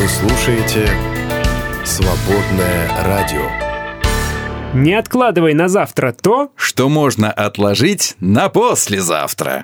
Вы 0.00 0.08
слушаете 0.08 0.88
«Свободное 1.84 2.88
радио». 3.04 3.42
Не 4.72 4.94
откладывай 4.94 5.52
на 5.52 5.68
завтра 5.68 6.12
то, 6.12 6.52
Что 6.56 6.88
можно 6.88 7.30
отложить 7.30 8.16
на 8.18 8.48
послезавтра. 8.48 9.62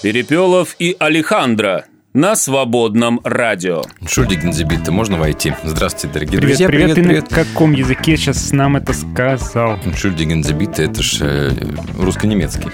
Перепелов 0.00 0.76
и 0.78 0.94
Алехандро 1.00 1.86
на 2.12 2.34
свободном 2.34 3.20
радио. 3.22 3.82
Шульдигензебит, 4.04 4.88
можно 4.88 5.16
войти? 5.16 5.54
Здравствуйте, 5.62 6.12
дорогие 6.12 6.40
Привет, 6.40 6.58
друзья. 6.58 6.66
привет, 6.68 6.94
ты 6.96 7.02
на 7.02 7.44
каком 7.44 7.72
языке 7.72 8.16
сейчас 8.16 8.50
нам 8.50 8.76
это 8.76 8.92
сказал? 8.94 9.78
Шульдигензебит, 9.96 10.80
это 10.80 11.04
ж 11.04 11.18
э, 11.20 11.52
русско-немецкий. 11.96 12.66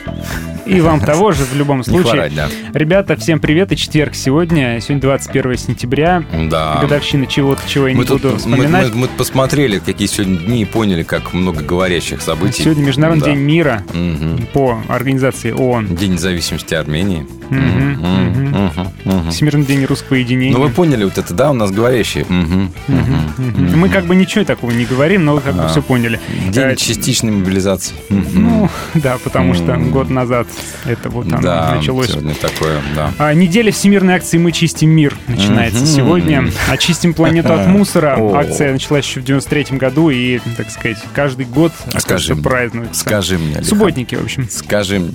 И 0.65 0.81
вам 0.81 1.01
того 1.05 1.33
же 1.33 1.45
в 1.45 1.55
любом 1.55 1.79
Не 1.79 1.85
случае. 1.85 2.03
хворать, 2.05 2.35
да. 2.35 2.49
Ребята, 2.73 3.15
всем 3.17 3.39
привет, 3.39 3.73
и 3.73 3.77
четверг 3.77 4.15
сегодня. 4.15 4.81
Сегодня 4.81 5.03
21 5.03 5.57
сентября. 5.59 6.25
Да. 6.51 6.79
Годовщина 6.81 7.27
чего-то, 7.27 7.61
чего 7.69 7.89
я 7.89 7.93
не 7.93 7.99
Мы 8.01 8.07
тут 8.07 8.23
буду 8.23 8.33
мы, 8.33 8.39
вспоминать. 8.39 8.89
мы- 8.95 9.01
мы 9.03 9.09
посмотрели, 9.09 9.81
какие 9.81 10.09
сегодня 10.09 10.39
дни, 10.39 10.63
и 10.63 10.65
поняли, 10.65 11.03
как 11.03 11.35
много 11.35 11.63
говорящих 11.63 12.23
событий. 12.23 12.63
Сегодня 12.63 12.85
Международный 12.87 13.23
Да. 13.25 13.31
день 13.33 13.41
мира 13.41 13.83
Мгм. 13.93 14.47
по 14.55 14.79
организации 14.89 15.53
ООН. 15.53 15.95
День 15.95 16.13
независимости 16.15 16.73
Армении. 16.73 17.27
Мгм, 17.51 17.93
Мгм, 17.93 18.91
мгм, 19.05 19.26
мгм. 19.27 19.33
Всемирный 19.35 19.65
день 19.67 19.85
русского 19.85 20.17
единения. 20.17 20.57
Ну 20.57 20.63
вы 20.63 20.71
поняли 20.71 21.05
вот 21.05 21.19
это, 21.19 21.33
да, 21.35 21.51
у 21.51 21.55
нас 21.55 21.71
говорящие. 21.71 22.25
Мгм. 22.29 22.73
Мгм. 22.89 23.79
Мы 23.79 23.89
как 23.89 24.07
бы 24.07 24.15
ничего 24.17 24.45
такого 24.45 24.71
не 24.71 24.85
говорим, 24.85 25.25
но 25.25 25.35
вы 25.35 25.41
как 25.41 25.55
бы 25.55 25.65
А. 25.65 25.69
все 25.69 25.83
поняли. 25.83 26.21
День 26.49 26.65
Э, 26.65 26.77
частичной 26.77 27.33
мобилизации. 27.33 27.95
Ну, 28.09 28.69
да, 28.95 29.19
потому 29.23 29.55
что 29.55 29.77
год 29.77 30.11
назад 30.11 30.47
это 30.85 31.09
вот 31.11 31.27
оно 31.27 31.41
да, 31.41 31.75
началось. 31.77 32.09
сегодня 32.11 32.35
такое, 32.35 32.81
да. 32.95 33.13
А, 33.19 33.35
неделя 33.35 33.71
всемирной 33.73 34.15
акции 34.15 34.39
«Мы 34.39 34.53
чистим 34.53 34.91
мир» 34.91 35.15
начинается 35.29 35.87
сегодня. 35.87 36.51
Очистим 36.69 37.15
планету 37.15 37.53
от 37.55 37.67
мусора. 37.67 38.17
Акция 38.35 38.73
началась 38.73 39.05
еще 39.07 39.21
в 39.21 39.25
93 39.25 39.77
году 39.79 40.11
и, 40.11 40.39
так 40.57 40.71
сказать, 40.71 40.99
каждый 41.15 41.47
год 41.47 41.73
А 41.93 42.01
Скажи 42.01 42.35
мне, 42.35 42.43
празднуется. 42.43 43.01
Скажи 43.01 43.39
мне, 43.39 43.63
Субботники, 43.63 44.15
в 44.15 44.23
общем. 44.25 44.49
Скажи 44.51 44.99
мне, 44.99 45.13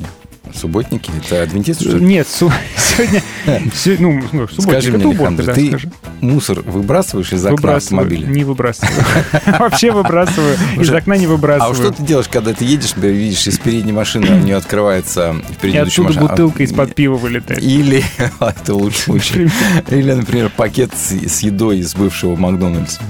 субботники 0.56 1.12
это 1.26 1.44
адвентисты, 1.44 1.86
что 1.86 1.98
ли? 1.98 2.06
Нет, 2.06 2.28
су- 2.28 2.52
сегодня... 2.78 3.22
се- 3.74 3.98
Ну, 4.00 4.22
ну, 4.32 4.48
субботник, 4.48 4.62
Скажи 4.64 4.92
мне, 4.98 5.06
Александр, 5.10 5.46
да, 5.46 5.54
ты 5.54 5.68
скажи. 5.70 5.92
мусор 6.22 6.62
выбрасываешь 6.62 7.32
из 7.34 7.46
окна 7.46 7.76
автомобиля? 7.76 8.26
не 8.28 8.44
выбрасываю. 8.44 8.94
Вообще 9.60 9.92
выбрасываю. 9.92 10.58
Из 10.80 10.90
окна 10.92 11.18
не 11.18 11.26
А 11.26 11.30
выбрасываю. 11.30 11.76
что 11.76 11.92
ты 11.92 12.04
делаешь, 12.04 12.28
когда 12.30 12.54
ты 12.54 12.66
едешь, 12.66 12.94
видишь, 12.96 13.48
из 13.48 13.60
передней 13.60 13.92
машины 13.94 14.28
у 14.30 14.40
нее 14.40 14.56
открывается 14.58 15.36
И 15.50 15.54
впереди 15.54 15.78
идущая 15.80 16.04
оттуда 16.06 16.08
машина, 16.20 16.26
а- 16.26 16.30
бутылка 16.32 16.64
из-под 16.64 16.96
пива 16.96 17.16
вылетает. 17.16 17.62
Или, 17.64 18.04
это 18.40 18.76
лучше 18.76 19.02
случай, 19.02 19.50
или, 19.90 20.14
например, 20.14 20.50
пакет 20.56 20.92
с 20.96 21.40
едой 21.42 21.80
из 21.80 21.96
бывшего 21.96 22.36
Макдональдса. 22.36 23.02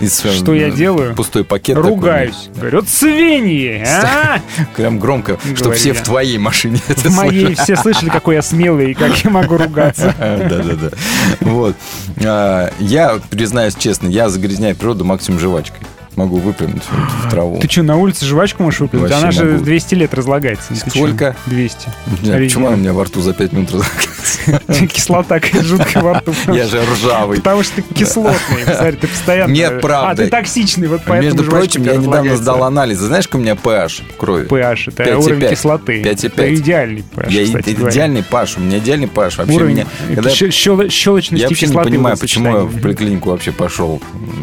Э, 0.00 0.06
Что 0.08 0.54
я 0.54 0.70
делаю? 0.70 1.14
Пустой 1.14 1.44
пакет. 1.44 1.76
такой, 1.76 1.90
Ругаюсь. 1.90 2.48
Говорю, 2.56 2.80
«Вот 2.80 2.88
свиньи! 2.88 3.84
а!» 3.86 4.40
Прям 4.76 4.98
громко, 4.98 5.38
чтобы 5.42 5.58
Говорю 5.62 5.78
все 5.78 5.92
в 5.92 6.02
твоей 6.02 6.38
машине 6.38 6.78
это 6.88 7.08
В 7.08 7.14
моей 7.16 7.54
все 7.54 7.76
слышали, 7.76 8.08
какой 8.10 8.36
я 8.36 8.42
смелый 8.42 8.90
и 8.90 8.94
как 8.94 9.16
я 9.24 9.30
могу 9.30 9.56
ругаться. 9.56 10.14
Да-да-да. 10.18 10.90
Вот. 11.40 11.76
А, 12.24 12.70
Я, 12.78 13.18
признаюсь 13.30 13.74
честно, 13.74 14.08
я 14.08 14.28
загрязняю 14.28 14.76
природу 14.76 15.04
максимум 15.04 15.40
жвачкой. 15.40 15.80
Могу 16.14 16.36
выплюнуть 16.38 16.82
в 17.24 17.28
траву. 17.30 17.58
Ты 17.60 17.68
что, 17.68 17.82
на 17.82 17.98
улице 17.98 18.24
жвачку 18.24 18.62
можешь 18.62 18.80
выплюнуть? 18.80 19.10
Вообще 19.10 19.22
Она 19.22 19.32
же 19.32 19.44
могу. 19.44 19.64
200 19.64 19.94
лет 19.96 20.14
разлагается. 20.14 20.74
Сколько? 20.74 21.36
200. 21.44 21.88
Не 22.22 22.26
знаю, 22.28 22.44
Почему 22.44 22.66
она 22.68 22.76
у 22.76 22.78
меня 22.78 22.94
во 22.94 23.04
рту 23.04 23.20
за 23.20 23.34
5 23.34 23.52
минут 23.52 23.70
разлагается? 23.72 24.35
Кислота 24.92 25.40
жуткая 25.62 26.02
во 26.02 26.14
рту. 26.14 26.32
Я 26.48 26.66
же 26.66 26.80
ржавый. 26.82 27.38
Потому 27.38 27.62
что 27.62 27.76
ты 27.76 27.94
кислотный. 27.94 28.64
Смотри, 28.64 28.96
ты 28.96 29.06
постоянно... 29.08 29.52
Нет, 29.52 29.80
правда. 29.80 30.10
А, 30.10 30.16
ты 30.16 30.28
токсичный, 30.28 30.88
вот 30.88 31.02
поэтому 31.06 31.22
Между 31.22 31.50
прочим, 31.50 31.82
я 31.84 31.96
недавно 31.96 32.36
сдал 32.36 32.64
анализы. 32.64 33.06
Знаешь, 33.06 33.26
какой 33.26 33.40
у 33.40 33.42
меня 33.42 33.54
pH 33.54 34.02
в 34.12 34.16
крови? 34.16 34.46
PH, 34.46 34.92
это 34.92 35.02
5,5. 35.02 35.14
уровень 35.16 35.48
кислоты. 35.50 36.02
5,5. 36.02 36.26
Это 36.26 36.54
идеальный 36.54 37.04
pH, 37.14 37.30
Я 37.30 37.44
идеальный 37.44 38.22
паш, 38.22 38.56
у 38.56 38.60
меня 38.60 38.78
идеальный 38.78 39.08
паш. 39.08 39.38
Вообще 39.38 39.54
Уровень 39.54 39.86
меня, 40.10 40.30
щелочности 40.90 41.42
я 41.42 41.48
вообще 41.48 41.66
не 41.66 41.74
понимаю, 41.74 42.16
почему 42.18 42.48
я 42.48 42.64
в 42.64 42.80
поликлинику 42.80 43.30
вообще 43.30 43.52
пошел. 43.52 44.00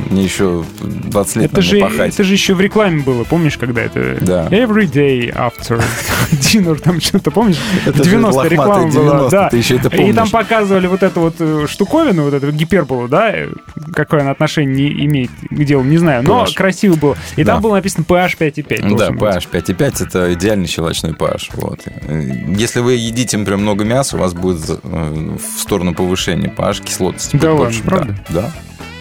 Мне 0.10 0.24
еще 0.24 0.64
20 0.82 1.36
лет 1.38 1.52
Это 1.52 1.62
же, 1.62 1.80
пахать. 1.80 2.14
это 2.14 2.24
же 2.24 2.34
еще 2.34 2.54
в 2.54 2.62
рекламе 2.62 3.02
было, 3.02 3.24
помнишь, 3.24 3.58
когда 3.58 3.82
это 3.82 4.18
Да. 4.22 4.48
Every 4.50 4.86
day 4.86 5.34
after 5.34 5.84
dinner, 6.32 6.80
там 6.80 7.02
что-то, 7.02 7.32
помнишь? 7.32 7.58
Это 7.86 7.94
в 7.94 8.06
же 8.06 8.12
90 8.12 8.48
реклама 8.48 8.88
была, 8.88 8.92
90, 8.92 9.30
да. 9.30 9.50
ты 9.50 9.58
еще 9.58 9.76
это 9.78 9.90
И 9.94 10.14
там 10.14 10.28
помнишь. 10.28 10.32
показывали 10.32 10.88
вот 10.88 11.04
эту 11.04 11.20
вот 11.22 11.36
э, 11.40 11.66
штуковину, 11.70 12.24
вот 12.24 12.34
эту 12.34 12.52
гиперболу, 12.52 13.08
да, 13.08 13.32
э, 13.32 13.50
какое 13.94 14.22
она 14.22 14.32
отношение 14.32 14.74
не 14.94 15.06
имеет 15.06 15.30
к 15.50 15.64
делу, 15.64 15.84
не 15.84 15.98
знаю, 15.98 16.24
но 16.24 16.44
PH. 16.46 16.54
красиво 16.56 16.96
было. 16.96 17.18
И 17.36 17.44
Да. 17.44 17.54
там 17.54 17.62
было 17.62 17.76
написано 17.76 18.04
PH 18.08 18.38
5,5. 18.38 18.96
Да, 18.98 19.10
pH 19.10 19.48
5,5 19.52 20.06
это 20.08 20.34
идеальный 20.34 20.68
щелочной 20.68 21.12
pH. 21.12 21.52
Вот. 21.54 21.82
Э, 21.86 22.22
Если 22.58 22.80
вы 22.80 22.94
едите, 22.94 23.38
например, 23.38 23.60
много 23.60 23.84
мяса, 23.84 24.16
у 24.18 24.20
вас 24.20 24.34
будет 24.34 24.60
в 24.84 25.60
сторону 25.60 25.94
повышения 25.94 26.48
pH 26.56 26.84
кислотности. 26.84 27.36
Да 27.38 27.50
ладно, 27.54 27.66
больше. 27.66 27.84
правда? 27.84 28.16
Да. 28.30 28.42
да. 28.42 28.52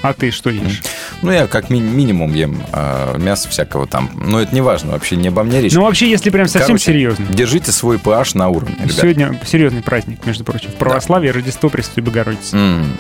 А 0.03 0.13
ты 0.13 0.31
что 0.33 0.51
ешь? 0.51 0.83
Ну, 1.23 1.31
я 1.31 1.47
как 1.47 1.71
ми- 1.71 1.81
минимум 1.81 2.35
ем 2.35 2.61
э, 2.73 3.17
мясо 3.19 3.49
всякого 3.49 3.87
там. 3.87 4.11
Но 4.15 4.41
это 4.41 4.53
не 4.55 4.61
важно, 4.61 4.93
вообще 4.93 5.15
не 5.17 5.29
обо 5.29 5.43
мне 5.45 5.61
речь. 5.61 5.73
Ну, 5.75 5.83
вообще, 5.83 6.11
если 6.11 6.31
прям 6.31 6.49
совсем 6.49 6.67
Короче, 6.77 6.85
серьезно. 6.87 7.27
Держите 7.31 7.71
свой 7.73 7.99
pH 7.99 8.37
на 8.37 8.49
уровне, 8.49 8.75
ребят. 8.81 8.93
Сегодня 8.97 9.41
серьезный 9.47 9.83
праздник, 9.83 10.27
между 10.27 10.43
прочим. 10.45 10.71
В 10.71 10.75
православии 10.75 11.29
Рождество 11.29 11.69
Пресвятой 11.69 12.03
Богородицы. 12.03 12.57
М, 12.57 12.97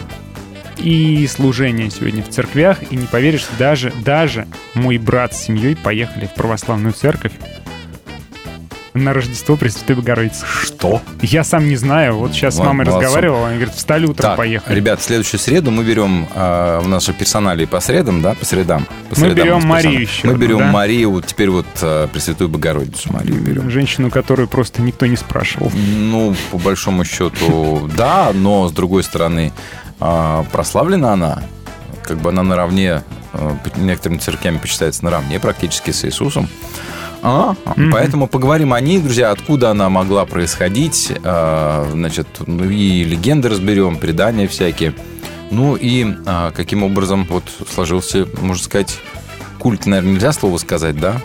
И 0.78 1.26
служение 1.28 1.90
сегодня 1.90 2.22
в 2.24 2.28
церквях. 2.28 2.78
И 2.90 2.96
не 2.96 3.06
поверишь, 3.06 3.46
даже, 3.58 3.92
даже 4.04 4.46
мой 4.74 4.98
брат 4.98 5.34
с 5.34 5.42
семьей 5.42 5.76
поехали 5.76 6.26
в 6.26 6.34
православную 6.34 6.92
церковь 6.92 7.32
на 8.94 9.12
Рождество 9.14 9.56
Пресвятой 9.56 9.96
Богородицы. 9.96 10.44
Что? 10.46 11.00
Я 11.22 11.44
сам 11.44 11.68
не 11.68 11.76
знаю. 11.76 12.18
Вот 12.18 12.32
сейчас 12.32 12.56
с 12.56 12.58
мамой 12.58 12.84
молодцом. 12.84 13.00
разговаривал, 13.00 13.44
она 13.44 13.54
говорит, 13.54 13.74
встали 13.74 14.04
утром, 14.04 14.30
Так, 14.30 14.36
поехали. 14.36 14.74
ребят, 14.76 15.00
в 15.00 15.02
следующую 15.02 15.40
среду 15.40 15.70
мы 15.70 15.82
берем 15.84 16.28
э, 16.34 16.80
в 16.82 16.88
нашей 16.88 17.14
персоналии 17.14 17.64
по 17.64 17.80
средам, 17.80 18.20
да, 18.22 18.34
по 18.34 18.44
средам. 18.44 18.84
По 19.08 19.18
Мы 19.18 19.26
средам 19.26 19.46
берем 19.46 19.62
Марию 19.66 20.00
еще 20.02 20.26
Мы 20.28 20.34
берем 20.34 20.58
да? 20.58 20.70
Марию, 20.70 21.10
вот 21.12 21.26
теперь 21.26 21.50
вот 21.50 21.66
э, 21.80 22.08
Пресвятую 22.12 22.50
Богородицу 22.50 23.12
Марию 23.12 23.40
берем. 23.40 23.70
Женщину, 23.70 24.10
которую 24.10 24.48
просто 24.48 24.82
никто 24.82 25.06
не 25.06 25.16
спрашивал. 25.16 25.70
Ну, 25.74 26.34
по 26.50 26.58
большому 26.58 27.04
счету, 27.04 27.88
да, 27.96 28.32
но 28.34 28.68
с 28.68 28.72
другой 28.72 29.04
стороны, 29.04 29.52
э, 30.00 30.44
прославлена 30.52 31.14
она, 31.14 31.42
как 32.04 32.18
бы 32.18 32.28
она 32.30 32.42
наравне, 32.42 33.02
э, 33.32 33.54
некоторыми 33.76 34.18
церквями 34.18 34.58
почитается 34.58 35.04
наравне 35.04 35.40
практически 35.40 35.92
с 35.92 36.04
Иисусом. 36.04 36.48
А, 37.22 37.54
Мгм. 37.76 37.92
Поэтому 37.92 38.26
поговорим 38.26 38.72
о 38.72 38.80
ней, 38.80 38.98
друзья, 38.98 39.30
откуда 39.30 39.70
она 39.70 39.88
могла 39.88 40.24
происходить. 40.26 41.12
э, 41.22 41.86
Значит, 41.92 42.26
ну 42.46 42.64
и 42.68 43.04
легенды 43.04 43.48
разберем, 43.48 43.96
предания 43.96 44.48
всякие. 44.48 44.92
Ну 45.50 45.76
и 45.76 46.06
а, 46.26 46.50
каким 46.50 46.82
образом 46.82 47.26
вот 47.30 47.44
сложился, 47.72 48.26
можно 48.40 48.62
сказать, 48.64 48.98
культ, 49.58 49.86
наверное, 49.86 50.14
нельзя 50.14 50.32
слово 50.32 50.58
сказать, 50.58 50.98
да? 50.98 51.20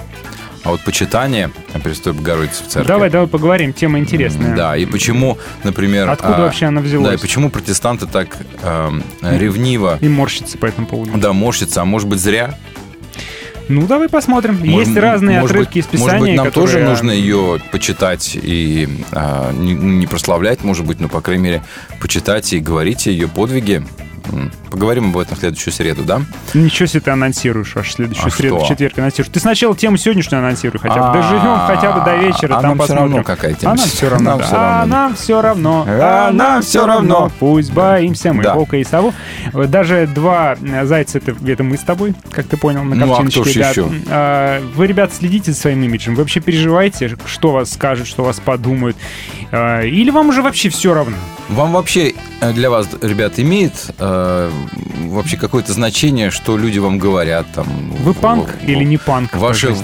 А 0.63 0.71
вот 0.71 0.81
почитание 0.81 1.49
Престой 1.81 2.11
Богородицы 2.11 2.63
в 2.63 2.67
церкви. 2.67 2.87
Давай, 2.89 3.09
давай 3.09 3.27
поговорим, 3.27 3.71
тема 3.71 3.99
интересная. 3.99 4.53
Да, 4.55 4.75
и 4.75 4.85
почему, 4.85 5.37
например... 5.63 6.09
Откуда 6.09 6.35
а, 6.35 6.41
вообще 6.41 6.65
она 6.65 6.81
взялась? 6.81 7.07
Да, 7.07 7.13
и 7.13 7.17
почему 7.17 7.49
протестанты 7.49 8.05
так 8.05 8.35
эм, 8.63 9.01
ревниво, 9.21 9.97
И 10.01 10.09
морщится 10.09 10.57
по 10.57 10.65
этому 10.65 10.85
поводу. 10.87 11.17
да, 11.17 11.31
морщатся, 11.31 11.81
а 11.83 11.85
может 11.85 12.09
быть 12.09 12.19
зря? 12.19 12.57
Ну, 13.69 13.85
давай 13.87 14.09
посмотрим. 14.09 14.55
Может, 14.55 14.87
Есть 14.87 14.97
разные 14.97 15.41
может 15.41 15.55
отрывки 15.55 15.79
быть, 15.79 15.85
из 15.85 15.85
Писания, 15.87 16.11
Может 16.11 16.21
быть, 16.21 16.37
нам 16.37 16.45
которые... 16.47 16.73
тоже 16.73 16.85
нужно 16.85 17.11
ее 17.11 17.59
почитать 17.71 18.37
и 18.41 18.87
а, 19.11 19.51
не, 19.53 19.73
не 19.73 20.07
прославлять, 20.07 20.63
может 20.63 20.85
быть, 20.85 20.99
но, 20.99 21.09
по 21.09 21.21
крайней 21.21 21.43
мере, 21.43 21.63
почитать 21.99 22.53
и 22.53 22.59
говорить 22.59 23.07
о 23.07 23.11
ее 23.11 23.27
подвиге. 23.27 23.83
Поговорим 24.69 25.09
об 25.11 25.17
этом 25.17 25.35
в 25.37 25.39
следующую 25.39 25.73
среду, 25.73 26.03
да? 26.03 26.21
Ничего 26.53 26.87
себе 26.87 27.01
ты 27.01 27.11
анонсируешь 27.11 27.75
аж 27.77 27.93
следующую 27.93 28.27
А 28.27 28.29
среду, 28.31 28.59
что? 28.59 28.67
четверг 28.67 28.97
анонсируешь. 28.99 29.31
Ты 29.31 29.39
сначала 29.39 29.75
тему 29.75 29.97
сегодняшнюю 29.97 30.39
анонсируй 30.43 30.79
хотя 30.79 30.95
бы. 30.95 31.05
А, 31.07 31.13
Доживем 31.13 31.59
хотя 31.67 31.91
бы 31.91 32.03
до 32.03 32.15
вечера, 32.17 32.57
а 32.57 32.61
там 32.61 32.77
посмотрим. 32.77 33.03
равно, 33.03 33.23
какая 33.23 33.53
тема. 33.53 33.73
А 33.73 33.75
нам 33.75 33.85
все 33.87 34.09
равно. 34.09 34.29
Нам 34.31 34.39
да. 34.39 34.81
А 34.81 34.85
нам 34.85 35.15
все 35.15 35.41
равно. 35.41 35.85
А 35.87 36.31
нам 36.31 36.61
всё 36.61 36.85
равно. 36.85 37.31
Пусть 37.39 37.71
боимся 37.71 38.33
мы 38.33 38.43
волка 38.43 38.77
и. 38.77 38.85
Вот 39.53 39.69
Даже 39.69 40.07
два 40.07 40.55
э, 40.61 40.85
зайца, 40.85 41.19
это, 41.19 41.63
мы 41.63 41.77
с 41.77 41.81
тобой, 41.81 42.13
как 42.31 42.47
ты 42.47 42.57
понял, 42.57 42.83
на 42.83 42.95
Ну, 42.95 43.13
а 43.13 43.17
картиночке. 43.17 43.59
еще? 43.59 43.89
А, 44.09 44.61
Вы, 44.75 44.87
ребят, 44.87 45.13
следите 45.13 45.51
за 45.51 45.57
своим 45.59 45.83
имиджем. 45.83 46.15
Вы 46.15 46.23
вообще 46.23 46.39
переживаете, 46.39 47.15
что 47.25 47.51
вас 47.51 47.71
скажут, 47.73 48.07
что 48.07 48.23
вас 48.23 48.39
подумают. 48.39 48.95
А, 49.51 49.81
Или 49.83 50.09
вам 50.09 50.29
уже 50.29 50.41
вообще 50.41 50.69
все 50.69 50.93
равно? 50.93 51.15
Вам 51.49 51.73
вообще, 51.73 52.13
э, 52.41 52.53
для 52.53 52.69
вас, 52.69 52.87
ребят, 53.01 53.39
имеет 53.39 53.73
э, 54.17 54.49
вообще 55.07 55.37
какое-то 55.37 55.73
значение, 55.73 56.31
что 56.31 56.57
люди 56.57 56.79
вам 56.79 56.97
говорят. 56.99 57.47
Там, 57.53 57.67
Вы 58.03 58.13
панк 58.13 58.49
в- 58.49 58.67
или 58.67 58.83
не 58.83 58.97
панк? 58.97 59.35
Ваше, 59.35 59.75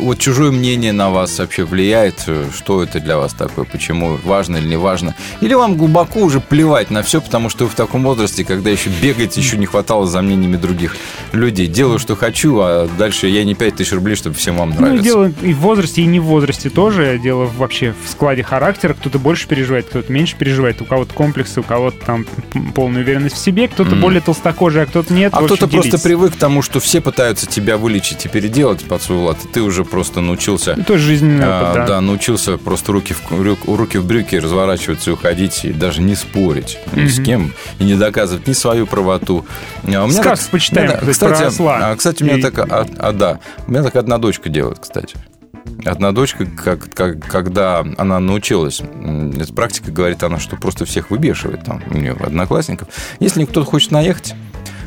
вот 0.00 0.18
чужое 0.18 0.50
мнение 0.50 0.92
на 0.92 1.10
вас 1.10 1.38
вообще 1.38 1.64
влияет, 1.64 2.24
э, 2.26 2.44
что 2.56 2.82
это 2.82 3.00
для 3.00 3.16
вас 3.18 3.32
такое, 3.34 3.64
почему 3.64 4.18
важно 4.24 4.56
или 4.56 4.68
не 4.68 4.76
важно. 4.76 5.14
Или 5.40 5.54
вам 5.54 5.76
глубоко 5.76 6.20
уже 6.20 6.40
плевать 6.40 6.90
на 6.90 7.02
все, 7.02 7.20
потому 7.20 7.48
что 7.48 7.64
вы 7.64 7.70
в 7.70 7.74
таком 7.74 8.02
возрасте, 8.02 8.44
когда 8.44 8.70
еще 8.70 8.90
бегать, 8.90 9.36
еще 9.36 9.56
не 9.56 9.66
хватало 9.66 10.06
за 10.06 10.22
мнениями 10.22 10.56
других 10.56 10.96
людей. 11.32 11.66
Делаю, 11.66 11.98
что 11.98 12.16
хочу, 12.16 12.58
а 12.60 12.88
дальше 12.98 13.26
я 13.28 13.44
не 13.44 13.54
5 13.54 13.76
тысяч 13.76 13.92
рублей, 13.92 14.16
чтобы 14.16 14.36
всем 14.36 14.56
вам 14.56 14.70
Ну, 14.70 14.80
нравиться. 14.80 15.04
дело 15.04 15.32
и 15.42 15.52
в 15.52 15.58
возрасте, 15.58 16.02
и 16.02 16.06
не 16.06 16.20
в 16.20 16.24
возрасте 16.24 16.70
тоже. 16.70 17.18
Дело 17.22 17.50
вообще 17.58 17.94
в 18.04 18.10
складе 18.10 18.42
характера. 18.42 18.94
Кто-то 18.94 19.18
больше 19.18 19.48
переживает, 19.48 19.86
кто-то 19.86 20.12
меньше 20.12 20.36
переживает. 20.36 20.80
У 20.82 20.84
кого-то 20.84 21.12
комплексы, 21.14 21.60
у 21.60 21.62
кого-то 21.62 22.04
там 22.04 22.26
полная 22.74 23.02
уверенность 23.02 23.34
в 23.36 23.38
себе, 23.38 23.65
кто-то 23.68 23.90
Мгм. 23.92 24.00
более 24.00 24.20
толстокожий, 24.20 24.82
а 24.82 24.86
кто-то 24.86 25.12
нет. 25.12 25.32
А 25.34 25.42
кто-то 25.42 25.66
просто 25.68 25.98
привык 25.98 26.34
к 26.34 26.36
тому, 26.36 26.62
что 26.62 26.80
все 26.80 27.00
пытаются 27.00 27.46
тебя 27.46 27.76
вылечить 27.76 28.26
и 28.26 28.28
переделать 28.28 28.84
под 28.84 29.02
свой 29.02 29.18
лад, 29.18 29.38
и 29.44 29.48
ты 29.48 29.62
уже 29.62 29.84
просто 29.84 30.20
научился 30.20 30.74
тоже 30.86 31.04
жизненный 31.04 31.44
А, 31.46 31.62
опыт, 31.70 31.74
да. 31.74 31.86
да. 31.86 32.00
научился 32.00 32.58
просто 32.58 32.92
руки 32.92 33.14
в, 33.14 33.66
руки 33.76 33.98
в 33.98 34.04
брюки 34.06 34.36
разворачиваться 34.36 35.10
и 35.10 35.12
уходить, 35.12 35.64
и 35.64 35.72
даже 35.72 36.02
не 36.02 36.14
спорить 36.14 36.78
ни 36.92 37.06
с 37.08 37.22
кем, 37.22 37.52
и 37.78 37.84
не 37.84 37.94
доказывать 37.94 38.46
ни 38.46 38.52
свою 38.52 38.86
правоту. 38.86 39.44
А 39.84 40.04
у 40.04 40.08
меня 40.08 40.22
Сказку 40.22 40.44
так- 40.44 40.50
почитаем, 40.52 40.88
Да, 40.90 40.96
кстати, 41.12 41.42
а, 41.68 41.96
кстати, 41.96 42.22
у 42.22 42.26
меня 42.26 42.38
И- 42.38 42.42
так, 42.42 42.58
а, 42.58 42.86
а, 42.98 43.12
да, 43.12 43.40
у 43.66 43.70
меня 43.70 43.82
так 43.82 43.96
одна 43.96 44.18
дочка 44.18 44.48
делает, 44.48 44.78
кстати. 44.78 45.16
Одна 45.84 46.12
дочка, 46.12 46.46
как, 46.46 46.92
как- 46.94 47.24
когда 47.26 47.84
она 47.98 48.18
научилась, 48.18 48.80
эта 48.80 49.52
практика 49.52 49.92
говорит 49.92 50.22
она, 50.22 50.38
что 50.38 50.56
просто 50.56 50.84
всех 50.84 51.10
выбешивает 51.10 51.64
там 51.64 51.82
у 51.90 51.96
нее 51.96 52.12
одноклассников. 52.18 52.88
Если 53.20 53.44
кто-то 53.44 53.66
хочет 53.66 53.90
наехать, 53.92 54.34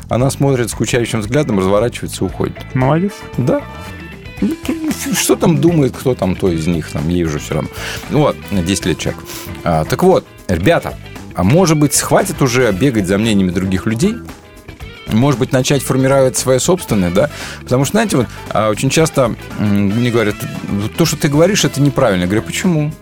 она 0.08 0.30
смотрит 0.30 0.70
скучающим 0.70 1.20
взглядом, 1.20 1.58
разворачивается 1.58 2.24
и 2.24 2.26
уходит. 2.28 2.74
Молодец. 2.74 3.12
Да. 3.38 3.62
Ну, 4.40 4.54
Что 5.14 5.36
там 5.36 5.60
думает, 5.60 5.94
кто 5.96 6.14
там, 6.14 6.34
то 6.34 6.50
из 6.50 6.66
них, 6.66 6.90
там, 6.90 7.08
ей 7.08 7.24
уже 7.24 7.38
все 7.38 7.54
равно. 7.54 7.70
Ну 8.10 8.18
Вот, 8.20 8.36
10 8.50 8.86
лет 8.86 8.98
человек. 8.98 9.22
А, 9.64 9.84
так 9.84 10.02
вот, 10.02 10.26
ребята, 10.48 10.94
а 11.34 11.44
может 11.44 11.78
быть, 11.78 11.96
хватит 11.98 12.42
уже 12.42 12.70
бегать 12.72 13.06
за 13.06 13.16
мнениями 13.18 13.50
других 13.50 13.86
людей? 13.86 14.16
Может 15.12 15.38
быть, 15.40 15.52
начать 15.52 15.82
формировать 15.82 16.36
свои 16.36 16.58
собственные, 16.58 17.10
да? 17.10 17.30
Потому 17.62 17.84
что, 17.84 17.92
знаете, 17.92 18.16
вот 18.16 18.26
а, 18.50 18.70
очень 18.70 18.90
часто 18.90 19.34
мне 19.58 20.10
говорят, 20.10 20.36
то, 20.96 21.04
что 21.04 21.16
ты 21.16 21.28
говоришь, 21.28 21.64
это 21.64 21.80
неправильно. 21.80 22.22
Я 22.22 22.26
говорю, 22.28 22.42
почему? 22.42 22.92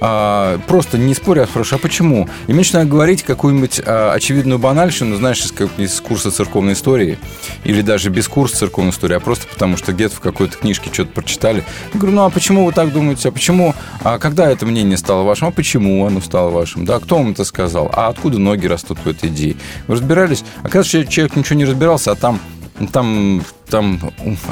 А, 0.00 0.58
просто 0.66 0.98
не 0.98 1.14
споря, 1.14 1.48
а 1.52 1.62
а 1.62 1.78
почему? 1.78 2.28
И 2.46 2.52
мне 2.52 2.58
начинают 2.58 2.88
говорить 2.88 3.22
какую-нибудь 3.22 3.80
а, 3.84 4.12
очевидную 4.12 4.58
банальщину, 4.58 5.16
знаешь, 5.16 5.40
из, 5.44 5.52
из 5.78 6.00
курса 6.00 6.30
церковной 6.30 6.74
истории, 6.74 7.18
или 7.64 7.82
даже 7.82 8.10
без 8.10 8.28
курса 8.28 8.58
церковной 8.58 8.90
истории, 8.90 9.16
а 9.16 9.20
просто 9.20 9.46
потому, 9.46 9.76
что 9.76 9.92
где-то 9.92 10.16
в 10.16 10.20
какой-то 10.20 10.56
книжке 10.56 10.90
что-то 10.92 11.12
прочитали. 11.12 11.64
Я 11.92 12.00
говорю, 12.00 12.16
ну 12.16 12.24
а 12.24 12.30
почему 12.30 12.64
вы 12.64 12.72
так 12.72 12.92
думаете? 12.92 13.28
А 13.28 13.32
почему? 13.32 13.74
А 14.02 14.18
когда 14.18 14.50
это 14.50 14.66
мнение 14.66 14.96
стало 14.96 15.22
вашим? 15.22 15.48
А 15.48 15.50
почему 15.50 16.06
оно 16.06 16.20
стало 16.20 16.50
вашим? 16.50 16.84
Да, 16.84 16.98
кто 16.98 17.18
вам 17.18 17.32
это 17.32 17.44
сказал? 17.44 17.90
А 17.92 18.08
откуда 18.08 18.38
ноги 18.38 18.66
растут 18.66 18.98
в 19.04 19.08
этой 19.08 19.28
идее? 19.28 19.56
Вы 19.86 19.94
разбирались? 19.94 20.44
Оказывается, 20.62 21.10
человек 21.10 21.36
ничего 21.36 21.58
не 21.58 21.64
разбирался, 21.64 22.12
а 22.12 22.14
там 22.14 22.40
там, 22.88 23.42
там 23.68 24.00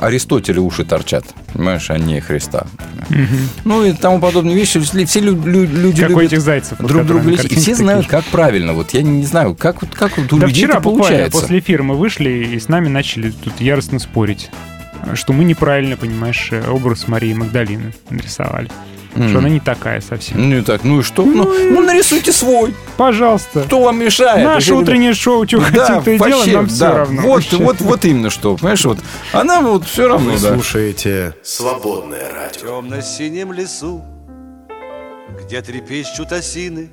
Аристотеля 0.01 0.61
уши 0.61 0.85
торчат, 0.85 1.25
понимаешь, 1.53 1.91
а 1.91 1.99
не 1.99 2.21
Христа. 2.21 2.67
Ну 3.65 3.85
и 3.85 3.93
тому 3.93 4.21
подобные 4.21 4.55
вещи. 4.57 4.81
Все 4.81 5.21
лю- 5.21 5.35
лю- 5.45 5.67
люди 5.67 6.01
Как 6.03 6.11
любят 6.11 6.25
этих 6.25 6.41
зайцев. 6.41 6.79
друг 6.79 7.05
друга 7.07 7.29
лечить. 7.31 7.45
И 7.47 7.49
все 7.57 7.59
такие 7.59 7.75
знают, 7.77 8.07
как 8.07 8.25
правильно. 8.27 8.73
Вот 8.73 8.95
я 8.95 9.03
не 9.03 9.25
знаю, 9.25 9.55
как, 9.55 9.83
вот, 9.83 9.95
как 9.95 10.17
вот 10.19 10.33
у 10.33 10.39
Да 10.39 10.47
людей 10.47 10.65
вчера 10.65 10.81
получается. 10.81 11.39
после 11.41 11.59
эфира 11.59 11.83
мы 11.83 11.97
вышли 11.97 12.31
и 12.55 12.61
с 12.61 12.69
нами 12.69 12.89
начали 12.89 13.31
тут 13.31 13.61
яростно 13.61 13.99
спорить, 13.99 14.51
что 15.15 15.33
мы 15.33 15.45
неправильно, 15.45 15.97
понимаешь, 15.97 16.51
образ 16.69 17.09
Марии 17.09 17.33
Магдалины 17.33 17.93
нарисовали. 18.11 18.71
М. 19.15 19.29
Что 19.29 19.39
она 19.39 19.49
не 19.49 19.61
такая 19.61 20.01
совсем. 20.01 20.49
Ну 20.51 20.59
и 20.59 20.63
так, 20.63 20.85
ну 20.85 21.01
и 21.01 21.03
что? 21.03 21.25
Ну, 21.25 21.45
ну, 21.45 21.81
нарисуйте 21.81 22.33
свой. 22.33 22.75
Пожалуйста. 22.97 23.63
Кто 23.63 23.81
вам 23.83 23.99
мешает? 23.99 24.45
Наше 24.45 24.75
утреннее 24.75 25.15
шоу, 25.15 25.47
что 25.47 25.59
Да, 25.59 25.65
хотим, 25.65 26.03
то 26.05 26.11
и 26.13 26.19
вообще, 26.19 26.35
делаем, 26.35 26.53
нам 26.55 26.67
все 26.69 26.79
да. 26.79 26.95
равно. 26.99 27.23
Вот, 27.23 27.53
вот, 27.53 27.81
вот 27.81 28.05
именно 28.05 28.31
что. 28.31 28.57
Понимаешь, 28.57 28.85
вот 28.85 28.99
она 29.33 29.61
вот 29.61 29.85
все 29.87 30.07
равно, 30.09 30.33
Вы 30.33 30.39
да. 30.39 30.55
слушаете 30.55 31.35
«Свободное 31.43 32.31
В 32.31 32.35
радио». 32.35 32.81
темно-синем 32.81 33.53
лесу, 33.53 34.05
где 35.43 35.61
трепещут 35.63 36.33
осины, 36.33 36.91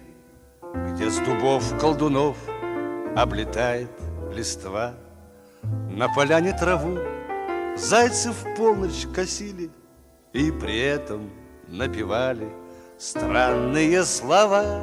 где 0.93 1.09
с 1.09 1.17
дубов 1.17 1.63
колдунов 1.79 2.35
облетает 3.15 3.89
листва. 4.35 4.93
На 5.91 6.07
поляне 6.09 6.53
траву 6.53 6.97
зайцы 7.77 8.31
в 8.31 8.55
полночь 8.55 9.05
косили 9.13 9.69
и 10.33 10.51
при 10.51 10.79
этом 10.79 11.29
напевали 11.67 12.47
странные 12.97 14.03
слова. 14.03 14.81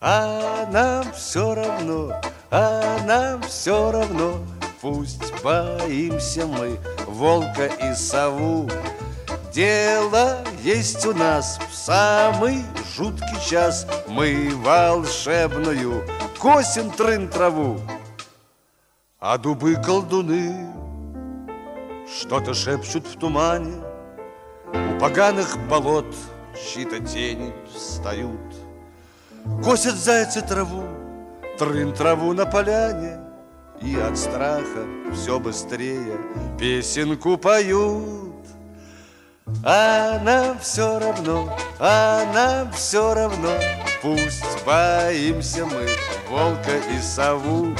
А 0.00 0.66
нам 0.72 1.12
все 1.12 1.54
равно, 1.54 2.20
а 2.50 2.98
нам 3.06 3.42
все 3.42 3.92
равно, 3.92 4.38
Пусть 4.82 5.32
боимся 5.44 6.44
мы 6.44 6.76
волка 7.06 7.66
и 7.66 7.94
сову. 7.94 8.68
Дело 9.52 10.38
есть 10.60 11.06
у 11.06 11.14
нас 11.14 11.60
в 11.70 11.72
самый 11.72 12.64
жуткий 12.96 13.48
час, 13.48 13.86
Мы 14.08 14.50
волшебную 14.56 16.04
косим 16.36 16.90
трын 16.90 17.28
траву. 17.28 17.80
А 19.20 19.38
дубы 19.38 19.76
колдуны 19.76 20.66
что-то 22.08 22.52
шепчут 22.52 23.06
в 23.06 23.16
тумане, 23.20 23.80
поганых 25.02 25.58
болот 25.68 26.06
чьи-то 26.54 27.00
тени 27.00 27.52
встают. 27.74 28.54
Косят 29.64 29.96
зайцы 29.96 30.42
траву, 30.42 30.84
трын 31.58 31.92
траву 31.92 32.32
на 32.32 32.46
поляне, 32.46 33.18
И 33.80 33.98
от 33.98 34.16
страха 34.16 34.86
все 35.12 35.40
быстрее 35.40 36.16
песенку 36.56 37.36
поют. 37.36 38.46
А 39.64 40.20
нам 40.20 40.60
все 40.60 41.00
равно, 41.00 41.58
а 41.80 42.24
нам 42.32 42.70
все 42.70 43.12
равно, 43.12 43.58
Пусть 44.02 44.64
боимся 44.64 45.66
мы 45.66 45.88
волка 46.30 46.76
и 46.96 47.00
сову. 47.02 47.74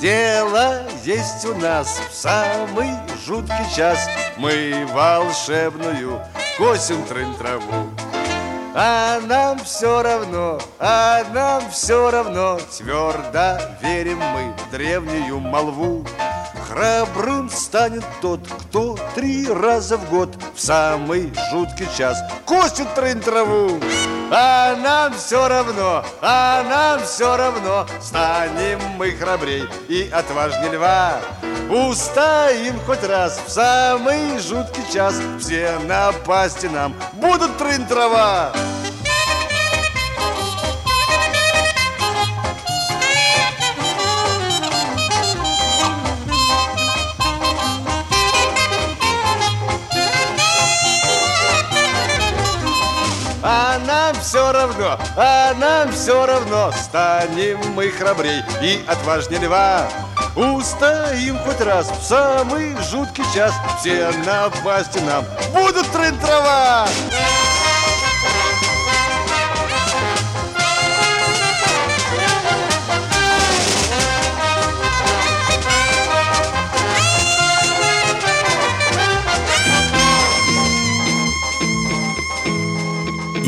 Дело 0.00 0.84
есть 1.02 1.44
у 1.44 1.56
нас 1.56 2.00
в 2.08 2.14
самый 2.14 2.90
жуткий 3.26 3.74
час, 3.74 4.08
Мы 4.36 4.86
волшебную 4.92 6.22
косим 6.56 7.02
трын 7.04 7.34
траву. 7.34 7.90
А 8.74 9.18
нам 9.26 9.58
все 9.64 10.02
равно, 10.02 10.60
а 10.78 11.24
нам 11.34 11.68
все 11.70 12.12
равно 12.12 12.60
Твердо 12.76 13.58
верим 13.82 14.18
мы 14.18 14.54
в 14.54 14.70
древнюю 14.70 15.40
молву 15.40 16.06
Храбрым 16.68 17.48
станет 17.48 18.04
тот, 18.20 18.40
кто 18.46 18.98
три 19.14 19.50
раза 19.50 19.96
в 19.96 20.10
год 20.10 20.36
В 20.54 20.60
самый 20.60 21.32
жуткий 21.50 21.88
час 21.96 22.18
косит 22.44 22.94
трын 22.94 23.20
траву. 23.20 23.80
А 24.30 24.76
нам 24.76 25.14
все 25.14 25.48
равно, 25.48 26.04
а 26.20 26.62
нам 26.68 27.06
все 27.06 27.36
равно. 27.38 27.86
Станем 28.02 28.78
мы 28.98 29.12
храбрей 29.12 29.64
и 29.88 30.10
отважней 30.12 30.70
льва. 30.72 31.20
Устоим 31.70 32.78
хоть 32.86 33.02
раз 33.04 33.40
в 33.46 33.50
самый 33.50 34.38
жуткий 34.38 34.84
час. 34.92 35.14
Все 35.40 35.78
напасти 35.86 36.66
нам 36.66 36.94
будут 37.14 37.56
трын 37.56 37.86
трава 37.86 38.52
все 54.28 54.52
равно, 54.52 54.98
а 55.16 55.54
нам 55.54 55.90
все 55.90 56.26
равно. 56.26 56.70
Станем 56.72 57.58
мы 57.74 57.88
храбрей 57.88 58.42
и 58.60 58.84
отважнее 58.86 59.40
льва. 59.40 59.88
Устоим 60.36 61.38
хоть 61.38 61.60
раз 61.62 61.90
в 61.90 62.04
самый 62.04 62.76
жуткий 62.90 63.24
час. 63.34 63.54
Все 63.80 64.10
напасти 64.26 64.98
нам 64.98 65.24
будут 65.54 65.90
трын 65.92 66.18
трава 66.18 66.86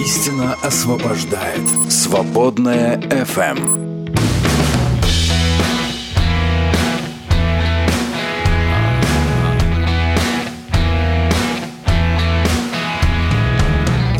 Истина 0.00 0.56
освобождает. 0.62 1.60
Свободная 1.90 2.96
FM. 2.96 3.58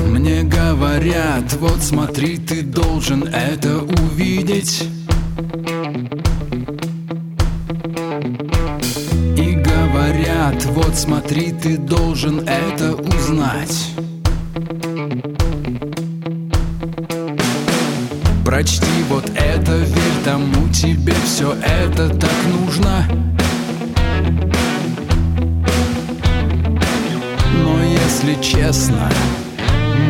Мне 0.07 0.43
говорят, 0.43 1.51
вот 1.55 1.81
смотри, 1.81 2.37
ты 2.37 2.61
должен 2.61 3.23
это 3.25 3.79
увидеть. 3.79 4.83
И 9.35 9.53
говорят, 9.55 10.63
вот 10.67 10.95
смотри, 10.95 11.53
ты 11.53 11.79
должен 11.79 12.47
это 12.47 12.95
узнать. 12.97 13.95
Прочти 18.51 19.05
вот 19.09 19.31
это, 19.37 19.77
верь 19.77 20.25
тому, 20.25 20.69
тебе 20.71 21.15
все 21.25 21.55
это 21.63 22.09
так 22.09 22.33
нужно. 22.49 23.07
Но 27.63 27.81
если 27.85 28.35
честно, 28.43 29.09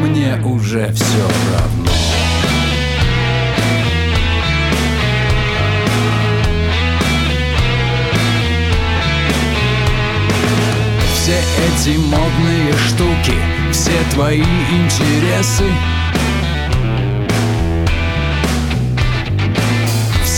мне 0.00 0.40
уже 0.42 0.90
все 0.94 1.22
равно. 1.52 1.92
Все 11.12 11.36
эти 11.68 11.98
модные 11.98 12.72
штуки, 12.88 13.34
все 13.70 13.92
твои 14.14 14.40
интересы 14.40 15.64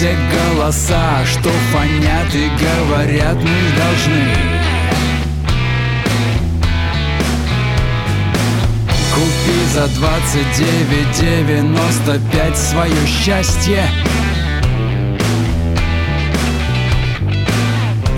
Все 0.02 0.16
голоса, 0.56 1.24
что 1.24 1.48
фонят 1.70 2.34
и 2.34 2.50
говорят, 2.60 3.36
мы 3.36 3.72
должны. 3.78 4.34
Купи 9.14 9.58
за 9.72 9.84
29,95 9.84 12.56
свое 12.56 13.06
счастье. 13.06 13.88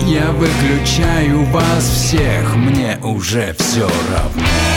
Я 0.07 0.31
выключаю 0.31 1.43
вас 1.51 1.83
всех, 1.83 2.55
мне 2.55 2.97
уже 3.03 3.53
все 3.59 3.87
равно 4.11 4.74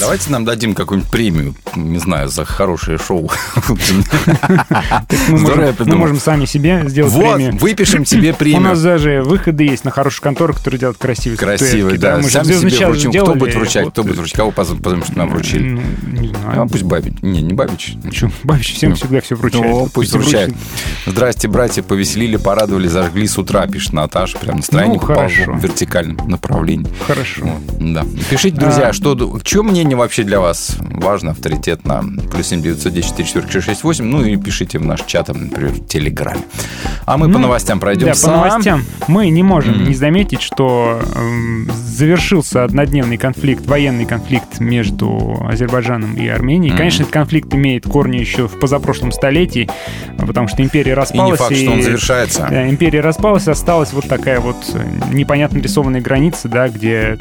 Давайте 0.00 0.30
нам 0.30 0.44
дадим 0.44 0.74
какую-нибудь 0.74 1.10
премию, 1.10 1.54
не 1.74 1.98
знаю, 1.98 2.28
за 2.28 2.44
хорошее 2.44 2.98
шоу. 2.98 3.30
Мы 5.28 5.96
можем, 5.96 6.18
сами 6.18 6.44
себе 6.44 6.84
сделать 6.88 7.12
Вот, 7.12 7.36
премию. 7.36 7.56
выпишем 7.58 8.04
себе 8.04 8.28
У 8.28 8.32
нас 8.32 8.38
премию. 8.38 8.76
даже 8.76 9.22
выходы 9.22 9.64
есть 9.64 9.84
на 9.84 9.90
хорошие 9.90 10.22
конторы, 10.22 10.52
которые 10.52 10.78
делают 10.80 10.98
красивые 10.98 11.36
статуэтки, 11.36 11.96
да. 11.96 12.22
Сами 12.22 12.44
«Звездный 12.44 12.70
себе 12.70 12.78
час» 12.78 12.90
вручим. 12.90 13.10
Кто 13.12 13.34
будет 13.34 13.54
вручать? 13.54 13.84
вот, 13.84 13.92
Кто 13.92 14.02
будет 14.04 14.16
вручать? 14.18 14.36
Кого 14.36 14.50
позовем, 14.50 15.02
что 15.04 15.18
нам 15.18 15.28
вручили? 15.30 15.68
ну, 15.70 15.82
Не 16.06 16.28
А 16.46 16.52
знаю. 16.52 16.68
пусть 16.68 16.84
Бабич. 16.84 17.14
Не, 17.22 17.42
не 17.42 17.54
Бабич. 17.54 17.94
Чё, 18.12 18.30
Бабич 18.44 18.74
всем 18.74 18.94
всегда 18.94 19.20
все 19.20 19.34
вручает. 19.34 19.64
Ну, 19.64 19.78
Вот 19.80 19.92
пусть 19.92 20.12
вручает. 20.12 20.54
Здрасте, 21.06 21.48
братья, 21.48 21.82
повеселили, 21.82 22.36
порадовали, 22.36 22.88
зажгли 22.88 23.26
с 23.26 23.38
утра, 23.38 23.66
пишет 23.66 23.92
Наташа. 23.92 24.38
Прям 24.38 24.56
настроение 24.58 25.00
Ну, 25.00 25.54
в 25.54 25.62
вертикальном 25.62 26.16
направлении. 26.28 26.86
Хорошо. 27.06 27.42
Вот, 27.44 27.92
Да. 27.92 28.04
Пишите, 28.30 28.56
друзья, 28.56 28.88
А. 28.88 28.92
что, 28.92 29.14
ду- 29.14 29.40
чье 29.42 29.62
мнение 29.88 29.96
вообще 30.02 30.22
для 30.22 30.38
вас 30.38 30.76
важно, 30.80 31.30
авторитетно? 31.30 32.04
Плюс 32.30 32.48
7 32.48 32.60
910 32.60 33.08
44 33.08 33.46
668. 33.50 34.04
Ну 34.04 34.22
и 34.22 34.36
пишите 34.36 34.78
в 34.78 34.84
наш 34.84 35.00
чат, 35.06 35.28
например, 35.28 35.70
в 35.72 35.86
Телеграме. 35.86 36.42
А 37.06 37.16
мы 37.16 37.26
по 37.26 37.32
Ну, 37.32 37.38
новостям 37.38 37.80
пройдем 37.80 38.06
Да, 38.06 38.12
по 38.12 38.18
сам. 38.18 38.36
новостям 38.36 38.84
мы 39.08 39.30
не 39.30 39.42
можем 39.42 39.76
Мгм. 39.76 39.88
не 39.88 39.94
заметить, 39.94 40.42
что 40.42 41.00
эм, 41.16 41.70
завершился 41.72 42.64
однодневный 42.64 43.16
конфликт, 43.16 43.64
военный 43.66 44.04
конфликт 44.04 44.60
между 44.60 45.38
Азербайджаном 45.48 46.14
и 46.16 46.28
Арменией. 46.28 46.70
Мгм. 46.72 46.78
Конечно, 46.78 47.02
этот 47.04 47.12
конфликт 47.14 47.54
имеет 47.54 47.84
корни 47.86 48.18
еще 48.18 48.46
в 48.46 48.58
позапрошлом 48.58 49.10
столетии, 49.12 49.70
потому 50.18 50.48
что 50.48 50.62
империя 50.62 50.90
И 50.90 50.94
не 50.94 50.94
распалась. 50.94 51.38
факт, 51.40 51.56
что 51.56 51.70
он 51.70 51.82
завершается. 51.82 52.46
Да, 52.50 52.68
империя 52.68 53.00
распалась, 53.00 53.48
осталась 53.48 53.92
вот 53.94 54.06
такая 54.06 54.40
вот 54.40 54.56
э, 54.74 54.84
непонятно 55.14 55.58
рисованная 55.58 56.00
граница, 56.02 56.48
да, 56.48 56.68
где, 56.68 57.18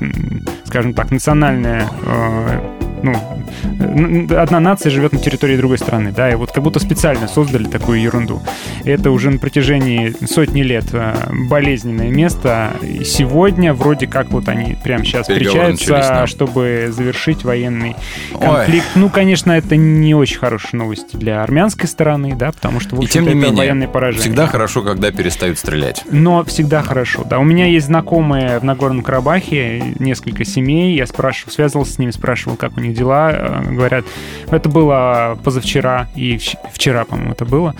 скажем 0.65 0.93
так, 0.93 1.11
национальная, 1.11 1.87
э, 2.05 2.56
time. 2.57 2.96
Ну, 3.03 4.27
одна 4.37 4.59
нация 4.59 4.89
живет 4.89 5.13
на 5.13 5.19
территории 5.19 5.57
другой 5.57 5.77
страны, 5.77 6.11
да, 6.11 6.31
и 6.31 6.35
вот 6.35 6.51
как 6.51 6.63
будто 6.63 6.79
специально 6.79 7.27
создали 7.27 7.65
такую 7.65 8.01
ерунду. 8.01 8.41
Это 8.83 9.11
уже 9.11 9.29
на 9.29 9.39
протяжении 9.39 10.13
сотни 10.25 10.61
лет 10.61 10.85
э, 10.93 11.15
болезненное 11.49 12.09
место. 12.09 12.71
И 12.81 13.03
сегодня 13.03 13.73
вроде 13.73 14.07
как 14.07 14.29
вот 14.29 14.47
они 14.49 14.77
прямо 14.83 15.03
сейчас 15.03 15.27
встречаются, 15.27 16.27
чтобы 16.27 16.89
завершить 16.91 17.43
военный 17.43 17.95
Ой. 18.33 18.39
конфликт. 18.39 18.87
Ну, 18.95 19.09
конечно, 19.09 19.51
это 19.51 19.75
не 19.75 20.15
очень 20.15 20.37
хорошие 20.37 20.77
новости 20.77 21.15
для 21.15 21.43
армянской 21.43 21.87
стороны, 21.87 22.35
да, 22.35 22.51
потому 22.51 22.79
что, 22.79 22.95
в 22.95 23.01
это 23.01 23.19
менее, 23.21 23.51
военное 23.51 23.87
поражение. 23.87 24.21
всегда 24.21 24.47
хорошо, 24.47 24.81
когда 24.81 25.11
перестают 25.11 25.59
стрелять. 25.59 26.03
Но 26.09 26.43
всегда 26.45 26.81
хорошо. 26.81 27.23
Да, 27.23 27.39
у 27.39 27.43
меня 27.43 27.65
есть 27.65 27.87
знакомые 27.87 28.59
в 28.59 28.63
Нагорном 28.63 29.03
Карабахе, 29.03 29.95
несколько 29.99 30.45
семей. 30.45 30.95
Я 30.95 31.05
спрашивал, 31.07 31.51
связывался 31.51 31.93
с 31.93 31.99
ними, 31.99 32.11
спрашивал, 32.11 32.55
как 32.55 32.77
у 32.77 32.81
них 32.81 32.86
дела. 32.93 33.31
Э, 33.31 33.63
Говорят, 33.71 34.05
это 34.49 34.69
было 34.69 35.37
позавчера 35.43 36.07
и 36.15 36.35
вч- 36.35 36.57
вчера, 36.73 37.05
по-моему, 37.05 37.31
это 37.33 37.45
было. 37.45 37.75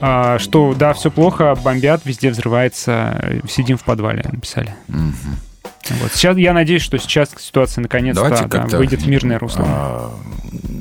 а, 0.00 0.38
Что 0.38 0.74
да, 0.74 0.92
все 0.92 1.10
плохо, 1.10 1.54
бомбят, 1.62 2.02
везде 2.04 2.30
взрывается, 2.30 3.40
сидим 3.48 3.76
в 3.78 3.82
подвале, 3.84 4.24
написали. 4.30 4.74
Вот. 4.88 6.12
Сейчас 6.12 6.36
я 6.36 6.52
надеюсь, 6.52 6.82
что 6.82 6.96
сейчас 6.98 7.30
ситуация 7.38 7.82
наконец-то 7.82 8.46
да, 8.48 8.78
выйдет 8.78 9.02
в 9.02 9.08
мирное 9.08 9.38
русло. 9.38 9.64
а, 9.66 10.10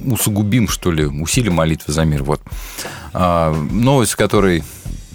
усугубим, 0.05 0.67
что 0.67 0.91
ли, 0.91 1.05
усилим 1.05 1.55
молитвы 1.55 1.91
за 1.91 2.05
мир. 2.05 2.23
Вот. 2.23 2.39
А, 3.13 3.51
новость, 3.71 4.13
которой, 4.15 4.63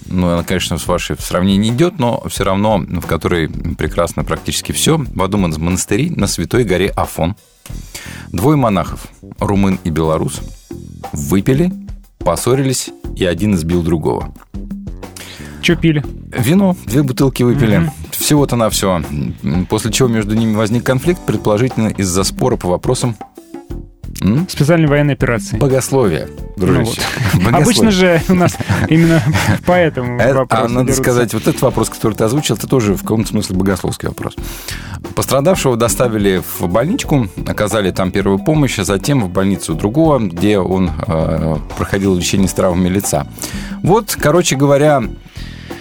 ну, 0.06 0.28
она, 0.28 0.42
конечно, 0.42 0.76
с 0.78 0.86
вашей 0.88 1.14
в 1.16 1.20
сравнении 1.20 1.70
не 1.70 1.76
идет, 1.76 1.98
но 2.00 2.20
все 2.28 2.42
равно 2.44 2.78
в 2.78 3.06
которой 3.06 3.48
прекрасно 3.48 4.24
практически 4.24 4.72
все. 4.72 4.98
В 4.98 5.22
одном 5.22 5.46
из 5.48 5.56
монастырей 5.56 6.10
на 6.10 6.26
Святой 6.26 6.64
горе 6.64 6.88
Афон 6.96 7.36
двое 8.32 8.56
монахов, 8.56 9.08
румын 9.38 9.78
и 9.84 9.90
белорус, 9.90 10.40
выпили, 11.12 11.72
поссорились, 12.18 12.90
и 13.16 13.24
один 13.24 13.54
избил 13.54 13.82
другого. 13.82 14.34
Че 15.62 15.76
пили? 15.76 16.04
Вино, 16.36 16.76
две 16.86 17.02
бутылки 17.02 17.42
выпили. 17.42 17.90
Всего-то 18.12 18.56
на 18.56 18.70
все. 18.70 19.02
После 19.68 19.90
чего 19.90 20.08
между 20.08 20.34
ними 20.34 20.54
возник 20.54 20.84
конфликт, 20.84 21.20
предположительно 21.26 21.88
из-за 21.88 22.24
спора 22.24 22.56
по 22.56 22.68
вопросам 22.68 23.16
м, 24.22 24.48
Специальной 24.48 24.86
военной 24.88 25.14
операции. 25.14 25.56
богословия, 25.58 26.28
дружище. 26.56 27.00
Богословия. 27.34 27.58
Обычно 27.62 27.90
же 27.90 28.22
у 28.28 28.34
нас 28.34 28.56
именно 28.88 29.22
по 29.64 29.72
этому 29.72 30.20
Э, 30.20 30.32
вопросу 30.34 30.64
А 30.64 30.68
надо 30.68 30.86
дерутся. 30.86 31.02
сказать, 31.02 31.34
вот 31.34 31.46
этот 31.46 31.60
вопрос, 31.62 31.90
который 31.90 32.14
ты 32.14 32.24
озвучил, 32.24 32.56
это 32.56 32.66
тоже 32.66 32.94
в 32.94 33.02
каком-то 33.02 33.28
смысле 33.30 33.56
богословский 33.56 34.08
вопрос. 34.08 34.34
Пострадавшего 35.14 35.76
доставили 35.76 36.42
в 36.58 36.66
больничку, 36.66 37.28
оказали 37.46 37.90
там 37.90 38.10
первую 38.10 38.38
помощь, 38.38 38.78
а 38.78 38.84
затем 38.84 39.22
в 39.24 39.28
больницу 39.30 39.74
другого, 39.74 40.18
где 40.18 40.58
он 40.58 40.90
э, 41.06 41.56
проходил 41.76 42.14
лечение 42.14 42.48
с 42.48 42.52
травмами 42.52 42.88
лица. 42.88 43.26
Вот, 43.82 44.16
короче 44.18 44.56
говоря, 44.56 45.02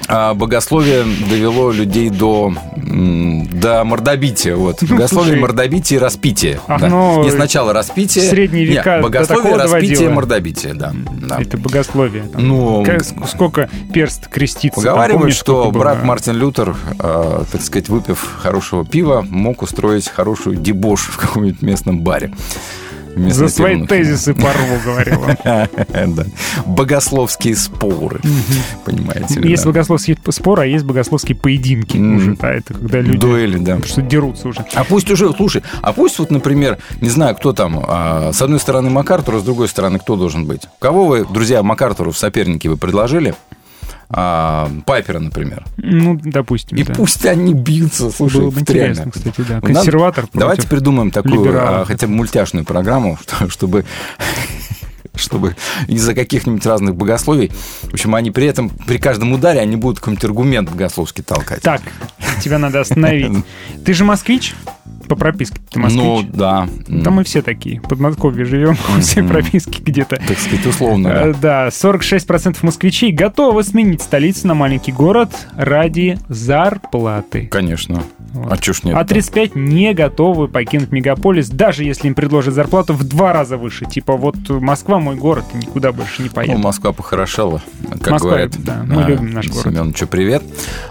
богословие 0.07 1.03
довело 1.29 1.71
людей 1.71 2.09
до, 2.09 2.53
до 2.77 3.83
мордобития. 3.83 4.55
Вот. 4.55 4.77
Богословие, 4.81 4.99
Ну, 5.01 5.07
слушай. 5.07 5.39
мордобитие 5.39 5.97
и 5.97 6.01
распитие. 6.01 6.59
Ах, 6.67 6.81
да. 6.81 6.87
ну, 6.87 7.23
Не 7.23 7.31
сначала 7.31 7.73
распитие. 7.73 8.29
средние 8.29 8.65
века 8.65 8.97
до 8.97 9.03
богословие, 9.03 9.55
распитие, 9.55 9.89
доводило. 9.95 10.09
мордобитие, 10.13 10.73
да. 10.73 10.93
да. 11.21 11.41
Это 11.41 11.57
богословие. 11.57 12.23
Там. 12.23 12.47
Ну, 12.47 12.83
Как- 12.85 13.03
сколько 13.27 13.69
перст 13.93 14.27
крестится. 14.27 14.79
Поговаривают, 14.79 15.21
помнишь, 15.21 15.35
что 15.35 15.61
сколько 15.63 15.71
было? 15.73 15.81
брат 15.83 16.03
Мартин 16.03 16.35
Лютер, 16.37 16.75
э, 16.99 17.43
так 17.51 17.61
сказать, 17.61 17.89
выпив 17.89 18.19
хорошего 18.41 18.85
пива, 18.85 19.25
мог 19.29 19.61
устроить 19.61 20.07
хорошую 20.07 20.55
дебош 20.57 21.01
в 21.01 21.17
каком-нибудь 21.17 21.61
местном 21.61 22.01
баре. 22.01 22.31
За 23.15 23.47
свои 23.47 23.85
тезисы 23.85 24.33
порву, 24.33 24.79
говорил 24.83 25.21
он. 25.21 26.15
Богословские 26.65 27.55
споры, 27.55 28.19
понимаете 28.83 29.39
ли, 29.39 29.49
Есть 29.49 29.65
богословские 29.65 30.17
споры, 30.29 30.63
а 30.63 30.65
есть 30.65 30.85
богословские 30.85 31.37
поединки 31.37 31.97
уже. 31.97 32.35
Да, 32.35 32.53
это 32.53 32.73
когда 32.73 32.99
люди 33.01 33.19
Дуэли, 33.19 33.57
да. 33.57 33.81
что 33.83 34.01
дерутся 34.01 34.49
уже. 34.49 34.65
А 34.73 34.83
пусть 34.83 35.09
уже, 35.09 35.31
слушай, 35.33 35.63
а 35.81 35.93
пусть 35.93 36.19
вот, 36.19 36.31
например, 36.31 36.77
не 37.01 37.09
знаю, 37.09 37.35
кто 37.35 37.53
там, 37.53 37.83
а, 37.87 38.31
с 38.33 38.41
одной 38.41 38.59
стороны 38.59 38.89
МакАртур, 38.89 39.35
а 39.35 39.39
с 39.39 39.43
другой 39.43 39.67
стороны 39.67 39.99
кто 39.99 40.15
должен 40.15 40.45
быть? 40.45 40.63
Кого 40.79 41.05
вы, 41.05 41.25
друзья, 41.25 41.63
МакАртуру 41.63 42.11
в 42.11 42.17
соперники 42.17 42.67
вы 42.67 42.77
предложили? 42.77 43.33
А, 44.09 44.69
Пайпера, 44.85 45.19
например. 45.19 45.65
Ну, 45.77 46.19
допустим, 46.23 46.77
И 46.77 46.83
да. 46.83 46.93
пусть 46.93 47.25
они 47.25 47.53
бьются, 47.53 48.11
слушай, 48.11 48.41
Было 48.41 48.51
бы 48.51 48.59
интересно, 48.61 49.11
кстати, 49.11 49.41
да. 49.47 49.55
Надо- 49.55 49.67
Консерватор 49.67 50.27
против 50.27 50.39
Давайте 50.39 50.67
придумаем 50.67 51.11
такую 51.11 51.51
а, 51.59 51.85
хотя 51.85 52.07
бы 52.07 52.13
мультяшную 52.13 52.65
программу, 52.65 53.17
что- 53.21 53.49
чтобы 53.49 53.85
чтобы 55.15 55.55
из-за 55.87 56.13
каких-нибудь 56.13 56.65
разных 56.65 56.95
богословий, 56.95 57.49
в 57.83 57.93
общем, 57.93 58.15
они 58.15 58.31
при 58.31 58.47
этом, 58.47 58.69
при 58.69 58.97
каждом 58.97 59.31
ударе, 59.31 59.61
они 59.61 59.77
будут 59.77 59.99
какой-нибудь 59.99 60.25
аргумент 60.25 60.69
богословский 60.69 61.23
толкать. 61.23 61.61
Так, 61.61 61.81
тебя 62.43 62.57
надо 62.59 62.81
остановить. 62.81 63.31
Ты 63.85 63.93
же 63.93 64.03
москвич? 64.03 64.55
По 65.07 65.15
прописке 65.15 65.59
ты 65.69 65.79
москвич? 65.79 66.03
Ну, 66.03 66.23
да. 66.33 66.67
Да 66.87 67.11
мы 67.11 67.23
все 67.23 67.41
такие. 67.41 67.79
В 67.79 67.83
Подмосковье 67.83 68.45
живем, 68.45 68.75
все 69.01 69.23
прописки 69.23 69.81
где-то. 69.81 70.15
Так 70.17 70.37
сказать, 70.37 70.65
условно, 70.65 71.07
Э, 71.07 71.33
да. 71.33 71.65
Да, 71.65 71.67
46% 71.67 72.57
москвичей 72.63 73.11
готовы 73.11 73.63
сменить 73.63 74.01
столицу 74.01 74.47
на 74.47 74.53
маленький 74.55 74.91
город 74.91 75.29
ради 75.55 76.17
зарплаты. 76.29 77.47
Конечно. 77.47 78.03
А 78.49 78.57
чё 78.57 78.73
ж 78.73 78.83
нет? 78.83 78.95
А 78.97 79.03
35 79.05 79.55
не 79.55 79.93
готовы 79.93 80.47
покинуть 80.47 80.91
мегаполис, 80.91 81.49
даже 81.49 81.83
если 81.83 82.07
им 82.07 82.15
предложат 82.15 82.53
зарплату 82.53 82.93
в 82.93 83.03
два 83.03 83.33
раза 83.33 83.57
выше. 83.57 83.85
Типа 83.85 84.17
вот 84.17 84.35
Москва 84.49 84.99
мой 84.99 85.15
город, 85.15 85.45
никуда 85.53 85.91
больше 85.91 86.21
не 86.21 86.27
Ну, 86.29 86.33
поеду. 86.35 86.57
Москва 86.57 86.91
похорошела, 86.91 87.61
как 88.01 88.11
Москва, 88.13 88.29
говорят. 88.31 88.51
да, 88.63 88.83
мы 88.87 89.03
любим 89.03 89.31
наш 89.31 89.47
город. 89.47 89.63
Семеновичу 89.63 90.07
привет. 90.07 90.43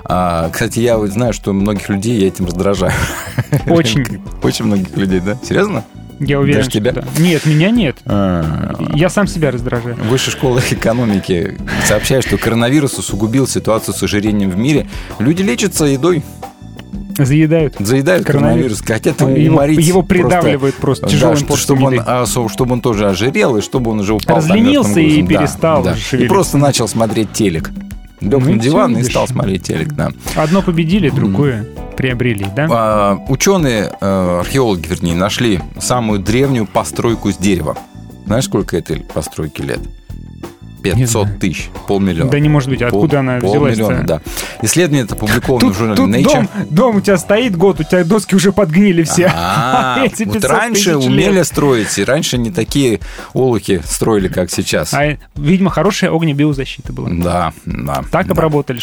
А, 0.04 0.48
кстати, 0.50 0.80
я 0.80 0.96
вот 0.98 1.10
знаю, 1.10 1.32
что 1.32 1.52
многих 1.52 1.88
людей 1.88 2.18
я 2.20 2.28
этим 2.28 2.46
раздражаю. 2.46 2.92
Очень. 3.66 4.04
Очень 4.42 4.66
многих 4.66 4.96
людей, 4.96 5.20
да? 5.20 5.36
Серьезно? 5.42 5.84
Я 6.20 6.38
уверен, 6.38 6.58
даже 6.60 6.70
что 6.70 6.78
тебя? 6.78 6.92
да. 6.92 7.04
Нет, 7.18 7.44
меня 7.44 7.70
нет. 7.70 7.96
А, 8.06 8.72
Я 8.94 9.08
сам 9.10 9.26
себя 9.26 9.50
раздражаю. 9.50 9.96
Высшая 10.08 10.30
школа 10.30 10.60
экономики 10.70 11.58
сообщает, 11.86 12.24
что 12.24 12.38
коронавирус 12.38 12.96
усугубил 12.98 13.48
ситуацию 13.48 13.94
с 13.94 14.02
ожирением 14.02 14.50
в 14.50 14.56
мире. 14.56 14.86
Люди 15.18 15.42
лечатся 15.42 15.84
едой, 15.86 16.22
Заедают. 17.16 17.76
заедают 17.78 18.26
Коронавирус. 18.26 18.80
хотят 18.80 19.20
Его, 19.20 19.52
уморить 19.52 19.78
его 19.78 20.02
просто. 20.02 20.24
придавливают 20.24 20.74
просто, 20.76 21.06
Да, 21.06 21.12
тяжелым 21.12 21.36
порциям 21.38 21.58
чтобы 21.58 21.86
он, 21.86 22.00
а, 22.04 22.26
чтобы 22.26 22.72
он 22.72 22.80
тоже 22.80 23.08
ожирел, 23.08 23.56
и 23.56 23.60
чтобы 23.60 23.90
он 23.92 24.00
уже 24.00 24.14
упал 24.14 24.36
Разленился 24.36 25.00
и 25.00 25.22
грузом. 25.22 25.26
Да, 25.26 25.38
перестал 25.38 25.82
да. 25.82 25.96
И 26.16 26.26
просто 26.26 26.58
начал 26.58 26.88
смотреть 26.88 27.32
телек. 27.32 27.70
Лег 28.20 28.32
Ну 28.32 28.54
на 28.54 28.58
диван 28.58 28.96
и 28.96 29.02
стал 29.02 29.28
смотреть 29.28 29.64
телек, 29.64 29.92
да. 29.92 30.10
Одно 30.34 30.62
победили, 30.62 31.10
другое 31.10 31.66
приобрели, 31.96 32.46
да? 32.54 32.66
А, 32.70 33.18
ученые, 33.28 33.92
э, 34.00 34.38
археологи, 34.40 34.86
вернее, 34.88 35.14
нашли 35.14 35.60
самую 35.78 36.18
древнюю 36.20 36.66
постройку 36.66 37.30
с 37.30 37.36
дерева. 37.36 37.76
Знаешь, 38.26 38.44
сколько 38.44 38.76
этой 38.76 39.00
постройки 39.00 39.62
лет? 39.62 39.80
Не 40.84 41.02
500 41.02 41.22
знаю. 41.26 41.38
тысяч, 41.40 41.70
полмиллиона. 41.88 42.30
Да 42.30 42.38
не 42.38 42.48
может 42.48 42.68
быть, 42.68 42.82
откуда 42.82 43.08
Пол- 43.08 43.18
она 43.20 43.40
полмиллиона, 43.40 43.70
взялась 43.72 44.06
да. 44.06 44.20
Исследование 44.62 45.04
это 45.04 45.14
опубликовано 45.14 45.60
Тут, 45.60 45.74
в 45.74 45.78
журнале 45.78 45.96
тут 45.96 46.10
Nature. 46.10 46.24
дом, 46.24 46.48
дом 46.70 46.96
у 46.96 47.00
тебя 47.00 47.16
стоит 47.18 47.56
год, 47.56 47.80
у 47.80 47.84
тебя 47.84 48.04
доски 48.04 48.34
уже 48.34 48.52
подгнили 48.52 49.02
все. 49.02 49.30
А, 49.34 49.98
вот 50.02 50.16
500 50.16 50.44
раньше 50.44 50.96
умели 50.96 51.32
лет. 51.36 51.46
строить, 51.46 51.98
и 51.98 52.04
раньше 52.04 52.38
не 52.38 52.50
такие 52.50 53.00
олухи 53.32 53.80
строили, 53.84 54.28
как 54.28 54.50
сейчас. 54.50 54.92
А, 54.94 55.16
видимо, 55.36 55.70
хорошая 55.70 56.10
огнебиозащита 56.10 56.92
была. 56.92 57.08
Да, 57.10 57.52
да. 57.64 58.04
Так 58.10 58.26
да. 58.26 58.32
обработали. 58.32 58.80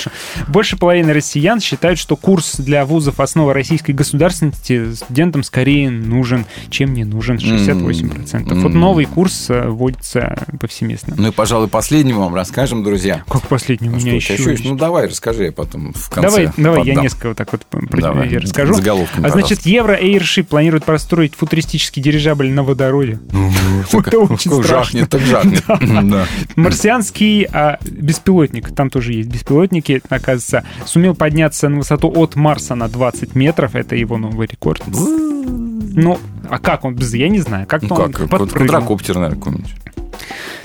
Больше 0.48 0.78
половины 0.78 1.14
россиян 1.14 1.60
считают, 1.60 2.00
что 2.00 2.16
курс 2.16 2.56
для 2.58 2.86
вузов 2.86 3.20
основа 3.20 3.54
российской 3.54 3.92
государственности 3.92 4.94
студентам 4.94 5.44
скорее 5.44 5.90
нужен, 5.90 6.46
чем 6.70 6.94
не 6.94 7.04
нужен. 7.04 7.38
68%. 7.38 8.54
Вот 8.62 8.74
новый 8.74 9.06
курс 9.06 9.46
э, 9.50 9.68
вводится 9.68 10.46
повсеместно. 10.60 11.16
Ну 11.18 11.30
и, 11.30 11.32
пожалуй, 11.32 11.68
последним 11.91 12.19
вам 12.19 12.34
расскажем, 12.34 12.84
друзья. 12.86 13.21
Как 13.27 13.41
последний 13.49 13.89
у 13.89 13.91
Ну, 13.91 13.97
меня 13.97 14.21
что, 14.21 14.32
еще 14.34 14.38
тебя 14.38 14.51
есть? 14.51 14.63
Ну, 14.63 14.75
давай, 14.77 15.08
расскажи, 15.08 15.43
я 15.43 15.51
потом 15.51 15.91
в 15.91 16.10
конце 16.10 16.30
Давай, 16.30 16.49
давай, 16.56 16.86
я 16.86 16.95
несколько 16.95 17.27
вот 17.27 17.38
так 17.38 17.51
вот 17.51 17.65
Давай, 17.91 18.30
расскажу. 18.38 18.75
заголовками, 18.75 19.27
А 19.27 19.30
значит, 19.30 19.65
Евро 19.65 20.01
Airship 20.01 20.43
планирует 20.43 20.86
построить 20.86 21.36
футуристический 21.36 22.01
дирижабль 22.01 22.49
на 22.49 22.63
водороде. 22.63 23.19
Так, 23.91 24.08
Это 24.08 24.19
очень 24.19 24.51
ну, 24.51 24.63
страшно. 24.63 25.06
Так 25.06 25.21
жахнет. 25.21 25.63
Марсианский 26.56 27.45
а, 27.51 27.77
беспилотник, 27.84 28.73
там 28.73 28.89
тоже 28.89 29.12
есть 29.13 29.27
беспилотники, 29.30 30.01
оказывается, 30.08 30.63
сумел 30.86 31.13
подняться 31.13 31.67
на 31.67 31.80
высоту 31.80 32.10
от 32.15 32.36
Марса 32.36 32.75
на 32.75 32.88
20 32.88 33.36
метров. 33.36 33.75
Это 33.75 33.95
его 33.95 34.17
новый 34.17 34.47
рекорд. 34.47 34.82
Ну, 34.88 36.19
а 36.49 36.60
как 36.60 36.86
он? 36.86 36.95
Я 36.97 37.27
не 37.27 37.39
знаю. 37.39 37.67
Как, 37.67 37.82
Ну 37.82 37.95
он 37.95 38.13
как, 38.13 38.30
квадрокоптер, 38.30 39.15
наверное, 39.15 39.38
какой-нибудь. 39.38 39.81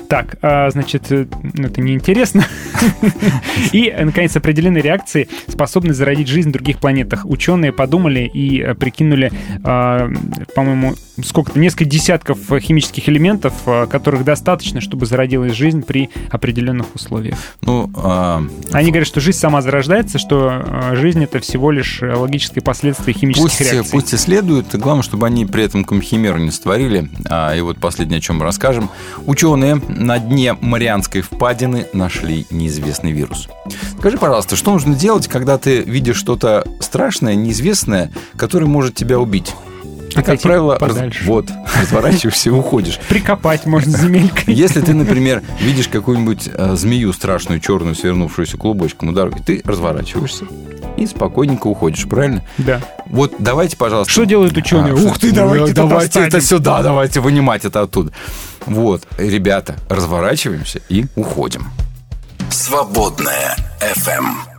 Так, 0.09 0.37
а, 0.43 0.71
значит, 0.71 1.11
э, 1.11 1.27
ну, 1.55 1.67
это 1.67 1.81
неинтересно. 1.81 2.45
И, 3.73 3.95
наконец, 3.99 4.37
определены 4.37 4.79
реакции, 4.79 5.29
способны 5.49 5.95
зародить 5.95 6.29
жизнь 6.29 6.51
в 6.51 6.53
других 6.53 6.79
планетах. 6.79 7.25
Ученые 7.25 7.73
подумали 7.73 8.31
и 8.33 8.61
э, 8.61 8.75
прикинули, 8.75 9.33
а, 9.65 10.09
по-моему, 10.55 10.95
сколько-то, 11.25 11.59
несколько 11.59 11.85
десятков 11.87 12.39
химических 12.61 13.09
элементов, 13.09 13.55
э, 13.67 13.87
которых 13.87 14.25
достаточно, 14.25 14.81
чтобы 14.81 15.07
зародилась 15.07 15.53
жизнь 15.53 15.83
при 15.83 16.11
определенных 16.31 16.95
условиях. 16.95 17.39
Ну, 17.63 17.91
а, 17.97 18.43
Они 18.73 18.91
говорят, 18.91 19.09
что 19.09 19.21
жизнь 19.21 19.39
сама 19.39 19.63
зарождается, 19.63 20.19
что 20.19 20.93
жизнь 20.95 21.23
это 21.25 21.41
всего 21.41 21.71
лишь 21.71 22.03
э, 22.03 22.15
логическое 22.15 22.61
последствие 22.61 23.15
химических 23.15 23.45
пусть, 23.45 23.61
реакций. 23.61 23.93
пусть 23.93 24.15
исследуют, 24.15 24.75
главное, 24.75 25.03
чтобы 25.03 25.27
они 25.27 25.47
при 25.47 25.65
этом 25.65 25.85
комхимеру 25.85 26.39
не 26.39 26.51
створили. 26.51 27.09
А, 27.29 27.55
и 27.55 27.61
вот 27.61 27.79
последнее, 27.79 28.19
о 28.19 28.21
чем 28.21 28.37
мы 28.37 28.45
расскажем. 28.45 28.91
Ученые 29.27 29.66
на 29.75 30.19
дне 30.19 30.55
Марианской 30.61 31.21
впадины 31.21 31.87
нашли 31.93 32.47
неизвестный 32.51 33.13
вирус. 33.13 33.49
Скажи, 33.99 34.19
пожалуйста, 34.19 34.57
что 34.57 34.73
нужно 34.73 34.95
делать, 34.95 35.29
когда 35.29 35.59
ты 35.59 35.81
видишь 35.81 36.17
что-то 36.17 36.67
страшное, 36.81 37.35
неизвестное, 37.35 38.13
которое 38.37 38.67
может 38.67 38.95
тебя 38.95 39.19
убить? 39.19 39.53
Ты, 40.15 40.23
как 40.23 40.41
правило, 40.41 40.79
раз- 40.79 40.97
вот, 41.25 41.51
разворачиваешься 41.79 42.49
и 42.49 42.53
уходишь. 42.53 42.99
Прикопать 43.09 43.67
можно 43.67 43.97
земелькой. 43.97 44.55
Если 44.55 44.81
ты, 44.81 44.95
например, 44.95 45.43
видишь 45.61 45.89
какую-нибудь 45.89 46.49
э, 46.53 46.75
змею 46.77 47.13
страшную, 47.13 47.61
черную, 47.61 47.95
свернувшуюся 47.95 48.57
клубочком 48.57 49.11
у 49.11 49.13
дороги, 49.13 49.43
ты 49.45 49.61
разворачиваешься 49.65 50.47
и 50.97 51.07
спокойненько 51.07 51.67
уходишь, 51.67 52.07
правильно? 52.09 52.43
Да. 52.59 52.81
Вот 53.07 53.35
давайте, 53.39 53.77
пожалуйста... 53.77 54.11
Что 54.13 54.25
делают 54.25 54.57
ученые? 54.57 54.95
А, 54.95 54.97
Ух 54.97 55.19
ты, 55.19 55.33
давайте 55.33 55.73
давайте 55.75 56.21
это 56.21 56.41
сюда, 56.41 56.83
давайте 56.83 57.21
вынимать 57.21 57.65
это 57.65 57.83
оттуда. 57.83 58.13
Вот, 58.67 59.07
ребята, 59.17 59.77
разворачиваемся 59.89 60.81
и 60.89 61.07
уходим. 61.15 61.71
Свободная 62.51 63.57
FM. 63.81 64.56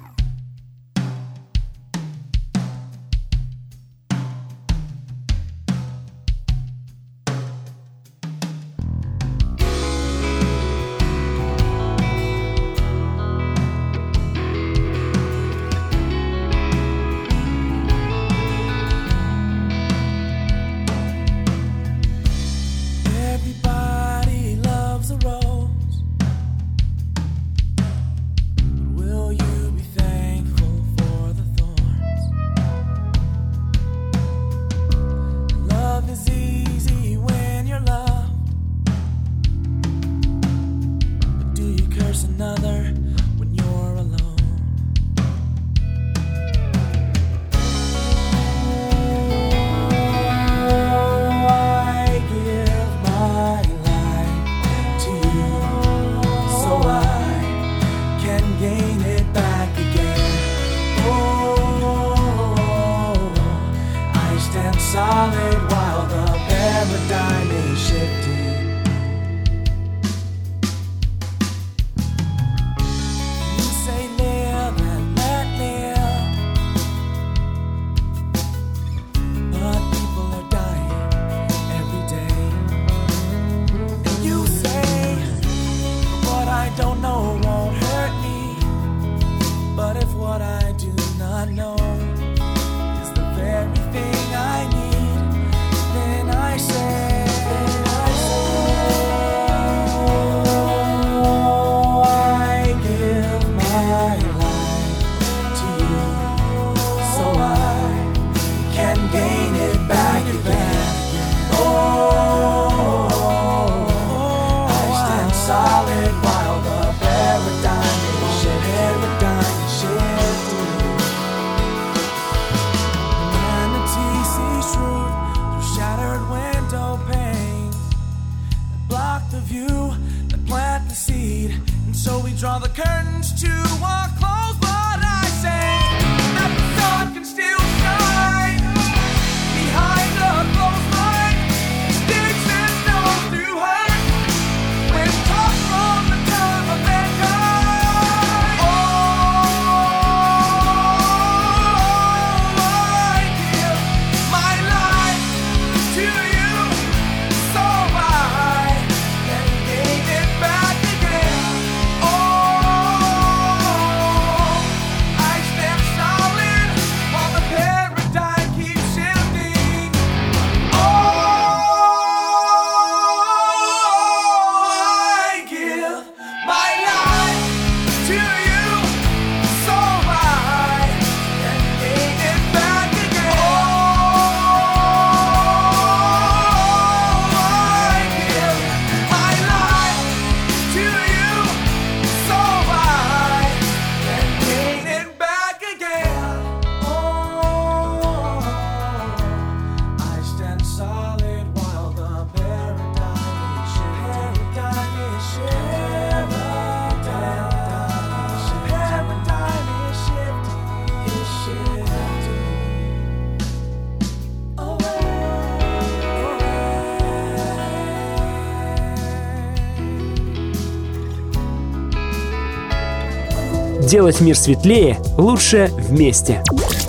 Делать 224.07 224.21
мир 224.21 224.37
светлее 224.37 224.97
лучше 225.17 225.69
вместе. 225.69 226.41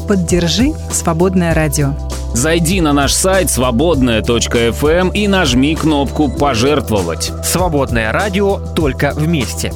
Поддержи 0.07 0.73
«Свободное 0.93 1.53
радио». 1.53 1.95
Зайди 2.33 2.81
на 2.81 2.93
наш 2.93 3.13
сайт 3.13 3.51
свободная.фм 3.51 5.09
и 5.09 5.27
нажми 5.27 5.75
кнопку 5.75 6.29
«Пожертвовать». 6.29 7.33
Свободное 7.43 8.13
радио 8.13 8.61
только 8.61 9.11
вместе. 9.17 9.73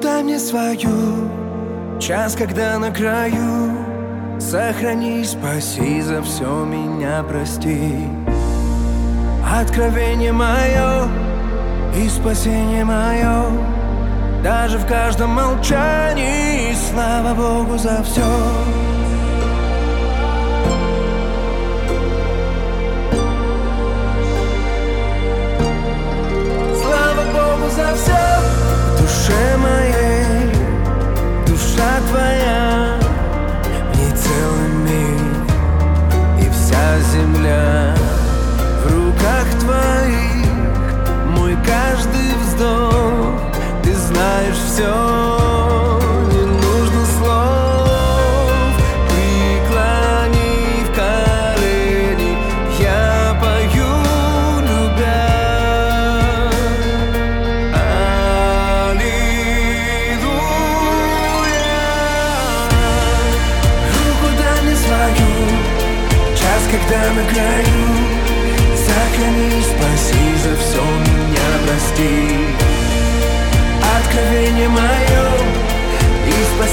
дай 0.00 0.22
мне 0.22 0.38
свою 0.38 1.30
Час, 2.00 2.34
когда 2.36 2.78
на 2.78 2.90
краю 2.90 3.71
Сохрани, 4.52 5.24
спаси 5.24 6.02
за 6.02 6.20
все 6.20 6.64
меня, 6.66 7.24
прости. 7.26 8.06
Откровение 9.50 10.30
мое 10.30 11.08
и 11.96 12.06
спасение 12.10 12.84
мое 12.84 13.44
Даже 14.44 14.76
в 14.76 14.86
каждом 14.86 15.30
молчании 15.30 16.74
Слава 16.74 17.32
Богу 17.34 17.78
за 17.78 18.02
все 18.02 18.20
Слава 26.82 27.24
Богу 27.32 27.70
за 27.70 27.94
все 27.94 28.22
В 28.90 29.00
душе 29.00 29.56
моей 29.56 30.52
Душа 31.46 32.00
твоя 32.10 32.91
земля. 37.00 37.94
В 38.84 38.92
руках 38.92 39.46
твоих 39.60 40.46
Мой 41.36 41.56
каждый 41.64 42.34
вздох. 42.44 43.40
Ты 43.82 43.94
знаешь 43.94 44.56
все 44.56 45.31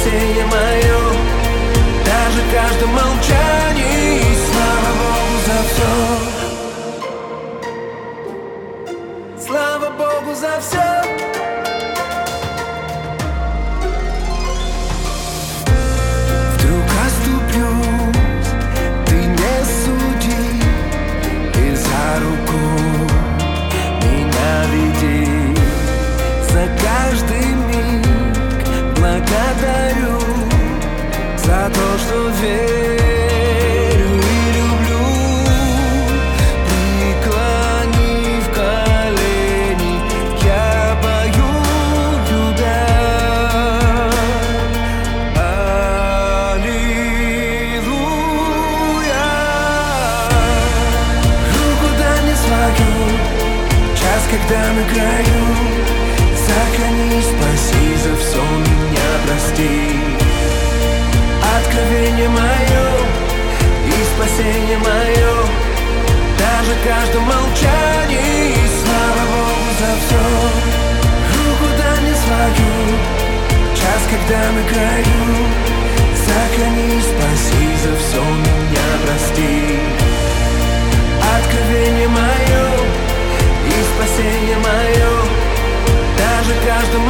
спасение 0.09 0.45
мое 0.45 1.01
Даже 2.05 2.41
в 2.41 2.51
каждом 2.53 2.89
молчании 2.89 4.21
Слава 4.51 4.91
Богу 4.99 5.35
за 5.45 5.57
все 5.69 5.91
Слава 9.47 9.89
Богу 9.91 10.35
за 10.35 10.53
все 10.59 10.88
каждом 66.89 67.23
молчании 67.23 68.55
Слава 68.81 69.23
Богу 69.31 69.69
за 69.79 69.91
все 70.01 70.23
Руку 71.37 71.67
дай 71.77 71.99
мне 72.01 72.15
свою. 72.23 72.73
Час, 73.75 74.01
когда 74.09 74.41
на 74.57 74.63
краю 74.71 75.29
Сохрани, 76.23 77.01
спаси 77.09 77.65
за 77.83 77.91
все 78.01 78.21
меня, 78.43 78.87
прости. 79.05 79.79
Откровение 81.37 82.07
мое 82.07 82.65
и 83.67 83.75
спасение 83.91 84.57
мое 84.57 85.11
Даже 86.17 86.53
в 86.53 86.65
каждом 86.65 87.05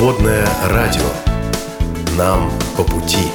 Свободное 0.00 0.48
радио. 0.70 1.02
Нам 2.16 2.50
по 2.74 2.82
пути. 2.84 3.28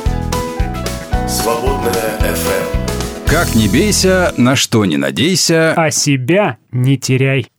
Свободное 1.27 2.17
FM. 2.21 3.27
Как 3.29 3.53
не 3.53 3.67
бейся, 3.67 4.33
на 4.37 4.55
что 4.55 4.83
не 4.85 4.97
надейся. 4.97 5.73
А 5.77 5.91
себя 5.91 6.57
не 6.71 6.97
теряй. 6.97 7.51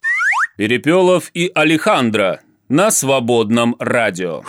Перепелов 0.57 1.31
и 1.35 1.53
Алехандро 1.55 2.41
на 2.69 2.91
свободном 2.91 3.77
радио. 3.79 4.43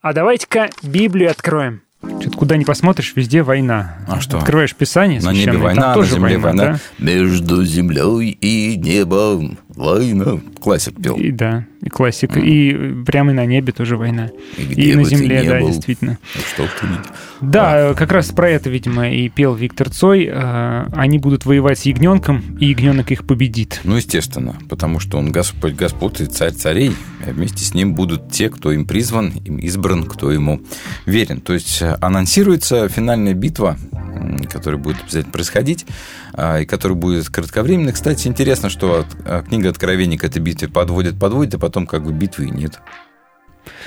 А 0.00 0.12
давайте-ка 0.12 0.70
Библию 0.84 1.32
откроем. 1.32 1.82
Что-то 2.20 2.38
куда 2.38 2.56
ни 2.56 2.62
посмотришь, 2.62 3.14
везде 3.16 3.42
война. 3.42 3.96
А 4.06 4.20
что? 4.20 4.38
Открываешь 4.38 4.76
Писание 4.76 5.20
На 5.20 5.32
небе 5.32 5.42
священное, 5.42 5.54
там 5.54 5.62
война, 5.64 5.88
на 5.88 5.94
тоже 5.94 6.10
земле 6.14 6.38
война, 6.38 6.62
война. 6.62 6.80
Между 7.00 7.64
землей 7.64 8.30
и 8.30 8.76
небом 8.76 9.58
война. 9.70 10.40
Классик 10.60 11.02
пел. 11.02 11.16
да? 11.16 11.20
И 11.20 11.32
да. 11.32 11.66
Классика. 11.90 12.38
И 12.38 12.94
прямо 13.04 13.32
и 13.32 13.34
на 13.34 13.44
небе 13.44 13.72
тоже 13.72 13.96
война. 13.96 14.30
И, 14.56 14.90
И, 14.90 14.94
на 14.94 15.04
земле, 15.04 15.42
да, 15.42 15.60
был, 15.60 15.68
действительно. 15.68 16.18
Что 16.54 16.64
ты 16.80 16.86
видел? 16.86 17.00
Да, 17.40 17.94
как 17.94 18.12
раз 18.12 18.28
про 18.30 18.48
это, 18.50 18.70
видимо, 18.70 19.10
и 19.10 19.28
пел 19.28 19.54
Виктор 19.54 19.90
Цой. 19.90 20.28
Э, 20.30 20.86
Они 20.92 21.18
будут 21.18 21.44
воевать 21.44 21.80
с 21.80 21.82
ягненком, 21.82 22.56
и 22.60 22.66
ягненок 22.66 23.10
их 23.10 23.26
победит. 23.26 23.80
Ну, 23.84 23.96
естественно, 23.96 24.56
потому 24.68 25.00
что 25.00 25.18
он 25.18 25.32
Господь 25.32 25.74
Господ 25.74 26.20
и 26.20 26.26
Царь 26.26 26.52
царей, 26.52 26.92
а 27.26 27.30
вместе 27.30 27.64
с 27.64 27.74
ним 27.74 27.94
будут 27.94 28.30
те, 28.30 28.48
кто 28.48 28.70
им 28.72 28.86
призван, 28.86 29.30
им 29.44 29.56
избран, 29.58 30.04
кто 30.04 30.30
ему 30.30 30.60
верен. 31.06 31.40
То 31.40 31.54
есть 31.54 31.82
э, 31.82 31.96
анонсируется 32.00 32.88
финальная 32.88 33.34
битва, 33.34 33.76
м, 34.22 34.44
которая 34.44 34.80
будет 34.80 35.00
обязательно 35.02 35.32
происходить, 35.32 35.86
а, 36.34 36.60
и 36.60 36.64
которая 36.66 36.96
будет 36.96 37.28
кратковременной. 37.28 37.92
Кстати, 37.92 38.28
интересно, 38.28 38.68
что 38.70 39.04
а, 39.24 39.42
книга 39.42 39.68
Откровений 39.70 40.18
к 40.18 40.24
этой 40.24 40.40
битве 40.40 40.68
подводит, 40.68 41.18
подводит, 41.18 41.54
а 41.54 41.58
потом 41.58 41.86
как 41.86 42.04
бы 42.04 42.12
битвы 42.12 42.46
и 42.46 42.50
нет. 42.50 42.80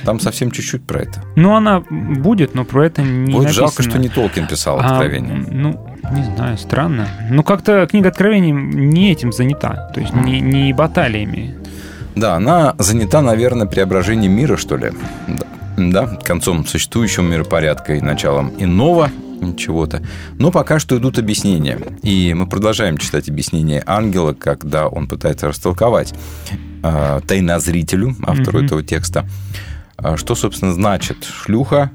Там 0.05 0.19
совсем 0.21 0.51
чуть-чуть 0.51 0.85
про 0.87 1.01
это. 1.01 1.21
Ну, 1.35 1.53
она 1.55 1.81
будет, 1.89 2.55
но 2.55 2.63
про 2.63 2.85
это 2.85 3.01
не 3.01 3.33
вот 3.33 3.43
написано. 3.43 3.67
жалко, 3.67 3.83
что 3.83 3.99
не 3.99 4.07
Толкин 4.07 4.47
писал 4.47 4.79
А, 4.79 4.85
Откровения. 4.85 5.35
ну, 5.51 5.89
не 6.13 6.23
знаю, 6.35 6.57
странно. 6.57 7.07
Ну, 7.29 7.43
как-то 7.43 7.85
книга 7.85 8.07
Откровений 8.09 8.51
не 8.51 9.11
этим 9.11 9.33
занята. 9.33 9.89
То 9.93 9.99
есть 9.99 10.13
не, 10.13 10.39
не 10.39 10.71
баталиями. 10.73 11.55
Да, 12.15 12.35
она 12.35 12.75
занята, 12.77 13.21
наверное, 13.21 13.67
преображением 13.67 14.31
мира, 14.31 14.55
что 14.55 14.77
ли. 14.77 14.91
Да, 15.77 16.05
да, 16.07 16.15
концом 16.23 16.65
существующего 16.65 17.23
миропорядка 17.23 17.95
и 17.95 18.01
началом 18.01 18.53
иного 18.57 19.11
чего-то. 19.57 20.01
Но 20.39 20.51
пока 20.51 20.79
что 20.79 20.97
идут 20.97 21.19
объяснения. 21.19 21.77
И 22.01 22.33
мы 22.33 22.47
продолжаем 22.47 22.97
читать 22.97 23.29
объяснения 23.29 23.83
ангела, 23.85 24.33
когда 24.33 24.88
он 24.88 25.07
пытается 25.07 25.47
растолковать 25.47 26.13
э, 26.83 27.21
тайнозрителю, 27.27 28.15
автору 28.25 28.57
Мгм. 28.59 28.65
этого 28.65 28.83
текста, 28.83 29.27
э, 29.97 30.15
что, 30.17 30.35
собственно, 30.35 30.73
значит 30.73 31.25
шлюха, 31.25 31.91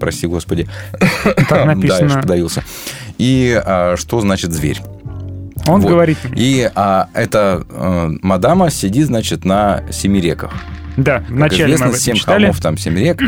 прости 0.00 0.26
господи, 0.26 0.68
да, 1.50 1.60
я 1.60 1.64
написано. 1.66 2.08
ж 2.08 2.14
подавился, 2.14 2.64
и 3.18 3.60
э, 3.64 3.96
что 3.96 4.20
значит 4.20 4.52
зверь. 4.52 4.80
Он 5.66 5.80
Вот. 5.80 5.90
говорит... 5.90 6.18
И 6.34 6.70
а, 6.74 7.08
эта 7.14 7.64
э, 7.68 8.08
мадама 8.22 8.70
сидит, 8.70 9.06
значит, 9.06 9.44
на 9.44 9.82
семи 9.92 10.20
реках. 10.20 10.52
Да, 10.98 11.20
Как 11.20 11.30
вначале 11.30 11.62
мы 11.64 11.74
известно, 11.74 11.84
этом 11.86 11.98
семь 12.00 12.14
читали. 12.16 12.42
холмов, 12.44 12.60
там 12.60 12.76
семь 12.76 12.98
рек. 12.98 13.20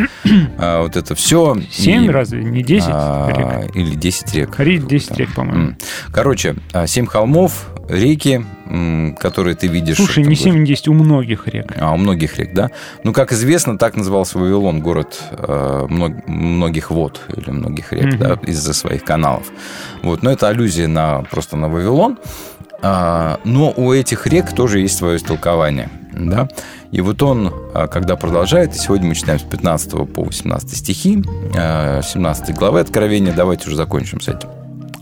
А, 0.59 0.83
вот 0.83 0.97
это 0.97 1.15
все. 1.15 1.57
Семь 1.71 2.11
разве? 2.11 2.43
Не 2.45 2.63
десять 2.63 2.89
рек? 2.89 3.75
Или 3.77 3.95
десять 3.95 4.35
рек. 4.35 4.59
Ри- 4.59 4.79
10 4.79 5.17
рек, 5.17 5.35
по-моему. 5.35 5.77
Короче, 6.13 6.57
а, 6.73 6.87
семь 6.87 7.07
холмов, 7.07 7.69
реки, 7.89 8.45
которые 9.19 9.55
ты 9.57 9.67
видишь. 9.69 9.97
Слушай, 9.97 10.23
не 10.25 10.31
будет- 10.31 10.41
7, 10.41 10.59
не 10.59 10.67
10, 10.67 10.89
у 10.89 10.95
многих 10.95 11.47
рек. 11.49 11.73
а, 11.79 11.93
у 11.93 11.97
многих 11.97 12.39
рек, 12.39 12.53
да? 12.55 12.71
Ну, 13.05 13.13
как 13.13 13.33
известно, 13.33 13.79
так 13.79 13.97
назывался 13.97 14.39
Вавилон, 14.39 14.81
город 14.81 15.21
э, 15.31 15.87
мног- 15.89 16.27
многих 16.29 16.91
вод 16.91 17.21
или 17.37 17.51
многих 17.51 17.93
рек, 17.93 18.19
да, 18.19 18.37
из-за 18.47 18.75
своих 18.75 19.05
каналов. 19.05 19.45
Вот, 20.03 20.23
но 20.23 20.31
это 20.31 20.49
аллюзия 20.49 20.89
на, 20.89 21.23
просто 21.31 21.57
на 21.57 21.69
Вавилон. 21.69 22.19
А, 22.83 23.39
но 23.45 23.73
у 23.77 23.93
этих 23.93 24.27
рек 24.27 24.53
тоже 24.55 24.81
есть 24.81 24.97
свое 24.97 25.17
истолкование, 25.19 25.91
да? 26.13 26.49
И 26.93 27.01
вот 27.01 27.23
он, 27.23 27.53
а, 27.73 27.87
когда 27.87 28.17
продолжает, 28.17 28.75
и 28.75 28.79
сегодня 28.79 29.09
мы 29.09 29.15
читаем 29.15 29.39
с 29.39 29.43
15 29.43 30.07
по 30.07 30.25
18 30.25 30.77
стихи, 30.77 31.23
а, 31.57 32.03
17 32.03 32.55
главы 32.57 32.81
Откровения, 32.81 33.33
давайте 33.33 33.69
уже 33.69 33.77
закончим 33.77 34.21
с 34.21 34.29
этим. 34.29 34.49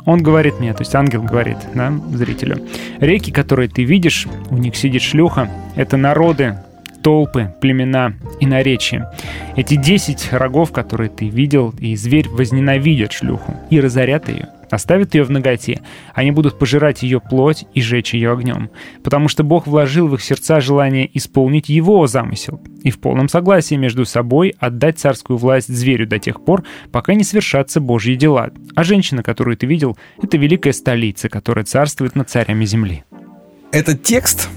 Он 0.05 0.23
говорит 0.23 0.59
мне, 0.59 0.73
то 0.73 0.83
есть 0.83 0.95
ангел 0.95 1.23
говорит, 1.23 1.59
да, 1.75 1.93
зрителю. 2.13 2.67
Реки, 2.99 3.31
которые 3.31 3.69
ты 3.69 3.85
видишь, 3.85 4.27
у 4.51 4.57
них 4.57 4.75
сидит 4.75 5.03
шлюха, 5.03 5.51
это 5.77 5.97
народы, 5.99 6.59
толпы, 7.03 7.55
племена 7.61 8.15
и 8.41 8.47
наречия. 8.47 9.13
Эти 9.57 9.77
десять 9.77 10.33
рогов, 10.33 10.73
которые 10.73 11.11
ты 11.11 11.29
видел, 11.29 11.75
и 11.79 11.95
зверь 11.97 12.29
возненавидят 12.29 13.13
шлюху 13.13 13.55
и 13.71 13.81
разорят 13.81 14.29
ее, 14.29 14.49
оставят 14.71 15.15
ее 15.15 15.25
в 15.25 15.31
ноготе. 15.31 15.81
Они 16.15 16.31
будут 16.31 16.59
пожирать 16.59 17.03
ее 17.03 17.21
плоть 17.21 17.65
и 17.75 17.81
жечь 17.81 18.15
ее 18.15 18.33
огнем. 18.33 18.71
Потому 19.03 19.29
что 19.29 19.45
Бог 19.45 19.67
вложил 19.67 20.09
в 20.09 20.15
их 20.15 20.23
сердца 20.23 20.61
желание 20.61 21.09
исполнить 21.17 21.69
его 21.69 22.07
замысел 22.07 22.61
и 22.83 22.91
в 22.91 23.01
полном 23.01 23.29
согласии 23.29 23.75
между 23.75 24.05
собой 24.05 24.55
отдать 24.59 24.99
царскую 24.99 25.37
власть 25.37 25.69
зверю 25.69 26.07
до 26.07 26.19
тех 26.19 26.45
пор, 26.45 26.65
пока 26.93 27.15
не 27.15 27.25
свершатся 27.25 27.81
Божьи 27.81 28.15
дела. 28.15 28.51
А 28.75 28.85
женщина, 28.85 29.23
которую 29.23 29.57
ты 29.57 29.67
видел, 29.67 29.97
это 30.23 30.37
великая 30.37 30.73
столица, 30.73 31.29
которая 31.29 31.65
царствует 31.65 32.15
над 32.15 32.31
царями 32.31 32.65
земли. 32.65 33.05
Этот 33.73 34.03
текст 34.03 34.49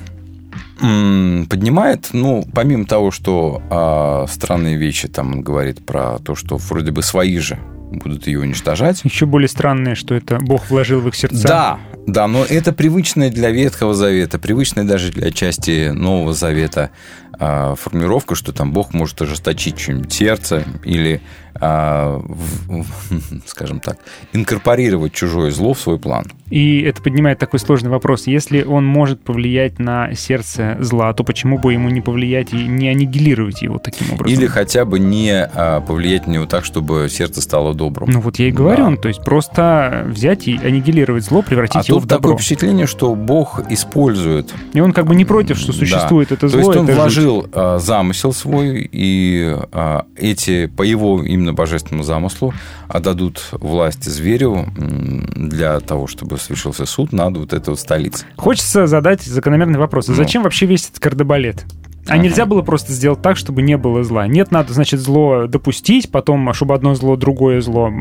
поднимает, 0.79 2.09
ну, 2.11 2.43
помимо 2.53 2.85
того, 2.85 3.11
что 3.11 3.61
а, 3.69 4.25
странные 4.27 4.77
вещи 4.77 5.07
там 5.07 5.33
он 5.33 5.41
говорит 5.41 5.85
про 5.85 6.17
то, 6.19 6.33
что 6.33 6.57
вроде 6.57 6.91
бы 6.91 7.03
свои 7.03 7.37
же 7.37 7.59
будут 7.91 8.27
ее 8.27 8.39
уничтожать. 8.39 9.01
Еще 9.03 9.25
более 9.25 9.47
странное, 9.49 9.95
что 9.95 10.15
это 10.15 10.39
Бог 10.39 10.69
вложил 10.69 11.01
в 11.01 11.07
их 11.07 11.15
сердца. 11.15 11.47
Да, 11.47 11.79
да, 12.07 12.27
но 12.27 12.43
это 12.43 12.73
привычная 12.73 13.29
для 13.29 13.51
Ветхого 13.51 13.93
Завета, 13.93 14.39
привычная 14.39 14.83
даже 14.83 15.11
для 15.11 15.31
части 15.31 15.89
Нового 15.89 16.33
Завета 16.33 16.91
а, 17.33 17.75
формулировка, 17.75 18.35
что 18.35 18.53
там 18.53 18.71
Бог 18.71 18.93
может 18.93 19.21
ожесточить 19.21 19.79
что-нибудь 19.79 20.13
сердце 20.13 20.63
или, 20.85 21.21
скажем 23.45 23.79
так, 23.79 23.97
инкорпорировать 24.33 25.13
чужое 25.13 25.51
зло 25.51 25.73
в 25.73 25.79
свой 25.79 25.99
план. 25.99 26.25
И 26.49 26.81
это 26.81 27.01
поднимает 27.01 27.39
такой 27.39 27.59
сложный 27.59 27.89
вопрос. 27.89 28.27
Если 28.27 28.63
он 28.63 28.85
может 28.85 29.21
повлиять 29.23 29.79
на 29.79 30.13
сердце 30.15 30.75
зла, 30.81 31.13
то 31.13 31.23
почему 31.23 31.57
бы 31.57 31.71
ему 31.73 31.89
не 31.89 32.01
повлиять 32.01 32.53
и 32.53 32.57
не 32.67 32.89
аннигилировать 32.89 33.61
его 33.61 33.77
таким 33.77 34.11
образом? 34.13 34.37
Или 34.37 34.47
хотя 34.47 34.83
бы 34.83 34.99
не 34.99 35.31
а, 35.33 35.79
повлиять 35.81 36.27
на 36.27 36.31
него 36.31 36.45
так, 36.47 36.65
чтобы 36.65 37.07
сердце 37.09 37.41
стало 37.41 37.73
добрым. 37.73 38.09
Ну 38.11 38.19
вот 38.19 38.37
я 38.39 38.47
и 38.49 38.51
говорю, 38.51 38.83
Да. 38.83 38.89
ну, 38.91 38.97
то 38.97 39.07
есть 39.07 39.23
просто 39.23 40.05
взять 40.07 40.47
и 40.49 40.57
аннигилировать 40.57 41.23
зло, 41.23 41.41
превратить 41.41 41.75
А 41.77 41.83
его 41.87 41.99
в 41.99 42.05
добро. 42.05 42.31
такое 42.31 42.37
впечатление, 42.43 42.85
что 42.85 43.15
Бог 43.15 43.61
использует 43.69 44.53
И 44.73 44.81
он 44.81 44.91
как 44.91 45.05
бы 45.05 45.15
не 45.15 45.23
против, 45.25 45.57
что 45.57 45.71
существует 45.71 46.29
Да. 46.29 46.35
это 46.35 46.41
То 46.41 46.49
зло. 46.49 46.59
есть 46.59 46.69
он 46.71 46.83
это 46.85 46.93
жуть. 46.93 46.95
вложил 47.01 47.47
а, 47.53 47.79
замысел 47.79 48.33
свой, 48.33 48.89
и 48.91 49.55
а, 49.71 50.05
эти, 50.17 50.65
по 50.67 50.83
его 50.83 51.23
именно 51.41 51.53
божественному 51.53 52.03
замыслу, 52.03 52.53
отдадут 52.87 53.49
власть 53.51 54.03
зверю 54.03 54.67
для 54.75 55.79
того, 55.79 56.07
чтобы 56.07 56.37
совершился 56.37 56.85
суд 56.85 57.11
над 57.11 57.35
вот 57.37 57.53
этой 57.53 57.69
вот 57.71 57.79
столицей. 57.79 58.27
Хочется 58.37 58.87
задать 58.87 59.21
закономерный 59.23 59.79
вопрос. 59.79 60.07
А 60.07 60.11
Ну. 60.11 60.17
зачем 60.17 60.43
вообще 60.43 60.65
весь 60.67 60.87
этот 60.87 60.99
кардебалет? 60.99 61.65
А 62.07 62.13
Ага. 62.13 62.23
нельзя 62.23 62.47
было 62.47 62.63
просто 62.63 62.93
сделать 62.93 63.21
так, 63.21 63.37
чтобы 63.37 63.61
не 63.61 63.77
было 63.77 64.03
зла. 64.03 64.25
Нет, 64.25 64.49
надо, 64.51 64.73
значит, 64.73 64.99
зло 64.99 65.45
допустить, 65.45 66.09
потом, 66.11 66.51
чтобы 66.55 66.73
одно 66.73 66.95
зло 66.95 67.15
другое 67.15 67.61
зло 67.61 67.91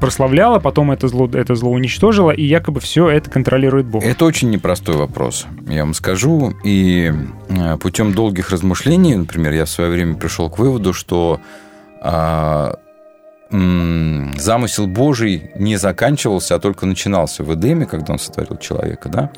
прославляло, 0.00 0.58
потом 0.58 0.90
это 0.90 1.06
зло, 1.06 1.30
это 1.32 1.54
зло 1.54 1.70
уничтожило, 1.70 2.32
и 2.32 2.42
якобы 2.44 2.80
все 2.80 3.08
это 3.08 3.30
контролирует 3.30 3.86
Бог. 3.86 4.02
Это 4.02 4.24
очень 4.24 4.50
непростой 4.50 4.96
вопрос, 4.96 5.46
я 5.68 5.84
вам 5.84 5.94
скажу. 5.94 6.52
И 6.64 7.12
э, 7.48 7.76
путем 7.78 8.12
долгих 8.12 8.50
размышлений, 8.50 9.14
например, 9.14 9.52
я 9.52 9.66
в 9.66 9.70
свое 9.70 9.88
время 9.90 10.14
пришел 10.16 10.50
к 10.50 10.58
выводу, 10.58 10.92
что 10.92 11.40
а, 12.02 12.78
замысел 13.50 14.86
Божий 14.86 15.50
не 15.56 15.76
заканчивался, 15.76 16.56
а 16.56 16.58
только 16.58 16.86
начинался 16.86 17.44
в 17.44 17.54
Эдеме, 17.54 17.86
когда 17.86 18.14
он 18.14 18.18
сотворил 18.18 18.56
человека, 18.56 19.08
да. 19.08 19.30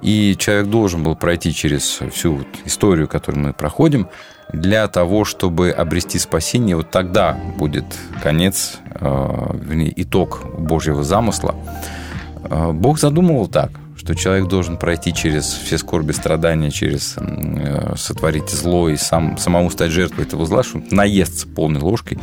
И 0.00 0.36
человек 0.36 0.66
должен 0.66 1.04
был 1.04 1.14
пройти 1.14 1.54
через 1.54 2.00
всю 2.12 2.44
историю, 2.64 3.06
которую 3.06 3.44
мы 3.44 3.52
проходим, 3.52 4.08
для 4.52 4.88
того, 4.88 5.24
чтобы 5.24 5.70
обрести 5.70 6.18
спасение. 6.18 6.76
Вот 6.76 6.90
тогда 6.90 7.38
будет 7.56 7.84
конец, 8.22 8.78
э, 9.00 9.46
вернее, 9.54 9.92
итог 9.96 10.44
Божьего 10.58 11.04
замысла. 11.04 11.54
Э, 12.44 12.72
Бог 12.72 12.98
задумывал 12.98 13.46
так, 13.46 13.70
что 14.02 14.16
человек 14.16 14.48
должен 14.48 14.78
пройти 14.78 15.14
через 15.14 15.44
все 15.44 15.78
скорби, 15.78 16.10
страдания, 16.10 16.72
через 16.72 17.14
э, 17.18 17.94
сотворить 17.96 18.50
зло 18.50 18.88
и 18.88 18.96
сам, 18.96 19.38
самому 19.38 19.70
стать 19.70 19.92
жертвой 19.92 20.24
этого 20.24 20.44
зла, 20.44 20.64
чтобы 20.64 20.86
наесться 20.90 21.46
полной 21.46 21.80
ложкой 21.80 22.18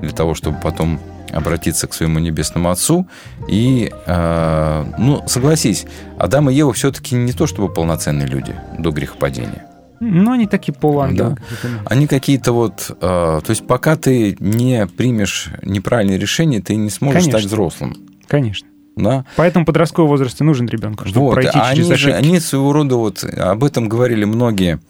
для 0.00 0.12
того, 0.12 0.34
чтобы 0.34 0.56
потом 0.62 0.98
обратиться 1.30 1.86
к 1.86 1.92
своему 1.92 2.18
небесному 2.18 2.70
Отцу. 2.70 3.06
И, 3.46 3.92
э, 4.06 4.84
ну, 4.96 5.22
согласись, 5.26 5.84
Адам 6.18 6.48
и 6.48 6.54
Ева 6.54 6.72
все-таки 6.72 7.14
не 7.14 7.34
то 7.34 7.46
чтобы 7.46 7.70
полноценные 7.70 8.26
люди 8.26 8.54
до 8.78 8.90
грехопадения. 8.90 9.66
Ну, 10.00 10.32
они 10.32 10.46
такие 10.46 10.72
полуангелы. 10.72 11.36
Да. 11.62 11.68
Они 11.84 12.06
какие-то 12.06 12.52
вот... 12.52 12.90
э, 12.90 12.94
то 13.02 13.50
есть 13.50 13.66
пока 13.66 13.96
ты 13.96 14.34
не 14.40 14.86
примешь 14.86 15.50
неправильное 15.62 16.16
решение, 16.16 16.62
ты 16.62 16.74
не 16.76 16.88
сможешь 16.88 17.24
Конечно. 17.24 17.38
стать 17.40 17.50
взрослым. 17.50 17.96
Конечно. 18.26 18.66
Да? 18.98 19.24
Поэтому 19.36 19.64
подростковый 19.64 20.08
возраст 20.08 20.40
и 20.40 20.44
нужен 20.44 20.66
ребенку, 20.66 21.06
чтобы 21.06 21.26
Вот, 21.26 21.34
пройти 21.34 21.52
а 21.54 21.72
через 21.74 21.86
они, 21.88 21.96
же, 21.96 22.10
ошибки. 22.10 22.26
они 22.28 22.40
своего 22.40 22.72
рода 22.72 22.96
вот 22.96 23.24
об 23.24 23.64
этом 23.64 23.88
говорили 23.88 24.24
многие. 24.24 24.80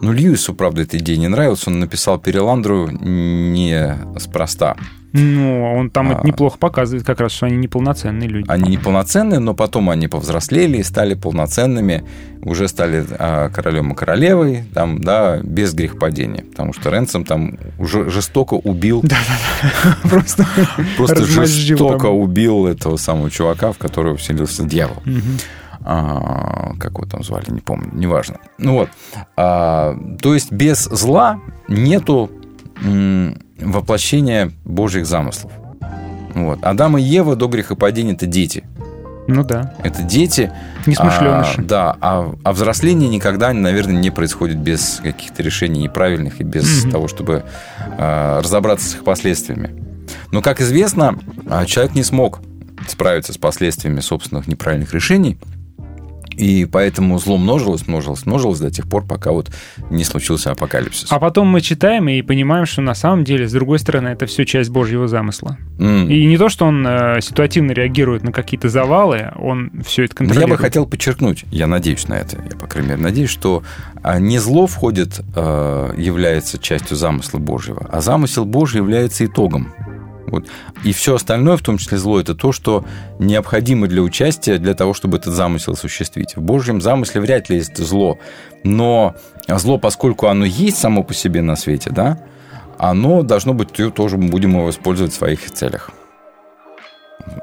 Ну, 0.00 0.12
Льюису, 0.12 0.54
правда, 0.54 0.82
эта 0.82 0.98
идея 0.98 1.16
не 1.16 1.28
нравилась. 1.28 1.66
Он 1.66 1.80
написал 1.80 2.18
Переландру 2.18 2.88
неспроста. 2.90 4.76
Ну, 5.12 5.74
он 5.74 5.90
там 5.90 6.10
А. 6.10 6.14
это 6.14 6.26
неплохо 6.26 6.58
показывает 6.58 7.04
как 7.04 7.20
раз, 7.20 7.32
что 7.32 7.46
они 7.46 7.56
неполноценные 7.56 8.28
люди. 8.28 8.46
Они 8.48 8.72
неполноценные, 8.72 9.40
но 9.40 9.54
потом 9.54 9.90
они 9.90 10.08
повзрослели 10.08 10.78
и 10.78 10.82
стали 10.82 11.14
полноценными, 11.14 12.04
уже 12.42 12.68
стали 12.68 13.04
а, 13.18 13.48
королем 13.50 13.92
и 13.92 13.94
королевой, 13.96 14.64
там, 14.72 15.00
да, 15.00 15.38
без 15.38 15.74
грехопадения. 15.74 16.44
Потому 16.44 16.72
что 16.72 16.90
Ренсом 16.90 17.24
там 17.24 17.58
уже 17.78 18.08
жестоко 18.10 18.54
убил, 18.54 19.02
Просто 20.02 20.46
просто 20.96 21.16
размозжил 21.16 21.76
жестоко 21.76 22.06
убил 22.06 22.66
этого 22.66 22.96
самого 22.96 23.30
чувака, 23.30 23.72
в 23.72 23.78
которого 23.78 24.16
вселился 24.16 24.64
дьявол. 24.64 25.02
А, 25.82 26.72
как 26.78 26.92
его 26.92 27.06
там 27.06 27.24
звали, 27.24 27.46
не 27.50 27.60
помню, 27.60 27.90
неважно. 27.94 28.36
Ну 28.58 28.74
вот, 28.74 28.90
А, 29.36 29.96
то 30.20 30.34
есть 30.34 30.52
без 30.52 30.84
зла 30.84 31.40
нету 31.68 32.30
м, 32.82 33.38
воплощения 33.58 34.52
Божьих 34.64 35.06
замыслов. 35.06 35.52
Вот. 36.34 36.58
Адам 36.62 36.96
и 36.98 37.02
Ева 37.02 37.36
до 37.36 37.48
грехопадения– 37.48 38.12
это 38.14 38.26
дети. 38.26 38.64
Ну 39.26 39.44
да. 39.44 39.74
Это 39.84 40.02
дети. 40.02 40.50
Несмышленыши. 40.86 41.60
А, 41.60 41.62
да, 41.62 41.96
а, 42.00 42.34
а 42.42 42.52
взросление 42.52 43.08
никогда, 43.08 43.52
наверное, 43.52 44.00
не 44.00 44.10
происходит 44.10 44.58
без 44.58 45.00
каких-то 45.02 45.42
решений 45.42 45.82
неправильных 45.82 46.40
и 46.40 46.44
без 46.44 46.84
Мгм. 46.84 46.90
того, 46.92 47.08
чтобы 47.08 47.44
а, 47.98 48.40
разобраться 48.40 48.88
с 48.88 48.94
их 48.94 49.04
последствиями. 49.04 49.84
Но, 50.32 50.42
как 50.42 50.60
известно, 50.60 51.16
а, 51.48 51.64
человек 51.66 51.94
не 51.94 52.02
смог 52.02 52.40
справиться 52.88 53.32
с 53.32 53.36
последствиями 53.38 54.00
собственных 54.00 54.48
неправильных 54.48 54.94
решений, 54.94 55.38
и 56.40 56.64
поэтому 56.64 57.18
зло 57.18 57.36
множилось, 57.36 57.86
множилось, 57.86 58.24
множилось 58.24 58.60
до 58.60 58.70
тех 58.70 58.88
пор, 58.88 59.06
пока 59.06 59.30
вот 59.32 59.50
не 59.90 60.04
случился 60.04 60.50
апокалипсис. 60.50 61.06
А 61.10 61.18
потом 61.18 61.48
мы 61.48 61.60
читаем 61.60 62.08
и 62.08 62.22
понимаем, 62.22 62.66
что 62.66 62.80
на 62.80 62.94
самом 62.94 63.24
деле, 63.24 63.46
с 63.46 63.52
другой 63.52 63.78
стороны, 63.78 64.08
это 64.08 64.26
все 64.26 64.46
часть 64.46 64.70
Божьего 64.70 65.06
замысла. 65.06 65.58
М. 65.78 66.08
И 66.08 66.24
не 66.24 66.38
то, 66.38 66.48
что 66.48 66.66
он 66.66 66.86
э, 66.86 67.20
ситуативно 67.20 67.72
реагирует 67.72 68.22
на 68.22 68.32
какие-то 68.32 68.68
завалы, 68.68 69.32
он 69.36 69.70
все 69.84 70.04
это 70.04 70.14
Но 70.18 70.24
я 70.24 70.28
контролирует. 70.28 70.58
бы 70.58 70.64
хотел 70.64 70.86
подчеркнуть, 70.86 71.44
я 71.50 71.66
надеюсь 71.66 72.08
на 72.08 72.14
это, 72.14 72.38
я, 72.50 72.56
по 72.56 72.66
крайней 72.66 72.90
мере, 72.90 73.02
надеюсь, 73.02 73.30
что 73.30 73.62
а, 74.02 74.18
не 74.18 74.38
зло 74.38 74.66
входит, 74.66 75.20
а, 75.34 75.92
является 75.96 76.58
частью 76.58 76.96
замысла 76.96 77.38
Божьего, 77.38 77.86
а 77.90 78.00
замысел 78.00 78.44
Божий 78.44 78.78
является 78.78 79.26
итогом. 79.26 79.72
Вот. 80.30 80.46
И 80.84 80.92
все 80.92 81.16
остальное, 81.16 81.56
в 81.56 81.62
том 81.62 81.78
числе 81.78 81.98
зло, 81.98 82.20
это 82.20 82.34
то, 82.34 82.52
что 82.52 82.84
необходимо 83.18 83.86
для 83.86 84.02
участия, 84.02 84.58
для 84.58 84.74
того, 84.74 84.94
чтобы 84.94 85.18
этот 85.18 85.34
замысел 85.34 85.72
осуществить. 85.72 86.36
В 86.36 86.40
Божьем 86.40 86.80
замысле 86.80 87.20
вряд 87.20 87.50
ли 87.50 87.56
есть 87.56 87.76
зло. 87.76 88.18
Но 88.64 89.14
зло, 89.48 89.78
поскольку 89.78 90.26
оно 90.26 90.44
есть 90.44 90.78
само 90.78 91.02
по 91.02 91.14
себе 91.14 91.42
на 91.42 91.56
свете, 91.56 91.90
да, 91.90 92.18
оно 92.78 93.22
должно 93.22 93.52
быть, 93.52 93.72
тоже 93.94 94.16
будем 94.16 94.52
его 94.52 94.70
использовать 94.70 95.12
в 95.12 95.16
своих 95.16 95.50
целях. 95.50 95.90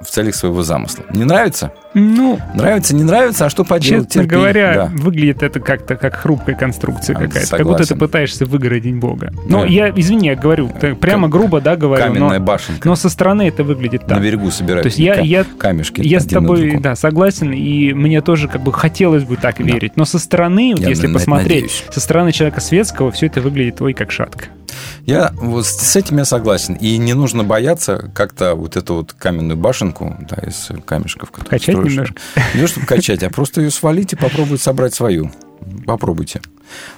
В 0.02 0.08
целях 0.08 0.36
своего 0.36 0.64
замысла. 0.64 1.06
Не 1.12 1.24
нравится? 1.24 1.72
Ну, 2.00 2.40
Нравится, 2.54 2.96
не 2.96 3.04
нравится, 3.04 3.46
а 3.46 3.50
что 3.50 3.64
поделать? 3.64 4.08
честно 4.08 4.22
терпи. 4.24 4.36
говоря, 4.36 4.74
Да. 4.76 4.92
выглядит 4.94 5.42
это 5.42 5.60
как-то 5.60 5.96
как 5.96 6.16
хрупкая 6.16 6.56
конструкция 6.56 7.16
А, 7.16 7.20
какая-то. 7.20 7.50
Как 7.58 7.66
будто 7.66 7.78
ты 7.80 7.86
согласен. 7.86 8.00
пытаешься 8.08 8.46
выгородить 8.46 8.96
Бога. 8.96 9.34
Но 9.48 9.62
Да. 9.62 9.68
я, 9.68 9.90
извини, 9.90 10.28
я 10.28 10.36
говорю, 10.36 10.70
прямо 11.02 11.28
грубо, 11.28 11.60
да, 11.62 11.76
говорю, 11.76 12.04
Каменная 12.04 12.40
но, 12.40 12.46
башенка. 12.46 12.88
но 12.88 12.96
со 12.96 13.10
стороны 13.10 13.48
это 13.48 13.64
выглядит 13.64 14.06
так. 14.06 14.18
На 14.20 14.24
берегу 14.24 14.52
собирают 14.52 14.84
То 14.84 14.88
есть 14.88 15.00
я, 15.00 15.16
я, 15.20 15.44
камешки. 15.58 16.02
я 16.02 16.20
с 16.20 16.26
тобой, 16.26 16.78
да, 16.80 16.96
согласен, 16.96 17.52
и 17.52 17.94
мне 17.94 18.22
тоже 18.22 18.48
как 18.48 18.62
бы 18.62 18.72
хотелось 18.72 19.24
бы 19.24 19.36
так 19.38 19.60
верить. 19.60 19.98
Но 19.98 20.06
со 20.06 20.20
стороны, 20.20 20.76
Я 20.78 20.90
если 20.90 21.08
посмотреть, 21.12 21.50
надеюсь. 21.64 21.84
со 21.90 22.00
стороны 22.00 22.32
человека 22.32 22.62
светского, 22.62 23.12
все 23.12 23.26
это 23.26 23.42
выглядит, 23.42 23.82
ой, 23.82 23.94
как 23.94 24.12
шатко. 24.12 24.46
Я 25.06 25.32
вот 25.42 25.66
с 25.66 25.96
этим 25.96 26.18
я 26.18 26.26
согласен. 26.26 26.76
И 26.76 26.98
не 26.98 27.14
нужно 27.14 27.44
бояться 27.44 28.12
как-то 28.14 28.54
вот 28.56 28.76
эту 28.76 28.96
вот 28.96 29.14
каменную 29.14 29.58
башенку 29.58 30.16
да, 30.30 30.36
из 30.48 30.70
камешков, 30.86 31.32
которые 31.32 31.50
Качать. 31.50 31.76
Немножко. 31.90 32.16
Не 32.54 32.62
то, 32.62 32.68
чтобы 32.68 32.86
качать, 32.86 33.24
а 33.24 33.30
просто 33.30 33.62
ее 33.62 33.72
свалить 33.72 34.14
и 34.14 34.16
попробовать 34.16 34.62
собрать 34.62 34.94
свою. 34.94 35.32
Попробуйте. 35.86 36.42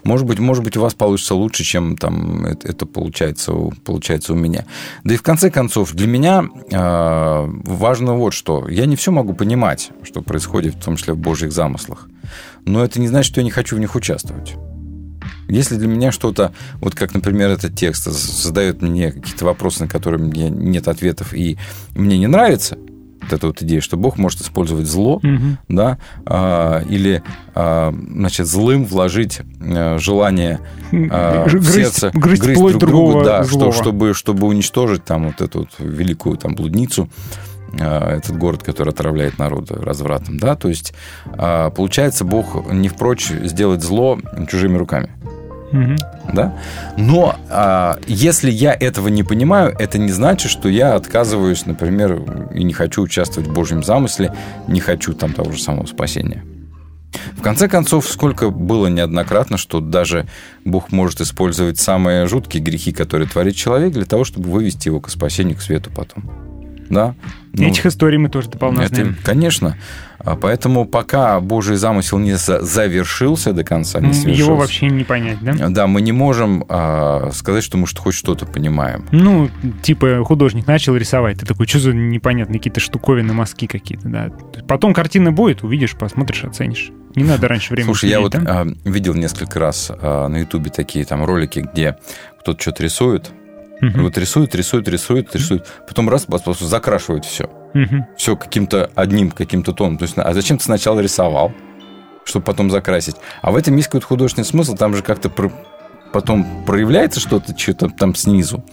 Может 0.03 0.25
быть, 0.25 0.39
может 0.39 0.63
быть, 0.63 0.77
у 0.77 0.81
вас 0.81 0.93
получится 0.93 1.35
лучше, 1.35 1.63
чем 1.63 1.95
там 1.95 2.45
это, 2.45 2.67
это 2.67 2.85
получается, 2.85 3.53
получается 3.85 4.33
у 4.33 4.35
меня. 4.35 4.65
Да 5.03 5.13
и 5.13 5.17
в 5.17 5.21
конце 5.21 5.51
концов, 5.51 5.93
для 5.93 6.07
меня 6.07 6.45
э, 6.71 7.45
важно 7.63 8.15
вот 8.15 8.33
что. 8.33 8.67
Я 8.67 8.85
не 8.85 8.95
все 8.95 9.11
могу 9.11 9.33
понимать, 9.33 9.91
что 10.03 10.21
происходит, 10.21 10.75
в 10.75 10.83
том 10.83 10.95
числе 10.97 11.13
в 11.13 11.17
Божьих 11.17 11.51
замыслах. 11.51 12.09
Но 12.65 12.83
это 12.83 12.99
не 12.99 13.07
значит, 13.07 13.31
что 13.31 13.41
я 13.41 13.45
не 13.45 13.51
хочу 13.51 13.75
в 13.75 13.79
них 13.79 13.95
участвовать. 13.95 14.55
Если 15.47 15.75
для 15.77 15.87
меня 15.87 16.11
что-то, 16.11 16.53
вот 16.79 16.93
как, 16.93 17.13
например, 17.13 17.49
этот 17.49 17.75
текст 17.75 18.05
задает 18.05 18.81
мне 18.83 19.11
какие-то 19.11 19.45
вопросы, 19.45 19.81
на 19.81 19.87
которые 19.89 20.21
мне 20.21 20.49
нет 20.49 20.87
ответов, 20.87 21.33
и 21.33 21.57
мне 21.95 22.19
не 22.19 22.27
нравится, 22.27 22.77
вот 23.29 23.37
эта 23.37 23.47
вот 23.47 23.61
идея, 23.61 23.81
что 23.81 23.97
Бог 23.97 24.17
может 24.17 24.41
использовать 24.41 24.85
зло, 24.87 25.19
Мгм. 25.23 25.57
да, 25.67 25.97
а, 26.25 26.81
или, 26.89 27.21
а, 27.55 27.93
значит, 28.11 28.47
злым 28.47 28.85
вложить 28.85 29.41
а, 29.61 29.97
желание 29.99 30.59
а, 30.91 31.45
в 31.47 31.53
Грызть- 31.53 31.73
сердце 31.73 32.11
грызть 32.13 32.41
грызть 32.41 32.59
плоть 32.59 32.77
друг 32.77 32.91
другого 32.91 33.23
да, 33.23 33.43
что- 33.43 33.53
злого. 33.53 33.71
чтобы, 33.73 34.13
чтобы 34.13 34.47
уничтожить 34.47 35.03
там 35.05 35.27
вот 35.27 35.41
эту 35.41 35.59
вот 35.59 35.69
великую 35.79 36.37
там 36.37 36.55
блудницу, 36.55 37.09
а, 37.79 38.15
этот 38.17 38.37
город, 38.37 38.63
который 38.63 38.89
отравляет 38.89 39.37
народы 39.37 39.75
развратом, 39.75 40.39
да, 40.39 40.55
то 40.55 40.69
есть 40.69 40.93
а, 41.27 41.69
получается 41.69 42.25
Бог 42.25 42.71
не 42.71 42.87
впрочь 42.89 43.27
сделать 43.29 43.83
зло 43.83 44.19
чужими 44.49 44.75
руками 44.77 45.11
Мгм. 45.71 45.97
да? 46.33 46.57
Но 46.97 47.35
а, 47.49 47.99
если 48.07 48.49
я 48.49 48.73
этого 48.73 49.07
не 49.07 49.23
понимаю, 49.23 49.75
это 49.77 49.97
не 49.97 50.11
значит, 50.11 50.51
что 50.51 50.69
я 50.69 50.95
отказываюсь, 50.95 51.65
например, 51.65 52.49
и 52.53 52.63
не 52.63 52.73
хочу 52.73 53.03
участвовать 53.03 53.49
в 53.49 53.53
Божьем 53.53 53.83
замысле, 53.83 54.33
не 54.67 54.79
хочу 54.79 55.13
там 55.13 55.33
того 55.33 55.51
же 55.51 55.61
самого 55.61 55.85
спасения. 55.85 56.43
В 57.35 57.41
конце 57.41 57.67
концов, 57.67 58.07
сколько 58.07 58.49
было 58.49 58.87
неоднократно, 58.87 59.57
что 59.57 59.79
даже 59.79 60.27
Бог 60.65 60.91
может 60.91 61.21
использовать 61.21 61.79
самые 61.79 62.27
жуткие 62.27 62.63
грехи, 62.63 62.91
которые 62.91 63.27
творит 63.27 63.55
человек, 63.55 63.93
для 63.93 64.05
того, 64.05 64.23
чтобы 64.23 64.49
вывести 64.49 64.89
его 64.89 64.99
к 64.99 65.09
спасению, 65.09 65.57
к 65.57 65.61
свету 65.61 65.89
потом. 65.95 66.48
Да? 66.89 67.15
Ну, 67.53 67.67
Этих 67.67 67.85
историй 67.85 68.17
мы 68.17 68.29
тоже 68.29 68.49
дополнительно 68.49 68.85
это, 68.87 68.95
знаем. 68.95 69.17
конечно. 69.23 69.77
А 70.19 70.35
Поэтому 70.35 70.85
пока 70.85 71.39
Божий 71.39 71.77
замысел 71.77 72.17
не 72.19 72.33
за- 72.33 72.61
завершился 72.61 73.53
до 73.53 73.63
конца, 73.63 73.99
не 74.01 74.13
свершился, 74.13 74.43
Его 74.51 74.55
вообще 74.57 74.87
не 74.87 75.03
понять, 75.03 75.37
да? 75.41 75.69
да, 75.69 75.87
мы 75.87 76.01
не 76.01 76.11
можем 76.11 76.65
а, 76.67 77.29
сказать, 77.33 77.63
что 77.63 77.77
мы 77.77 77.87
хоть 77.87 78.13
что-то 78.15 78.45
понимаем. 78.45 79.05
Ну, 79.11 79.49
типа 79.81 80.23
художник 80.25 80.67
начал 80.67 80.95
рисовать, 80.95 81.39
ты 81.39 81.45
такой, 81.45 81.67
что 81.67 81.79
за 81.79 81.93
непонятные 81.93 82.59
какие-то 82.59 82.79
штуковины, 82.81 83.33
мазки 83.33 83.65
какие-то, 83.65 84.09
да. 84.09 84.29
Потом 84.67 84.93
картина 84.93 85.31
будет, 85.31 85.63
увидишь, 85.63 85.95
посмотришь, 85.95 86.43
оценишь. 86.43 86.91
Не 87.15 87.23
надо 87.23 87.47
раньше 87.47 87.71
времени. 87.73 87.87
Слушай, 87.87 88.09
я 88.09 88.17
сидеть, 88.17 88.35
вот 88.35 88.43
да? 88.43 88.61
а, 88.61 88.67
видел 88.89 89.13
несколько 89.15 89.59
раз 89.59 89.89
а, 89.89 90.27
на 90.27 90.37
Ютубе 90.37 90.69
такие 90.69 91.05
там 91.05 91.23
ролики, 91.23 91.65
где 91.73 91.97
кто-то 92.41 92.61
что-то 92.61 92.83
рисует, 92.83 93.31
Мгм. 93.81 94.03
вот 94.03 94.17
рисует, 94.17 94.53
рисует, 94.55 94.87
рисует, 94.87 95.35
рисует, 95.35 95.65
потом 95.87 96.09
раз, 96.09 96.25
бас- 96.25 96.59
закрашивает 96.59 97.25
все. 97.25 97.49
Мгм. 97.73 98.05
Все 98.17 98.35
каким-то 98.35 98.89
одним 98.95 99.31
каким-то 99.31 99.73
тоном. 99.73 99.97
То 99.97 100.03
есть, 100.03 100.15
а 100.17 100.33
зачем 100.33 100.57
ты 100.57 100.63
сначала 100.63 100.99
рисовал, 100.99 101.53
чтобы 102.25 102.45
потом 102.45 102.69
закрасить? 102.69 103.15
А 103.41 103.51
в 103.51 103.55
этом 103.55 103.75
есть 103.75 103.87
какой-то 103.87 104.07
художественный 104.07 104.45
смысл, 104.45 104.75
там 104.75 104.95
же 104.95 105.01
как-то 105.01 105.29
потом 106.11 106.45
проявляется 106.65 107.19
что-то, 107.19 107.57
что-то 107.57 107.89
там 107.89 108.15
снизу. 108.15 108.63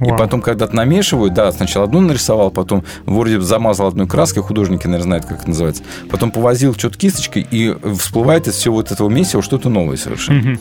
И 0.00 0.04
Вау. 0.04 0.18
потом, 0.18 0.40
когда 0.40 0.66
намешивают, 0.70 1.34
да, 1.34 1.50
сначала 1.52 1.84
одну 1.86 2.00
нарисовал, 2.00 2.50
потом 2.50 2.84
вроде 3.04 3.40
замазал 3.40 3.88
одной 3.88 4.06
краской, 4.06 4.42
художники, 4.42 4.86
наверное, 4.86 5.02
знают, 5.06 5.24
как 5.26 5.38
это 5.40 5.48
называется. 5.48 5.82
Потом 6.10 6.30
повозил 6.30 6.74
что-то 6.74 6.98
кисточкой, 6.98 7.46
и 7.50 7.74
всплывает 7.98 8.48
из 8.48 8.54
всего 8.54 8.76
вот 8.76 8.90
этого 8.90 9.08
месива 9.08 9.42
что-то 9.42 9.68
новое 9.68 9.96
совершенно. 9.96 10.38
Мгм. 10.40 10.60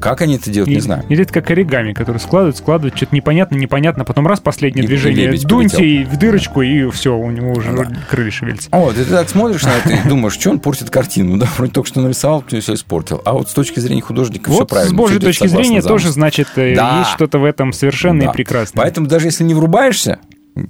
Как 0.00 0.20
они 0.22 0.36
это 0.36 0.48
делают, 0.50 0.70
И- 0.70 0.74
не 0.76 0.80
знаю. 0.80 1.04
Или 1.08 1.22
это 1.24 1.32
как 1.32 1.50
оригами, 1.50 1.92
которые 1.92 2.20
складывают, 2.20 2.56
складывают, 2.56 2.96
что-то 2.96 3.16
непонятно, 3.16 3.56
непонятно, 3.56 4.04
потом 4.04 4.28
раз 4.28 4.38
последнее 4.38 4.84
И- 4.84 4.86
и 4.86 4.88
движение, 4.88 5.26
лебедь 5.26 5.44
дуньте 5.44 5.84
и 5.84 6.04
в 6.04 6.16
дырочку, 6.16 6.62
и 6.62 6.88
все, 6.90 7.16
у 7.16 7.30
него 7.32 7.52
уже 7.52 7.72
крылья 8.08 8.30
шевелятся. 8.30 8.68
Вот, 8.70 8.96
и 8.96 9.02
ты 9.04 9.10
так 9.10 9.28
смотришь 9.28 9.62
на 9.64 9.70
это 9.76 9.90
и 9.90 10.08
думаешь, 10.08 10.34
что 10.34 10.50
он 10.50 10.60
портит 10.60 10.90
картину. 10.90 11.36
Да, 11.38 11.48
вроде 11.56 11.72
только 11.72 11.88
что 11.88 12.00
нарисовал, 12.00 12.44
все 12.48 12.74
испортил. 12.74 13.22
А 13.24 13.32
вот 13.32 13.48
с 13.50 13.52
точки 13.52 13.80
зрения 13.80 14.02
художника 14.02 14.50
все 14.52 14.64
правильно. 14.64 14.94
с 14.94 14.96
Божьей 14.96 15.18
точки 15.18 15.46
зрения. 15.48 15.67
Тоже, 15.82 16.10
значит, 16.10 16.48
э, 16.56 16.74
Да. 16.74 16.98
есть 17.00 17.10
что-то 17.10 17.38
в 17.38 17.44
этом 17.44 17.72
совершенно 17.72 18.24
Да. 18.24 18.30
и 18.30 18.32
прекрасное. 18.32 18.82
Поэтому 18.82 19.06
даже 19.06 19.26
если 19.28 19.44
не 19.44 19.54
врубаешься, 19.54 20.18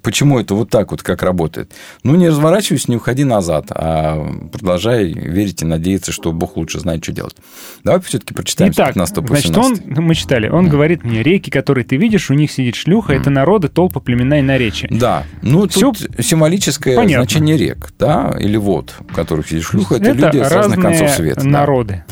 почему 0.02 0.38
это 0.38 0.54
вот 0.54 0.70
так 0.70 0.90
вот, 0.90 1.02
как 1.02 1.22
работает, 1.22 1.72
ну, 2.02 2.14
не 2.14 2.28
разворачивайся, 2.28 2.90
не 2.90 2.96
уходи 2.96 3.24
назад, 3.24 3.66
а 3.70 4.24
продолжай 4.52 5.06
верить 5.12 5.62
и 5.62 5.64
надеяться, 5.64 6.12
что 6.12 6.32
Бог 6.32 6.56
лучше 6.56 6.80
знает, 6.80 7.02
что 7.02 7.12
делать. 7.12 7.36
Давай 7.84 8.00
все-таки 8.00 8.34
прочитаем 8.34 8.72
Итак, 8.72 8.88
15 8.94 9.14
по 9.16 9.26
значит, 9.28 9.56
он, 9.56 9.76
17. 9.76 9.98
мы 9.98 10.14
читали, 10.14 10.48
он 10.48 10.68
говорит 10.68 11.04
мне, 11.04 11.22
реки, 11.22 11.50
которые 11.50 11.84
ты 11.84 11.96
видишь, 11.96 12.30
у 12.30 12.34
них 12.34 12.50
сидит 12.50 12.74
шлюха, 12.74 13.12
это 13.12 13.30
народы, 13.30 13.68
толпы, 13.68 14.00
племена 14.00 14.38
и 14.38 14.42
наречия. 14.42 14.88
Да, 14.90 15.24
ну 15.42 15.68
Всё 15.68 15.92
тут 15.92 16.08
символическое 16.20 16.96
понятно. 16.96 17.24
значение 17.24 17.56
рек, 17.56 17.90
да, 17.98 18.34
или 18.38 18.56
вод, 18.56 18.94
в 19.00 19.14
которых 19.14 19.48
сидит 19.48 19.64
шлюха, 19.64 19.96
это, 19.96 20.10
Это 20.10 20.26
люди 20.26 20.42
с 20.44 20.50
разных 20.52 20.80
концов 20.80 21.10
света. 21.10 21.40
да. 21.42 21.48
народы. 21.48 22.04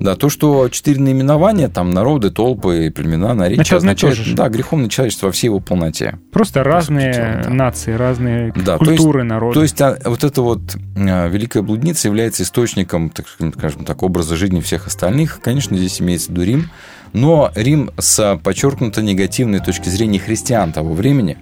Да, 0.00 0.16
то, 0.16 0.28
что 0.28 0.68
четыре 0.68 1.00
наименования, 1.00 1.68
там 1.68 1.92
народы, 1.92 2.30
толпы, 2.30 2.90
племена, 2.90 3.32
наречия, 3.32 3.62
Это 3.62 3.76
означает, 3.76 4.18
да, 4.34 4.48
греховное 4.48 4.88
человечество 4.88 5.26
во 5.26 5.32
всей 5.32 5.46
его 5.46 5.60
полноте. 5.60 6.18
Просто 6.32 6.62
разные 6.64 7.12
да. 7.42 7.50
нации, 7.50 7.92
разные 7.92 8.52
Да, 8.52 8.78
то 8.78 8.84
культуры 8.84 9.20
есть, 9.20 9.28
народа. 9.30 9.54
То 9.54 9.62
есть 9.62 9.80
а, 9.80 9.98
вот 10.04 10.24
эта 10.24 10.42
вот 10.42 10.60
а, 10.96 11.28
великая 11.28 11.62
блудница 11.62 12.08
является 12.08 12.42
источником, 12.42 13.10
так 13.10 13.26
скажем 13.28 13.84
так, 13.84 14.02
образа 14.02 14.36
жизни 14.36 14.60
всех 14.60 14.86
остальных. 14.86 15.40
Конечно, 15.40 15.76
здесь 15.76 16.00
имеется 16.00 16.28
в 16.28 16.30
виду 16.30 16.42
Рим, 16.42 16.70
но 17.12 17.50
Рим 17.54 17.90
с 17.98 18.38
подчеркнуто 18.42 19.02
негативной 19.02 19.60
точки 19.60 19.88
зрения 19.88 20.18
христиан 20.18 20.72
того 20.72 20.94
времени, 20.94 21.38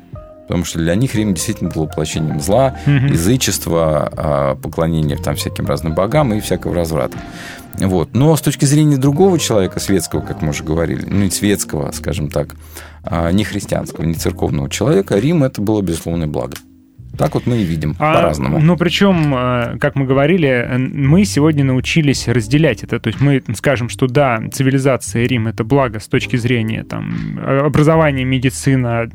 потому 0.49 0.65
что 0.65 0.79
для 0.79 0.95
них 0.95 1.15
Рим 1.15 1.35
действительно 1.35 1.71
был 1.71 1.83
воплощением 1.85 2.41
зла, 2.41 2.77
Мгм. 2.87 3.07
язычества, 3.07 4.11
а, 4.17 4.55
поклонения 4.57 5.17
там 5.17 5.35
всяким 5.37 5.67
разным 5.67 5.95
богам 5.95 6.33
и 6.35 6.41
всякого 6.41 6.75
разврата. 6.75 7.19
Вот. 7.79 8.11
Но 8.13 8.37
с 8.37 8.41
точки 8.43 8.65
зрения 8.67 8.97
другого 8.99 9.39
человека, 9.39 9.81
светского, 9.81 10.21
как 10.21 10.43
мы 10.43 10.51
уже 10.51 10.63
говорили, 10.63 11.05
ну, 11.07 11.25
не 11.25 11.31
светского, 11.31 11.91
скажем 11.93 12.29
так, 12.29 12.49
а, 13.03 13.31
не 13.33 13.45
христианского, 13.45 14.05
не 14.05 14.15
церковного 14.15 14.69
человека, 14.69 15.19
Рим 15.19 15.43
это 15.45 15.63
было 15.63 15.81
безусловное 15.81 16.27
благо. 16.29 16.55
Так 17.19 17.35
вот 17.35 17.47
мы 17.47 17.59
и 17.59 17.65
видим 17.65 17.95
А, 17.99 18.15
по-разному. 18.15 18.59
Ну, 18.59 18.77
причем, 18.77 19.35
э, 19.35 19.79
как 19.79 19.97
мы 19.97 20.07
говорили, 20.07 20.67
мы 20.79 21.25
сегодня 21.25 21.65
научились 21.65 22.27
разделять 22.29 22.83
это. 22.85 22.99
То 23.01 23.09
есть 23.09 23.21
мы 23.21 23.43
скажем, 23.55 23.89
что 23.89 24.07
да, 24.07 24.41
цивилизация 24.53 25.27
Рим— 25.27 25.47
это 25.49 25.63
благо 25.65 26.01
с 26.01 26.09
точки 26.09 26.37
зрения 26.37 26.85
там, 26.85 27.39
э, 27.39 27.59
образования, 27.67 28.25
медицина, 28.25 29.09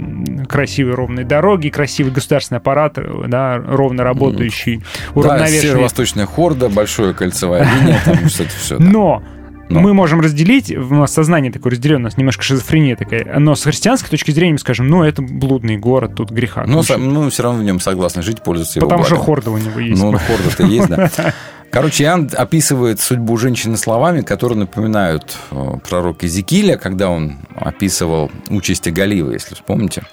красивые 0.47 0.95
ровные 0.95 1.25
дороги, 1.25 1.69
красивый 1.69 2.11
государственный 2.11 2.57
аппарат, 2.59 2.97
э, 2.97 3.25
да, 3.27 3.57
ровно 3.57 4.03
работающий, 4.03 4.77
Да, 4.77 4.83
уравновешенный. 5.19 5.61
северо-восточная 5.61 6.25
хорда, 6.25 6.69
большая 6.69 7.13
кольцевая 7.13 7.67
линия, 7.79 7.99
там 8.05 8.29
что 8.29 8.43
это 8.43 8.51
все. 8.51 8.77
Но 8.79 9.23
мы 9.70 9.93
можем 9.93 10.22
разделить, 10.22 10.72
у 10.76 10.93
нас 10.95 11.13
сознание 11.13 11.51
такое 11.51 11.72
разделено, 11.74 11.99
у 11.99 12.03
нас 12.03 12.18
немножко 12.18 12.43
шизофрения 12.43 12.95
такая, 12.95 13.39
но 13.39 13.55
с 13.55 13.63
христианской 13.63 14.09
точки 14.09 14.32
зрения 14.32 14.53
мы 14.53 14.59
скажем, 14.59 14.88
ну, 14.88 15.03
это 15.03 15.22
блудный 15.22 15.78
город, 15.78 16.15
тут 16.15 16.32
греха 16.32 16.65
Но 16.65 16.80
куча. 16.80 16.97
ну, 16.97 17.30
все 17.30 17.43
равно 17.43 17.59
в 17.61 17.63
нем 17.63 17.80
согласны 17.80 18.22
жить, 18.22 18.41
пользоваться 18.41 18.80
его 18.80 18.88
Потому 18.88 19.03
что 19.05 19.15
благом. 19.15 19.26
хорда 19.26 19.51
у 19.51 19.57
него 19.57 19.80
есть. 19.80 20.01
Ну, 20.01 20.11
ну, 20.11 20.18
хорда-то 20.18 20.63
есть, 20.65 20.88
да. 20.88 21.09
Короче, 21.70 22.05
Иоанн 22.05 22.30
описывает 22.34 23.01
судьбу 23.01 23.36
женщины 23.38 23.76
словами, 23.76 24.22
которые 24.22 24.57
напоминают 24.57 25.36
э, 25.51 25.74
пророка 25.88 26.26
Иезекииля, 26.26 26.78
когда 26.78 27.09
он 27.09 27.36
описывал 27.55 28.32
участи 28.49 28.89
Галивы, 28.89 29.34
если 29.34 29.55
вспомните. 29.55 30.03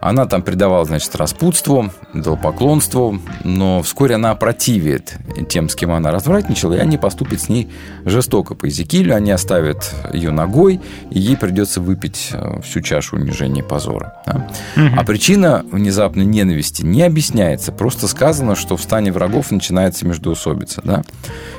Она 0.00 0.26
там 0.26 0.42
предавала, 0.42 0.84
значит, 0.84 1.14
распутству, 1.16 1.90
идолопоклонству, 2.14 3.18
но 3.44 3.82
вскоре 3.82 4.16
она 4.16 4.30
опротивит 4.30 5.16
тем, 5.48 5.68
с 5.68 5.74
кем 5.74 5.92
она 5.92 6.10
развратничала, 6.10 6.74
и 6.74 6.78
они 6.78 6.98
поступят 6.98 7.40
с 7.40 7.48
ней 7.48 7.68
жестоко 8.04 8.54
по 8.54 8.66
Иезекиилю, 8.66 9.14
они 9.14 9.30
оставят 9.30 9.94
ее 10.12 10.30
ногой, 10.30 10.80
и 11.10 11.18
ей 11.18 11.36
придется 11.36 11.80
выпить 11.80 12.30
э, 12.32 12.60
всю 12.62 12.80
чашу 12.80 13.16
унижения 13.16 13.60
и 13.60 13.64
позора. 13.64 14.14
да. 14.26 14.48
Мгм. 14.76 14.98
А 14.98 15.04
причина 15.04 15.64
внезапной 15.70 16.24
ненависти 16.24 16.82
не 16.82 17.02
объясняется, 17.02 17.72
просто 17.72 18.08
сказано, 18.08 18.56
что 18.56 18.76
в 18.76 18.82
стане 18.82 19.12
врагов 19.12 19.50
начинается 19.50 20.06
междоусобица. 20.06 20.82
Да? 20.84 21.02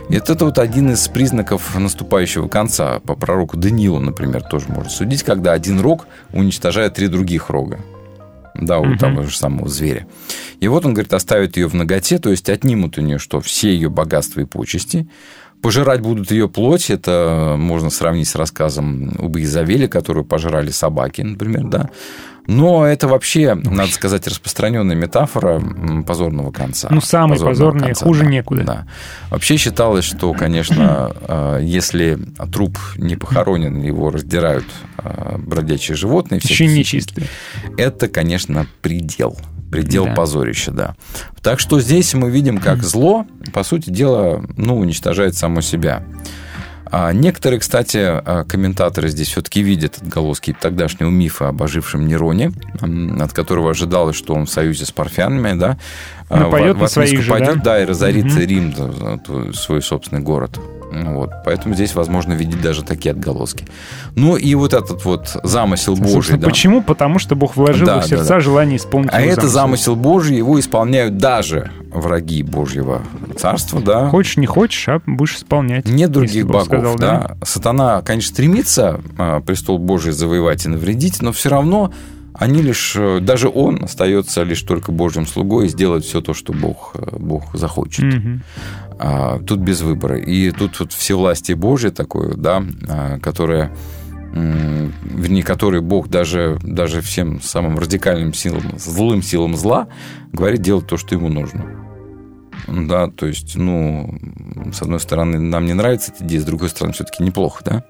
И 0.10 0.16
это, 0.16 0.34
это 0.34 0.46
вот 0.46 0.60
один 0.60 0.92
из 0.92 1.08
признаков 1.08 1.78
наступающего 1.78 2.48
конца. 2.48 3.00
По 3.00 3.16
пророку 3.16 3.58
Даниилу, 3.58 4.00
например, 4.00 4.44
тоже 4.44 4.66
можно 4.70 4.90
судить, 4.90 5.24
когда 5.24 5.54
один 5.54 5.80
рог 5.80 6.08
уничтожает 6.32 6.94
три 6.94 7.08
других 7.08 7.50
рога. 7.50 7.80
Да, 8.60 8.80
у 8.80 8.86
Мгм. 8.86 8.98
того 8.98 9.24
же 9.24 9.36
самого 9.38 9.68
зверя. 9.70 10.08
И 10.60 10.68
вот 10.68 10.86
он 10.86 10.94
говорит, 10.94 11.14
оставят 11.14 11.58
ее 11.58 11.68
в 11.68 11.74
ноготе, 11.76 12.18
то 12.18 12.30
есть 12.32 12.50
отнимут 12.50 12.98
у 12.98 13.02
нее 13.02 13.20
что? 13.20 13.40
Все 13.42 13.70
ее 13.74 13.90
богатства 13.90 14.42
и 14.42 14.46
почести. 14.46 15.08
Пожирать 15.68 16.00
будут 16.00 16.32
ее 16.32 16.48
плоть, 16.48 16.90
это 16.90 17.56
можно 17.58 17.90
сравнить 17.90 18.30
с 18.30 18.36
рассказом 18.36 19.14
об 19.20 19.38
Изавеле, 19.38 19.90
которую 19.90 20.24
пожирали 20.24 20.72
собаки, 20.72 21.24
например, 21.24 21.66
да. 21.66 21.90
Но 22.46 22.86
это 22.86 23.10
вообще, 23.10 23.54
надо 23.54 23.92
сказать, 23.92 24.26
распространенная 24.28 24.96
метафора 24.96 25.62
позорного 26.08 26.52
конца. 26.52 26.88
Ну, 26.90 27.02
самый 27.02 27.38
позорный, 27.38 27.88
конца, 27.88 28.06
хуже 28.06 28.24
да, 28.24 28.30
некуда. 28.30 28.64
Да. 28.64 28.88
Вообще 29.30 29.58
считалось, 29.58 30.06
что, 30.06 30.32
конечно, 30.32 31.14
э, 31.20 31.60
если 31.64 32.18
труп 32.54 32.78
не 32.96 33.18
похоронен, 33.18 33.82
его 33.82 34.10
раздирают 34.10 34.64
э, 35.00 35.36
бродячие 35.38 35.98
животные. 35.98 36.40
Еще 36.42 36.68
нечистые. 36.68 37.28
это, 37.78 38.08
конечно, 38.08 38.68
предел. 38.82 39.38
Предел 39.72 40.06
Да. 40.06 40.14
позорища, 40.14 40.72
да. 40.72 40.96
Так 41.42 41.60
что 41.60 41.80
здесь 41.80 42.14
мы 42.14 42.30
видим, 42.30 42.58
как 42.60 42.84
зло, 42.84 43.26
по 43.54 43.64
сути 43.64 43.90
дела, 43.90 44.44
ну, 44.56 44.78
уничтожает 44.78 45.36
само 45.36 45.62
себя. 45.62 46.04
А 46.90 47.12
некоторые, 47.12 47.60
кстати, 47.60 47.98
а, 48.02 48.46
комментаторы 48.46 49.10
здесь 49.10 49.28
все-таки 49.28 49.62
видят 49.62 49.98
отголоски 50.02 50.56
тогдашнего 50.58 51.10
мифа 51.10 51.50
об 51.50 51.62
ожившем 51.62 52.08
Нероне, 52.08 52.54
от 53.20 53.34
которого 53.34 53.72
ожидалось, 53.72 54.16
что 54.16 54.34
он 54.34 54.46
в 54.46 54.50
союзе 54.50 54.86
с 54.86 54.92
парфянами, 54.92 55.60
да, 55.60 55.78
Напоет 56.30 56.76
в- 56.76 56.80
в 56.80 56.82
на 56.84 56.88
своих 56.88 57.22
же, 57.22 57.38
да? 57.40 57.56
да, 57.56 57.82
и 57.82 57.86
разорит 57.86 58.26
Мгм. 58.26 58.40
Рим, 58.40 58.74
свой 59.54 59.82
собственный 59.82 60.22
город. 60.22 60.60
Ну 60.92 61.16
Вот. 61.16 61.32
Поэтому 61.46 61.76
здесь 61.76 61.96
возможно 61.96 62.34
видеть 62.34 62.62
даже 62.62 62.84
такие 62.84 63.12
отголоски. 63.12 63.66
Ну 64.16 64.36
и 64.38 64.56
вот 64.56 64.74
этот 64.74 65.04
вот 65.06 65.36
замысел 65.44 65.96
Божий. 65.96 66.38
Да. 66.38 66.48
почему? 66.48 66.82
Потому 66.82 67.20
что 67.20 67.36
Бог 67.36 67.56
вложил 67.56 67.86
Да, 67.86 67.98
в 68.00 68.02
да, 68.02 68.08
сердца 68.08 68.30
да. 68.30 68.40
желание 68.40 68.78
исполнить 68.78 69.10
А 69.12 69.22
это 69.22 69.42
замысел. 69.42 69.50
замысел 69.54 69.96
Божий, 69.96 70.38
его 70.38 70.60
исполняют 70.60 71.18
даже 71.18 71.72
враги 71.92 72.44
Божьего 72.44 73.02
царства, 73.38 73.82
да. 73.82 74.10
Хочешь, 74.10 74.38
не 74.38 74.46
хочешь, 74.46 74.88
а 74.88 75.02
будешь 75.06 75.36
исполнять. 75.38 75.88
Нет 75.88 76.12
других 76.12 76.46
Бог 76.46 76.54
богов, 76.54 76.68
сказал, 76.68 76.96
да. 76.98 77.38
Сатана, 77.44 78.02
конечно, 78.02 78.34
стремится 78.34 79.02
а, 79.18 79.42
престол 79.42 79.80
Божий 79.80 80.12
завоевать 80.12 80.66
и 80.66 80.70
навредить, 80.70 81.22
но 81.22 81.32
все 81.32 81.50
равно 81.50 81.92
они 82.38 82.62
лишь, 82.62 82.96
э, 82.96 83.20
даже 83.20 83.50
он 83.50 83.84
остается 83.84 84.44
лишь 84.44 84.62
только 84.62 84.92
Божьим 84.92 85.26
слугой 85.26 85.66
и 85.66 85.70
сделает 85.70 86.06
все 86.06 86.22
то, 86.22 86.34
что 86.34 86.54
Бог, 86.54 86.92
э, 86.94 87.18
Бог 87.18 87.56
захочет. 87.56 88.06
Мгм. 88.06 88.44
А, 89.00 89.40
тут 89.40 89.60
без 89.60 89.82
выбора. 89.82 90.18
И 90.18 90.52
тут 90.52 90.80
вот 90.80 90.94
всевластие 90.94 91.58
Божие 91.58 91.92
такое, 91.92 92.36
да, 92.36 92.64
а, 92.88 93.20
которое 93.20 93.76
вернее, 94.34 95.42
который 95.42 95.82
Бог 95.82 96.10
даже, 96.10 96.60
даже 96.62 97.02
всем 97.02 97.42
самым 97.42 97.80
радикальным 97.80 98.34
силам, 98.34 98.78
злым 98.78 99.24
силам 99.24 99.56
зла 99.56 99.88
говорит 100.32 100.62
делать 100.62 100.86
то, 100.86 100.98
что 100.98 101.16
ему 101.16 101.30
нужно. 101.30 101.66
Да, 102.68 103.08
то 103.08 103.26
есть, 103.26 103.56
ну, 103.56 104.20
с 104.74 104.82
одной 104.82 105.00
стороны, 105.00 105.40
нам 105.40 105.66
не 105.66 105.74
нравится 105.74 106.12
эта 106.14 106.26
идея, 106.26 106.42
с 106.42 106.46
другой 106.46 106.70
стороны, 106.70 106.94
все-таки 106.94 107.24
неплохо, 107.24 107.64
да? 107.64 107.84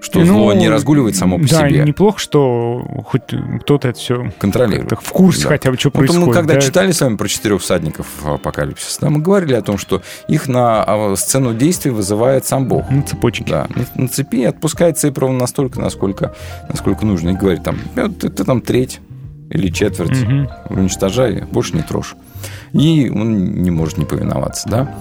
Что 0.00 0.20
Ну, 0.20 0.26
зло 0.26 0.52
не 0.52 0.68
разгуливает 0.68 1.16
само 1.16 1.38
по 1.38 1.48
да, 1.48 1.68
себе. 1.68 1.82
неплохо, 1.82 2.18
что 2.18 2.84
хоть 3.06 3.22
кто-то 3.62 3.88
это 3.88 3.98
все 3.98 4.30
контролирует. 4.38 4.92
в 4.92 5.10
курсе 5.10 5.44
Да. 5.44 5.48
хотя 5.48 5.70
бы, 5.70 5.76
что 5.78 5.88
Вот 5.88 5.94
мы 6.02 6.06
происходит. 6.06 6.34
когда 6.34 6.54
да. 6.54 6.60
читали 6.60 6.92
с 6.92 7.00
вами 7.00 7.16
про 7.16 7.26
четырех 7.28 7.60
всадников 7.62 8.06
апокалипсиса, 8.24 9.00
да, 9.00 9.10
мы 9.10 9.20
говорили 9.20 9.54
о 9.54 9.62
том, 9.62 9.78
что 9.78 10.02
их 10.28 10.48
на 10.48 10.84
а, 10.86 11.14
сцену 11.16 11.54
действий 11.54 11.90
вызывает 11.90 12.44
сам 12.46 12.66
Бог. 12.68 12.88
На 12.90 13.02
цепочке. 13.02 13.44
Да, 13.48 13.68
на, 13.94 14.06
цепи 14.08 14.44
отпускает 14.44 14.98
цепь 14.98 15.16
ровно 15.18 15.38
настолько, 15.38 15.80
насколько, 15.80 16.34
насколько 16.68 17.04
нужно. 17.06 17.30
И 17.30 17.32
говорит 17.34 17.62
там, 17.64 17.78
«Э, 17.96 18.08
ты, 18.08 18.28
ты 18.28 18.44
там 18.44 18.60
треть 18.60 19.00
или 19.50 19.68
четверть, 19.70 20.20
Мгм. 20.22 20.48
уничтожай, 20.70 21.42
больше 21.50 21.74
не 21.74 21.82
трожь. 21.82 22.14
И 22.72 23.10
он 23.10 23.62
не 23.62 23.70
может 23.70 23.96
не 23.98 24.04
повиноваться, 24.04 24.68
да. 24.68 24.94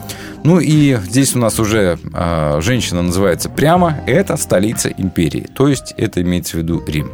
Ну 0.43 0.59
и 0.59 0.97
здесь 1.03 1.35
у 1.35 1.39
нас 1.39 1.59
уже 1.59 1.97
а, 2.13 2.59
женщина 2.61 3.01
называется 3.01 3.49
прямо, 3.49 3.97
это 4.05 4.37
столица 4.37 4.89
империи. 4.89 5.47
То 5.55 5.67
есть 5.67 5.93
это 5.97 6.21
имеется 6.21 6.57
в 6.57 6.59
виду 6.61 6.83
Рим. 6.87 7.09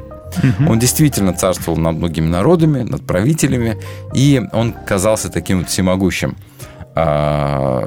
Он 0.68 0.80
действительно 0.80 1.34
царствовал 1.34 1.78
над 1.78 1.98
многими 1.98 2.28
народами, 2.28 2.84
над 2.84 3.06
правителями, 3.06 3.78
и 4.14 4.42
он 4.54 4.74
казался 4.74 5.30
таким 5.30 5.60
вот 5.60 5.70
всемогущим 5.70 6.36
а, 6.96 7.84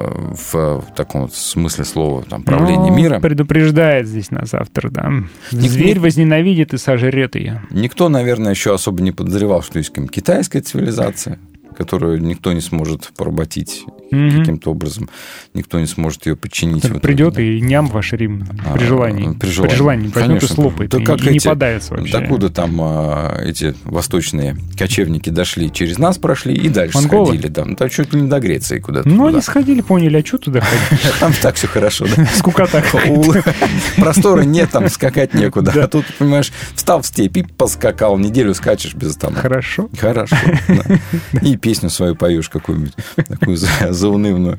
в 0.51 0.83
таком 0.95 1.21
вот 1.23 1.33
смысле 1.35 1.85
слова 1.85 2.23
там, 2.27 2.43
правления 2.43 2.89
Ну, 2.91 2.95
мира. 2.95 3.19
предупреждает 3.19 4.07
здесь 4.07 4.31
нас 4.31 4.53
автор, 4.53 4.89
да. 4.89 5.09
Ник- 5.51 5.71
Зверь 5.71 5.99
возненавидит 5.99 6.73
и 6.73 6.77
сожрет 6.77 7.35
ее. 7.35 7.61
Никто, 7.71 8.09
наверное, 8.09 8.51
еще 8.51 8.73
особо 8.73 9.01
не 9.01 9.11
подозревал, 9.11 9.61
что 9.61 9.77
есть 9.79 9.93
китайская 10.11 10.61
цивилизация, 10.61 11.39
которую 11.77 12.21
никто 12.21 12.53
не 12.53 12.61
сможет 12.61 13.11
поработить 13.15 13.83
Мгм. 14.11 14.39
каким-то 14.39 14.71
образом. 14.71 15.09
Никто 15.53 15.79
не 15.79 15.87
сможет 15.87 16.25
ее 16.25 16.35
подчинить. 16.35 16.83
в 16.83 16.87
итоге, 16.87 16.99
Придет 16.99 17.33
да. 17.35 17.41
и 17.41 17.59
ням 17.61 17.87
ваш 17.87 18.13
Рим 18.13 18.45
при 18.75 18.83
А, 18.83 18.87
желании. 18.87 19.33
При 19.33 19.49
желании, 19.49 20.07
возьмет 20.07 20.09
и 20.09 20.11
конечно. 20.27 20.47
слопает. 20.47 20.91
Да 20.91 20.97
и, 20.99 21.03
как 21.03 21.21
и 21.21 21.29
не 21.29 21.37
эти- 21.37 21.47
подавится 21.47 21.93
вообще. 21.95 22.11
Докуда 22.19 22.49
там 22.49 22.77
а, 22.81 23.37
эти 23.43 23.73
восточные 23.83 24.55
кочевники 24.77 25.29
дошли? 25.29 25.71
Через 25.71 25.97
нас 25.97 26.17
прошли 26.17 26.53
и 26.53 26.69
дальше 26.69 26.97
Монголы? 26.97 27.27
сходили. 27.33 27.47
Да. 27.47 27.65
Ну, 27.65 27.75
там 27.75 27.89
чуть 27.89 28.13
ли 28.13 28.21
не 28.21 28.29
до 28.29 28.39
Греции 28.39 28.79
куда-то. 28.79 29.09
Ну, 29.09 29.27
они 29.27 29.41
сходили, 29.41 29.81
поняли, 29.81 30.21
а 30.21 30.25
что 30.25 30.37
туда 30.37 30.61
ходить? 30.61 31.03
Там 31.19 31.33
так 31.41 31.55
все 31.55 31.67
хорошо, 31.67 32.05
да? 32.15 32.25
Скукота 32.35 32.83
Простора 33.97 34.41
нет, 34.43 34.69
там 34.71 34.89
скакать 34.89 35.33
некуда. 35.33 35.71
А 35.83 35.87
тут, 35.87 36.05
понимаешь, 36.17 36.51
встал 36.75 37.01
в 37.01 37.05
степи, 37.07 37.45
поскакал, 37.57 38.17
неделю 38.17 38.53
скачешь 38.53 38.93
без 38.93 39.15
там. 39.15 39.33
Хорошо. 39.33 39.89
Хорошо. 39.99 40.35
да. 40.67 41.39
И 41.41 41.55
песню 41.57 41.89
свою 41.89 42.15
поешь 42.15 42.49
какую-нибудь, 42.49 42.93
такую 43.15 43.57
заунывную. 44.05 44.57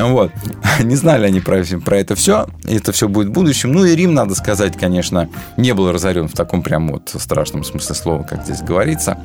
Вот. 0.00 0.32
Не 0.80 0.96
знали 0.96 1.26
они 1.26 1.40
про, 1.40 1.62
про 1.84 1.98
это 1.98 2.14
все. 2.14 2.48
Это 2.64 2.92
все 2.92 3.08
будет 3.08 3.28
в 3.28 3.32
будущем. 3.32 3.72
Ну 3.72 3.84
и 3.84 3.94
Рим, 3.94 4.14
надо 4.14 4.34
сказать, 4.34 4.76
конечно, 4.78 5.28
не 5.56 5.74
был 5.74 5.92
разорен 5.92 6.28
в 6.28 6.32
таком 6.32 6.62
прям 6.62 6.88
вот 6.88 7.14
страшном 7.14 7.64
смысле 7.64 7.94
слова, 7.94 8.22
как 8.22 8.44
здесь 8.44 8.62
говорится. 8.62 9.18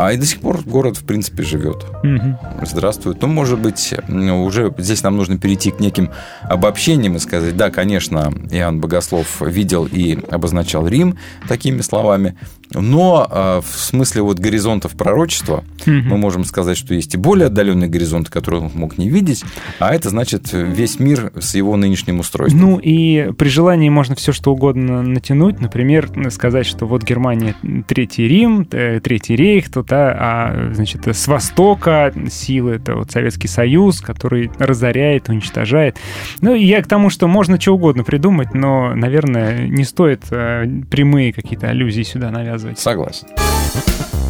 А 0.00 0.12
и 0.12 0.16
до 0.16 0.24
сих 0.24 0.38
пор 0.38 0.60
город, 0.64 0.96
в 0.96 1.04
принципе, 1.04 1.42
живет. 1.42 1.84
Мгм. 2.04 2.38
Здравствует. 2.62 3.20
Ну, 3.20 3.26
может 3.26 3.58
быть, 3.58 3.94
уже 4.08 4.72
здесь 4.78 5.02
нам 5.02 5.16
нужно 5.16 5.38
перейти 5.38 5.72
к 5.72 5.80
неким 5.80 6.10
обобщениям 6.42 7.16
и 7.16 7.18
сказать, 7.18 7.56
да, 7.56 7.70
конечно, 7.70 8.32
Иоанн 8.52 8.80
Богослов 8.80 9.40
видел 9.40 9.88
и 9.90 10.16
обозначал 10.30 10.86
Рим 10.86 11.18
такими 11.48 11.80
словами, 11.80 12.36
но 12.74 13.26
э, 13.30 13.60
в 13.60 13.76
смысле 13.78 14.22
вот 14.22 14.38
горизонтов 14.38 14.92
пророчества 14.92 15.64
Мгм. 15.86 16.08
мы 16.10 16.18
можем 16.18 16.44
сказать, 16.44 16.76
что 16.76 16.94
есть 16.94 17.14
и 17.14 17.16
более 17.16 17.46
отдаленные 17.46 17.88
горизонты, 17.88 18.30
которые 18.30 18.62
он 18.62 18.70
мог 18.74 18.98
не 18.98 19.08
видеть, 19.08 19.42
а 19.78 19.94
это 19.94 20.10
значит 20.10 20.50
весь 20.52 21.00
мир 21.00 21.32
с 21.40 21.54
его 21.54 21.76
нынешним 21.76 22.20
устройством. 22.20 22.60
Ну 22.60 22.78
и 22.78 23.32
при 23.32 23.48
желании 23.48 23.88
можно 23.88 24.14
все 24.14 24.32
что 24.32 24.52
угодно 24.52 25.02
натянуть. 25.02 25.60
Например, 25.60 26.10
сказать, 26.30 26.66
что 26.66 26.86
вот 26.86 27.04
Германия 27.04 27.54
Третий 27.86 28.28
Рим, 28.28 28.68
э, 28.70 29.00
Третий 29.00 29.34
рейх, 29.34 29.70
то 29.70 29.82
да, 29.88 30.16
а 30.18 30.70
значит 30.72 31.06
с 31.06 31.26
востока 31.26 32.12
силы 32.30 32.72
это 32.72 32.94
вот 32.94 33.10
Советский 33.10 33.48
Союз, 33.48 34.00
который 34.00 34.50
разоряет, 34.58 35.28
уничтожает. 35.28 35.96
Ну 36.40 36.54
и 36.54 36.64
я 36.64 36.82
к 36.82 36.86
тому, 36.86 37.10
что 37.10 37.26
можно 37.26 37.60
что 37.60 37.74
угодно 37.74 38.04
придумать, 38.04 38.54
но, 38.54 38.94
наверное, 38.94 39.66
не 39.66 39.84
стоит 39.84 40.24
э, 40.30 40.66
прямые 40.90 41.32
какие-то 41.32 41.68
аллюзии 41.68 42.02
сюда 42.02 42.30
навязывать. 42.30 42.78
Согласен. 42.78 43.28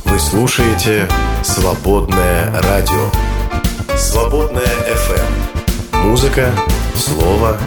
Вы 0.04 0.18
слушаете 0.18 1.06
«Свободное 1.42 2.50
радио». 2.62 3.10
«Свободное 3.96 4.62
FM». 4.62 6.04
Музыка, 6.04 6.50
слово, 6.94 7.58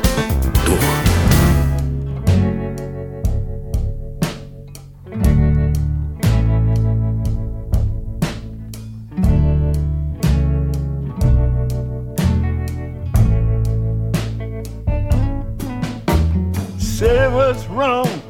what's 17.32 17.66
wrong, 17.68 18.22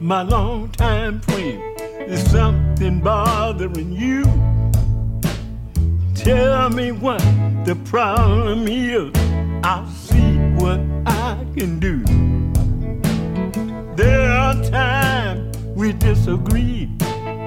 my 0.00 0.22
longtime 0.22 1.20
friend. 1.20 1.62
Is 2.08 2.28
something 2.30 3.00
bothering 3.00 3.92
you? 3.92 4.24
Tell 6.14 6.70
me 6.70 6.90
what 6.90 7.20
the 7.64 7.76
problem 7.84 8.66
is. 8.66 9.12
I'll 9.62 9.86
see 9.88 10.38
what 10.56 10.80
I 11.06 11.44
can 11.56 11.78
do. 11.78 12.02
There 13.94 14.30
are 14.30 14.54
times 14.64 15.56
we 15.76 15.92
disagree. 15.92 16.90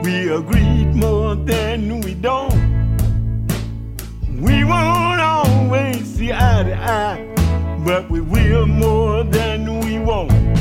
We 0.03 0.32
agreed 0.32 0.95
more 0.95 1.36
than 1.36 2.01
we 2.01 2.14
don't. 2.14 2.53
We 4.41 4.64
won't 4.64 5.22
always 5.22 6.05
see 6.05 6.32
eye 6.32 6.64
to 6.64 6.76
eye, 6.76 7.82
but 7.86 8.09
we 8.09 8.22
will 8.22 8.66
more 8.66 9.24
than 9.24 9.80
we 9.82 9.99
won't. 9.99 10.61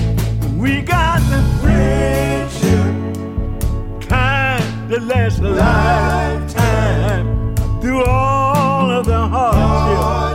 We 0.60 0.82
got 0.82 1.20
the 1.30 1.42
friendship 1.62 2.94
kind 4.06 4.90
that 4.90 5.02
lasts 5.04 5.38
a 5.38 5.48
lifetime 5.48 7.26
through 7.80 8.04
all 8.04 8.90
of 8.90 9.06
the 9.06 9.26
hardship. 9.26 10.29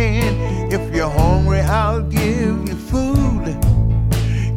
Hand. 0.00 0.72
If 0.72 0.94
you're 0.94 1.10
hungry, 1.10 1.60
I'll 1.60 2.02
give 2.02 2.68
you 2.68 2.76
food. 2.92 3.46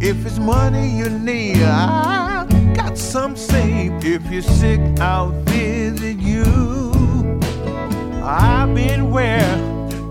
If 0.01 0.25
it's 0.25 0.39
money 0.39 0.87
you 0.99 1.09
need, 1.09 1.61
I 1.63 2.45
got 2.75 2.97
some 2.97 3.35
saved. 3.35 4.05
If 4.05 4.23
you're 4.31 4.49
sick, 4.61 4.81
I'll 4.99 5.31
visit 5.53 6.17
you. 6.17 7.39
I've 8.23 8.73
been 8.73 9.11
where 9.11 9.53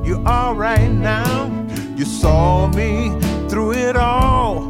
you 0.04 0.22
are 0.26 0.54
right 0.54 0.90
now. 0.90 1.50
You 1.96 2.04
saw 2.04 2.68
me 2.68 2.90
through 3.48 3.72
it 3.72 3.96
all. 3.96 4.68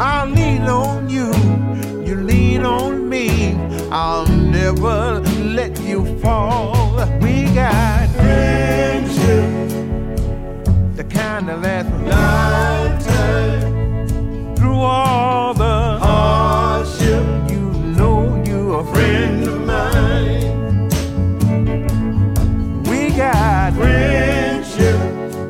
I'll 0.00 0.28
lean 0.28 0.62
on 0.62 1.08
you 1.10 1.32
lean 2.58 2.66
on 2.66 3.08
me. 3.08 3.54
I'll 3.90 4.26
never 4.26 5.20
let 5.20 5.80
you 5.80 6.18
fall. 6.20 6.96
We 7.20 7.44
got 7.54 8.08
friendship, 8.10 9.70
the 10.96 11.04
kind 11.04 11.48
that 11.48 11.62
lasts 11.62 11.92
lifetime. 13.06 14.56
Through 14.56 14.80
all 14.80 15.54
the 15.54 15.98
hardship, 15.98 17.24
you 17.50 17.60
know 17.96 18.42
you're 18.46 18.80
a 18.80 18.84
friend 18.92 19.44
of 19.48 19.60
mine. 19.64 20.88
We 22.84 23.10
got 23.16 23.74
friendship, 23.74 24.98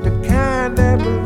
the 0.04 0.10
kind 0.28 0.76
that 0.76 0.98
will 1.00 1.22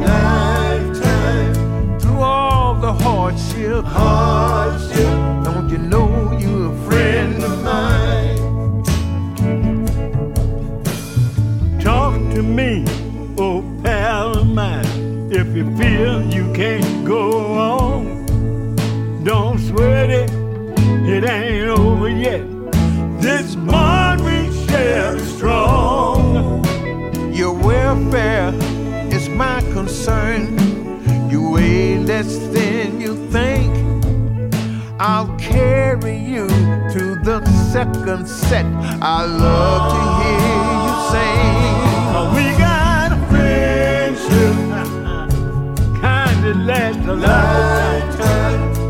lifetime. 0.00 1.54
Through 2.00 2.20
all 2.20 2.74
the 2.74 2.92
hardship, 2.92 3.84
hardship, 3.84 4.31
it 21.12 21.24
ain't 21.24 21.68
over 21.68 22.08
yet. 22.08 22.42
This 23.20 23.54
bond 23.54 24.24
we 24.24 24.50
share 24.66 25.16
is 25.16 25.36
strong. 25.36 26.64
Your 27.34 27.52
welfare 27.52 28.54
is 29.12 29.28
my 29.28 29.60
concern. 29.76 30.58
You 31.30 31.50
weigh 31.50 31.98
less 31.98 32.38
than 32.54 33.00
you 33.00 33.14
think. 33.30 33.70
I'll 34.98 35.36
carry 35.36 36.16
you 36.16 36.48
to 36.94 37.20
the 37.22 37.44
second 37.72 38.26
set. 38.26 38.66
I 39.02 39.26
love 39.26 39.82
to 39.92 40.00
hear 40.20 40.62
you 40.82 40.92
sing. 41.12 41.54
We 42.36 42.44
got 42.58 43.12
a 43.12 43.20
friendship, 43.30 44.56
kind 46.00 46.38
that 46.44 46.56
lasts 46.56 47.06
a 47.06 47.14
lifetime. 47.14 48.81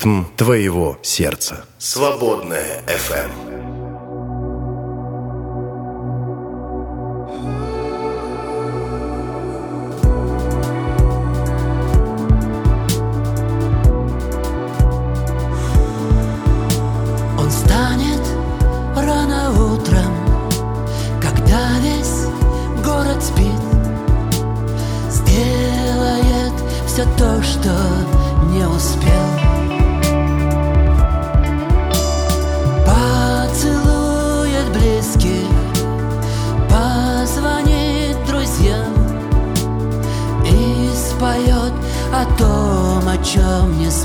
ритм 0.00 0.24
твоего 0.36 0.98
сердца. 1.02 1.64
Свободная 1.78 2.82
FM. 2.86 3.49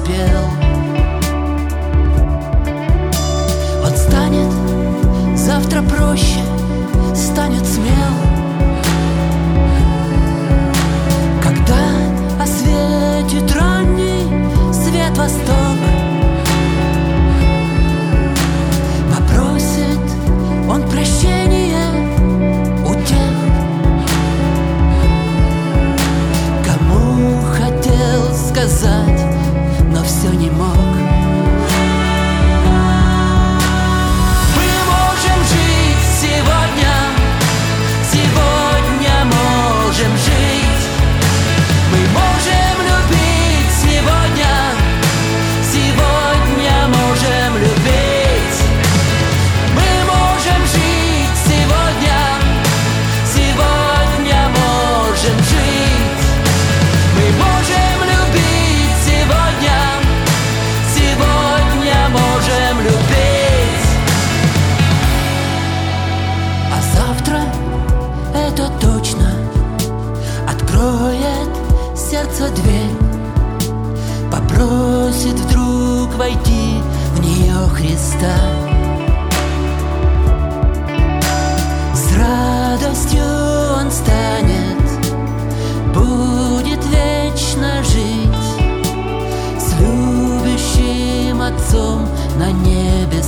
успел 0.05 0.43
Он 3.83 3.97
станет 3.97 5.37
завтра 5.37 5.81
проще, 5.81 6.39
станет 7.15 7.65
смел 7.65 8.13
Когда 11.41 12.43
осветит 12.43 13.51
ранний 13.55 14.73
свет 14.73 15.17
восток. 15.17 15.54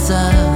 desire 0.07 0.46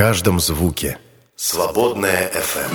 каждом 0.00 0.40
звуке. 0.40 0.96
Свободная 1.36 2.30
FM. 2.32 2.74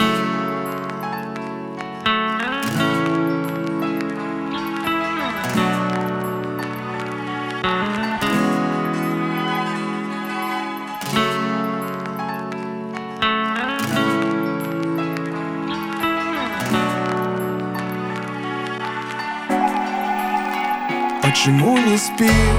Почему 21.23 21.75
не 21.79 21.97
спишь? 21.97 22.54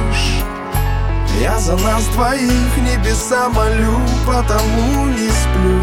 За 1.66 1.76
нас 1.78 2.06
двоих 2.12 2.76
небеса 2.76 3.48
молю, 3.48 4.00
потому 4.24 5.06
не 5.06 5.28
сплю. 5.28 5.82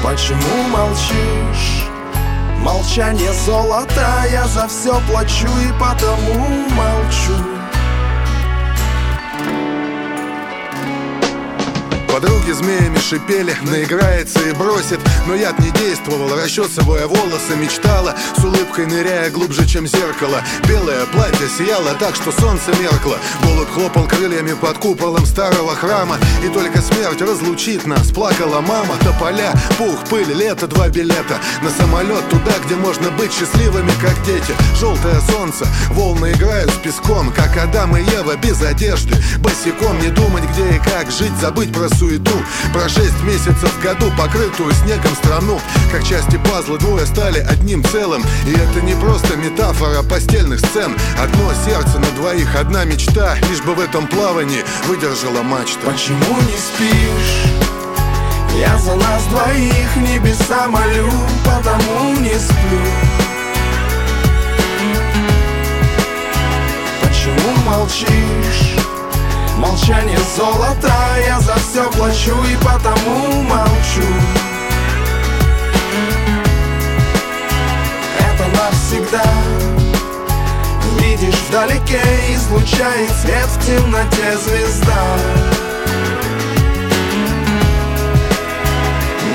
Почему 0.00 0.68
молчишь? 0.68 1.88
Молчание 2.58 3.32
золото, 3.32 4.06
я 4.30 4.46
за 4.46 4.68
все 4.68 5.00
плачу 5.08 5.48
и 5.68 5.72
потому 5.80 6.68
молчу. 6.70 7.60
Подруги 12.50 12.64
змеями 12.64 12.98
шипели, 12.98 13.56
наиграется 13.62 14.40
и 14.48 14.52
бросит. 14.52 14.98
Но 15.26 15.34
яд 15.34 15.58
не 15.60 15.70
действовал, 15.70 16.34
расчесывая 16.34 17.06
волосы 17.06 17.54
Мечтала, 17.56 18.14
с 18.36 18.42
улыбкой 18.42 18.86
ныряя 18.86 19.30
глубже, 19.30 19.66
чем 19.66 19.86
зеркало. 19.86 20.42
Белое 20.66 21.06
платье 21.06 21.48
сияло 21.48 21.94
так, 22.00 22.16
что 22.16 22.32
солнце 22.32 22.72
меркло. 22.80 23.18
Голубь 23.42 23.70
хлопал 23.70 24.06
крыльями 24.08 24.54
под 24.54 24.78
куполом 24.78 25.26
старого 25.26 25.76
храма. 25.76 26.16
И 26.44 26.48
только 26.48 26.80
смерть 26.82 27.20
разлучит 27.22 27.86
нас, 27.86 28.10
плакала 28.10 28.60
мама. 28.60 28.96
Тополя, 29.04 29.52
пух, 29.78 30.04
пыль, 30.08 30.32
лето, 30.32 30.66
два 30.66 30.88
билета. 30.88 31.38
На 31.62 31.70
самолет 31.70 32.28
туда, 32.30 32.52
где 32.66 32.74
можно 32.74 33.10
быть 33.10 33.32
счастливыми, 33.32 33.92
как 34.00 34.20
дети. 34.24 34.54
Желтое 34.78 35.20
солнце, 35.30 35.66
волны 35.90 36.32
играют 36.32 36.70
с 36.70 36.76
песком 36.78 37.32
Как 37.32 37.56
Адам 37.56 37.96
и 37.96 38.02
Ева 38.02 38.36
без 38.36 38.60
одежды. 38.62 39.14
Босиком 39.38 39.98
не 40.00 40.08
думать, 40.08 40.44
где 40.50 40.76
и 40.76 40.78
как 40.78 41.10
жить, 41.10 41.36
забыть 41.40 41.72
про 41.72 41.88
суету 41.88 42.39
Про 42.72 42.88
шесть 42.88 43.22
месяцев 43.22 43.72
в 43.72 43.82
году, 43.82 44.10
покрытую 44.16 44.72
снегом 44.74 45.14
страну. 45.16 45.60
Как 45.92 46.04
части 46.04 46.38
пазла 46.50 46.78
двое 46.78 47.06
стали 47.06 47.40
одним 47.40 47.84
целым. 47.84 48.22
И 48.46 48.52
это 48.52 48.80
не 48.82 48.94
просто 48.94 49.36
метафора 49.36 50.02
постельных 50.02 50.60
сцен. 50.60 50.96
Одно 51.18 51.52
сердце 51.64 51.98
на 51.98 52.10
двоих, 52.12 52.54
одна 52.56 52.84
мечта. 52.84 53.36
Лишь 53.48 53.62
бы 53.62 53.74
в 53.74 53.80
этом 53.80 54.06
плавании 54.06 54.64
выдержала 54.86 55.42
мачта. 55.42 55.80
Почему 55.84 56.36
не 56.40 56.56
спишь? 56.56 57.70
Я 58.58 58.76
за 58.78 58.94
нас 58.96 59.24
двоих 59.26 59.96
небеса 59.96 60.66
молю, 60.68 61.10
потому 61.44 62.14
не 62.20 62.34
сплю. 62.38 62.80
Почему 67.00 67.52
молчишь? 67.64 68.69
Молчание 69.60 70.18
золото, 70.36 70.90
я 71.26 71.38
за 71.38 71.54
все 71.56 71.84
плачу 71.90 72.34
и 72.50 72.56
потому 72.64 73.42
молчу. 73.42 74.08
Это 78.18 78.46
навсегда. 78.56 79.22
Видишь 80.98 81.38
вдалеке, 81.50 82.00
излучает 82.30 83.10
свет 83.20 83.46
в 83.48 83.66
темноте 83.66 84.38
звезда. 84.38 85.04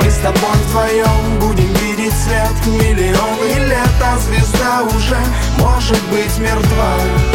Мы 0.01 0.09
с 0.09 0.17
тобой 0.17 0.55
вдвоем 0.67 1.39
будем 1.39 1.71
видеть 1.75 2.13
свет 2.13 2.65
миллионы 2.65 3.67
лет 3.67 3.89
А 4.03 4.17
звезда 4.17 4.81
уже 4.83 5.17
может 5.59 6.01
быть 6.09 6.35
мертва 6.39 7.34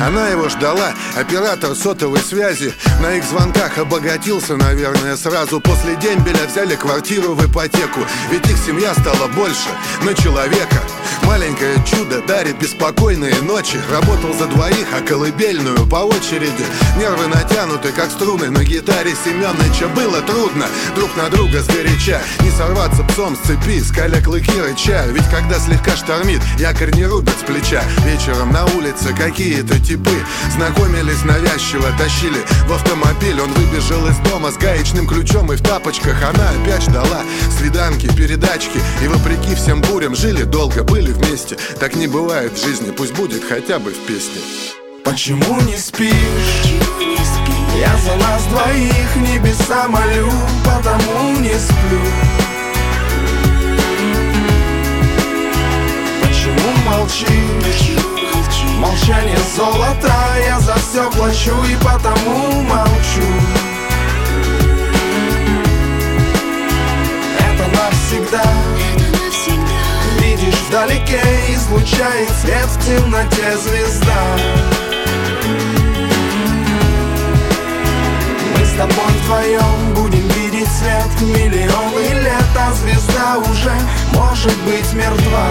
Она 0.00 0.28
его 0.28 0.48
ждала, 0.48 0.94
оператор 1.16 1.74
сотовой 1.74 2.20
связи. 2.20 2.72
На 3.00 3.14
их 3.14 3.24
звонках 3.24 3.78
обогатился, 3.78 4.56
наверное, 4.56 5.16
сразу. 5.16 5.60
После 5.60 5.94
дембеля 5.96 6.46
взяли 6.46 6.74
квартиру 6.74 7.34
в 7.34 7.46
ипотеку. 7.46 8.00
Ведь 8.30 8.48
их 8.48 8.56
семья 8.56 8.94
стала 8.94 9.28
больше 9.28 9.68
на 10.02 10.14
человека 10.14 10.82
Маленькое 11.24 11.76
чудо 11.86 12.20
дарит 12.22 12.58
беспокойные 12.58 13.34
ночи. 13.42 13.78
Работал 13.90 14.34
за 14.34 14.46
двоих, 14.46 14.86
а 14.96 15.00
колыбельную 15.00 15.86
по 15.86 15.96
очереди. 15.96 16.64
Нервы 16.98 17.26
натянуты, 17.28 17.92
как 17.92 18.10
струны 18.10 18.50
на 18.50 18.64
гитаре 18.64 19.14
Семёныча. 19.24 19.88
Было 19.88 20.20
трудно 20.22 20.66
друг 20.94 21.16
на 21.16 21.28
друга 21.30 21.62
сгоряча. 21.62 22.20
Не 22.40 22.50
сорваться 22.50 23.02
псом 23.04 23.36
с 23.36 23.46
цепи, 23.46 23.80
скаля 23.80 24.22
клыки 24.22 24.60
рыча. 24.60 25.04
Ведь 25.08 25.28
когда 25.30 25.58
слегка 25.58 25.96
штормит, 25.96 26.40
якорь 26.58 26.94
не 26.94 27.06
рубят 27.06 27.34
с 27.40 27.44
плеча. 27.44 27.82
Вечером 28.04 28.52
на 28.52 28.66
улице 28.66 29.14
какие-то 29.16 29.78
типы 29.78 30.10
Знакомились 30.56 31.24
навязчиво, 31.24 31.88
тащили 31.98 32.38
в 32.66 32.72
автомобиль. 32.72 33.40
Он 33.40 33.52
выбежал 33.52 34.06
из 34.06 34.16
дома 34.18 34.50
с 34.50 34.56
гаечным 34.56 35.06
ключом 35.06 35.52
и 35.52 35.56
в 35.56 35.62
тапочках. 35.62 36.16
Она 36.22 36.50
опять 36.50 36.82
ждала 36.82 37.22
свиданки, 37.58 38.06
передачки. 38.14 38.80
И 39.02 39.08
вопреки 39.08 39.54
всем 39.54 39.80
бурям 39.80 40.14
жили 40.14 40.42
долго, 40.42 40.82
были 40.82 41.09
вместе. 41.12 41.56
Так 41.78 41.96
не 41.96 42.06
бывает 42.06 42.52
в 42.52 42.64
жизни, 42.64 42.90
пусть 42.90 43.14
будет 43.14 43.42
хотя 43.44 43.78
бы 43.78 43.92
в 43.92 43.98
песне. 44.06 44.40
Почему 45.04 45.60
не 45.62 45.76
спишь? 45.76 46.12
Я 47.78 47.96
за 47.96 48.16
нас 48.16 48.44
двоих 48.44 49.16
небеса 49.16 49.88
молю, 49.88 50.30
потому 50.64 51.38
не 51.40 51.54
сплю. 51.58 52.00
Почему 56.22 56.70
молчишь? 56.86 57.96
Молчание 58.78 59.38
золото, 59.56 60.12
я 60.46 60.58
за 60.60 60.74
все 60.74 61.10
плачу 61.10 61.54
и 61.64 61.76
потому 61.84 62.62
молчу. 62.62 63.26
Это 67.38 67.66
навсегда 67.68 68.69
Видишь 70.40 70.58
вдалеке, 70.68 71.20
излучает 71.50 72.30
свет 72.40 72.64
в 72.64 72.86
темноте 72.86 73.58
звезда. 73.58 74.38
Мы 78.56 78.64
с 78.64 78.70
тобой 78.70 79.12
вдвоем 79.22 79.94
будем 79.94 80.26
видеть 80.28 80.68
свет 80.68 81.20
миллионы 81.20 82.22
лет 82.22 82.44
А 82.56 82.72
звезда 82.72 83.36
уже 83.50 83.72
может 84.14 84.56
быть 84.62 84.90
мертва 84.94 85.48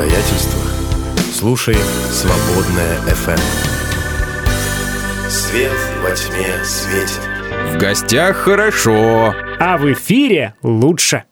любых 0.00 0.18
обстоятельствах 0.18 0.72
слушай 1.32 1.76
«Свободная 2.10 2.98
FM. 3.06 3.40
Свет 5.28 5.72
во 6.02 6.10
тьме 6.10 6.64
светит. 6.64 7.20
В 7.72 7.78
гостях 7.78 8.36
хорошо. 8.36 9.34
А 9.58 9.78
в 9.78 9.92
эфире 9.92 10.54
лучше. 10.62 11.24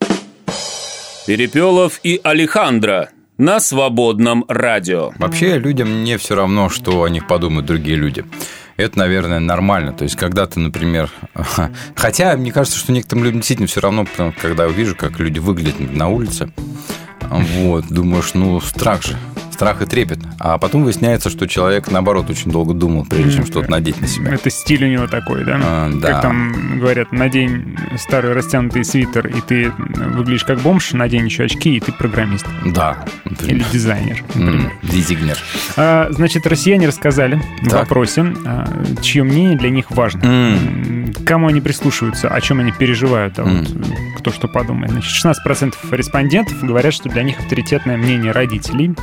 Перепелов 1.27 2.01
и 2.03 2.21
Алехандро 2.23 3.11
на 3.39 3.61
свободном 3.61 4.45
радио. 4.49 5.13
Вообще 5.19 5.59
людям 5.59 6.05
не 6.05 6.17
все 6.17 6.35
равно, 6.35 6.69
что 6.69 7.03
о 7.03 7.09
них 7.09 7.27
подумают 7.27 7.67
другие 7.67 7.97
люди. 7.97 8.25
Это, 8.77 8.99
наверное, 8.99 9.41
нормально. 9.41 9.93
То 9.93 10.05
есть, 10.05 10.17
когда 10.17 10.47
ты, 10.47 10.61
например... 10.61 11.11
Хотя, 11.97 12.37
мне 12.37 12.53
кажется, 12.53 12.79
что 12.79 12.93
некоторым 12.93 13.25
людям 13.25 13.41
действительно 13.41 13.67
все 13.67 13.81
равно, 13.81 14.05
потому 14.05 14.33
что 14.33 14.41
когда 14.41 14.67
я 14.67 14.71
вижу, 14.71 14.95
как 14.95 15.19
люди 15.19 15.41
выглядят 15.41 15.81
на 15.81 16.09
улице, 16.09 16.51
вот, 17.31 17.87
думаешь, 17.89 18.35
ну, 18.35 18.61
страх 18.61 19.03
же. 19.03 19.17
Страх 19.53 19.83
и 19.83 19.87
трепет. 19.87 20.21
А 20.41 20.59
потом 20.59 20.85
выясняется, 20.85 21.31
что 21.31 21.47
человек, 21.49 21.91
наоборот, 21.91 22.31
очень 22.31 22.51
долго 22.51 22.75
думал, 22.75 23.05
прежде 23.09 23.37
чем 23.37 23.47
что-то 23.47 23.71
надеть 23.71 24.01
на 24.01 24.07
себя. 24.07 24.33
Это 24.35 24.51
стиль 24.51 24.85
у 24.85 24.89
него 24.89 25.07
такой, 25.07 25.45
да? 25.45 25.61
А, 25.63 25.91
да. 25.93 26.13
Как 26.13 26.23
там 26.23 26.79
говорят, 26.79 27.13
надень 27.13 27.77
старый 27.97 28.33
растянутый 28.33 28.85
свитер, 28.85 29.27
и 29.27 29.41
ты 29.41 29.71
выглядишь 29.71 30.45
как 30.45 30.61
бомж, 30.61 30.93
надень 30.93 31.25
еще 31.27 31.45
очки, 31.45 31.77
и 31.77 31.81
ты 31.81 31.93
программист. 31.93 32.47
Да. 32.67 33.05
Или 33.43 33.65
дизайнер, 33.73 34.23
например. 34.35 34.59
М, 34.59 34.73
Дизигнер. 34.83 35.37
А, 35.77 36.09
значит, 36.11 36.47
россияне 36.47 36.87
рассказали 36.87 37.41
в 37.63 37.69
Так. 37.69 37.81
вопросе, 37.81 38.33
а, 38.47 38.65
чье 39.03 39.23
мнение 39.25 39.57
для 39.57 39.71
них 39.71 39.91
важно. 39.91 40.21
К 40.21 41.25
Кому 41.27 41.49
они 41.49 41.61
прислушиваются, 41.61 42.29
о 42.29 42.41
чем 42.41 42.61
они 42.61 42.73
переживают, 42.73 43.39
а 43.39 43.45
вот 43.45 43.69
кто 44.19 44.31
что 44.33 44.49
подумает. 44.49 44.91
Значит, 44.93 45.11
16% 45.13 45.77
респондентов 45.93 46.63
говорят, 46.63 46.95
что 46.95 47.09
для 47.09 47.23
них 47.23 47.39
авторитетное 47.39 47.97
мнение 47.97 48.33
родителей. 48.33 48.95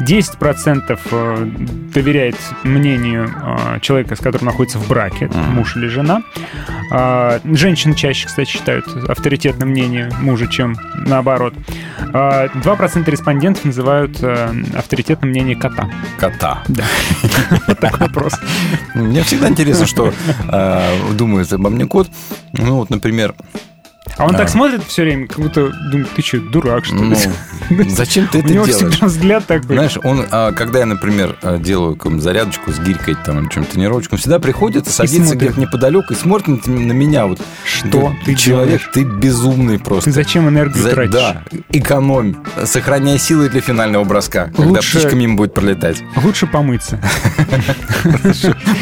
10% 0.00 0.79
э, 0.88 1.50
доверяет 1.94 2.36
мнению 2.64 3.28
э, 3.28 3.80
человека, 3.80 4.16
с 4.16 4.20
которым 4.20 4.46
находится 4.46 4.78
в 4.78 4.88
браке, 4.88 5.28
муж 5.28 5.76
или 5.76 5.86
жена. 5.86 6.22
А, 6.92 7.40
Женщины 7.44 7.94
чаще, 7.94 8.26
кстати, 8.26 8.48
считают 8.48 8.86
авторитетным 9.08 9.70
мнение 9.70 10.10
мужа, 10.20 10.46
чем 10.48 10.76
наоборот. 10.94 11.54
А, 12.12 12.46
2% 12.46 13.10
респондентов 13.10 13.64
называют 13.64 14.18
э, 14.22 14.52
авторитетным 14.76 15.30
мнение 15.30 15.56
кота. 15.56 15.88
Кота. 16.18 16.62
Да. 16.68 16.84
Такой 17.74 18.08
вопрос. 18.08 18.34
Мне 18.94 19.22
всегда 19.22 19.48
интересно, 19.48 19.86
что 19.86 20.12
думает 21.12 21.52
обо 21.52 21.70
мне 21.70 21.86
кот. 21.86 22.08
Ну, 22.52 22.76
вот, 22.76 22.90
например... 22.90 23.34
А 24.16 24.26
он 24.26 24.34
а, 24.34 24.38
так 24.38 24.48
смотрит 24.48 24.82
все 24.84 25.02
время, 25.02 25.26
как 25.26 25.38
будто 25.38 25.70
думает, 25.90 26.08
ты 26.14 26.22
что, 26.22 26.40
дурак, 26.40 26.84
что 26.84 26.96
ли? 26.96 27.16
Ну, 27.70 27.84
Зачем 27.88 28.26
ты 28.28 28.38
У 28.38 28.40
это 28.40 28.52
него 28.52 28.66
делаешь? 28.66 28.92
всегда 28.92 29.06
взгляд 29.06 29.46
такой. 29.46 29.76
Знаешь, 29.76 29.98
он, 30.02 30.26
а, 30.30 30.52
когда 30.52 30.80
я, 30.80 30.86
например, 30.86 31.36
а, 31.42 31.58
делаю 31.58 31.98
зарядочку 32.20 32.72
с 32.72 32.78
гирькой 32.78 33.16
там, 33.24 33.40
или 33.40 33.48
чем-то 33.48 33.72
тренировочку, 33.72 34.14
он 34.16 34.18
всегда 34.18 34.38
приходит 34.38 34.86
садится 34.88 35.36
где-то 35.36 35.60
неподалеку 35.60 36.12
и 36.12 36.16
смотрит 36.16 36.66
на 36.66 36.92
меня. 36.92 37.26
Вот, 37.26 37.40
Что 37.64 38.14
ты 38.24 38.34
Человек, 38.34 38.82
ты 38.92 39.04
безумный 39.04 39.78
просто. 39.78 40.10
Ты 40.10 40.14
зачем 40.14 40.48
энергию 40.48 40.84
тратишь? 40.90 41.12
Да, 41.12 41.44
экономь. 41.70 42.34
Сохраняй 42.64 43.18
силы 43.18 43.48
для 43.48 43.60
финального 43.60 44.04
броска, 44.04 44.50
когда 44.56 44.80
птичка 44.80 45.14
мимо 45.14 45.36
будет 45.36 45.54
пролетать. 45.54 46.02
Лучше 46.16 46.46
помыться. 46.46 47.00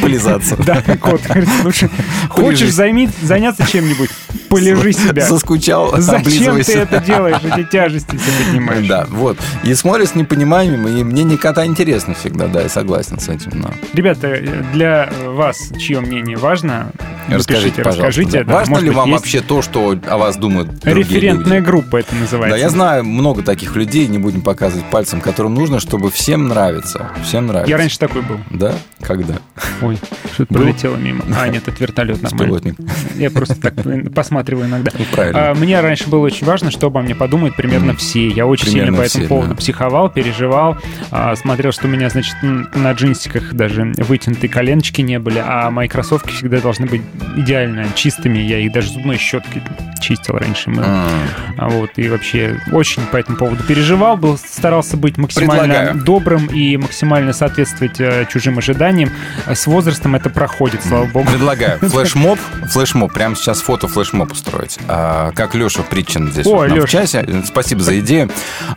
Полизаться. 0.00 0.56
Да, 0.68 0.82
кот 1.00 1.22
лучше 1.64 1.88
хочешь 2.28 2.72
заняться 2.72 3.66
чем-нибудь, 3.66 4.10
полежи 4.48 4.92
себя. 5.20 5.28
Заскучал, 5.28 5.94
Зачем 5.98 6.62
ты 6.62 6.72
это 6.72 7.00
делаешь? 7.00 7.40
Эти 7.42 7.64
тяжести 7.64 8.16
все 8.16 8.44
поднимаешь. 8.44 8.86
Да, 8.86 9.06
вот. 9.08 9.38
И 9.64 9.74
смотришь 9.74 10.10
с 10.10 10.14
непониманием, 10.14 10.86
и 10.86 11.02
мне 11.04 11.24
не 11.24 11.36
кота 11.36 11.66
интересно 11.66 12.14
всегда, 12.14 12.46
да, 12.46 12.62
я 12.62 12.68
согласен 12.68 13.18
с 13.18 13.28
этим. 13.28 13.52
но. 13.54 13.70
Ребята, 13.92 14.36
для 14.72 15.10
вас 15.26 15.72
чье 15.78 16.00
мнение 16.00 16.36
важно? 16.36 16.92
Расскажите, 17.28 17.82
пожалуйста. 17.82 18.06
расскажите. 18.06 18.38
да. 18.38 18.44
да, 18.44 18.54
Важно 18.54 18.78
ли 18.78 18.88
быть, 18.88 18.96
вам 18.96 19.08
есть 19.10 19.20
вообще 19.20 19.40
то, 19.40 19.62
что 19.62 19.98
о 20.06 20.16
вас 20.16 20.36
думают 20.36 20.70
другие 20.80 20.94
Референтная 20.94 21.58
люди? 21.58 21.66
группа 21.66 21.96
это 21.98 22.14
называется. 22.14 22.56
Да, 22.56 22.62
я 22.62 22.70
знаю 22.70 23.04
много 23.04 23.42
таких 23.42 23.76
людей, 23.76 24.06
не 24.06 24.18
будем 24.18 24.40
показывать 24.40 24.86
пальцем, 24.86 25.20
которым 25.20 25.54
нужно, 25.54 25.78
чтобы 25.80 26.10
всем 26.10 26.48
нравится. 26.48 27.10
Всем 27.22 27.46
нравится. 27.46 27.70
Я 27.70 27.76
раньше 27.76 27.98
такой 27.98 28.22
был. 28.22 28.38
Да? 28.50 28.74
Когда? 29.02 29.34
Ой, 29.82 29.98
что-то 30.32 30.54
пролетело 30.54 30.96
мимо. 30.96 31.24
А, 31.38 31.48
нет, 31.48 31.68
это 31.68 31.76
вертолет 31.80 32.22
нормально. 32.22 32.74
Я 33.16 33.30
просто 33.30 33.56
так 33.60 33.74
посматриваю 34.14 34.66
иногда. 34.66 34.90
Правильно. 35.12 35.50
А, 35.50 35.54
Мне 35.54 35.80
раньше 35.80 36.08
было 36.08 36.20
очень 36.26 36.46
важно, 36.46 36.70
что 36.70 36.86
обо 36.88 37.00
мне 37.00 37.14
подумают 37.14 37.56
примерно 37.56 37.94
все. 37.94 38.28
Я 38.28 38.46
очень 38.46 38.66
Примерно 38.66 38.86
сильно 38.92 38.98
по 38.98 39.06
этому 39.06 39.24
все, 39.24 39.28
поводу 39.28 39.48
да. 39.50 39.54
психовал, 39.56 40.08
переживал, 40.10 40.76
а, 41.10 41.34
смотрел, 41.36 41.72
что 41.72 41.86
у 41.86 41.90
меня, 41.90 42.08
значит, 42.10 42.34
на 42.42 42.92
джинсиках 42.92 43.52
даже 43.54 43.92
вытянутые 43.96 44.50
коленочки 44.50 45.00
не 45.00 45.18
были, 45.18 45.42
а 45.44 45.70
мои 45.70 45.88
кроссовки 45.88 46.30
всегда 46.32 46.60
должны 46.60 46.86
быть 46.86 47.02
идеально 47.36 47.86
чистыми. 47.94 48.38
Я 48.38 48.58
их 48.58 48.72
даже 48.72 48.88
зубной 48.90 49.18
щеткой 49.18 49.62
чистил 50.00 50.34
раньше. 50.34 50.70
мыл. 50.70 50.84
А 50.84 51.68
Вот, 51.68 51.90
и 51.96 52.08
вообще 52.08 52.58
очень 52.72 53.02
по 53.06 53.16
этому 53.16 53.36
поводу 53.36 53.62
переживал, 53.64 54.16
был, 54.16 54.38
старался 54.38 54.96
быть 54.96 55.16
максимально 55.18 55.74
Предлагаю. 55.74 56.04
добрым 56.04 56.46
и 56.46 56.76
максимально 56.76 57.32
соответствовать 57.32 58.00
э, 58.00 58.26
чужим 58.30 58.58
ожиданиям. 58.58 59.10
С 59.46 59.66
возрастом 59.66 60.14
это 60.14 60.30
проходит, 60.30 60.84
слава 60.84 61.04
богу. 61.06 61.28
Предлагаю 61.28 61.78
флешмоб, 61.80 62.38
флешмоб, 62.70 63.12
прямо 63.12 63.34
сейчас 63.34 63.60
фото 63.60 63.88
флешмоб 63.88 64.32
устроить. 64.32 64.78
А, 65.00 65.30
как 65.32 65.54
Леша 65.54 65.82
Причин 65.82 66.30
здесь 66.32 66.46
Ой, 66.46 66.68
нам 66.68 66.80
в 66.80 66.88
часе. 66.88 67.24
Спасибо 67.46 67.82
за 67.82 68.00
идею. 68.00 68.30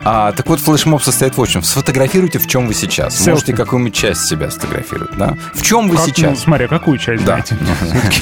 А, 0.04 0.32
так 0.34 0.48
вот, 0.48 0.60
флешмоб 0.60 1.02
состоит 1.02 1.36
в 1.36 1.48
чем? 1.48 1.64
Сфотографируйте, 1.64 2.38
в 2.38 2.48
чем 2.48 2.68
вы 2.68 2.76
сейчас. 2.76 3.16
Селфи. 3.16 3.30
Можете 3.32 3.54
какую-нибудь 3.54 3.96
часть 3.96 4.26
себя 4.28 4.52
сфотографировать. 4.52 5.18
Да? 5.18 5.36
В 5.56 5.62
чем 5.64 5.90
вы 5.90 5.96
Как, 5.96 6.06
ну, 6.08 6.14
сейчас? 6.14 6.40
смотря 6.40 6.68
какую 6.68 7.00
часть, 7.00 7.26
Да. 7.26 7.44
знаете. 7.44 7.58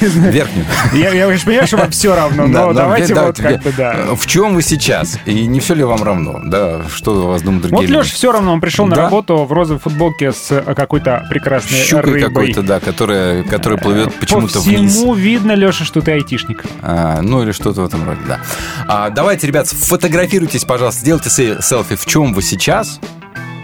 Верхнюю. 0.30 0.66
Я, 0.94 1.10
я, 1.10 1.26
понимаю, 1.44 1.66
что 1.66 1.76
вам 1.76 1.90
все 1.90 2.14
равно, 2.14 2.46
но 2.46 2.52
Да, 2.52 2.66
да, 2.68 2.72
давайте 2.72 3.14
да, 3.14 3.26
вот 3.26 3.36
как 3.36 3.62
бы, 3.62 3.72
да. 3.76 3.96
В 4.14 4.26
чем 4.26 4.54
вы 4.54 4.62
сейчас? 4.62 5.18
И 5.26 5.46
не 5.46 5.60
все 5.60 5.74
ли 5.74 5.84
вам 5.84 6.02
равно? 6.02 6.40
Да, 6.44 6.82
что 6.88 7.12
у 7.12 7.26
вас 7.26 7.42
думают 7.42 7.62
другие 7.62 7.76
Вот 7.76 7.88
люди? 7.88 7.98
Леша 7.98 8.14
все 8.14 8.32
равно, 8.32 8.52
он 8.52 8.60
пришел 8.60 8.86
на 8.86 8.96
работу 8.96 9.44
в 9.44 9.52
розовой 9.52 9.80
футболке 9.80 10.32
с 10.32 10.50
э, 10.50 10.74
какой-то 10.74 11.26
прекрасной 11.28 11.78
Щукой 11.78 12.14
рыбой. 12.14 12.22
какой-то, 12.28 12.62
да, 12.62 12.80
которая, 12.80 13.42
которая 13.42 13.78
плывет 13.78 14.14
По 14.14 14.20
почему-то 14.20 14.60
всему 14.60 15.12
вниз. 15.12 15.24
видно, 15.24 15.52
Леша, 15.52 15.84
что 15.84 16.00
ты 16.00 16.12
айтишник. 16.12 16.64
А, 16.82 17.20
ну 17.20 17.42
или 17.42 17.52
что-то 17.52 17.79
в 17.82 17.86
этом 17.86 18.06
роде, 18.06 18.20
да. 18.26 18.40
А, 18.86 19.10
давайте, 19.10 19.46
ребят, 19.46 19.68
фотографируйтесь, 19.68 20.64
пожалуйста, 20.64 21.00
сделайте 21.00 21.30
се- 21.30 21.60
селфи, 21.62 21.96
в 21.96 22.06
чем 22.06 22.32
вы 22.34 22.42
сейчас, 22.42 23.00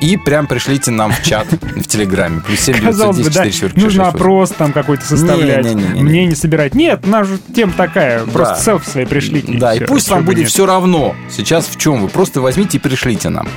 и 0.00 0.16
прям 0.16 0.46
пришлите 0.46 0.90
нам 0.90 1.12
в 1.12 1.22
чат 1.22 1.46
в 1.50 1.86
Телеграме. 1.86 2.40
Плюс 2.46 2.60
7 2.60 2.80
Казалось 2.84 3.16
бы, 3.16 3.22
910 3.24 3.34
да, 3.34 3.50
446 3.50 3.76
нужно 3.84 4.04
6. 4.04 4.14
опрос 4.16 4.50
там 4.50 4.72
какой-то 4.72 5.04
составлять, 5.04 5.64
Не-не-не-не. 5.64 6.02
мнение 6.02 6.36
собирать. 6.36 6.74
Нет, 6.74 7.04
же 7.24 7.38
тема 7.54 7.72
такая, 7.76 8.24
просто 8.24 8.54
Да. 8.54 8.60
селфи 8.60 8.88
свои 8.90 9.04
пришлите. 9.06 9.52
Да, 9.58 9.74
и 9.74 9.78
всё, 9.78 9.86
пусть 9.86 10.08
вам 10.08 10.24
будет 10.24 10.38
нет. 10.40 10.48
все 10.48 10.66
равно 10.66 11.14
сейчас 11.30 11.66
в 11.66 11.78
чем 11.78 12.02
вы. 12.02 12.08
Просто 12.08 12.40
возьмите 12.40 12.78
и 12.78 12.80
пришлите 12.80 13.28
нам. 13.30 13.48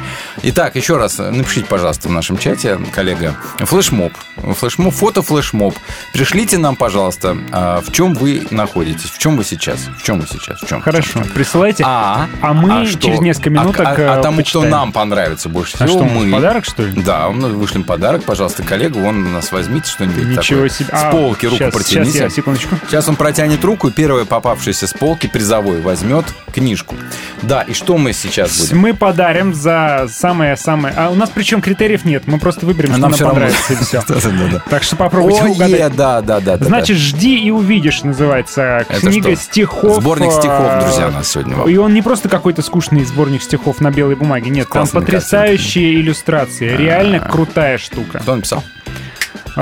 Итак, 0.43 0.75
еще 0.75 0.97
раз 0.97 1.17
напишите, 1.17 1.65
пожалуйста, 1.67 2.07
в 2.07 2.11
нашем 2.11 2.37
чате, 2.37 2.79
коллега, 2.93 3.35
флешмоб. 3.59 4.13
Флешмоб, 4.37 4.93
фото 4.93 5.21
флешмоб. 5.21 5.75
Пришлите 6.13 6.57
нам, 6.57 6.75
пожалуйста, 6.75 7.37
а, 7.51 7.81
в 7.81 7.91
чем 7.91 8.13
вы 8.13 8.43
находитесь, 8.51 9.09
в 9.09 9.17
чем 9.17 9.35
вы 9.37 9.43
сейчас, 9.43 9.79
в 9.97 10.03
чем 10.03 10.19
вы 10.21 10.27
сейчас, 10.27 10.61
в 10.61 10.67
чем. 10.67 10.81
Хорошо, 10.81 11.21
присылайте. 11.33 11.83
А, 11.85 12.27
А 12.41 12.53
мы 12.53 12.81
а 12.81 12.85
через 12.85 13.19
несколько 13.19 13.49
минуток 13.49 13.81
А, 13.85 13.89
а- 13.97 14.19
а 14.19 14.21
тому, 14.21 14.37
почитаем. 14.37 14.65
кто 14.67 14.75
нам 14.77 14.91
понравится 14.91 15.49
больше 15.49 15.75
А 15.79 15.85
всего, 15.85 15.99
что, 15.99 16.03
мы. 16.05 16.28
Подарок, 16.31 16.65
что 16.65 16.83
ли? 16.83 17.01
Да, 17.01 17.29
мы 17.29 17.49
вышлем 17.49 17.83
подарок, 17.83 18.23
пожалуйста, 18.23 18.63
коллегу, 18.63 19.01
он 19.03 19.25
у 19.25 19.29
нас 19.29 19.51
возьмите 19.51 19.89
что-нибудь 19.89 20.25
Ничего 20.25 20.61
такое. 20.67 20.69
себе. 20.69 20.87
С 20.89 20.91
А, 20.93 21.11
полки 21.11 21.45
руку 21.45 21.57
щас, 21.57 21.73
протяните. 21.73 22.11
щас 22.19 22.21
я, 22.21 22.29
секундочку. 22.29 22.75
Сейчас 22.87 23.07
он 23.09 23.15
протянет 23.15 23.63
руку, 23.63 23.87
и 23.89 23.91
первое 23.91 24.25
попавшееся 24.25 24.87
с 24.87 24.93
полки 24.93 25.27
призовой 25.27 25.81
возьмет 25.81 26.25
книжку. 26.49 26.95
Да, 27.41 27.61
и 27.61 27.73
что 27.73 27.97
мы 27.97 28.13
сейчас 28.13 28.59
будем? 28.59 28.79
Мы 28.79 28.93
подарим 28.93 29.53
за 29.53 30.07
самое-самое... 30.09 30.93
А 30.97 31.09
у 31.09 31.15
нас 31.15 31.29
причем 31.33 31.61
критериев 31.61 32.05
нет, 32.05 32.23
мы 32.27 32.39
просто 32.39 32.65
выберем, 32.65 32.91
А 32.91 32.93
что 32.93 33.01
нам 33.01 33.11
нам 33.11 33.15
всё 33.15 33.25
равно. 33.25 33.41
понравится, 33.41 33.73
и 33.73 33.75
все. 33.83 34.61
Так 34.69 34.83
что 34.83 34.95
попробуйте 34.95 35.43
угадать. 35.43 35.95
да, 35.95 36.21
да, 36.21 36.39
да. 36.39 36.57
да, 36.57 36.65
Значит, 36.65 36.97
«Жди 36.97 37.39
и 37.39 37.51
увидишь» 37.51 38.03
называется 38.03 38.85
книга 38.99 39.35
стихов. 39.35 40.01
Сборник 40.01 40.31
стихов, 40.31 40.59
а, 40.59 40.81
друзья, 40.81 41.07
у 41.07 41.11
нас 41.11 41.29
сегодня. 41.31 41.63
И 41.65 41.77
он 41.77 41.93
не 41.93 42.01
просто 42.01 42.29
какой-то 42.29 42.61
скучный 42.61 43.03
сборник 43.05 43.41
стихов 43.43 43.79
на 43.81 43.91
белой 43.91 44.15
бумаге. 44.15 44.49
Нет, 44.49 44.69
там 44.69 44.87
потрясающие 44.87 45.95
иллюстрации. 45.95 46.75
Реально 46.75 47.19
крутая 47.19 47.77
штука. 47.77 48.19
Кто 48.19 48.35
написал? 48.35 48.63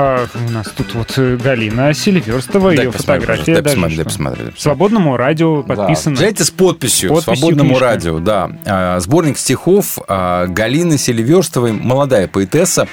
А, 0.00 0.26
у 0.46 0.50
нас 0.52 0.68
тут 0.68 0.94
вот 0.94 1.14
э, 1.16 1.36
Галина 1.42 1.92
Селиверстова, 1.92 2.72
Дай 2.72 2.84
ее 2.84 2.92
посмотрю, 2.92 3.22
фотография. 3.22 3.54
дай 3.54 3.62
даже 3.62 3.74
посмотрю, 3.74 3.96
дай 3.96 4.04
посмотрю, 4.04 4.36
дай 4.36 4.52
посмотрю. 4.52 4.60
Свободному 4.60 5.16
радио 5.16 5.62
подписано. 5.64 6.14
Да. 6.14 6.22
Взять 6.22 6.38
с 6.38 6.50
подписью, 6.52 7.08
Подписью 7.10 7.36
свободному 7.36 7.70
книжка. 7.70 7.84
радио, 7.84 8.18
да. 8.20 8.50
А, 8.64 9.00
Сборник 9.00 9.38
стихов 9.38 9.98
а, 10.06 10.46
Галины 10.46 10.98
Селиверстовой, 10.98 11.72
молодая 11.72 12.28
поэтесса. 12.28 12.86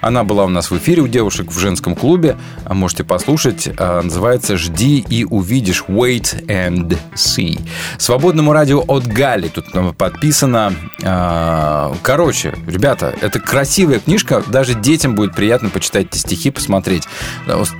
Она 0.00 0.24
была 0.24 0.44
у 0.44 0.48
нас 0.48 0.70
в 0.70 0.78
эфире 0.78 1.02
у 1.02 1.08
девушек 1.08 1.50
в 1.50 1.58
женском 1.58 1.94
клубе. 1.94 2.36
А, 2.64 2.74
Можете 2.74 3.04
послушать. 3.04 3.68
А, 3.78 4.02
Называется 4.02 4.56
«Жди 4.56 5.04
и 5.08 5.24
увидишь». 5.24 5.84
Wait 5.88 6.46
and 6.46 6.98
see. 7.14 7.60
Свободному 7.98 8.52
радио 8.52 8.82
от 8.86 9.06
Гали. 9.06 9.48
Тут 9.48 9.66
подписано. 9.96 10.74
А, 11.04 11.94
Короче, 12.02 12.54
ребята, 12.66 13.14
это 13.20 13.40
красивая 13.40 13.98
книжка. 13.98 14.42
Даже 14.46 14.74
детям 14.74 15.14
будет 15.14 15.34
приятно 15.34 15.68
почитать 15.68 16.06
эти 16.06 16.18
стихи, 16.18 16.50
посмотреть. 16.50 17.04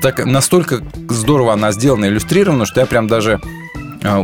Так, 0.01 0.25
настолько 0.25 0.83
здорово 1.09 1.53
она 1.53 1.73
сделана, 1.73 2.07
иллюстрирована, 2.07 2.67
что 2.67 2.81
я 2.81 2.87
прям 2.87 3.09
даже 3.09 3.41
а, 4.03 4.21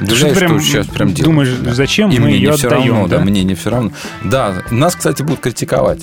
удивляюсь. 0.00 0.12
Удивляюсь, 0.22 0.38
прям 0.38 0.60
что 0.60 0.68
сейчас 0.68 0.86
прям 0.86 1.08
делают. 1.12 1.24
думаешь, 1.24 1.74
зачем 1.76 2.10
И 2.10 2.18
мы 2.18 2.26
мне 2.26 2.36
ее 2.36 2.50
не 2.50 2.56
все 2.56 2.66
отдаем, 2.68 2.92
равно, 2.92 3.06
да? 3.08 3.18
да? 3.18 3.24
мне 3.24 3.44
не 3.44 3.54
все 3.54 3.70
равно. 3.70 3.90
Да, 4.24 4.54
нас, 4.70 4.96
кстати, 4.96 5.22
будут 5.22 5.40
критиковать. 5.40 6.02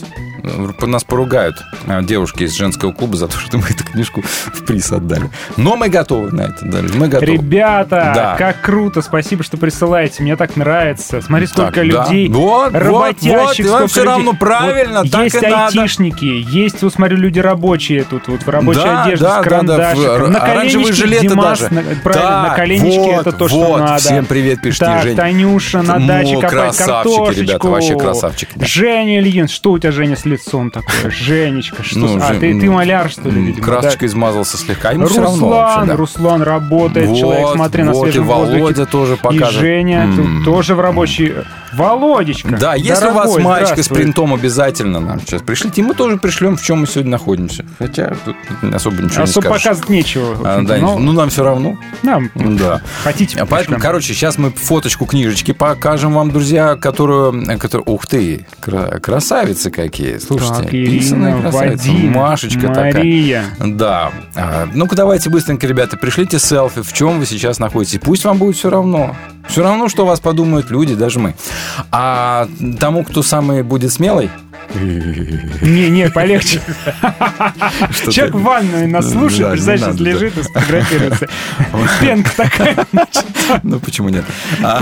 Нас 0.81 1.03
поругают 1.03 1.57
а, 1.85 2.01
девушки 2.01 2.43
из 2.43 2.55
женского 2.55 2.93
клуба 2.93 3.17
за 3.17 3.27
то, 3.27 3.37
что 3.37 3.57
мы 3.57 3.65
эту 3.65 3.83
книжку 3.83 4.21
в 4.53 4.63
приз 4.63 4.91
отдали. 4.91 5.29
Но 5.57 5.75
мы 5.75 5.89
готовы 5.89 6.31
на 6.31 6.43
это, 6.43 6.57
да, 6.63 6.79
мы 6.95 7.07
готовы. 7.09 7.33
Ребята, 7.33 8.11
Да. 8.15 8.35
как 8.37 8.61
круто, 8.61 9.01
спасибо, 9.01 9.43
что 9.43 9.57
присылаете, 9.57 10.23
мне 10.23 10.35
так 10.37 10.55
нравится. 10.55 11.21
Смотри, 11.21 11.45
сколько 11.47 11.65
Так, 11.65 11.75
да. 11.75 11.83
людей, 12.05 12.29
Вот, 12.29 12.71
вот, 12.71 12.81
работящих, 12.81 13.65
вот, 13.65 13.73
сколько 13.73 13.87
всё 13.87 14.01
людей. 14.01 14.13
равно 14.15 14.33
правильно, 14.33 15.01
Вот 15.03 15.11
так 15.11 15.23
есть 15.23 15.35
и 15.35 15.39
надо. 15.41 15.65
айтишники, 15.65 16.25
есть, 16.49 16.81
вот 16.83 16.93
смотрю, 16.93 17.17
люди 17.17 17.39
рабочие 17.39 18.03
тут, 18.05 18.27
вот 18.29 18.41
в 18.43 18.49
рабочей 18.49 18.79
Да, 18.81 19.03
одежде, 19.03 19.25
да, 19.25 19.31
с 19.31 19.35
да, 19.35 19.37
да, 19.37 19.43
карандашиком. 19.43 20.23
в- 20.23 20.29
на 20.29 20.93
жилеты 20.93 21.27
Димас, 21.27 21.59
даже. 21.59 21.73
на- 21.73 21.81
правильно, 22.01 22.29
Да, 22.29 22.43
на 22.49 22.55
коленечке 22.55 22.99
вот, 22.99 23.27
это 23.27 23.31
то, 23.33 23.47
что 23.49 23.57
вот. 23.57 23.78
Надо. 23.79 23.99
Всем 23.99 24.25
привет 24.25 24.61
пишите, 24.61 24.85
Так, 24.85 25.03
Жень. 25.03 25.15
Танюша 25.15 25.81
на 25.81 25.99
Мо, 25.99 26.07
даче 26.07 26.37
красавчики, 26.39 26.85
картошечку. 26.87 27.41
ребята, 27.41 27.67
вообще 27.67 27.97
красавчики, 27.97 28.51
да. 28.55 28.65
Женя 28.65 29.19
Ильин, 29.19 29.47
что 29.47 29.71
у 29.71 29.79
тебя, 29.79 29.91
Женя, 29.91 30.15
с 30.15 30.25
лицом 30.25 30.71
такое? 30.71 31.09
Женечка, 31.11 31.83
что... 31.83 31.99
Ну, 31.99 32.19
с- 32.19 32.23
а, 32.23 32.27
Жень, 32.33 32.39
ты, 32.39 32.53
ну, 32.53 32.61
ты 32.61 32.69
маляр, 32.71 33.09
что 33.09 33.29
ли, 33.29 33.41
видимо, 33.41 33.65
да? 33.65 33.71
Красочкой 33.73 34.07
измазался 34.07 34.57
слегка. 34.57 34.91
Ему 34.91 35.05
все 35.07 35.19
Руслан, 35.21 35.25
равно 35.39 35.49
вообще, 35.49 35.85
да. 35.87 35.95
Руслан 35.95 36.41
работает, 36.41 37.07
Вот, 37.09 37.17
человек, 37.19 37.47
смотри, 37.53 37.83
на 37.83 37.93
вот, 37.93 38.01
свежем 38.03 38.23
и 38.23 38.27
Володя 38.27 38.59
воздухе. 38.59 38.85
тоже 38.85 39.17
покажет. 39.17 39.51
И 39.57 39.59
Женя 39.59 40.09
тут 40.15 40.45
тоже 40.45 40.75
в 40.75 40.79
рабочий... 40.79 41.33
Володечка, 41.73 42.57
Да, 42.57 42.75
если 42.75 43.07
у 43.07 43.13
вас 43.13 43.37
маечка 43.37 43.81
с 43.83 43.87
принтом 43.87 44.33
обязательно 44.33 44.99
нам 44.99 45.19
сейчас 45.21 45.41
пришлите, 45.41 45.81
и 45.81 45.83
мы 45.83 45.93
тоже 45.93 46.17
пришлем, 46.17 46.57
в 46.57 46.61
чем 46.63 46.81
мы 46.81 46.87
сегодня 46.87 47.11
находимся. 47.11 47.65
Хотя 47.77 48.13
тут 48.25 48.35
особо 48.73 49.01
ничего 49.01 49.23
Особо 49.23 49.47
не 49.47 49.59
скажешь. 49.59 49.63
показывать 49.63 49.89
нечего. 49.89 50.37
А, 50.43 50.61
да, 50.61 50.77
но 50.77 50.97
ну, 50.97 51.11
нам 51.11 51.29
все 51.29 51.43
равно. 51.43 51.77
нам 52.03 52.29
Да. 52.35 52.81
хотите, 53.03 53.35
А 53.39 53.45
Поэтому, 53.45 53.75
пришлем. 53.75 53.81
короче, 53.81 54.13
сейчас 54.13 54.37
мы 54.37 54.51
фоточку 54.51 55.05
книжечки 55.05 55.51
покажем 55.51 56.13
вам, 56.13 56.31
друзья, 56.31 56.75
которую... 56.75 57.45
которую 57.59 57.83
ух 57.89 58.07
ты, 58.07 58.45
кра- 58.59 58.99
красавицы 58.99 59.69
какие. 59.71 60.17
Слушайте, 60.17 60.63
Так, 60.63 60.73
Ирина, 60.73 61.41
красавица. 61.41 61.87
Вадим, 61.89 62.11
Машечка 62.11 62.67
Мария. 62.69 63.43
такая. 63.57 63.69
Да. 63.75 64.11
А, 64.35 64.67
ну-ка, 64.73 64.95
давайте 64.95 65.29
быстренько, 65.29 65.67
ребята, 65.67 65.97
пришлите 65.97 66.39
селфи, 66.39 66.81
в 66.81 66.93
чем 66.93 67.19
вы 67.19 67.25
сейчас 67.25 67.59
находитесь. 67.59 67.99
Пусть 68.03 68.25
вам 68.25 68.37
будет 68.37 68.55
все 68.57 68.69
равно. 68.69 69.15
Все 69.47 69.63
равно, 69.63 69.89
что 69.89 70.05
вас 70.05 70.19
подумают 70.19 70.69
люди, 70.69 70.93
даже 70.93 71.19
мы. 71.19 71.33
А 71.91 72.47
тому, 72.79 73.03
кто 73.03 73.23
самый 73.23 73.63
будет 73.63 73.91
смелый, 73.91 74.29
Не, 74.75 75.89
не, 75.89 76.09
полегче. 76.11 76.61
Человек 78.11 78.35
в 78.35 78.41
ванной 78.43 78.87
нас 78.87 79.11
слушает, 79.11 79.51
представляешь, 79.53 79.81
сейчас 79.81 79.99
лежит 79.99 80.37
и 80.37 80.43
сфотографируется. 80.43 81.27
Пенка 81.99 82.29
такая. 82.35 82.85
Ну, 83.63 83.79
почему 83.79 84.09
нет? 84.09 84.25
А, 84.61 84.81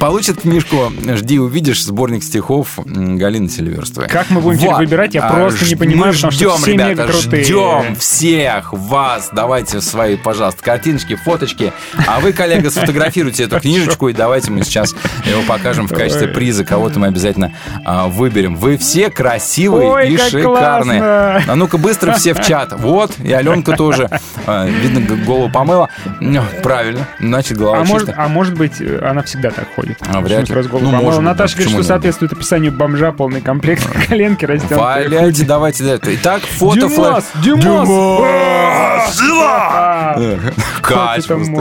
Получит 0.00 0.40
книжку 0.40 0.90
«Жди, 1.16 1.38
увидишь» 1.38 1.84
сборник 1.84 2.22
стихов 2.24 2.78
Галины 2.84 3.48
Селиверстовой. 3.50 4.08
Как 4.08 4.30
мы 4.30 4.40
будем 4.40 4.58
теперь 4.60 4.74
выбирать, 4.74 5.14
я 5.14 5.26
А, 5.28 5.32
просто 5.34 5.66
не 5.66 5.74
понимаю, 5.74 6.14
потому 6.14 6.32
что 6.32 6.56
все 6.56 6.74
мега 6.74 7.06
крутые. 7.06 7.44
ждем 7.44 7.96
всех 7.96 8.72
вас. 8.72 9.28
Давайте 9.32 9.82
свои, 9.82 10.16
пожалуйста, 10.16 10.62
картиночки, 10.62 11.14
фоточки. 11.16 11.72
А 12.06 12.20
вы, 12.20 12.32
коллега, 12.32 12.70
сфотографируйте 12.70 13.44
эту 13.44 13.60
книжечку, 13.60 14.08
и 14.08 14.14
давайте 14.14 14.50
мы 14.50 14.64
сейчас 14.64 14.94
его 15.26 15.42
покажем 15.46 15.83
в 15.86 15.94
качестве 15.94 16.28
приза. 16.28 16.64
Кого-то 16.64 16.98
мы 16.98 17.06
обязательно 17.08 17.52
а, 17.84 18.08
выберем. 18.08 18.56
Вы 18.56 18.76
все 18.78 19.10
красивые 19.10 19.88
Ой, 19.90 20.08
и 20.10 20.16
шикарные. 20.16 21.00
классно! 21.00 21.42
А 21.52 21.56
ну-ка 21.56 21.78
быстро 21.78 22.12
все 22.12 22.34
в 22.34 22.40
чат. 22.44 22.72
Вот, 22.78 23.12
и 23.22 23.32
Аленка 23.32 23.72
тоже. 23.76 24.08
А, 24.46 24.66
Видно, 24.66 25.00
голову 25.24 25.50
помыла. 25.50 25.88
Ну, 26.20 26.42
Правильно. 26.62 27.06
Значит, 27.20 27.58
голова 27.58 27.78
А 27.78 27.84
может, 27.84 28.08
чистая. 28.08 28.24
а 28.24 28.28
может 28.28 28.54
быть, 28.54 28.80
э, 28.80 29.00
она 29.04 29.22
всегда 29.22 29.50
так 29.50 29.66
ходит. 29.74 29.98
А, 30.06 30.20
вряд 30.20 30.48
ли. 30.48 30.54
Раз 30.54 30.66
голову 30.66 30.84
Ну, 30.86 30.90
помыла. 30.92 31.04
может 31.06 31.22
Наташа 31.22 31.54
говорит, 31.54 31.68
что 31.70 31.78
нет? 31.78 31.86
соответствует 31.86 32.32
описанию 32.32 32.72
бомжа, 32.72 33.12
полный 33.12 33.40
комплект, 33.40 33.86
коленки 34.08 34.44
растянутые. 34.44 34.78
Валяйте, 34.80 35.44
давайте. 35.44 35.84
да. 35.84 35.98
Итак, 36.02 36.42
фото 36.42 36.80
Димас, 36.88 36.94
флэш. 36.94 37.24
Димас! 37.44 37.88
Димас! 37.88 39.20
А, 39.26 40.16
Кач, 40.82 41.26
просто. 41.26 41.52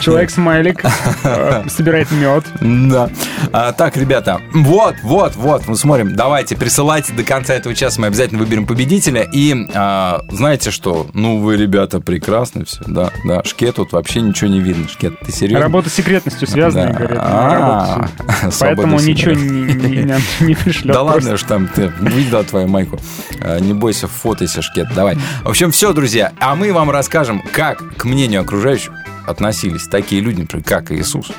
Человек-смайлик 0.00 0.82
э, 1.24 1.62
собирает 1.68 2.10
мед. 2.12 2.44
Да. 2.60 3.05
А, 3.52 3.72
так, 3.72 3.96
ребята, 3.96 4.40
вот, 4.52 4.96
вот, 5.02 5.36
вот, 5.36 5.66
мы 5.68 5.76
смотрим. 5.76 6.14
Давайте, 6.16 6.56
присылайте 6.56 7.12
до 7.12 7.22
конца 7.22 7.54
этого 7.54 7.74
часа, 7.74 8.00
мы 8.00 8.06
обязательно 8.08 8.40
выберем 8.40 8.66
победителя. 8.66 9.22
И 9.32 9.54
а, 9.74 10.22
знаете 10.30 10.70
что? 10.70 11.06
Ну, 11.14 11.38
вы, 11.40 11.56
ребята, 11.56 12.00
прекрасны 12.00 12.64
все. 12.64 12.80
Да, 12.86 13.10
да. 13.24 13.42
Шкет 13.44 13.76
тут 13.76 13.92
вообще 13.92 14.20
ничего 14.20 14.50
не 14.50 14.60
видно. 14.60 14.88
Шкет, 14.88 15.18
ты 15.20 15.32
серьезно? 15.32 15.60
Работа 15.60 15.90
с 15.90 15.94
секретностью 15.94 16.48
связана, 16.48 16.92
Да. 16.92 16.98
говорят. 16.98 17.18
А, 17.22 18.08
с- 18.50 18.54
свобода 18.56 18.82
Поэтому 18.82 19.00
ничего 19.00 19.32
не, 19.32 19.74
не, 19.74 20.20
не- 20.46 20.54
пришлет. 20.64 20.94
Да 20.94 21.02
ладно, 21.02 21.36
что 21.36 21.48
там 21.48 21.68
ты 21.68 21.92
видела 22.00 22.44
твою 22.44 22.68
майку. 22.68 22.98
А, 23.40 23.58
Не 23.60 23.72
бойся, 23.74 24.06
фотойся, 24.08 24.62
шкет, 24.62 24.88
давай. 24.94 25.16
В 25.44 25.48
общем, 25.48 25.70
все, 25.70 25.92
друзья. 25.92 26.32
А 26.40 26.54
мы 26.54 26.72
вам 26.72 26.90
расскажем, 26.90 27.42
как 27.52 27.96
к 27.96 28.04
мнению 28.04 28.40
окружающих 28.42 28.92
относились 29.26 29.88
такие 29.88 30.20
люди, 30.20 30.40
например, 30.42 30.64
как 30.64 30.92
Иисус 30.92 31.32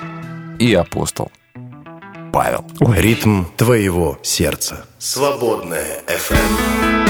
и 0.60 0.74
апостол 0.74 1.32
Павел. 2.32 2.66
Ритм 2.80 3.46
твоего 3.56 4.18
сердца. 4.24 4.86
Свободная 5.00 6.02
FM. 6.08 7.07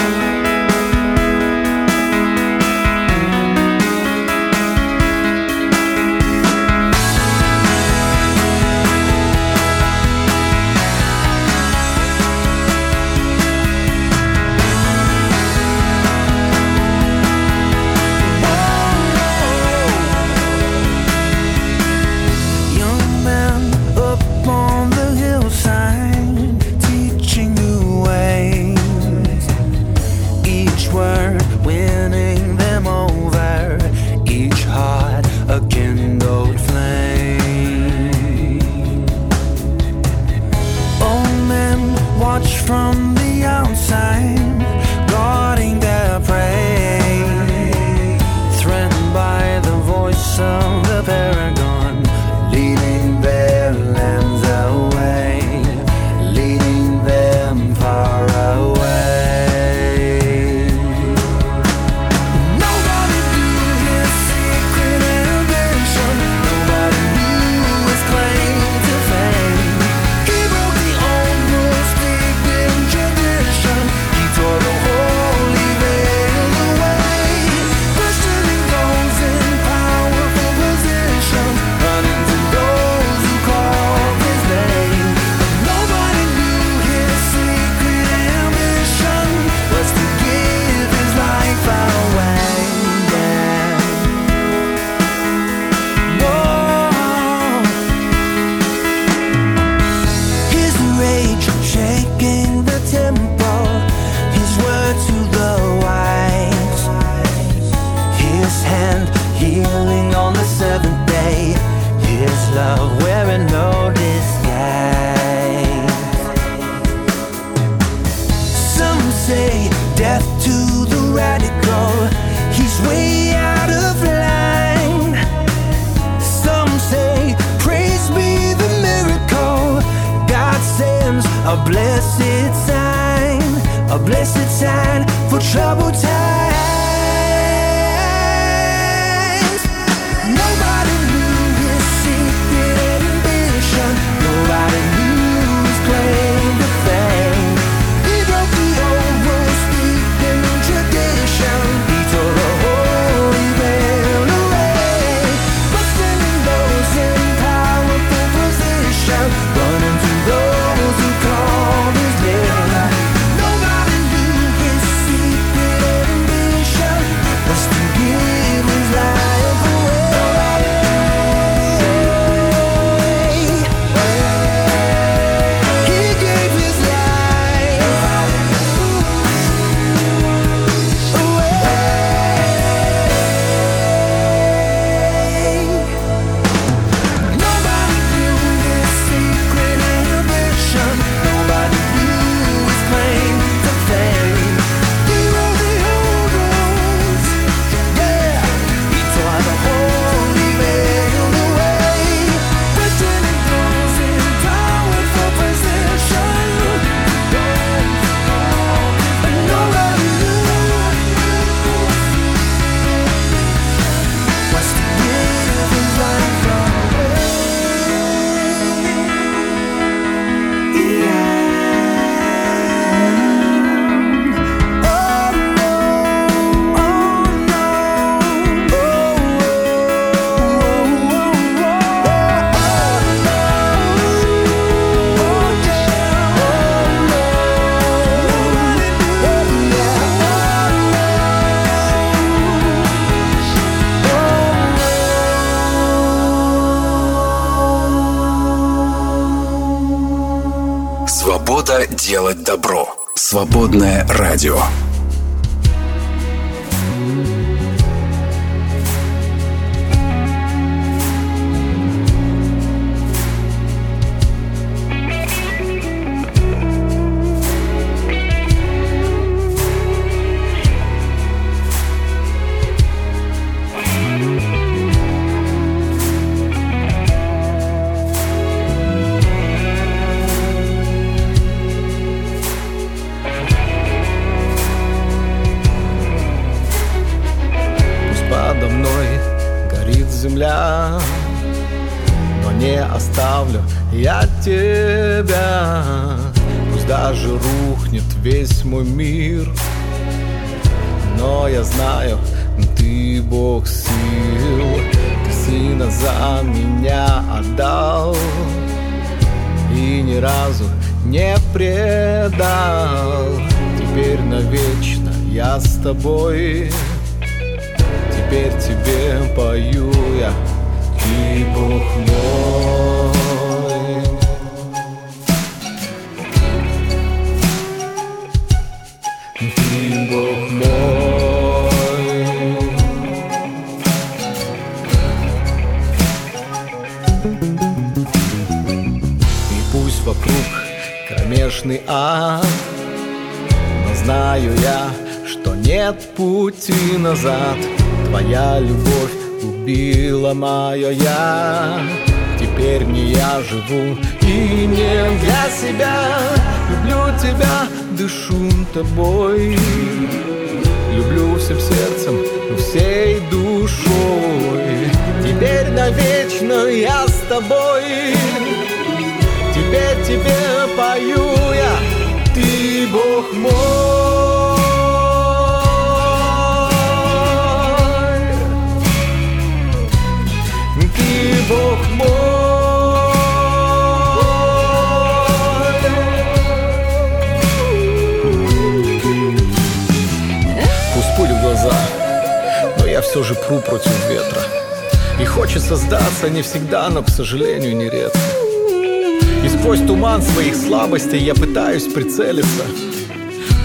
Прицелиться 402.17 402.63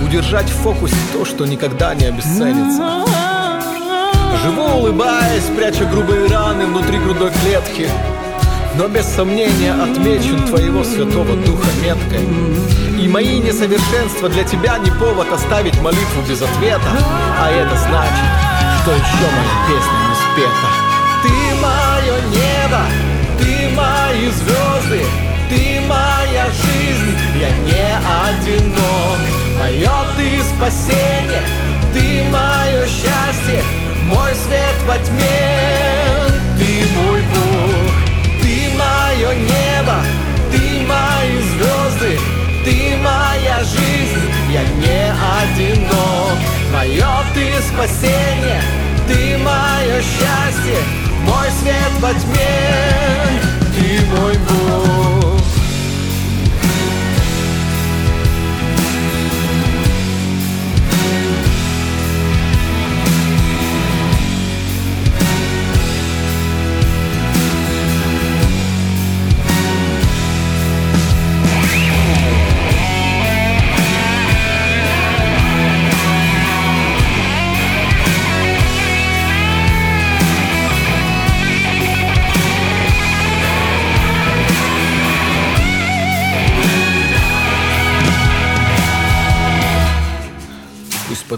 Удержать 0.05 0.51
в 0.51 0.63
фокусе 0.63 0.97
то, 1.13 1.25
что 1.25 1.47
никогда 1.47 1.95
не 1.95 2.07
обесценится. 2.07 3.05
Живу 4.43 4.63
улыбаясь, 4.79 5.45
пряча 5.57 5.85
грубые 5.85 6.27
раны 6.27 6.67
внутри 6.67 6.99
грудной 6.99 7.31
клетки. 7.31 7.89
Но 8.75 8.89
без 8.89 9.07
сомнения 9.07 9.73
отмечен 9.73 10.43
твоего 10.49 10.83
святого 10.83 11.37
духа 11.37 11.69
меткой. 11.83 12.27
И 13.01 13.07
мои 13.07 13.39
несовершенства 13.39 14.29
для 14.29 14.43
тебя 14.43 14.77
не 14.79 14.91
повод 14.91 15.33
оставить 15.33 15.81
молитву 15.81 16.23
без 16.29 16.43
ответа. 16.43 16.91
А 17.41 17.49
это 17.49 17.77
значит, 17.77 18.83
что 18.83 18.91
еще 18.91 19.27
моя 19.31 19.57
песня 19.69 19.99
не 20.09 20.17
спета. 20.27 20.69
Ты 21.23 21.33
мое 21.63 22.17
небо, 22.33 22.83
ты 23.39 23.69
мои 23.77 24.31
звезды 24.31 24.52
одинок. 28.33 29.19
Мое 29.59 29.91
ты 30.17 30.43
спасение, 30.43 31.43
ты 31.93 32.25
мое 32.31 32.87
счастье 32.87 33.63
Мой 34.07 34.35
свет 34.35 34.77
во 34.87 34.97
тьме, 34.99 36.31
ты 36.59 36.85
мой 36.97 37.23
Бог 37.33 37.93
Ты 38.43 38.71
мое 38.77 39.35
небо, 39.35 39.99
ты 40.51 40.87
мои 40.87 41.39
звезды 41.51 42.19
Ты 42.65 42.97
моя 42.97 43.63
жизнь, 43.65 44.27
я 44.51 44.63
не 44.63 45.13
одинок. 45.39 46.39
Мое 46.73 47.25
ты 47.35 47.53
спасение, 47.63 48.63
ты 49.07 49.39
мое 49.39 50.01
счастье 50.01 50.79
Мой 51.25 51.49
свет 51.61 51.93
во 52.01 52.13
тьме, 52.15 53.41
ты 53.77 54.05
мой 54.07 54.37
Бог 54.49 55.02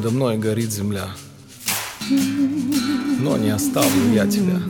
подо 0.04 0.16
мной 0.16 0.36
горит 0.36 0.70
земля, 0.70 1.08
но 3.20 3.38
не 3.38 3.48
оставлю 3.48 4.12
я 4.12 4.26
тебя. 4.26 4.60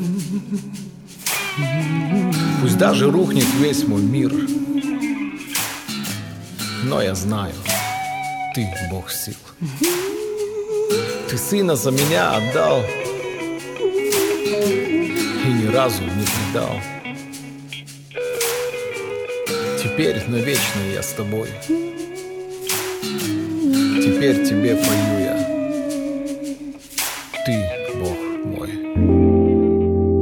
Пусть 2.60 2.78
даже 2.78 3.10
рухнет 3.10 3.46
весь 3.58 3.84
мой 3.84 4.00
мир, 4.00 4.32
но 6.84 7.02
я 7.02 7.16
знаю, 7.16 7.52
ты 8.54 8.64
Бог 8.92 9.10
сил. 9.10 9.34
Ты 11.28 11.36
сына 11.36 11.74
за 11.74 11.90
меня 11.90 12.36
отдал 12.36 12.84
и 15.44 15.48
ни 15.48 15.66
разу 15.66 16.02
не 16.04 16.26
предал. 16.52 16.80
Теперь 19.82 20.22
навечно 20.28 20.80
я 20.94 21.02
с 21.02 21.12
тобой. 21.12 21.48
Теперь 24.04 24.44
тебе 24.44 24.76
пою 24.76 25.18
я. 25.18 25.34
Ты 27.46 27.54
Бог 27.98 28.18
мой. 28.44 28.68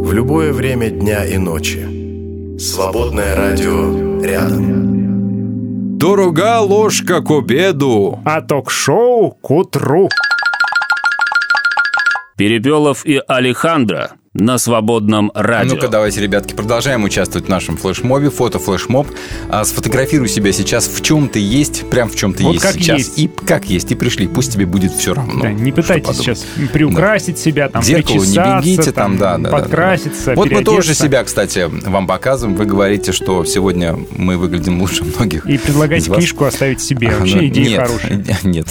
В 0.04 0.12
любое 0.12 0.52
время 0.52 0.88
дня 0.88 1.24
и 1.24 1.36
ночи. 1.36 2.58
Свободное 2.60 3.34
радио 3.34 4.22
рядом. 4.22 5.98
Дорога 5.98 6.60
ложка 6.60 7.22
к 7.22 7.30
обеду. 7.32 8.20
А 8.24 8.40
ток-шоу 8.40 9.32
к 9.32 9.50
утру. 9.50 10.08
Перепелов 12.36 13.04
и 13.04 13.20
Алехандро 13.26 14.12
на 14.34 14.56
свободном 14.56 15.30
радио. 15.34 15.74
Ну-ка, 15.74 15.88
давайте, 15.88 16.22
ребятки, 16.22 16.54
продолжаем 16.54 17.04
участвовать 17.04 17.48
в 17.48 17.50
нашем 17.50 17.76
флешмобе. 17.76 18.30
Фото-флешмоб. 18.30 19.06
А, 19.50 19.62
сфотографируй 19.64 20.28
себя 20.28 20.52
сейчас 20.52 20.88
в 20.88 21.02
чем 21.02 21.28
ты 21.28 21.38
есть, 21.38 21.88
прям 21.90 22.08
в 22.08 22.16
чем 22.16 22.32
ты 22.32 22.42
Вот 22.44 22.54
есть 22.54 22.64
как 22.64 22.74
сейчас. 22.74 22.98
есть. 22.98 23.18
И 23.18 23.28
как 23.28 23.66
есть, 23.66 23.92
и 23.92 23.94
пришли. 23.94 24.26
Пусть 24.26 24.54
тебе 24.54 24.64
будет 24.64 24.92
все 24.92 25.12
равно. 25.12 25.42
Да, 25.42 25.52
не 25.52 25.70
пытайтесь 25.70 26.16
сейчас 26.16 26.46
приукрасить 26.72 27.38
себя, 27.38 27.68
там, 27.68 27.82
зеркалу 27.82 28.24
не 28.24 28.36
бегите, 28.36 28.92
там, 28.92 29.18
да, 29.18 29.36
да, 29.36 29.50
да, 29.50 29.50
подкраситься, 29.50 30.34
Вот 30.34 30.50
мы 30.50 30.64
тоже 30.64 30.94
себя, 30.94 31.24
кстати, 31.24 31.68
вам 31.86 32.06
показываем. 32.06 32.56
Вы 32.56 32.64
говорите, 32.64 33.12
что 33.12 33.44
сегодня 33.44 33.98
мы 34.16 34.38
выглядим 34.38 34.80
лучше 34.80 35.04
многих. 35.04 35.44
И 35.46 35.58
предлагайте 35.58 36.06
из 36.06 36.08
вас. 36.08 36.18
книжку 36.18 36.46
оставить 36.46 36.80
себе. 36.80 37.08
А, 37.08 37.18
Вообще 37.18 37.36
ну, 37.36 37.46
идея 37.48 37.68
нет, 37.68 37.80
хорошая. 37.80 38.24
Нет, 38.44 38.66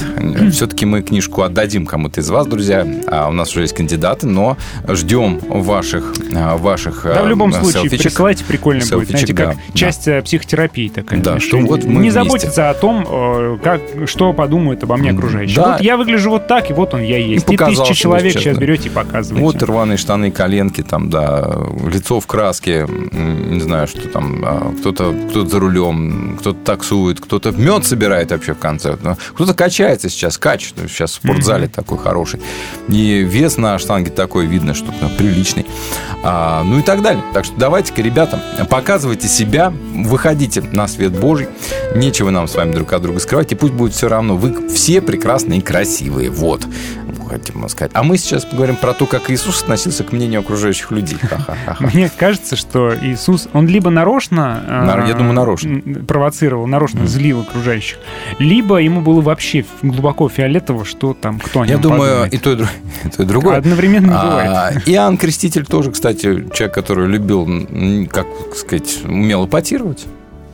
все-таки 0.53 0.85
мы 0.85 1.01
книжку 1.03 1.43
отдадим 1.43 1.85
кому-то 1.85 2.21
из 2.21 2.29
вас, 2.29 2.47
друзья. 2.47 2.88
А 3.07 3.29
у 3.29 3.31
нас 3.31 3.51
уже 3.51 3.61
есть 3.61 3.75
кандидаты, 3.75 4.25
но 4.27 4.57
ждем 4.88 5.39
ваших, 5.60 6.14
а, 6.36 6.57
ваших 6.57 7.02
Да, 7.03 7.22
в 7.22 7.26
а, 7.26 7.30
любом 7.30 7.52
случае, 7.53 7.90
присылайте, 7.90 8.44
прикольно 8.44 8.84
будет. 8.91 9.10
Знаете, 9.10 9.34
как 9.34 9.56
да, 9.56 9.56
часть 9.73 10.07
э, 10.07 10.22
психотерапии 10.22 10.90
такая. 10.90 11.19
Да, 11.19 11.32
знаешь, 11.32 11.44
что 11.44 11.57
и 11.57 11.64
вот 11.64 11.84
мы 11.84 11.94
Не 11.94 11.98
вместе. 12.10 12.23
заботиться 12.23 12.69
о 12.69 12.73
том, 12.73 13.06
э, 13.07 13.57
как, 13.64 13.82
что 14.06 14.34
подумают 14.34 14.84
обо 14.84 14.98
мне 14.98 15.11
окружающие. 15.11 15.56
Да. 15.56 15.73
Вот 15.73 15.82
я 15.82 15.98
выгляжу 15.98 16.30
вот 16.32 16.48
так, 16.48 16.69
и 16.69 16.73
вот 16.73 16.94
он 16.94 17.02
я 17.02 17.18
есть. 17.18 17.49
И, 17.49 17.56
показал 17.57 17.86
тысячи 17.86 18.02
человек 18.02 18.34
сейчас, 18.34 18.56
да. 18.56 18.61
берете 18.61 18.90
и 18.90 18.91
показываете. 18.91 19.44
Вот 19.44 19.64
рваные 19.64 19.98
штаны, 19.98 20.32
коленки, 20.32 20.82
там, 20.84 21.10
да, 21.10 21.52
лицо 21.88 22.19
в 22.19 22.28
краске, 22.28 22.88
не 23.11 23.60
знаю, 23.60 23.88
что 23.88 24.07
там, 24.07 24.41
а, 24.44 24.73
кто-то 24.80 25.14
кто 25.30 25.45
за 25.45 25.60
рулем, 25.60 26.38
кто-то 26.40 26.60
таксует, 26.64 27.19
кто-то 27.19 27.52
мед 27.52 27.86
собирает 27.86 28.32
вообще 28.32 28.53
в 28.53 28.60
конце, 28.60 28.98
ну, 29.02 29.15
кто-то 29.34 29.53
качается 29.53 30.10
сейчас, 30.10 30.38
качает, 30.38 30.90
сейчас 30.90 31.11
в 31.11 31.15
спортзале 31.15 31.68
такой 31.68 31.98
хороший, 31.98 32.41
и 32.88 33.22
вес 33.23 33.57
на 33.57 33.78
штанге 33.80 34.11
такой, 34.11 34.45
видно, 34.45 34.73
что 34.73 34.94
ну, 35.02 35.10
приличный, 35.41 35.65
А, 36.23 36.63
ну 36.63 36.80
и 36.80 36.81
так 36.84 37.01
далее. 37.01 37.23
Так 37.34 37.45
что 37.45 37.55
давайте-ка, 37.57 38.01
ребята, 38.03 38.39
показывайте 38.69 39.27
себя, 39.27 39.73
выходите 39.95 40.61
на 40.72 40.88
свет 40.88 41.11
Божий, 41.19 41.47
нечего 41.95 42.30
нам 42.30 42.47
с 42.47 42.53
вами 42.55 42.73
друг 42.73 42.93
от 42.93 43.01
друга 43.01 43.19
скрывать, 43.19 43.51
и 43.51 43.55
пусть 43.55 43.73
будет 43.73 43.93
все 43.93 44.07
равно, 44.07 44.35
вы 44.38 44.68
все 44.69 45.01
прекрасные 45.01 45.59
и 45.59 45.61
красивые, 45.61 46.30
вот, 46.30 46.63
хотим 47.27 47.68
сказать. 47.69 47.91
А 47.95 48.03
мы 48.03 48.18
сейчас 48.18 48.45
поговорим 48.45 48.76
про 48.76 48.93
то, 48.93 49.05
как 49.07 49.31
Иисус 49.31 49.63
относился 49.63 50.03
к 50.03 50.11
мнению 50.11 50.41
окружающих 50.41 50.91
людей. 50.91 51.18
Мне 51.80 52.11
кажется, 52.15 52.55
что 52.55 52.93
Иисус, 53.01 53.47
он 53.53 53.68
либо 53.68 53.89
нарочно, 53.89 54.61
Нар- 54.68 55.05
я 55.07 55.13
думаю, 55.15 55.34
нарочно. 55.34 55.81
провоцировал, 56.07 56.68
нарочно 56.68 57.07
злил 57.07 57.41
окружающих, 57.41 57.97
либо 58.38 58.77
ему 58.77 59.01
было 59.01 59.22
вообще 59.22 59.65
глубоко 59.81 60.30
фиолетово, 60.30 60.85
что 60.85 61.13
там, 61.15 61.39
кто 61.39 61.61
о 61.61 61.65
Я 61.65 61.77
думаю, 61.77 62.01
подумает. 62.27 62.34
и 62.34 62.38
то, 62.38 62.51
и 62.51 62.55
дру- 62.57 62.68
и 63.05 63.09
то, 63.09 63.23
и 63.23 63.26
другое. 63.26 63.57
Одновременно 63.57 64.19
А, 64.22 64.26
бывает. 64.26 64.84
Иоанн 64.89 65.18
Креститель 65.32 65.66
тоже, 65.66 65.91
кстати, 65.91 66.45
человек, 66.53 66.74
который 66.74 67.08
любил, 67.08 67.48
как 68.10 68.28
сказать, 68.53 68.99
умел 69.06 69.45
эпатировать 69.45 70.06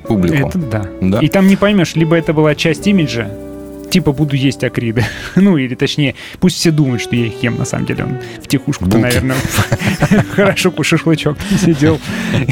публику. 0.03 0.49
Это 0.49 0.59
да. 0.59 0.85
Да. 1.01 1.19
И 1.19 1.29
там 1.29 1.47
не 1.47 1.55
поймешь, 1.55 1.95
либо 1.95 2.15
это 2.15 2.31
была 2.31 2.53
часть 2.53 2.85
имиджа, 2.85 3.27
типа 3.89 4.11
буду 4.11 4.35
есть 4.35 4.63
акриды. 4.63 5.03
ну, 5.35 5.57
или 5.57 5.73
точнее, 5.73 6.13
пусть 6.39 6.57
все 6.57 6.69
думают, 6.69 7.01
что 7.01 7.15
я 7.15 7.25
их 7.25 7.41
ем, 7.41 7.57
на 7.57 7.65
самом 7.65 7.87
деле. 7.87 8.03
Он 8.03 8.19
в 8.39 8.47
тихушку-то, 8.47 8.99
наверное, 8.99 9.35
хорошо 10.35 10.71
шашлычок 10.83 11.39
сидел. 11.59 11.99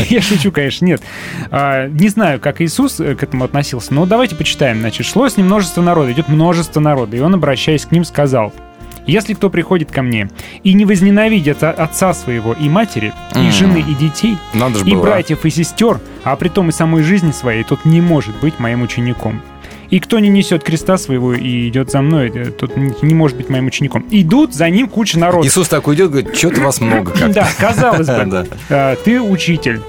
я 0.09 0.19
шучу, 0.19 0.51
конечно, 0.51 0.83
нет. 0.83 1.03
А, 1.51 1.87
не 1.87 2.09
знаю, 2.09 2.39
как 2.39 2.59
Иисус 2.59 2.99
э, 2.99 3.13
к 3.13 3.21
этому 3.21 3.43
относился, 3.43 3.93
но 3.93 4.07
давайте 4.07 4.35
почитаем. 4.35 4.79
Значит, 4.79 5.05
шло 5.05 5.29
с 5.29 5.37
ним 5.37 5.45
множество 5.45 5.83
народа, 5.83 6.11
идет 6.11 6.27
множество 6.27 6.79
народа, 6.79 7.17
и 7.17 7.19
он, 7.19 7.35
обращаясь 7.35 7.85
к 7.85 7.91
ним, 7.91 8.03
сказал, 8.03 8.51
если 9.07 9.33
кто 9.33 9.49
приходит 9.49 9.91
ко 9.91 10.01
мне 10.01 10.29
и 10.63 10.73
не 10.73 10.85
возненавидит 10.85 11.63
отца 11.63 12.13
своего 12.13 12.53
и 12.53 12.69
матери, 12.69 13.13
и 13.35 13.49
жены, 13.51 13.83
и 13.87 13.93
детей, 13.93 14.37
Надо 14.53 14.79
и 14.79 14.91
было, 14.91 15.01
братьев, 15.01 15.45
и 15.45 15.49
сестер, 15.49 15.99
а 16.23 16.35
при 16.35 16.49
том 16.49 16.69
и 16.69 16.71
самой 16.71 17.03
жизни 17.03 17.31
своей, 17.31 17.63
тот 17.63 17.85
не 17.85 18.01
может 18.01 18.35
быть 18.39 18.59
моим 18.59 18.81
учеником. 18.83 19.41
И 19.89 19.99
кто 19.99 20.19
не 20.19 20.29
несет 20.29 20.63
креста 20.63 20.97
своего 20.97 21.33
и 21.33 21.69
идет 21.69 21.91
за 21.91 22.01
мной, 22.01 22.31
э, 22.33 22.45
тот 22.45 22.75
не 22.75 23.13
может 23.13 23.37
быть 23.37 23.49
моим 23.49 23.67
учеником. 23.67 24.05
Идут 24.09 24.53
за 24.53 24.69
ним 24.69 24.87
куча 24.87 25.19
народа. 25.19 25.47
Иисус 25.47 25.67
такой 25.67 25.95
идет, 25.95 26.09
говорит, 26.09 26.35
что-то 26.35 26.61
вас 26.61 26.81
много 26.81 27.13
Да, 27.29 27.47
казалось 27.59 28.07
бы, 28.07 28.47
э, 28.69 28.95
ты 29.03 29.21
учитель, 29.21 29.81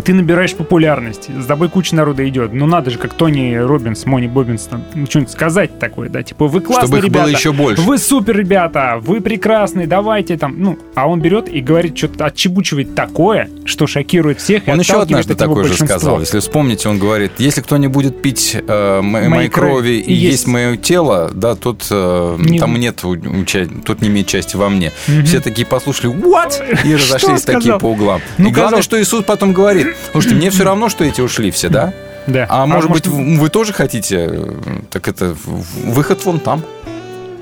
ты 0.00 0.12
набираешь 0.14 0.54
популярность, 0.54 1.28
с 1.28 1.46
тобой 1.46 1.68
куча 1.68 1.94
народа 1.94 2.26
идет. 2.28 2.52
Ну 2.52 2.66
надо 2.66 2.90
же, 2.90 2.98
как 2.98 3.14
Тони 3.14 3.54
Робинс, 3.54 4.06
Мони 4.06 4.26
Боббинс, 4.26 4.62
там, 4.64 4.84
ну, 4.94 5.06
что-нибудь 5.06 5.32
сказать 5.32 5.78
такое, 5.78 6.08
да, 6.08 6.22
типа 6.22 6.46
вы 6.48 6.60
классные 6.60 6.86
Чтобы 6.88 6.98
их 6.98 7.12
было 7.12 7.22
ребята, 7.26 7.38
еще 7.38 7.52
больше. 7.52 7.82
вы 7.82 7.98
супер 7.98 8.36
ребята, 8.36 8.98
вы 9.00 9.20
прекрасные, 9.20 9.86
давайте 9.86 10.36
там, 10.36 10.54
ну, 10.58 10.78
а 10.94 11.08
он 11.08 11.20
берет 11.20 11.48
и 11.48 11.60
говорит 11.60 11.96
что-то, 11.96 12.26
отчебучивает 12.26 12.94
такое, 12.94 13.48
что 13.64 13.86
шокирует 13.86 14.40
всех 14.40 14.66
и 14.68 14.70
Он 14.70 14.80
еще 14.80 15.00
однажды 15.00 15.34
такое 15.34 15.64
же 15.64 15.74
сказал. 15.74 16.20
Если 16.20 16.38
вспомните, 16.40 16.88
он 16.88 16.98
говорит, 16.98 17.32
если 17.38 17.60
кто 17.60 17.76
не 17.76 17.88
будет 17.88 18.20
пить 18.22 18.56
э, 18.66 19.00
мо- 19.00 19.14
Моей 19.20 19.28
моей 19.28 19.48
крови 19.48 19.92
и 20.00 20.12
есть- 20.12 20.32
есть 20.32 20.46
мое 20.48 20.76
тело, 20.76 21.30
да, 21.32 21.54
тут 21.54 21.86
э, 21.90 22.36
Не- 22.40 22.58
там 22.58 22.74
нет 22.78 23.00
уча- 23.04 23.68
тут 23.84 24.00
не 24.02 24.08
имеет 24.08 24.26
части 24.26 24.56
во 24.56 24.68
мне. 24.68 24.92
Мгм. 25.08 25.24
Все 25.24 25.40
такие 25.40 25.66
послушали, 25.66 26.12
what? 26.14 26.52
И 26.86 26.94
разошлись 26.94 27.42
такие 27.42 27.78
по 27.78 27.86
углам. 27.86 28.20
Ну, 28.38 28.48
и 28.48 28.52
главное, 28.52 28.82
что 28.82 29.00
Иисус 29.00 29.24
потом 29.24 29.52
говорит, 29.52 29.83
слушайте, 30.12 30.36
мне 30.36 30.50
все 30.50 30.64
равно, 30.64 30.88
что 30.88 31.04
эти 31.04 31.20
ушли 31.20 31.50
все, 31.50 31.68
да? 31.68 31.92
Да. 32.26 32.46
А, 32.48 32.66
может 32.66 32.88
может, 32.88 33.06
быть, 33.08 33.38
вы 33.38 33.48
тоже 33.50 33.72
хотите? 33.72 34.52
Так 34.90 35.08
это 35.08 35.36
выход 35.44 36.24
вон 36.24 36.40
там. 36.40 36.62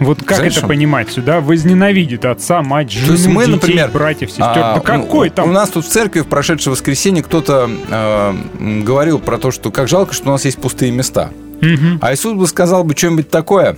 Вот 0.01 0.23
как 0.25 0.39
Знаешь, 0.39 0.55
это 0.57 0.65
он- 0.65 0.69
понимать 0.71 1.11
сюда? 1.13 1.41
Возненавидит 1.41 2.25
отца, 2.25 2.63
мать, 2.63 2.91
жену, 2.91 3.07
То 3.07 3.13
есть 3.13 3.27
мы, 3.29 3.45
детей, 3.45 3.55
например, 3.55 3.91
братьев, 3.91 4.31
сестер. 4.31 4.45
а, 4.49 4.75
да 4.75 4.81
какой 4.81 5.29
ну, 5.29 5.35
там? 5.35 5.51
У 5.51 5.53
нас 5.53 5.69
тут 5.71 5.85
в 5.85 5.89
церкви 5.89 6.21
в 6.21 6.27
прошедшее 6.27 6.73
воскресенье 6.73 7.23
кто-то 7.23 7.71
э, 7.89 8.35
говорил 8.83 9.21
про 9.21 9.39
то, 9.39 9.53
что 9.53 9.71
как 9.71 9.89
жалко, 9.89 10.13
что 10.15 10.31
у 10.31 10.33
нас 10.33 10.45
есть 10.45 10.59
пустые 10.59 10.91
места. 10.91 11.31
Мгм. 11.61 11.99
А 12.01 12.13
Иисус 12.13 12.35
бы 12.35 12.49
сказал 12.49 12.83
бы 12.83 12.97
что-нибудь 12.97 13.31
такое. 13.31 13.77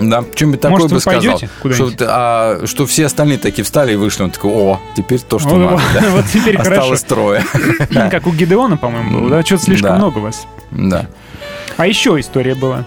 Да, 0.00 0.24
что-нибудь 0.34 0.60
такое 0.60 0.78
Может, 0.78 0.92
бы 0.92 1.00
сказал. 1.00 1.38
Что, 1.38 1.92
а, 2.02 2.66
что 2.66 2.86
все 2.86 3.06
остальные 3.06 3.38
такие 3.38 3.64
встали 3.64 3.94
и 3.94 3.96
вышли. 3.96 4.22
Он 4.22 4.30
такой, 4.30 4.52
о, 4.52 4.80
теперь 4.96 5.20
то, 5.20 5.38
что 5.38 5.48
Вот, 5.48 5.58
надо. 5.58 5.82
да. 6.00 6.08
вот 6.10 6.24
теперь. 6.32 6.56
Осталось 6.56 7.02
трое. 7.02 7.42
Как 8.10 8.26
у 8.26 8.32
Гидеона, 8.32 8.76
по-моему, 8.76 9.20
было, 9.20 9.30
да? 9.30 9.42
Что-то 9.42 9.64
слишком 9.64 9.90
Да. 9.90 9.96
много 9.96 10.18
вас. 10.18 10.46
Да. 10.70 11.06
А 11.76 11.86
еще 11.86 12.18
история 12.20 12.54
была. 12.54 12.84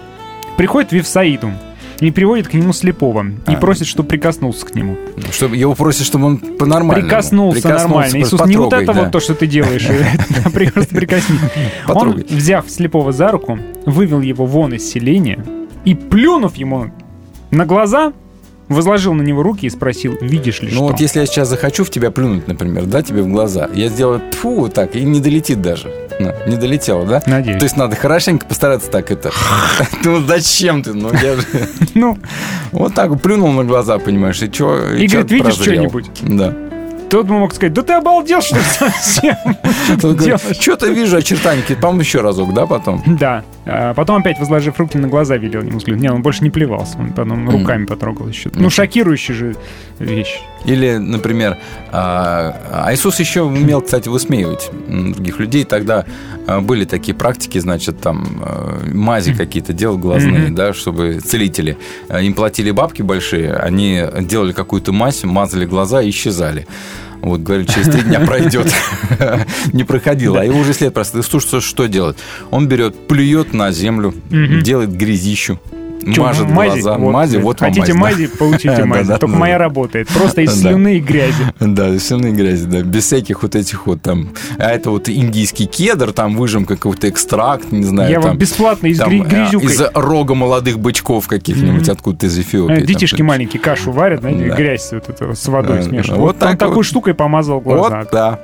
Приходит 0.56 0.90
в 0.90 0.92
Вифсаиду 0.92 1.52
и 2.00 2.10
приводит 2.10 2.48
к 2.48 2.54
нему 2.54 2.72
слепого 2.72 3.24
и 3.46 3.54
А. 3.54 3.56
просит, 3.56 3.86
чтобы 3.86 4.08
прикоснулся 4.08 4.66
к 4.66 4.74
нему. 4.74 4.96
Чтобы 5.30 5.56
его 5.56 5.74
просят, 5.74 6.06
чтобы 6.06 6.26
он 6.26 6.38
по-нормальному. 6.38 7.08
Прикоснулся, 7.08 7.68
нормально. 7.68 8.18
Иисус, 8.18 8.44
не 8.46 8.56
вот 8.56 8.72
это 8.72 8.92
вот 8.92 9.12
то, 9.12 9.20
что 9.20 9.34
ты 9.34 9.46
делаешь, 9.46 9.86
а 10.44 10.50
просто 10.50 10.94
прикоснись. 10.94 11.40
Он, 11.88 12.24
взяв 12.28 12.68
слепого 12.68 13.12
за 13.12 13.28
руку, 13.30 13.58
вывел 13.86 14.20
его 14.20 14.46
вон 14.46 14.74
из 14.74 14.88
селения 14.90 15.44
и, 15.84 15.94
плюнув 15.94 16.56
ему 16.56 16.90
на 17.52 17.66
глаза, 17.66 18.12
возложил 18.68 19.12
на 19.14 19.22
него 19.22 19.42
руки 19.42 19.66
и 19.66 19.70
спросил, 19.70 20.16
видишь 20.20 20.60
ли 20.62 20.68
Ну 20.68 20.74
что? 20.76 20.82
вот 20.88 21.00
если 21.00 21.20
я 21.20 21.26
сейчас 21.26 21.48
захочу 21.48 21.84
в 21.84 21.90
тебя 21.90 22.10
плюнуть, 22.10 22.48
например, 22.48 22.86
да, 22.86 23.02
тебе 23.02 23.22
в 23.22 23.28
глаза, 23.28 23.68
я 23.74 23.88
сделаю 23.88 24.20
тфу 24.32 24.60
вот 24.60 24.72
так, 24.74 24.96
и 24.96 25.02
не 25.04 25.20
долетит 25.20 25.60
даже. 25.60 25.92
Ну, 26.18 26.32
не 26.46 26.56
долетело, 26.56 27.04
да? 27.04 27.22
Надеюсь. 27.26 27.58
То 27.58 27.64
есть 27.64 27.76
надо 27.76 27.96
хорошенько 27.96 28.46
постараться 28.46 28.90
так 28.90 29.10
это. 29.10 29.30
Ну 30.04 30.20
зачем 30.26 30.82
ты? 30.82 30.92
Ну 30.94 31.10
я 31.12 31.36
же... 31.36 31.42
Ну, 31.94 32.18
Вот 32.72 32.94
так 32.94 33.20
плюнул 33.20 33.52
на 33.52 33.64
глаза, 33.64 33.98
понимаешь, 33.98 34.40
и 34.42 34.50
чё? 34.50 34.94
И 34.94 35.06
говорит, 35.06 35.30
«Видишь 35.30 35.56
прозрел?» 35.56 35.90
что-нибудь? 35.90 36.10
Да. 36.22 36.54
тот 37.10 37.28
мог 37.28 37.52
сказать, 37.54 37.72
да 37.74 37.82
ты 37.82 37.92
обалдел, 37.94 38.40
что 38.40 38.56
ли, 38.56 38.62
совсем? 38.62 39.36
Что-то 40.60 40.86
вижу 40.88 41.16
очертания, 41.18 41.62
по-моему, 41.76 42.00
еще 42.00 42.20
разок, 42.20 42.54
да, 42.54 42.66
потом? 42.66 43.02
Да. 43.06 43.44
А 43.64 43.94
потом 43.94 44.20
опять, 44.20 44.38
возложив 44.40 44.78
руки 44.78 44.98
на 44.98 45.06
глаза, 45.08 45.36
велел 45.36 45.62
ему 45.62 45.78
взглянуть. 45.78 46.02
Не, 46.02 46.10
он 46.10 46.20
больше 46.22 46.42
не 46.42 46.50
плевался. 46.50 46.98
Он 46.98 47.12
потом 47.12 47.48
руками 47.48 47.84
потрогал 47.86 48.26
еще. 48.28 48.50
Ну, 48.54 48.70
шокирующая 48.70 49.34
же 49.34 49.56
вещь. 50.00 50.40
Или, 50.64 50.96
например, 50.96 51.58
а 51.92 52.56
а 52.70 52.92
Иисус 52.94 53.20
еще 53.20 53.42
умел, 53.42 53.80
кстати, 53.80 54.08
высмеивать 54.08 54.70
других 54.88 55.38
людей. 55.38 55.64
Тогда 55.64 56.04
а, 56.46 56.60
были 56.60 56.84
такие 56.84 57.14
практики, 57.14 57.58
значит, 57.58 58.00
там 58.00 58.42
мази 58.92 59.32
какие-то 59.34 59.72
делал 59.72 59.96
глазные, 59.98 60.46
Мгм. 60.46 60.54
да, 60.54 60.72
чтобы 60.72 61.20
целители. 61.20 61.76
Им 62.20 62.34
платили 62.34 62.70
бабки 62.72 63.02
большие, 63.02 63.54
они 63.54 64.02
делали 64.22 64.52
какую-то 64.52 64.92
мазь, 64.92 65.22
мазали 65.24 65.66
глаза 65.66 66.02
и 66.02 66.10
исчезали. 66.10 66.66
Вот, 67.22 67.40
говорит, 67.40 67.72
через 67.72 67.88
три 67.88 68.02
дня 68.02 68.20
пройдет. 68.20 68.72
Не 69.72 69.84
проходило. 69.84 70.40
А 70.40 70.44
его 70.44 70.58
уже 70.58 70.74
след 70.74 70.92
просто. 70.92 71.20
Иисус 71.20 71.64
что, 71.64 71.86
делает? 71.86 72.18
Он 72.50 72.66
берет, 72.66 73.06
плюет 73.06 73.54
на 73.54 73.70
землю, 73.70 74.12
делает 74.30 74.92
грязищу 74.92 75.60
Чё, 76.12 76.22
мажет 76.22 76.48
мази? 76.48 76.80
глаза. 76.80 76.98
Вот, 76.98 77.12
мази, 77.12 77.36
да. 77.38 77.42
вот 77.44 77.60
Хотите 77.60 77.94
мазь, 77.94 78.14
да. 78.14 78.20
мази, 78.22 78.26
получите 78.38 78.74
Да, 78.76 78.86
мази. 78.86 79.08
да, 79.08 79.18
Только 79.18 79.32
да. 79.34 79.38
моя 79.40 79.58
работает. 79.58 80.08
Просто 80.08 80.40
из 80.42 80.52
Да. 80.62 80.70
слюны 80.70 80.96
и 80.96 81.00
грязи. 81.00 81.44
Да, 81.60 81.88
из 81.88 82.06
слюны 82.06 82.28
и 82.28 82.32
грязи, 82.32 82.66
да. 82.66 82.82
Без 82.82 83.04
всяких 83.06 83.42
вот 83.42 83.54
этих 83.54 83.86
вот 83.86 84.02
там... 84.02 84.30
А 84.58 84.70
это 84.70 84.90
вот 84.90 85.08
индийский 85.08 85.66
кедр, 85.66 86.12
там 86.12 86.36
выжимка 86.36 86.76
какой-то 86.76 87.08
экстракт, 87.08 87.70
не 87.72 87.84
знаю. 87.84 88.10
Я 88.10 88.16
там, 88.20 88.30
вам 88.30 88.38
бесплатно 88.38 88.86
из 88.88 88.98
там, 88.98 89.20
а, 89.20 89.24
грязюкой. 89.24 89.68
Из 89.68 89.80
рога 89.94 90.34
молодых 90.34 90.78
бычков 90.78 91.28
каких-нибудь, 91.28 91.88
откуда-то 91.88 92.26
из 92.26 92.38
Эфиопии. 92.38 92.74
Э, 92.74 92.78
там 92.78 92.86
Детишки 92.86 93.06
что-то. 93.16 93.24
маленькие 93.24 93.60
кашу 93.60 93.92
варят, 93.92 94.20
знаете, 94.20 94.48
Да. 94.48 94.56
грязь 94.56 94.88
вот 94.92 95.08
эту 95.08 95.34
с 95.34 95.46
водой 95.48 95.78
Да, 95.78 95.82
смешивают. 95.84 96.20
вот 96.20 96.26
Вот, 96.32 96.38
там 96.38 96.50
так 96.50 96.58
такой 96.58 96.74
вот. 96.76 96.82
штукой 96.86 97.14
помазал 97.14 97.60
глаза. 97.60 97.98
Вот, 98.00 98.08
да. 98.12 98.40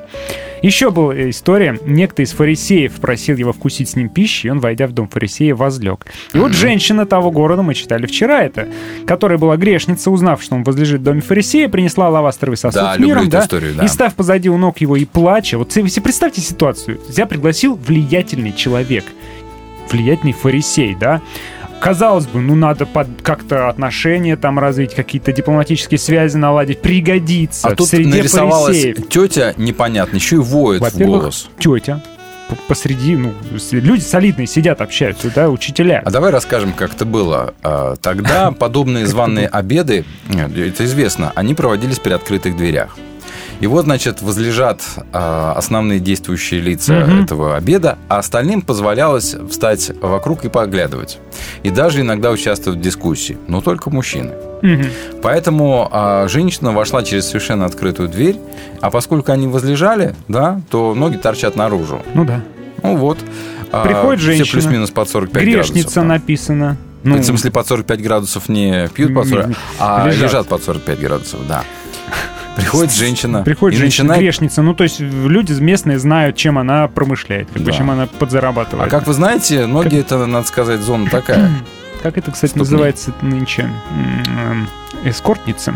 Еще 0.62 0.90
была 0.90 1.30
история. 1.30 1.78
Некто 1.84 2.22
из 2.22 2.32
фарисеев 2.32 2.94
просил 2.94 3.36
его 3.36 3.52
вкусить 3.52 3.90
с 3.90 3.96
ним 3.96 4.08
пищи, 4.08 4.46
и 4.48 4.50
он, 4.50 4.60
войдя 4.60 4.86
в 4.86 4.92
дом 4.92 5.08
фарисея, 5.08 5.54
возлег. 5.54 6.06
И 6.32 6.38
вот 6.38 6.52
женщина 6.52 7.06
того 7.06 7.30
города, 7.30 7.62
мы 7.62 7.74
читали 7.74 8.06
вчера 8.06 8.42
это, 8.42 8.68
которая 9.06 9.38
была 9.38 9.56
грешница, 9.56 10.10
узнав, 10.10 10.42
что 10.42 10.56
он 10.56 10.64
возлежит 10.64 11.00
в 11.00 11.04
доме 11.04 11.20
фарисея, 11.20 11.68
принесла 11.68 12.08
лавастровый 12.08 12.56
сосуд 12.56 12.82
Да, 12.82 12.94
с 12.94 12.98
миром, 12.98 13.28
да, 13.28 13.40
историю, 13.42 13.74
да. 13.74 13.84
и 13.84 13.88
став 13.88 14.14
позади 14.14 14.48
у 14.48 14.56
ног 14.56 14.80
его 14.80 14.96
и 14.96 15.04
плача, 15.04 15.58
вот 15.58 15.72
себе 15.72 15.88
представьте 16.02 16.40
ситуацию. 16.40 16.98
Тебя 17.12 17.26
пригласил 17.26 17.74
влиятельный 17.76 18.52
человек, 18.52 19.04
влиятельный 19.90 20.32
фарисей, 20.32 20.96
да, 20.98 21.20
Казалось 21.80 22.26
бы, 22.26 22.40
ну 22.40 22.54
надо 22.54 22.86
под 22.86 23.06
как-то 23.22 23.68
отношения 23.68 24.36
там 24.36 24.58
развить, 24.58 24.94
какие-то 24.94 25.32
дипломатические 25.32 25.98
связи 25.98 26.36
наладить, 26.36 26.82
пригодится 26.82 27.68
А 27.68 27.70
в 27.70 27.76
тут 27.76 27.88
среде 27.88 28.10
нарисовалась 28.10 28.82
фарисеев. 28.82 29.08
тетя 29.08 29.54
непонятно, 29.56 30.16
еще 30.16 30.36
и 30.36 30.40
воет 30.40 30.82
в 30.82 30.98
голос. 30.98 31.48
тетя 31.58 32.02
посреди, 32.66 33.16
ну, 33.16 33.34
люди 33.72 34.00
солидные 34.00 34.46
сидят, 34.46 34.80
общаются, 34.80 35.30
да, 35.34 35.50
учителя. 35.50 36.02
А 36.04 36.10
давай 36.10 36.30
расскажем, 36.30 36.72
как 36.72 36.94
это 36.94 37.04
было. 37.04 37.54
А, 37.62 37.96
Тогда 37.96 38.52
подобные 38.52 39.06
званые 39.06 39.46
обеды, 39.48 40.04
нет, 40.28 40.56
это 40.56 40.84
известно, 40.84 41.32
они 41.34 41.54
проводились 41.54 41.98
при 41.98 42.12
открытых 42.12 42.56
дверях. 42.56 42.96
И 43.60 43.66
вот, 43.66 43.84
значит, 43.86 44.22
возлежат 44.22 44.82
а, 45.12 45.52
основные 45.56 45.98
действующие 45.98 46.60
лица 46.60 46.92
Мгм. 46.94 47.24
этого 47.24 47.56
обеда, 47.56 47.98
а 48.08 48.18
остальным 48.18 48.62
позволялось 48.62 49.34
встать 49.50 49.90
вокруг 50.00 50.44
и 50.44 50.48
поглядывать. 50.48 51.18
И 51.64 51.70
даже 51.70 52.02
иногда 52.02 52.30
участвовать 52.30 52.78
в 52.78 52.82
дискуссии, 52.82 53.36
но 53.48 53.60
только 53.60 53.90
мужчины. 53.90 54.32
Мгм. 54.62 54.86
Поэтому 55.22 55.88
а, 55.90 56.28
женщина 56.28 56.70
вошла 56.72 57.02
через 57.02 57.26
совершенно 57.26 57.64
открытую 57.66 58.08
дверь, 58.08 58.36
а 58.80 58.90
поскольку 58.90 59.32
они 59.32 59.48
возлежали, 59.48 60.14
да, 60.28 60.60
то 60.70 60.94
ноги 60.94 61.16
торчат 61.16 61.56
наружу. 61.56 62.00
Ну 62.14 62.24
да. 62.24 62.42
Ну 62.82 62.96
вот. 62.96 63.18
А, 63.72 63.84
Приходит 63.84 64.20
женщина. 64.22 64.44
Все 64.44 64.52
плюс-минус 64.54 64.90
под 64.90 65.08
45 65.08 65.42
Грешница 65.42 65.72
градусов. 65.72 65.94
там. 65.94 66.08
написано. 66.08 66.76
Ну, 67.04 67.16
в 67.18 67.24
смысле, 67.24 67.50
под 67.52 67.66
45 67.66 68.02
градусов 68.02 68.48
не 68.48 68.88
пьют 68.88 69.14
под 69.14 69.28
40, 69.28 69.48
Не- 69.48 69.54
а 69.78 70.06
лежат. 70.06 70.22
лежат. 70.22 70.46
под 70.48 70.62
45 70.64 71.00
градусов, 71.00 71.40
да. 71.48 71.62
Приходит 72.56 72.92
женщина. 72.92 73.42
Приходит 73.44 73.76
и 73.78 73.80
женщина, 73.80 74.08
начинает- 74.08 74.22
грешница. 74.22 74.62
Ну, 74.62 74.74
то 74.74 74.82
есть 74.84 74.98
люди 75.00 75.52
местные 75.60 75.98
знают, 75.98 76.36
чем 76.36 76.58
она 76.58 76.88
промышляет, 76.88 77.48
как 77.52 77.62
бы, 77.62 77.70
Да. 77.70 77.76
чем 77.76 77.90
она 77.90 78.06
подзарабатывает. 78.06 78.88
А 78.88 78.90
как 78.90 79.06
вы 79.06 79.12
знаете, 79.14 79.66
ноги 79.66 79.96
это, 79.98 80.26
надо 80.26 80.46
сказать, 80.46 80.80
зона 80.80 81.08
такая. 81.08 81.50
Как 82.02 82.18
это, 82.18 82.30
кстати, 82.32 82.50
Ступни. 82.50 82.60
называется 82.64 83.12
нынче? 83.22 83.68
Эскортница. 85.04 85.74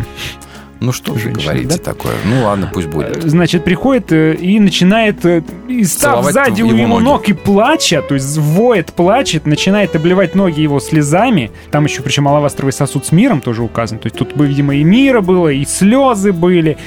Ну 0.83 0.91
что 0.91 1.15
же 1.15 1.27
Женщина, 1.27 1.53
говорите 1.53 1.79
да? 1.79 1.85
такое? 1.93 2.15
Ну 2.25 2.45
ладно, 2.45 2.69
пусть 2.73 2.89
будет. 2.89 3.23
Значит, 3.23 3.63
приходит 3.63 4.11
э, 4.11 4.35
и 4.35 4.59
начинает, 4.59 5.25
э, 5.25 5.45
и 5.69 5.85
став 5.85 6.25
Целовать 6.25 6.35
сзади 6.35 6.63
у 6.63 6.67
его 6.67 6.79
его 6.79 6.99
ног 6.99 7.29
и 7.29 7.35
плача, 7.35 8.03
то 8.03 8.15
есть 8.15 8.37
воет, 8.37 8.93
плачет, 8.93 9.47
начинает 9.47 9.95
обливать 9.95 10.35
ноги 10.35 10.61
его 10.61 10.81
слезами. 10.81 11.53
Там 11.71 11.85
еще, 11.85 12.03
причем, 12.03 12.27
алавастровый 12.27 12.73
сосуд 12.73 13.07
с 13.07 13.13
миром 13.13 13.41
тоже 13.41 13.63
указан. 13.63 14.01
То 14.01 14.07
есть 14.07 14.17
тут, 14.17 14.37
видимо, 14.37 14.75
и 14.75 14.83
мира 14.83 15.21
было, 15.21 15.49
и 15.51 15.65
слезы 15.65 16.33
были. 16.33 16.79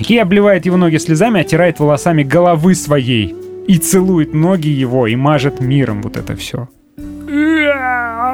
И 0.00 0.16
обливает 0.16 0.64
его 0.64 0.78
ноги 0.78 0.96
слезами, 0.96 1.42
оттирает 1.42 1.78
волосами 1.78 2.22
головы 2.22 2.74
своей. 2.74 3.36
И 3.68 3.76
целует 3.76 4.32
ноги 4.32 4.68
его, 4.68 5.06
и 5.06 5.14
мажет 5.14 5.60
миром 5.60 6.00
вот 6.00 6.16
это 6.16 6.34
все. 6.36 6.68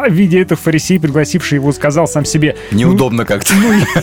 Видя 0.09 0.39
это, 0.39 0.57
фарисей, 0.57 0.99
пригласивший 0.99 1.57
его, 1.57 1.73
сказал 1.73 2.09
сам 2.09 2.25
себе... 2.25 2.57
Неудобно 2.73 3.25
как-то. 3.25 3.53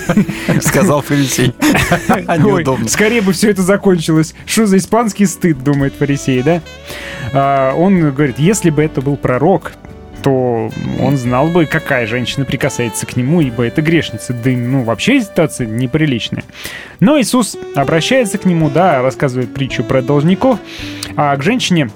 Сказал 0.62 1.02
фарисей. 1.02 1.54
Ой, 2.10 2.40
Неудобно. 2.40 2.88
скорее 2.88 3.22
бы 3.22 3.34
все 3.34 3.50
это 3.50 3.62
закончилось. 3.62 4.34
Что 4.46 4.66
за 4.66 4.78
испанский 4.78 5.26
стыд, 5.26 5.64
думает 5.64 5.94
фарисей, 5.94 6.42
да? 6.44 6.62
А, 7.34 7.74
он 7.74 8.00
говорит, 8.12 8.40
если 8.40 8.70
бы 8.70 8.84
это 8.84 9.02
был 9.02 9.18
пророк, 9.18 9.74
то 10.26 10.72
он 11.00 11.18
знал 11.18 11.50
бы, 11.50 11.66
какая 11.66 12.08
женщина 12.08 12.46
прикасается 12.46 13.06
к 13.06 13.16
нему, 13.16 13.42
ибо 13.42 13.64
это 13.64 13.82
грешница. 13.82 14.34
Да 14.34 14.50
ну, 14.50 14.84
вообще 14.84 15.22
ситуация 15.22 15.68
неприличная. 15.68 16.44
Но 17.00 17.20
Иисус 17.20 17.56
обращается 17.76 18.38
к 18.38 18.46
нему, 18.46 18.70
да, 18.70 19.02
рассказывает 19.02 19.54
притчу 19.54 19.84
про 19.84 20.02
должников, 20.02 20.60
а 21.16 21.36
к 21.38 21.44
женщине 21.44 21.90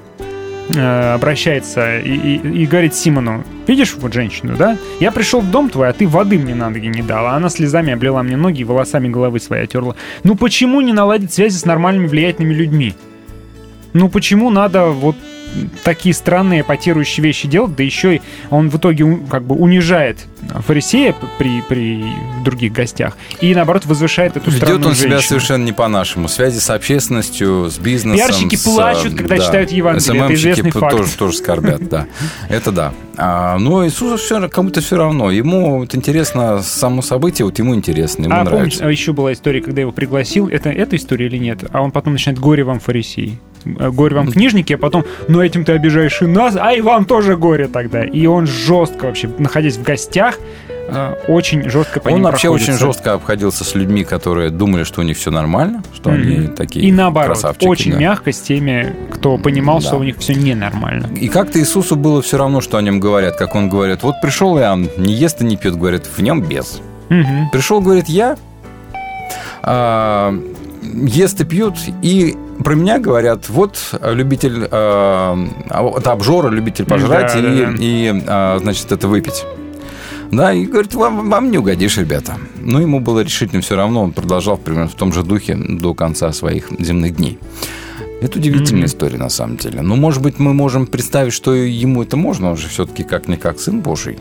обращается 0.70 2.00
и, 2.00 2.10
и- 2.16 2.62
и 2.64 2.66
говорит 2.68 2.94
Симону, 2.94 3.44
видишь 3.68 3.96
вот 3.96 4.14
женщину, 4.14 4.56
да? 4.58 4.78
Я 5.00 5.12
пришел 5.12 5.41
в 5.41 5.50
дом 5.50 5.70
твой, 5.70 5.90
а 5.90 5.94
ты 5.94 6.08
воды 6.08 6.38
мне 6.38 6.54
на 6.56 6.70
ноги 6.70 6.88
не 6.88 7.02
дала. 7.02 7.34
Она 7.36 7.50
слезами 7.50 7.94
облила 7.94 8.22
мне 8.22 8.38
ноги 8.38 8.62
и 8.62 8.64
волосами 8.64 9.08
головы 9.10 9.40
своей 9.40 9.64
отерла. 9.64 9.96
Ну 10.24 10.36
почему 10.36 10.82
не 10.82 10.94
наладить 10.94 11.34
связи 11.34 11.58
с 11.58 11.66
нормальными 11.66 12.08
влиятельными 12.08 12.54
людьми? 12.54 12.94
Ну 13.94 14.10
почему 14.10 14.50
надо 14.52 14.86
вот 14.86 15.16
такие 15.84 16.14
странные 16.14 16.62
эпатирующие 16.62 17.24
вещи 17.24 17.48
делать, 17.48 17.76
да 17.76 17.84
еще 17.84 18.18
и 18.18 18.22
он 18.50 18.70
в 18.70 18.78
итоге 18.78 19.20
как 19.30 19.44
бы 19.44 19.56
унижает 19.56 20.20
фарисея 20.66 21.16
при, 21.38 21.62
при 21.62 22.04
других 22.44 22.72
гостях 22.72 23.18
и 23.42 23.54
наоборот 23.54 23.86
возвышает 23.86 24.38
эту 24.38 24.50
Ведет 24.50 24.64
странную 24.64 24.90
он 24.90 24.96
себя 24.96 25.10
женщину. 25.12 25.28
совершенно 25.28 25.64
не 25.66 25.74
по-нашему. 25.74 26.28
Связи 26.28 26.60
с 26.60 26.70
общественностью, 26.70 27.70
с 27.70 27.78
бизнесом. 27.78 28.18
Пиарщики 28.18 28.56
с, 28.56 28.64
плачут, 28.64 29.16
когда 29.16 29.38
да. 29.38 29.46
читают 29.46 29.72
Евангелие. 29.72 30.26
Это 30.26 30.34
известный 30.34 30.72
факт. 30.72 30.98
Тоже, 30.98 31.12
тоже 31.14 31.38
скорбят, 31.38 31.88
да. 31.90 32.08
Это 32.50 32.72
да. 32.72 32.94
А, 33.22 33.58
но 33.58 33.86
Иисусу 33.86 34.18
все, 34.18 34.48
кому-то 34.48 34.80
все 34.82 34.96
равно. 34.98 35.30
Ему 35.30 35.80
вот 35.80 35.94
интересно 35.94 36.62
само 36.62 37.02
событие, 37.02 37.46
вот 37.46 37.60
ему 37.60 37.76
интересно, 37.76 38.24
ему 38.24 38.34
а 38.34 38.44
нравится. 38.44 38.56
помнишь, 38.56 38.78
а 38.82 38.90
еще 38.90 39.12
была 39.12 39.34
история, 39.34 39.62
когда 39.62 39.82
его 39.82 39.91
пригласил. 39.91 40.48
Это 40.48 40.70
эта 40.70 40.96
история 40.96 41.26
или 41.26 41.38
нет? 41.38 41.64
А 41.72 41.82
он 41.82 41.91
потом 41.91 42.14
начинает 42.14 42.40
горе 42.40 42.64
вам 42.64 42.80
фарисеи. 42.80 43.38
Э, 43.66 43.90
Горе 43.90 44.16
вам 44.16 44.32
книжники, 44.32 44.74
а 44.74 44.78
потом, 44.78 45.04
ну 45.28 45.41
этим 45.41 45.66
ты 45.66 45.74
обижаешь 45.74 46.22
и 46.22 46.26
нас, 46.26 46.56
а 46.56 46.72
и 46.74 46.82
вам 46.82 47.04
тоже 47.06 47.36
горе 47.36 47.68
тогда. 47.68 48.04
И 48.06 48.26
он 48.26 48.48
жестко 48.48 49.08
вообще, 49.08 49.30
находясь 49.38 49.76
в 49.78 49.84
гостях, 49.84 50.40
очень 51.28 51.70
жестко 51.70 51.99
по 51.99 52.07
Он 52.10 52.16
ним 52.16 52.24
вообще 52.24 52.49
очень 52.49 52.66
проходится. 52.68 52.86
жестко 52.88 53.14
обходился 53.14 53.64
с 53.64 53.76
людьми, 53.76 54.03
которые 54.03 54.49
думали, 54.49 54.84
что 54.84 55.02
у 55.02 55.03
них 55.03 55.18
все 55.18 55.32
нормально, 55.32 55.84
что 55.94 56.10
они 56.11 56.38
Мгм. 56.38 56.56
такие 56.56 56.86
И 56.86 56.91
наоборот, 56.91 57.30
красавчики. 57.38 57.66
очень 57.68 57.91
да. 57.94 57.98
мягко 57.99 58.32
с 58.32 58.40
теми, 58.40 58.95
кто 59.11 59.38
понимал, 59.38 59.80
Да. 59.80 59.88
что 59.88 59.98
у 59.98 60.03
них 60.03 60.18
все 60.20 60.34
ненормально. 60.36 61.07
И 61.16 61.28
как-то 61.28 61.60
Иисусу 61.60 61.95
было 61.95 62.22
все 62.22 62.38
равно, 62.38 62.61
что 62.61 62.78
о 62.78 62.82
нем 62.82 62.99
говорят. 62.99 63.36
Как 63.38 63.56
он 63.56 63.70
говорит, 63.70 64.03
вот 64.03 64.16
пришел 64.22 64.57
Иоанн, 64.57 64.88
не 64.98 65.14
ест 65.14 65.41
и 65.41 65.45
не 65.45 65.57
пьет, 65.57 65.76
говорит, 65.76 66.03
в 66.06 66.22
нем 66.22 66.41
без. 66.41 66.82
Мгм. 67.10 67.49
Пришел, 67.52 67.82
говорит, 67.82 68.07
я, 68.07 68.38
а, 69.64 70.34
ест 70.84 71.40
и 71.41 71.44
пьют, 71.45 71.76
и 72.02 72.36
про 72.64 72.74
меня 72.76 72.99
говорят, 72.99 73.49
вот 73.49 73.78
а, 74.02 74.11
любитель, 74.11 74.68
а, 74.72 75.38
а, 75.70 75.82
вот 75.84 76.07
обжора, 76.07 76.49
любитель 76.49 76.86
пожрать 76.86 77.34
Да, 77.34 77.40
и, 77.40 77.41
да, 77.66 77.66
да. 77.72 77.76
и, 77.80 78.24
а, 78.28 78.60
значит, 78.60 78.91
это 78.91 79.07
выпить. 79.07 79.45
Да, 80.32 80.54
и 80.54 80.66
говорит, 80.66 80.94
вам, 80.94 81.30
вам 81.30 81.52
не 81.52 81.58
угодишь, 81.58 81.98
ребята. 81.98 82.38
Но 82.62 82.80
ему 82.80 83.00
было 83.00 83.22
решительно 83.22 83.62
все 83.62 83.76
равно, 83.76 84.04
он 84.04 84.12
продолжал 84.12 84.58
примерно 84.58 84.88
в 84.88 84.94
том 84.94 85.12
же 85.12 85.24
духе 85.24 85.56
до 85.56 85.94
конца 85.94 86.32
своих 86.32 86.70
земных 86.80 87.16
дней. 87.16 87.40
Это 88.22 88.38
удивительная 88.38 88.86
история, 88.86 89.18
на 89.18 89.30
самом 89.30 89.58
деле. 89.58 89.82
Но, 89.82 89.96
может 89.96 90.22
быть, 90.22 90.40
мы 90.40 90.54
можем 90.54 90.88
представить, 90.88 91.34
что 91.34 91.54
ему 91.54 92.04
это 92.04 92.18
можно, 92.18 92.52
он 92.52 92.58
же 92.58 92.68
все-таки 92.68 93.04
как-никак 93.04 93.60
сын 93.60 93.80
Божий. 93.80 94.20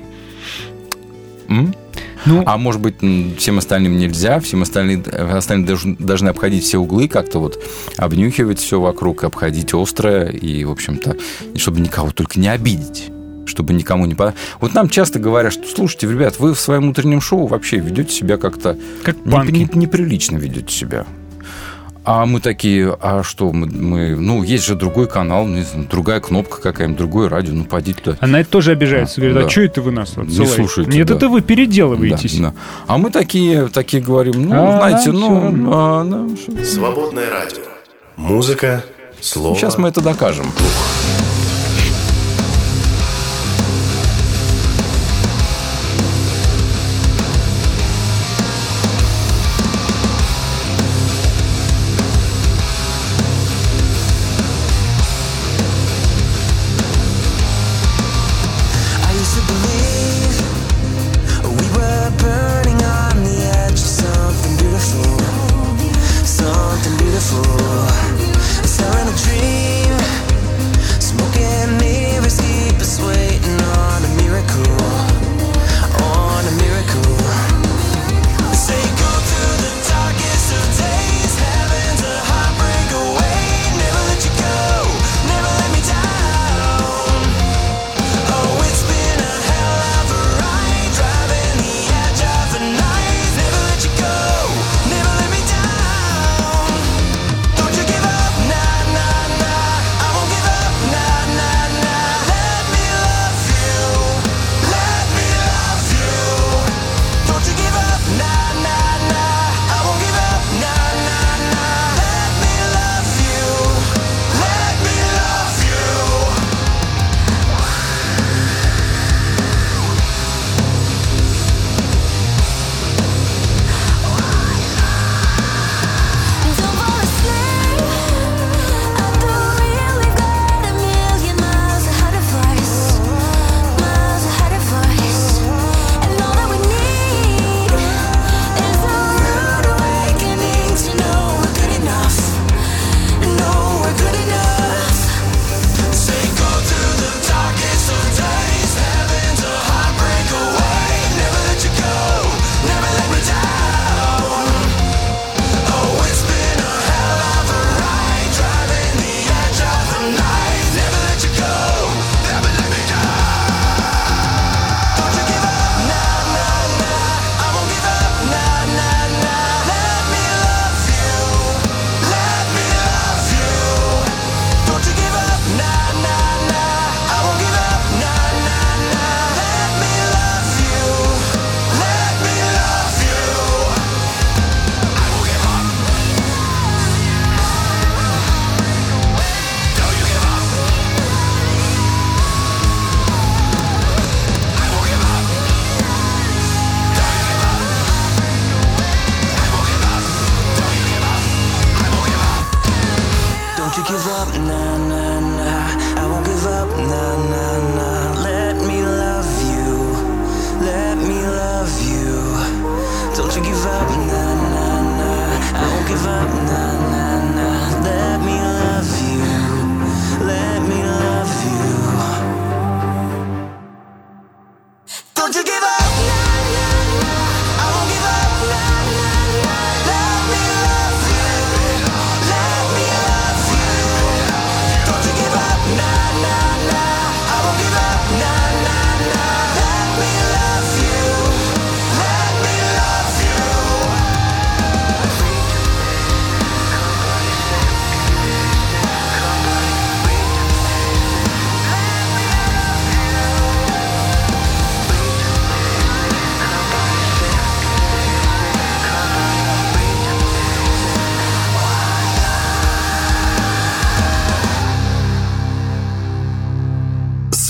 М? 1.48 1.74
Ну, 2.24 2.42
а 2.46 2.56
может 2.58 2.80
быть, 2.80 2.96
всем 3.38 3.58
остальным 3.58 3.96
нельзя, 3.96 4.40
всем 4.40 4.62
остальным, 4.62 5.04
остальным 5.12 5.66
должны, 5.66 5.96
должны 5.96 6.28
обходить 6.28 6.64
все 6.64 6.78
углы, 6.78 7.08
как-то 7.08 7.38
вот 7.38 7.62
обнюхивать 7.96 8.58
все 8.58 8.80
вокруг, 8.80 9.24
обходить 9.24 9.72
острое, 9.72 10.28
и, 10.30 10.64
в 10.64 10.70
общем-то, 10.70 11.16
чтобы 11.56 11.80
никого 11.80 12.10
только 12.10 12.40
не 12.40 12.48
обидеть 12.48 13.10
чтобы 13.58 13.74
никому 13.74 14.06
не 14.06 14.14
по... 14.14 14.34
Вот 14.60 14.72
нам 14.74 14.88
часто 14.88 15.18
говорят, 15.18 15.52
что, 15.52 15.66
слушайте, 15.66 16.06
ребят, 16.08 16.38
вы 16.38 16.54
в 16.54 16.60
своем 16.60 16.88
утреннем 16.90 17.20
шоу 17.20 17.48
вообще 17.48 17.78
ведете 17.78 18.12
себя 18.14 18.36
как-то... 18.36 18.76
Как 19.02 19.16
не- 19.26 19.32
панки. 19.32 19.50
не- 19.50 19.68
неприлично 19.74 20.36
ведете 20.36 20.72
себя. 20.72 21.06
А 22.04 22.24
мы 22.24 22.40
такие, 22.40 22.96
а 23.02 23.24
что, 23.24 23.52
мы, 23.52 23.66
мы- 23.66 24.14
ну, 24.16 24.44
есть 24.44 24.64
же 24.64 24.76
другой 24.76 25.08
канал, 25.08 25.44
не 25.48 25.62
знаю, 25.62 25.88
другая 25.90 26.20
кнопка 26.20 26.62
какая-нибудь, 26.62 26.98
другое 26.98 27.28
радио, 27.28 27.52
ну, 27.52 27.64
поди 27.64 27.94
туда. 27.94 28.16
А 28.20 28.28
на 28.28 28.40
это 28.42 28.48
тоже 28.48 28.70
обижаются. 28.70 29.20
Говорят, 29.20 29.38
а 29.38 29.42
да. 29.42 29.50
что 29.50 29.60
это 29.62 29.82
вы 29.82 29.90
нас 29.90 30.16
Не 30.16 30.22
отсылаете? 30.22 30.54
слушайте, 30.54 30.90
Нет, 30.96 31.08
да. 31.08 31.16
это 31.16 31.28
вы 31.28 31.40
переделываетесь. 31.40 32.38
Да, 32.38 32.50
да. 32.50 32.54
А 32.86 32.96
мы 32.98 33.10
такие, 33.10 33.66
такие 33.66 34.00
говорим, 34.00 34.48
ну, 34.48 34.54
А, 34.54 34.78
знаете, 34.88 35.10
ну, 35.10 35.52
а, 35.74 36.28
что- 36.40 36.64
Свободное 36.64 37.28
радио. 37.28 37.64
Музыка, 38.16 38.84
слово. 39.20 39.56
сейчас 39.56 39.76
мы 39.78 39.88
это 39.88 40.00
докажем. 40.00 40.46
Don't 40.46 41.27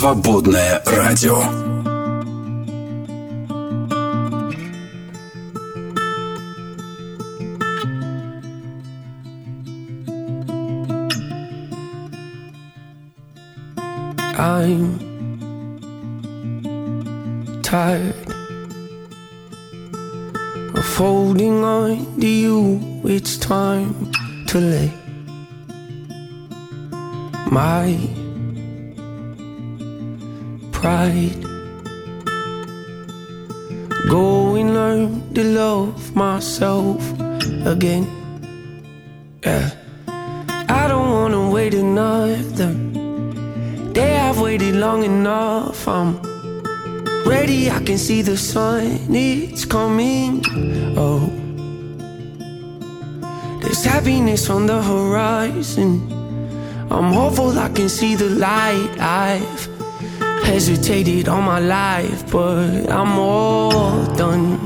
Свободное 0.08 0.82
радио. 0.86 1.38
I'm 14.40 15.00
tired 17.62 18.16
of 20.76 20.95
holding 20.95 21.64
on 21.66 22.20
to 22.22 22.28
you. 22.28 22.80
It's 23.04 23.38
time 23.38 24.12
to 24.48 24.60
let 24.60 24.91
my 27.52 28.16
pride 30.89 31.36
go 34.09 34.55
and 34.55 34.73
learn 34.73 35.05
to 35.35 35.43
love 35.44 36.16
myself 36.16 37.02
again. 37.74 38.05
Yeah, 39.44 39.69
I 40.81 40.82
don't 40.90 41.10
wanna 41.16 41.51
wait 41.51 41.74
another 41.74 42.73
day. 43.98 44.15
I've 44.27 44.40
waited 44.40 44.77
long 44.77 45.01
enough. 45.05 45.86
I'm 45.86 46.10
ready. 47.32 47.70
I 47.70 47.81
can 47.89 47.98
see 47.98 48.23
the 48.23 48.39
sun. 48.39 48.85
It's 49.10 49.66
coming. 49.66 50.31
Oh, 51.05 51.24
there's 53.60 53.85
happiness 53.85 54.48
on 54.48 54.62
the 54.73 54.81
horizon. 54.93 55.93
I'm 56.90 57.12
hopeful 57.12 57.51
I 57.66 57.69
can 57.77 57.90
see 57.90 58.15
the 58.23 58.31
light. 58.47 58.93
I've 58.98 59.78
hesitated 60.49 61.29
all 61.29 61.43
my 61.43 61.59
life, 61.59 62.31
but 62.33 62.91
I'm 62.91 63.19
all 63.19 64.07
done. 64.16 64.59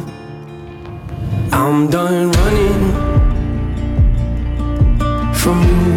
I'm 1.52 1.90
done 1.90 2.30
running 2.30 2.84
from 5.40 5.59
you. 5.70 5.92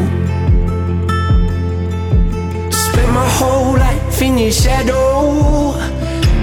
Spent 2.72 3.12
my 3.20 3.30
whole 3.38 3.74
life 3.74 4.22
in 4.24 4.40
your 4.40 4.52
shadow, 4.52 5.74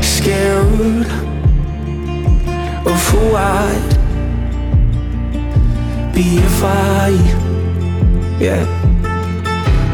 scared 0.00 1.08
of 2.90 2.98
who 3.08 3.22
I'd 3.34 3.92
be 6.14 6.38
if 6.38 6.62
I, 6.62 7.08
yeah 8.38 8.91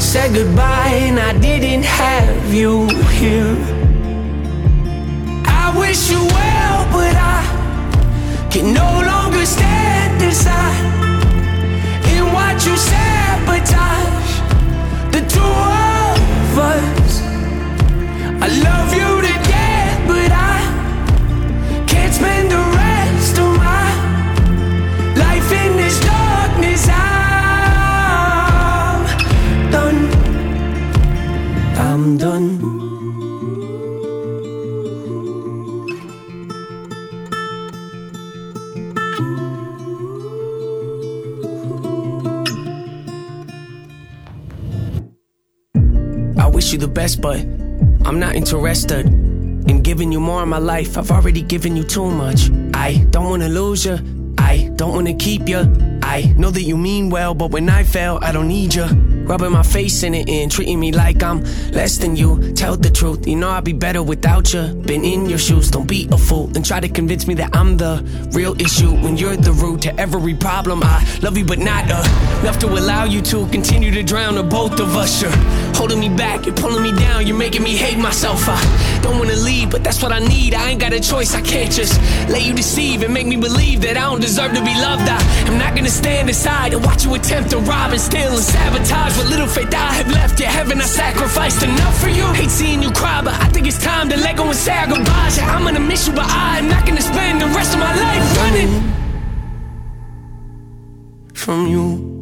said 0.01 0.33
goodbye 0.33 0.95
and 1.09 1.19
I 1.19 1.37
didn't 1.39 1.85
have 1.85 2.55
you 2.55 2.87
here. 3.19 3.57
I 5.45 5.75
wish 5.77 6.11
you 6.11 6.19
well, 6.19 6.79
but 6.93 7.15
I 7.17 8.49
can 8.51 8.73
no 8.73 8.91
longer 9.05 9.45
stand 9.45 10.23
aside 10.23 10.85
and 12.13 12.33
watch 12.33 12.65
you 12.65 12.77
sabotage 12.77 14.33
the 15.13 15.21
two 15.35 15.41
of 15.43 16.59
us. 16.59 17.23
I 18.41 18.49
love 18.69 18.91
you 18.95 19.11
to 19.27 19.35
death, 19.51 20.07
but 20.07 20.31
I 20.33 21.85
can't 21.87 22.15
spend 22.15 22.53
the 22.53 22.78
wish 46.69 46.75
you 46.75 46.79
the 46.79 46.87
best, 46.87 47.23
but 47.23 47.41
I'm 48.05 48.21
not 48.21 48.35
interested 48.35 49.07
in 49.07 49.81
giving 49.83 50.13
you 50.13 50.21
more 50.21 50.43
of 50.43 50.49
my 50.49 50.59
life. 50.59 50.99
I've 50.99 51.11
already 51.11 51.41
given 51.41 51.77
you 51.77 51.83
too 51.83 52.11
much. 52.11 52.51
I 52.75 53.07
don't 53.09 53.25
wanna 53.25 53.49
lose 53.49 53.87
you. 53.87 53.99
I 54.37 54.71
don't 54.77 54.93
wanna 54.93 55.15
keep 55.15 55.49
you. 55.49 55.61
I 56.03 56.35
know 56.37 56.51
that 56.51 56.63
you 56.63 56.77
mean 56.77 57.09
well, 57.09 57.33
but 57.33 57.53
when 57.53 57.71
I 57.71 57.85
fail, 57.85 58.19
I 58.21 58.33
don't 58.33 58.49
need 58.49 58.75
you. 58.75 58.85
Rubbing 59.29 59.53
my 59.53 59.63
face 59.63 60.03
in 60.03 60.15
it 60.15 60.29
and 60.29 60.51
treating 60.51 60.81
me 60.81 60.91
like 60.91 61.23
I'm 61.23 61.43
less 61.73 61.99
than 61.99 62.17
you. 62.17 62.53
Tell 62.55 62.77
the 62.77 62.91
truth, 62.91 63.27
you 63.27 63.37
know 63.37 63.51
I'd 63.51 63.65
be 63.65 63.75
better 63.75 64.03
without 64.03 64.55
you. 64.55 64.63
Been 64.87 65.05
in 65.05 65.29
your 65.29 65.39
shoes, 65.39 65.71
don't 65.71 65.87
be 65.87 66.09
a 66.11 66.17
fool 66.17 66.51
and 66.55 66.65
try 66.65 66.81
to 66.81 66.89
convince 66.89 67.27
me 67.27 67.35
that 67.35 67.55
I'm 67.55 67.77
the 67.77 68.03
real 68.33 68.59
issue 68.61 68.91
when 69.03 69.19
you're 69.19 69.37
the 69.37 69.53
root 69.53 69.83
to 69.83 70.01
every 70.01 70.35
problem. 70.35 70.83
I 70.83 71.05
love 71.23 71.37
you, 71.37 71.45
but 71.45 71.59
not 71.59 71.85
uh, 71.91 72.41
enough 72.41 72.59
to 72.61 72.69
allow 72.69 73.05
you 73.05 73.21
to 73.23 73.47
continue 73.49 73.91
to 73.91 74.03
drown 74.03 74.35
the 74.37 74.43
both 74.43 74.81
of 74.81 74.97
us. 74.97 75.21
You're 75.21 75.31
holding 75.79 76.01
me 76.01 76.09
back, 76.09 76.45
you're 76.45 76.57
pulling 76.57 76.83
me 76.83 76.93
down, 76.99 77.25
you're 77.25 77.39
making 77.39 77.63
me 77.63 77.77
hate 77.77 77.99
myself. 77.99 78.43
I 78.49 78.59
don't 79.01 79.17
wanna 79.17 79.37
leave, 79.37 79.71
but 79.71 79.85
that's 79.85 80.03
what 80.03 80.11
I 80.13 80.19
need. 80.19 80.53
I 80.53 80.71
ain't 80.71 80.81
got 80.81 80.93
a 80.93 80.99
choice, 80.99 81.37
I 81.37 81.41
can't 81.41 81.71
just 81.71 81.95
let 82.29 82.43
you 82.45 82.53
deceive 82.53 83.05
and 83.05 83.15
make 83.15 83.29
me 83.29 83.37
believe 83.37 83.81
that 83.83 83.97
I 83.97 84.01
don't 84.11 84.21
deserve 84.21 84.53
to 84.55 84.65
be 84.65 84.75
loved. 84.75 85.09
I 85.09 85.21
am 85.47 85.57
not 85.57 85.77
gonna 85.77 85.97
stand 86.03 86.29
aside 86.29 86.75
and 86.75 86.85
watch 86.85 87.05
you 87.05 87.15
attempt 87.15 87.51
to 87.51 87.59
rob 87.59 87.93
and 87.93 88.01
steal 88.01 88.33
and 88.39 88.43
sabotage 88.43 89.17
what 89.17 89.29
little 89.31 89.47
faith 89.47 89.73
I 89.73 89.93
have 89.99 90.11
left. 90.11 90.41
Yeah, 90.41 90.51
haven't 90.51 90.81
I 90.81 90.89
sacrificed 91.03 91.63
enough 91.63 91.97
for 92.03 92.09
you? 92.09 92.27
Hate 92.33 92.51
seeing 92.51 92.83
you 92.83 92.91
cry, 92.91 93.23
but 93.23 93.35
I 93.35 93.47
think 93.53 93.69
it's 93.69 93.83
time 93.83 94.09
to 94.09 94.17
let 94.17 94.37
go 94.37 94.45
and 94.47 94.57
say 94.57 94.77
our 94.77 94.89
goodbyes. 94.89 95.39
Yeah, 95.39 95.55
I'm 95.55 95.63
gonna 95.63 95.79
miss 95.79 96.09
you, 96.09 96.13
but 96.13 96.27
I'm 96.29 96.69
not 96.69 96.87
gonna 96.87 97.03
spend 97.03 97.41
the 97.41 97.47
rest 97.47 97.75
of 97.75 97.79
my 97.79 97.95
life 97.95 98.37
running 98.39 98.73
from 101.35 101.69
you. 101.69 102.18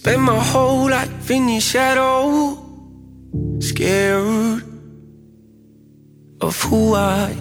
Spend 0.00 0.22
my 0.22 0.38
whole 0.38 0.88
life 0.88 1.30
in 1.30 1.46
your 1.46 1.60
shadow, 1.60 2.56
scared 3.58 4.62
of 6.40 6.56
who 6.62 6.94
I'd 6.94 7.36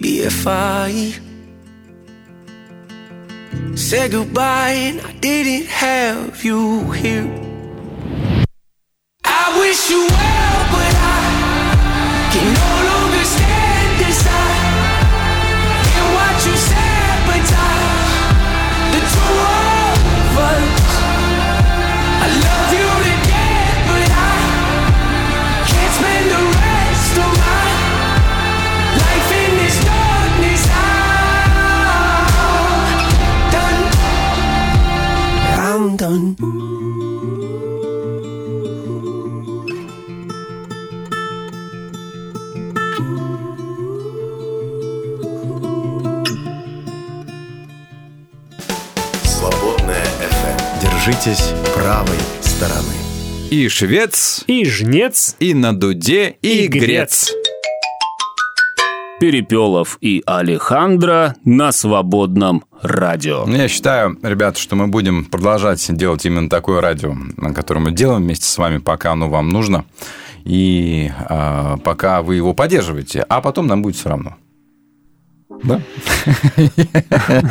be 0.00 0.20
if 0.20 0.46
I 0.46 1.12
said 3.74 4.12
goodbye 4.12 4.70
and 4.70 5.02
I 5.02 5.12
didn't 5.20 5.66
have 5.66 6.42
you 6.42 6.90
here. 6.92 7.41
Done. 36.12 36.36
Свободная 49.24 50.04
FM. 50.04 50.80
Держитесь 50.82 51.52
правой 51.74 52.18
стороны. 52.40 52.94
И 53.50 53.68
швец, 53.68 54.44
И 54.46 54.64
жнец, 54.64 55.36
и 55.38 55.52
на 55.54 55.74
дуде, 55.78 56.36
и, 56.42 56.64
И 56.64 56.68
грец. 56.68 56.84
грец. 56.86 57.32
Перепелов 59.20 59.98
и 60.00 60.22
Алехандро 60.26 61.36
на 61.44 61.70
свободном 61.70 62.64
радио. 62.82 63.44
Я 63.48 63.68
считаю, 63.68 64.18
ребята, 64.22 64.58
что 64.58 64.76
мы 64.76 64.88
будем 64.88 65.24
продолжать 65.24 65.84
делать 65.96 66.26
именно 66.26 66.48
такое 66.48 66.80
радио, 66.80 67.14
на 67.36 67.54
котором 67.54 67.84
мы 67.84 67.92
делаем 67.92 68.22
вместе 68.22 68.46
с 68.46 68.58
вами, 68.58 68.78
пока 68.78 69.12
оно 69.12 69.28
вам 69.28 69.48
нужно, 69.48 69.84
и 70.44 71.10
а, 71.28 71.76
пока 71.78 72.22
вы 72.22 72.36
его 72.36 72.52
поддерживаете, 72.52 73.24
а 73.28 73.40
потом 73.40 73.66
нам 73.66 73.82
будет 73.82 73.96
все 73.96 74.08
равно. 74.08 74.36
Да? 75.62 75.80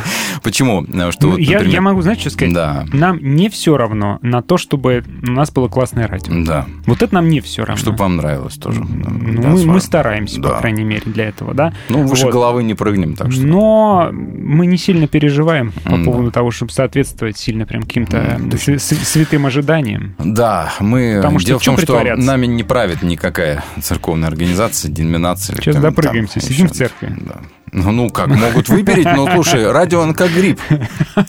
Почему? 0.42 0.84
Что 1.12 1.26
Ну, 1.26 1.30
вот, 1.32 1.40
я, 1.40 1.54
например- 1.58 1.74
я 1.74 1.80
могу, 1.80 2.02
знаете, 2.02 2.22
что 2.22 2.30
сказать? 2.30 2.54
Да. 2.54 2.84
Нам 2.92 3.18
не 3.22 3.48
все 3.48 3.76
равно 3.76 4.18
на 4.22 4.42
то, 4.42 4.58
чтобы 4.58 5.04
у 5.22 5.30
нас 5.30 5.50
было 5.50 5.68
классное 5.68 6.06
радио. 6.06 6.32
Да. 6.44 6.66
Вот 6.86 7.02
это 7.02 7.14
нам 7.14 7.28
не 7.28 7.40
все 7.40 7.64
равно. 7.64 7.76
Чтобы 7.80 7.98
вам 7.98 8.16
нравилось 8.16 8.54
тоже. 8.56 8.80
Ну, 8.82 9.42
Да, 9.42 9.48
мы, 9.48 9.64
мы 9.64 9.80
стараемся, 9.80 10.40
Да. 10.40 10.50
по 10.50 10.58
крайней 10.60 10.84
мере, 10.84 11.02
для 11.06 11.28
этого, 11.28 11.54
да. 11.54 11.72
Ну, 11.88 12.06
выше 12.06 12.24
Вот. 12.26 12.32
головы 12.32 12.62
не 12.64 12.74
прыгнем, 12.74 13.14
так 13.14 13.32
что. 13.32 13.42
Но 13.42 14.10
мы 14.12 14.66
не 14.66 14.76
сильно 14.76 15.06
переживаем 15.06 15.72
по 15.84 15.94
М, 15.94 16.04
поводу 16.04 16.30
того, 16.30 16.50
чтобы 16.50 16.72
соответствовать 16.72 17.36
сильно 17.38 17.66
прям 17.66 17.82
каким-то 17.82 18.40
св- 18.56 18.80
святым 18.80 19.46
ожиданиям. 19.46 20.14
Да, 20.18 20.72
мы... 20.80 21.14
Потому 21.16 21.38
что 21.38 21.48
Дело 21.48 21.58
в 21.60 21.64
том, 21.64 21.78
что 21.78 22.02
нами 22.16 22.46
не 22.46 22.62
правит 22.62 23.02
никакая 23.02 23.64
церковная 23.80 24.28
организация, 24.28 24.90
деноминация. 24.90 25.54
или 25.54 25.62
Сейчас 25.62 25.76
допрыгаемся, 25.76 26.34
там 26.40 26.42
сидим 26.42 26.68
в 26.68 26.72
церкви. 26.72 27.14
Да. 27.20 27.40
Ну, 27.74 27.90
ну, 27.90 28.10
как, 28.10 28.28
могут 28.28 28.68
выпереть, 28.68 29.06
но 29.06 29.26
слушай, 29.32 29.70
радио, 29.70 30.00
он 30.00 30.12
как 30.12 30.30
гриб. 30.30 30.60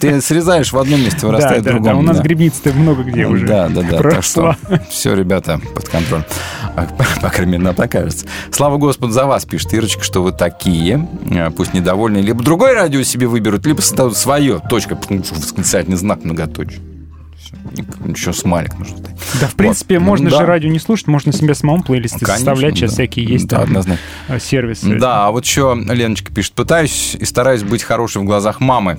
Ты 0.01 0.19
срезаешь 0.21 0.73
в 0.73 0.77
одном 0.77 0.99
месте, 1.01 1.21
Да, 1.21 1.27
вырастает 1.27 1.61
в 1.61 1.63
да, 1.63 1.71
другом. 1.71 1.85
да, 1.93 1.95
у 1.95 2.01
нас 2.01 2.17
да. 2.17 2.23
грибниц-то 2.23 2.73
много 2.73 3.03
где 3.03 3.25
уже. 3.27 3.47
Да, 3.47 3.69
да, 3.69 3.81
да. 3.81 3.97
Так 4.01 4.23
что 4.23 4.57
все, 4.89 5.15
ребята, 5.15 5.61
под 5.73 5.87
контролем. 5.87 6.25
А, 6.75 6.85
По 7.21 7.29
крайней 7.29 7.53
мере, 7.53 7.63
нам 7.63 7.75
так 7.75 7.91
кажется. 7.91 8.25
Слава 8.51 8.75
Господу 8.77 9.13
за 9.13 9.25
вас, 9.25 9.45
пишет 9.45 9.73
Ирочка, 9.73 10.03
что 10.03 10.21
вы 10.21 10.33
такие. 10.33 11.07
Э, 11.31 11.49
Пусть 11.49 11.73
недовольны. 11.73 12.17
Либо 12.17 12.43
другое 12.43 12.73
радио 12.73 13.01
себе 13.03 13.27
выберут, 13.27 13.65
либо 13.65 13.79
создадут 13.79 14.17
свое. 14.17 14.59
Точка, 14.69 14.97
восклицательный 15.09 15.97
знак, 15.97 16.25
многоточие. 16.25 16.81
Всё. 17.73 17.83
Еще 18.11 18.33
смайлик 18.33 18.77
нужно. 18.77 18.97
Да, 19.41 19.47
в 19.47 19.55
принципе, 19.55 19.97
Вот. 19.99 20.05
можно 20.05 20.25
Ну, 20.25 20.31
же 20.31 20.37
да. 20.39 20.45
радио 20.45 20.69
не 20.69 20.79
слушать, 20.79 21.07
можно 21.07 21.31
себе 21.31 21.55
самому 21.55 21.81
плейлисты 21.83 22.19
Конечно, 22.19 22.35
составлять. 22.35 22.75
Сейчас 22.75 22.91
да. 22.91 22.93
всякие 22.95 23.25
есть 23.25 23.47
Да, 23.47 23.55
там 23.57 23.65
однозначно. 23.65 24.01
э, 24.27 24.39
сервисы. 24.39 24.99
Да, 24.99 25.27
а 25.27 25.31
вот 25.31 25.45
еще 25.45 25.75
Леночка 25.89 26.31
пишет, 26.33 26.53
пытаюсь 26.53 27.15
и 27.19 27.25
стараюсь 27.25 27.63
быть 27.63 27.83
хорошей 27.83 28.21
в 28.21 28.25
глазах 28.25 28.59
мамы. 28.59 28.97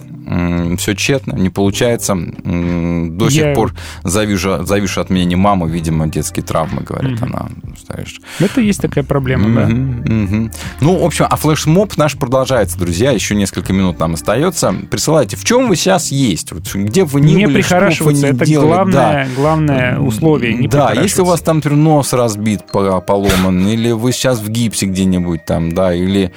Все 0.78 0.94
тщетно, 0.94 1.34
не 1.34 1.50
получается. 1.50 2.14
До 2.16 3.24
Я- 3.28 3.30
сих 3.30 3.54
пор 3.54 3.74
завижу, 4.02 4.64
завишу 4.64 5.00
от 5.02 5.10
меня 5.10 5.24
не 5.24 5.36
мама, 5.36 5.66
видимо, 5.66 6.06
детские 6.08 6.44
травмы, 6.44 6.82
говорит 6.82 7.20
Мгм. 7.20 7.24
она. 7.34 7.48
Представляешь? 7.62 8.20
Это 8.40 8.60
есть 8.60 8.80
такая 8.80 9.04
проблема, 9.04 9.44
да. 9.62 9.66
Мгм, 9.66 10.22
мгм. 10.24 10.52
Ну, 10.80 10.98
в 10.98 11.04
общем, 11.04 11.26
а 11.28 11.36
флешмоб 11.36 11.96
наш 11.96 12.16
продолжается, 12.16 12.78
друзья. 12.78 13.10
Еще 13.10 13.34
несколько 13.34 13.72
минут 13.72 13.98
нам 13.98 14.14
остается. 14.14 14.74
Присылайте, 14.90 15.36
в 15.36 15.44
чем 15.44 15.68
вы 15.68 15.76
сейчас 15.76 16.10
есть? 16.10 16.52
Вот 16.52 16.72
где 16.74 17.04
вы 17.04 17.20
ни 17.20 17.32
Не 17.34 17.46
были, 17.46 17.56
прихорашиваться, 17.56 18.32
ни 18.32 18.36
это 18.44 18.50
делали. 18.50 18.66
главное, 18.68 19.26
Да. 19.26 19.34
главное 19.36 19.98
условие. 19.98 20.54
Не 20.54 20.68
да, 20.68 20.92
если 20.92 21.22
у 21.22 21.24
вас 21.24 21.40
там, 21.40 21.56
например, 21.56 21.78
нос 21.78 22.12
разбит, 22.12 22.64
по- 22.70 23.00
поломан, 23.00 23.66
или 23.66 23.90
вы 23.92 24.12
сейчас 24.12 24.38
в 24.40 24.48
гипсе 24.48 24.86
где-нибудь 24.86 25.44
там, 25.44 25.72
да, 25.74 25.92
или, 25.94 26.32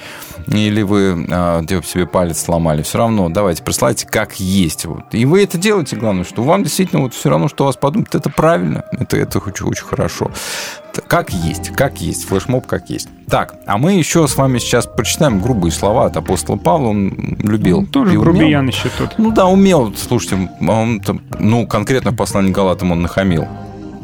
или 0.46 0.82
вы 0.82 1.26
а, 1.30 1.62
себе 1.84 2.06
палец 2.06 2.40
сломали, 2.42 2.82
все 2.82 2.98
равно 2.98 3.28
давайте 3.28 3.62
присылайте 3.62 4.06
как 4.06 4.40
есть. 4.40 4.84
Вот. 4.86 5.04
И 5.12 5.24
вы 5.24 5.42
это 5.44 5.58
делаете, 5.58 5.96
главное, 5.96 6.24
что 6.24 6.42
вам 6.42 6.62
действительно 6.64 7.02
вот 7.02 7.14
все 7.14 7.30
равно, 7.30 7.48
что 7.48 7.64
вас 7.64 7.76
подумают, 7.76 8.14
это 8.14 8.30
правильно, 8.30 8.84
это, 8.92 9.16
это 9.16 9.38
очень, 9.38 9.66
очень 9.66 9.84
хорошо. 9.84 10.30
Как 11.06 11.30
есть, 11.32 11.70
как 11.70 12.00
есть, 12.00 12.26
флешмоб 12.26 12.66
как 12.66 12.90
есть. 12.90 13.08
Так, 13.28 13.54
а 13.66 13.78
мы 13.78 13.92
еще 13.92 14.26
с 14.26 14.36
вами 14.36 14.58
сейчас 14.58 14.86
прочитаем 14.86 15.40
грубые 15.40 15.70
слова 15.72 16.06
от 16.06 16.16
апостола 16.16 16.56
Павла, 16.56 16.88
он 16.88 17.36
любил. 17.42 17.82
Ну, 17.82 17.86
тоже 17.86 18.14
и 18.14 18.16
умел. 18.16 18.32
грубиян 18.32 18.66
еще 18.66 18.88
тут. 18.96 19.10
Ну 19.18 19.30
да, 19.32 19.46
умел. 19.46 19.94
Слушайте, 19.96 20.50
он 20.60 21.00
ну, 21.38 21.66
конкретно 21.66 22.10
в 22.10 22.16
послании 22.16 22.50
Галатам 22.52 22.92
он 22.92 23.02
нахамил 23.02 23.46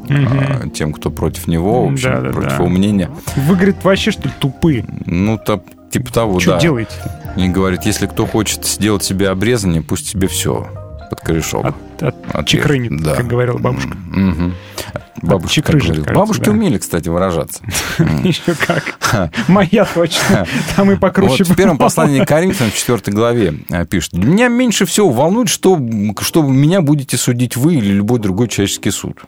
а, 0.08 0.68
тем, 0.68 0.92
кто 0.92 1.10
против 1.10 1.46
него, 1.48 1.86
в 1.88 1.92
общем, 1.92 2.10
Да-да-да. 2.10 2.32
против 2.32 2.52
его 2.58 2.68
мнения. 2.68 3.10
Вы, 3.36 3.54
говорит, 3.56 3.76
вообще, 3.82 4.10
что 4.10 4.24
ли, 4.24 4.34
тупые? 4.38 4.84
Ну, 5.06 5.38
то, 5.38 5.64
типа 5.90 6.12
того, 6.12 6.40
Что 6.40 6.52
да. 6.52 6.60
делаете? 6.60 6.92
И 7.36 7.48
говорит, 7.48 7.82
если 7.84 8.06
кто 8.06 8.26
хочет 8.26 8.64
сделать 8.66 9.02
себе 9.02 9.30
обрезание, 9.30 9.82
пусть 9.82 10.06
себе 10.08 10.28
все 10.28 10.68
под 11.10 11.20
корешок. 11.20 11.64
От, 11.66 12.02
от 12.02 12.14
Отрежет. 12.28 12.46
чекрынит, 12.48 13.02
Да. 13.02 13.14
как 13.14 13.26
говорила 13.26 13.58
бабушка. 13.58 13.96
Мгм. 14.10 14.54
Бабушка 15.22 15.54
чекрыжит, 15.54 15.90
кажется, 15.90 16.14
Бабушки 16.14 16.44
да. 16.44 16.50
умели, 16.50 16.78
кстати, 16.78 17.08
выражаться. 17.08 17.62
Еще 18.24 18.54
как. 18.54 18.98
Моя 19.48 19.84
точно. 19.84 20.46
Там 20.76 20.90
и 20.90 20.96
покруче 20.96 21.44
Вот 21.44 21.52
в 21.52 21.56
первом 21.56 21.78
послании 21.78 22.24
Коринфянам, 22.24 22.72
в 22.72 22.76
4 22.76 23.00
главе, 23.14 23.54
э, 23.70 23.86
пишет, 23.86 24.12
«Для 24.12 24.28
меня 24.28 24.48
меньше 24.48 24.86
всего 24.86 25.10
волнует, 25.10 25.48
что, 25.48 25.80
что 26.20 26.42
меня 26.42 26.80
будете 26.80 27.16
судить 27.16 27.56
вы 27.56 27.74
или 27.74 27.92
любой 27.92 28.18
другой 28.18 28.48
человеческий 28.48 28.90
суд. 28.90 29.22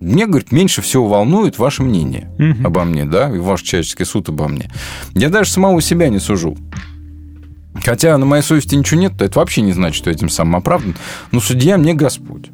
Мне, 0.00 0.26
говорит, 0.26 0.52
меньше 0.52 0.80
всего 0.80 1.08
волнует 1.08 1.58
ваше 1.58 1.82
мнение 1.82 2.30
обо 2.64 2.84
мне, 2.84 3.04
да, 3.04 3.34
и 3.34 3.38
ваш 3.38 3.62
человеческий 3.62 4.04
суд 4.04 4.28
обо 4.28 4.46
мне. 4.46 4.70
Я 5.14 5.28
даже 5.28 5.50
самого 5.50 5.82
себя 5.82 6.08
не 6.08 6.20
сужу. 6.20 6.56
Хотя 7.84 8.16
на 8.16 8.26
моей 8.26 8.42
совести 8.42 8.74
ничего 8.74 9.00
нет, 9.00 9.12
то 9.18 9.24
это 9.24 9.38
вообще 9.38 9.60
не 9.60 9.72
значит, 9.72 9.96
что 9.96 10.10
я 10.10 10.16
этим 10.16 10.28
самым 10.28 10.56
оправдан. 10.56 10.94
Но 11.32 11.40
судья 11.40 11.78
мне 11.78 11.94
Господь. 11.94 12.50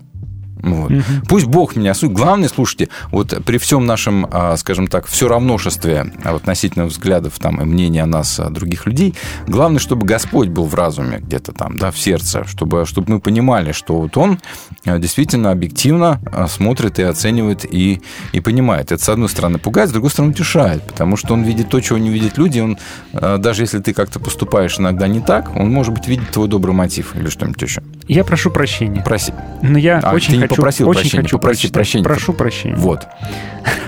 Вот. 0.65 0.93
Пусть 1.28 1.47
Бог 1.47 1.77
меня 1.77 1.95
судит. 1.95 2.16
Главное, 2.16 2.49
слушайте, 2.49 2.89
вот 3.11 3.45
при 3.45 3.59
всем 3.59 3.85
нашем, 3.85 4.27
а, 4.31 4.57
скажем 4.57 4.86
так, 4.86 5.07
все 5.07 5.28
равношестве 5.28 6.12
а, 6.24 6.35
относительно 6.35 6.86
взглядов 6.86 7.39
там, 7.39 7.61
и 7.61 7.65
мнений 7.65 7.99
о 7.99 8.07
нас 8.07 8.41
а, 8.41 8.49
других 8.49 8.86
людей, 8.86 9.15
главное, 9.47 9.78
чтобы 9.78 10.07
Господь 10.07 10.49
был 10.49 10.65
в 10.65 10.74
разуме 10.74 11.19
где-то 11.19 11.53
там, 11.53 11.77
да, 11.77 11.91
в 11.91 11.99
сердце, 11.99 12.45
чтобы, 12.47 12.86
чтобы 12.86 13.12
мы 13.12 13.20
понимали, 13.20 13.73
что 13.73 14.01
вот 14.01 14.16
Он 14.16 14.41
действительно 14.85 15.51
объективно 15.51 16.20
смотрит 16.49 16.99
и 16.99 17.03
оценивает 17.03 17.65
и, 17.70 18.01
и 18.32 18.41
понимает. 18.41 18.93
Это, 18.93 19.03
с 19.03 19.09
одной 19.09 19.28
стороны, 19.28 19.59
пугает, 19.59 19.91
с 19.91 19.93
другой 19.93 20.11
стороны, 20.11 20.32
утешает, 20.32 20.82
потому 20.82 21.16
что 21.16 21.35
Он 21.35 21.43
видит 21.43 21.69
то, 21.69 21.81
чего 21.81 21.99
не 21.99 22.11
видят 22.11 22.39
люди, 22.39 22.61
Он, 22.61 22.78
даже 23.12 23.62
если 23.62 23.81
ты 23.81 23.93
как-то 23.93 24.19
поступаешь 24.19 24.78
иногда 24.78 25.07
не 25.09 25.20
так, 25.20 25.55
Он, 25.57 25.70
может 25.70 25.93
быть, 25.93 26.09
видит 26.09 26.31
твой 26.31 26.49
добрый 26.49 26.74
мотив 26.74 27.15
или 27.16 27.28
что-нибудь 27.28 27.61
еще. 27.61 27.82
Я 28.09 28.24
прошу 28.24 28.51
прощения. 28.51 29.03
Проси. 29.03 29.32
Но 29.62 29.78
я 29.78 30.01
А, 30.01 30.15
очень 30.15 30.39
не 30.39 30.47
хочу, 30.56 30.62
попросил 30.62 30.89
очень 30.89 31.01
прощения, 31.01 31.22
хочу 31.22 31.36
попроси 31.39 31.60
прочитать. 31.60 31.72
прощения. 31.74 32.05
Прошу 32.05 32.32
прощения. 32.32 32.76
Вот. 32.76 33.06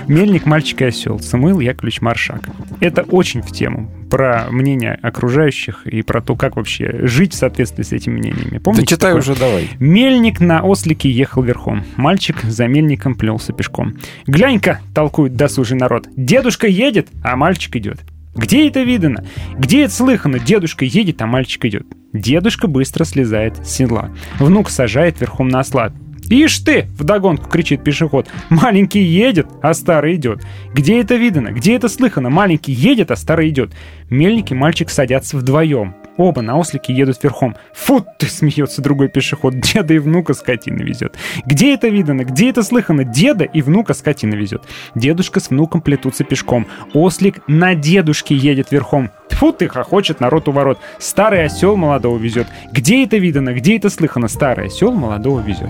Мельник, 0.07 0.45
мальчик 0.45 0.81
и 0.81 0.85
осел. 0.85 1.19
Самуил 1.19 1.59
Яковлевич 1.59 2.01
Маршак. 2.01 2.49
Это 2.79 3.03
очень 3.03 3.41
в 3.41 3.51
тему. 3.51 3.91
Про 4.09 4.47
мнение 4.49 4.97
окружающих 5.01 5.85
и 5.85 6.01
про 6.01 6.21
то, 6.21 6.35
как 6.35 6.55
вообще 6.55 7.05
жить 7.07 7.33
в 7.33 7.37
соответствии 7.37 7.83
с 7.83 7.91
этими 7.91 8.17
мнениями. 8.17 8.57
Помните? 8.57 8.83
Да 8.83 8.95
читай 8.95 9.11
такое? 9.13 9.21
уже, 9.21 9.35
давай. 9.35 9.69
Мельник 9.79 10.39
на 10.39 10.61
ослике 10.63 11.11
ехал 11.11 11.43
верхом. 11.43 11.83
Мальчик 11.97 12.41
за 12.43 12.67
мельником 12.67 13.15
плелся 13.15 13.51
пешком. 13.51 13.97
«Глянь-ка!»— 14.25 14.79
толкует 14.95 15.35
досужий 15.35 15.77
народ. 15.77 16.07
«Дедушка 16.15 16.67
едет, 16.67 17.09
а 17.21 17.35
мальчик 17.35 17.75
идет». 17.75 17.99
Где 18.37 18.67
это 18.67 18.83
видано? 18.83 19.25
Где 19.57 19.85
это 19.85 19.93
слыхано? 19.93 20.37
Дедушка 20.37 20.85
едет, 20.85 21.21
а 21.23 21.25
мальчик 21.25 21.65
идет. 21.65 21.87
Дедушка 22.13 22.67
быстро 22.67 23.03
слезает 23.03 23.57
с 23.65 23.71
седла. 23.71 24.11
Внук 24.37 24.69
сажает 24.69 25.19
верхом 25.19 25.49
на 25.49 25.61
осла. 25.61 25.91
«Ишь 26.29 26.59
ты!»— 26.59 26.87
вдогонку 26.97 27.49
кричит 27.49 27.83
пешеход. 27.83 28.27
«Маленький 28.49 29.01
едет, 29.01 29.47
а 29.61 29.73
старый 29.73 30.15
идет». 30.15 30.41
Где 30.73 31.01
это 31.01 31.15
видано? 31.15 31.49
Где 31.49 31.75
это 31.75 31.89
слыхано? 31.89 32.29
Маленький 32.29 32.71
едет, 32.71 33.11
а 33.11 33.15
старый 33.15 33.49
идет. 33.49 33.71
Мельник 34.09 34.51
и 34.51 34.55
мальчик 34.55 34.89
садятся 34.89 35.37
вдвоем. 35.37 35.95
Оба 36.17 36.41
на 36.41 36.57
ослике 36.57 36.93
едут 36.93 37.23
верхом. 37.23 37.55
«Фу 37.73 38.03
ты!»— 38.17 38.25
смеется 38.27 38.81
другой 38.81 39.07
пешеход. 39.07 39.59
«Деда 39.59 39.93
и 39.93 39.99
внука 39.99 40.33
скотина 40.33 40.81
везет». 40.81 41.15
Где 41.45 41.75
это 41.75 41.89
видано? 41.89 42.23
Где 42.23 42.49
это 42.49 42.63
слыхано? 42.63 43.03
Деда 43.03 43.43
и 43.43 43.61
внука 43.61 43.93
скотина 43.93 44.33
везет. 44.33 44.63
Дедушка 44.95 45.39
с 45.39 45.49
внуком 45.49 45.81
плетутся 45.81 46.23
пешком. 46.23 46.65
Ослик 46.93 47.41
на 47.47 47.75
дедушке 47.75 48.35
едет 48.35 48.71
верхом. 48.71 49.11
Фу 49.29 49.53
ты, 49.53 49.67
хохочет 49.67 50.19
народ 50.19 50.47
у 50.47 50.51
ворот. 50.51 50.79
Старый 50.97 51.45
осел 51.45 51.75
молодого 51.75 52.17
везет. 52.17 52.47
Где 52.71 53.03
это 53.03 53.17
видано? 53.17 53.53
Где 53.53 53.77
это 53.77 53.91
слыхано? 53.91 54.27
Старый 54.27 54.67
осел 54.67 54.91
молодого 54.93 55.41
везет. 55.41 55.69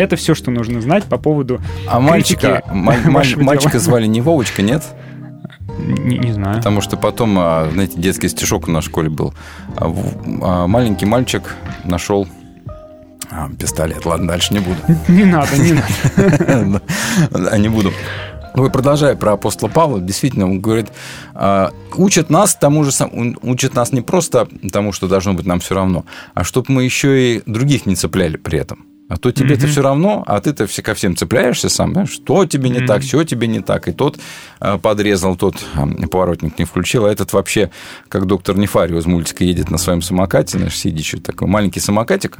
Это 0.00 0.16
все, 0.16 0.34
что 0.34 0.50
нужно 0.50 0.80
знать 0.80 1.04
по 1.04 1.18
поводу 1.18 1.60
А 1.86 2.00
мальчика, 2.00 2.62
мальчика 2.72 3.78
звали 3.78 4.06
не 4.06 4.22
Вовочка, 4.22 4.62
нет? 4.62 4.82
Не, 5.78 6.16
не 6.16 6.32
знаю. 6.32 6.56
Потому 6.56 6.80
что 6.80 6.96
потом, 6.96 7.36
а, 7.38 7.68
знаете, 7.70 8.00
детский 8.00 8.28
стишок 8.28 8.66
у 8.66 8.70
нас 8.70 8.84
в 8.84 8.88
школе 8.88 9.10
был. 9.10 9.34
А, 9.76 9.94
а, 10.42 10.66
Маленький 10.66 11.04
мальчик 11.04 11.54
нашел 11.84 12.26
А, 13.30 13.50
пистолет. 13.50 14.06
Ладно, 14.06 14.28
дальше 14.28 14.54
не 14.54 14.60
буду. 14.60 14.78
Не 15.08 15.24
надо, 15.24 15.56
не 15.58 15.72
надо. 15.72 17.58
Не 17.58 17.68
буду. 17.68 17.92
Вы 18.54 18.70
продолжая 18.70 19.16
про 19.16 19.32
апостола 19.32 19.68
Павла, 19.68 20.00
действительно, 20.00 20.46
он 20.46 20.60
говорит, 20.60 20.88
учат 21.94 22.30
нас 22.30 22.56
тому 22.56 22.82
же 22.82 22.90
самому, 22.90 23.36
учат 23.42 23.74
нас 23.74 23.92
не 23.92 24.00
просто 24.00 24.48
тому, 24.72 24.90
что 24.90 25.06
должно 25.06 25.34
быть 25.34 25.46
нам 25.46 25.60
все 25.60 25.76
равно, 25.76 26.04
а 26.34 26.42
чтобы 26.42 26.66
мы 26.72 26.82
еще 26.82 27.36
и 27.36 27.42
других 27.46 27.86
не 27.86 27.94
цепляли 27.94 28.36
при 28.36 28.58
этом. 28.58 28.89
А 29.10 29.16
то 29.16 29.32
тебе 29.32 29.56
это 29.56 29.66
все 29.66 29.82
равно, 29.82 30.22
а 30.24 30.40
ты-то 30.40 30.68
все 30.68 30.82
ко 30.82 30.94
всем 30.94 31.16
цепляешься 31.16 31.68
сам, 31.68 32.06
что 32.06 32.46
тебе 32.46 32.70
не 32.70 32.86
так, 32.86 33.02
все 33.02 33.24
тебе 33.24 33.48
не 33.48 33.58
так. 33.58 33.88
И 33.88 33.92
тот 33.92 34.20
а, 34.60 34.78
подрезал, 34.78 35.34
тот 35.34 35.56
а, 35.74 35.84
поворотник 36.06 36.60
не 36.60 36.64
включил, 36.64 37.06
а 37.06 37.10
этот 37.10 37.32
вообще, 37.32 37.72
как 38.08 38.26
доктор 38.26 38.56
Нефарио 38.56 39.00
из 39.00 39.06
мультика, 39.06 39.42
едет 39.42 39.68
на 39.68 39.78
своем 39.78 40.00
самокате, 40.00 40.58
знаешь, 40.58 40.78
сидящий 40.78 41.18
такой 41.18 41.48
маленький 41.48 41.80
самокатик, 41.80 42.38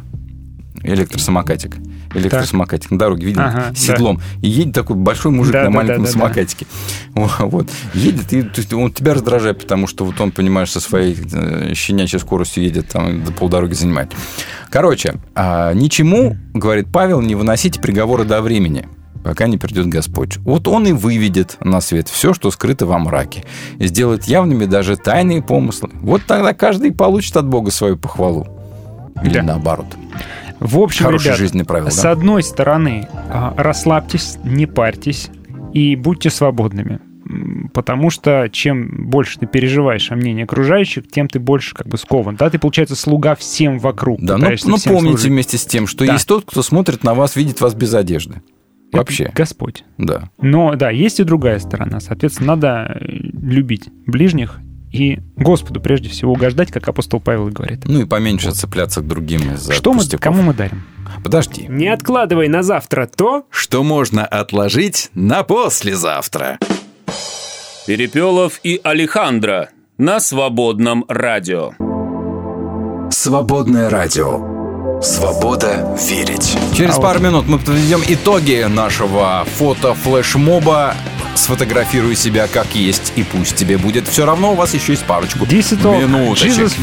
электросамокатик, 0.83 1.77
электросамокатик 2.15 2.91
на 2.91 2.99
дороге, 2.99 3.27
видел, 3.27 3.43
Ага, 3.43 3.73
седлом. 3.75 4.21
И 4.43 4.49
едет 4.49 4.75
такой 4.75 4.97
большой 4.97 5.33
мужик 5.33 5.53
Да, 5.53 5.61
на 5.61 5.65
да, 5.67 5.71
маленьком 5.71 6.05
да, 6.05 6.09
да, 6.11 6.13
да. 6.13 6.19
самокатике. 6.19 6.67
Вот. 7.15 7.69
Едет, 7.95 8.33
и 8.33 8.43
то 8.43 8.61
есть, 8.61 8.73
он 8.73 8.93
тебя 8.93 9.15
раздражает, 9.15 9.61
потому 9.61 9.87
что 9.87 10.05
вот 10.05 10.21
он, 10.21 10.31
понимаешь, 10.33 10.71
со 10.71 10.81
своей 10.81 11.17
э, 11.33 11.75
щенячьей 11.75 12.21
скоростью 12.21 12.65
едет, 12.65 12.89
там 12.89 13.25
до 13.25 13.33
полдороги 13.33 13.75
занимает. 13.75 14.13
Короче, 14.71 15.15
а, 15.35 15.73
ничему, 15.75 16.37
говорит 16.55 16.89
Павел, 16.93 17.21
не 17.21 17.35
выносите 17.35 17.81
приговоры 17.81 18.25
до 18.25 18.41
времени 18.43 18.89
пока 19.23 19.47
не 19.47 19.59
придет 19.59 19.87
Господь. 19.87 20.39
Вот 20.39 20.67
Он 20.67 20.87
и 20.87 20.93
выведет 20.93 21.59
на 21.61 21.83
свет 21.83 22.09
все, 22.09 22.33
что 22.33 22.51
скрыто 22.51 22.87
во 22.87 22.99
мраке, 22.99 23.45
и 23.79 23.87
сделает 23.87 24.25
явными 24.25 24.65
даже 24.65 24.97
тайные 24.97 25.43
помыслы. 25.43 25.91
Вот 26.01 26.23
тогда 26.27 26.55
каждый 26.55 26.91
получит 26.93 27.37
от 27.37 27.47
Бога 27.47 27.71
свою 27.71 27.99
похвалу. 27.99 28.47
Или 29.23 29.35
Да. 29.35 29.43
наоборот. 29.43 29.87
В 30.61 30.79
общем, 30.79 31.07
Хорошие 31.07 31.29
ребят, 31.31 31.39
жизненные 31.39 31.65
правила, 31.65 31.91
с 31.91 32.03
да? 32.03 32.13
одной 32.13 32.43
стороны, 32.43 33.09
а, 33.31 33.55
расслабьтесь, 33.57 34.39
не 34.45 34.67
парьтесь 34.67 35.31
и 35.73 35.97
будьте 35.97 36.31
свободными. 36.31 37.01
Потому 37.73 38.11
что 38.11 38.49
чем 38.51 39.09
больше 39.09 39.39
ты 39.39 39.47
переживаешь 39.47 40.11
о 40.11 40.17
мнении 40.17 40.43
окружающих, 40.45 41.09
тем 41.09 41.29
ты 41.29 41.39
больше 41.39 41.75
как 41.75 41.87
бы 41.87 41.97
скован. 41.97 42.35
Да, 42.37 42.51
ты, 42.51 42.59
получается, 42.59 42.97
слуга 42.97 43.37
всем 43.37 43.79
вокруг. 43.79 44.21
Да, 44.21 44.35
но, 44.37 44.41
пытаешься 44.41 44.69
но 44.69 44.77
всем 44.77 44.95
помните 44.95 45.13
служить. 45.19 45.31
вместе 45.33 45.59
с 45.59 45.65
тем, 45.65 45.87
что 45.87 46.05
Да. 46.05 46.15
есть 46.15 46.27
тот, 46.27 46.45
кто 46.45 46.63
смотрит 46.63 47.05
на 47.05 47.15
вас, 47.15 47.37
видит 47.37 47.61
вас 47.61 47.75
без 47.75 47.95
одежды. 47.95 48.43
Это 48.89 48.99
Вообще. 48.99 49.31
Господь. 49.35 49.85
Да. 49.99 50.31
Но 50.41 50.75
да, 50.75 50.91
есть 50.91 51.21
и 51.21 51.25
другая 51.25 51.61
сторона. 51.61 52.01
Соответственно, 52.01 52.57
надо 52.57 52.99
э, 53.01 53.05
любить 53.07 53.89
ближних 54.07 54.59
и 54.93 55.21
Господу 55.37 55.81
прежде 55.81 56.09
всего 56.09 56.33
угождать, 56.33 56.71
как 56.73 56.89
апостол 56.89 57.21
Павел 57.21 57.49
и 57.49 57.53
говорит. 57.53 57.85
Ну 57.85 58.01
и 58.01 58.05
поменьше 58.05 58.51
цепляться 58.53 59.01
к 59.01 59.07
другим 59.07 59.55
из-за 59.55 59.73
Что 59.73 59.93
мы, 59.93 59.99
пустяков. 60.01 60.23
кому 60.25 60.43
мы 60.43 60.55
дарим? 60.55 60.83
Подожди. 61.23 61.67
Не 61.69 61.89
откладывай 61.89 62.49
на 62.49 62.63
завтра 62.63 63.07
то, 63.07 63.45
Что 63.51 63.83
можно 63.83 64.25
отложить 64.25 65.11
на 65.15 65.43
послезавтра. 65.43 66.59
Перепелов 67.87 68.61
и 68.63 68.81
Алехандро 68.83 69.71
на 69.99 70.21
свободном 70.21 71.05
радио. 71.09 71.73
Свободное 73.11 73.91
радио. 73.91 75.01
Свобода 75.03 75.97
верить. 76.09 76.57
Через 76.77 76.97
пару 76.97 77.21
минут 77.21 77.47
мы 77.49 77.59
подведем 77.59 78.01
итоги 78.07 78.67
нашего 78.69 79.45
фото-флешмоба. 79.57 80.95
Сфотографируй 81.35 82.17
себя 82.17 82.47
как 82.49 82.75
есть, 82.75 83.13
и 83.17 83.23
пусть 83.23 83.57
тебе 83.57 83.79
будет 83.79 84.09
все 84.09 84.27
равно, 84.27 84.53
у 84.53 84.55
вас 84.55 84.75
еще 84.75 84.93
есть 84.93 85.05
парочку 85.05 85.45
Digital 85.45 86.01
минуточек. 86.01 86.51
Jesus 86.53 86.75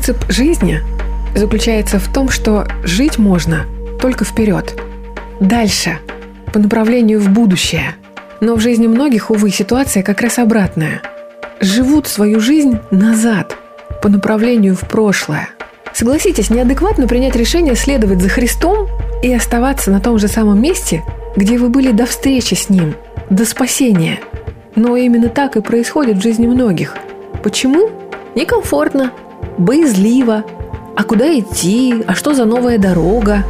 Принцип 0.00 0.30
жизни 0.30 0.80
заключается 1.34 1.98
в 1.98 2.10
том, 2.10 2.30
что 2.30 2.66
жить 2.82 3.18
можно 3.18 3.66
только 4.00 4.24
вперед. 4.24 4.74
Дальше, 5.40 5.98
по 6.54 6.58
направлению 6.58 7.20
в 7.20 7.28
будущее. 7.28 7.96
Но 8.40 8.54
в 8.54 8.60
жизни 8.60 8.86
многих, 8.86 9.30
увы, 9.30 9.50
ситуация 9.50 10.02
как 10.02 10.22
раз 10.22 10.38
обратная. 10.38 11.02
Живут 11.60 12.06
свою 12.06 12.40
жизнь 12.40 12.78
назад, 12.90 13.58
по 14.00 14.08
направлению 14.08 14.74
в 14.74 14.88
прошлое. 14.88 15.50
Согласитесь, 15.92 16.48
неадекватно 16.48 17.06
принять 17.06 17.36
решение 17.36 17.74
следовать 17.74 18.22
за 18.22 18.30
Христом 18.30 18.88
и 19.22 19.30
оставаться 19.30 19.90
на 19.90 20.00
том 20.00 20.18
же 20.18 20.28
самом 20.28 20.62
месте, 20.62 21.02
где 21.36 21.58
вы 21.58 21.68
были 21.68 21.92
до 21.92 22.06
встречи 22.06 22.54
с 22.54 22.70
Ним, 22.70 22.94
до 23.28 23.44
спасения. 23.44 24.18
Но 24.76 24.96
именно 24.96 25.28
так 25.28 25.56
и 25.56 25.60
происходит 25.60 26.16
в 26.16 26.22
жизни 26.22 26.46
многих. 26.46 26.96
Почему? 27.42 27.90
Некомфортно, 28.34 29.12
боязливо. 29.60 30.44
А 30.96 31.04
куда 31.04 31.38
идти? 31.38 32.04
А 32.06 32.14
что 32.14 32.34
за 32.34 32.44
новая 32.44 32.78
дорога? 32.78 33.44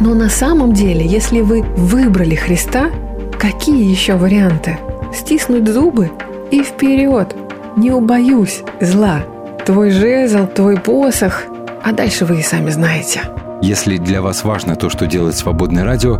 Но 0.00 0.14
на 0.14 0.28
самом 0.28 0.72
деле, 0.72 1.06
если 1.06 1.40
вы 1.40 1.62
выбрали 1.62 2.34
Христа, 2.34 2.90
какие 3.38 3.90
еще 3.90 4.16
варианты? 4.16 4.78
Стиснуть 5.14 5.68
зубы 5.68 6.10
и 6.50 6.62
вперед. 6.62 7.34
Не 7.76 7.92
убоюсь 7.92 8.62
зла. 8.80 9.22
Твой 9.64 9.90
жезл, 9.90 10.46
твой 10.46 10.78
посох. 10.78 11.44
А 11.82 11.92
дальше 11.92 12.24
вы 12.24 12.40
и 12.40 12.42
сами 12.42 12.70
знаете. 12.70 13.22
Если 13.62 13.96
для 13.96 14.20
вас 14.20 14.44
важно 14.44 14.76
то, 14.76 14.90
что 14.90 15.06
делает 15.06 15.36
Свободное 15.36 15.84
радио, 15.84 16.18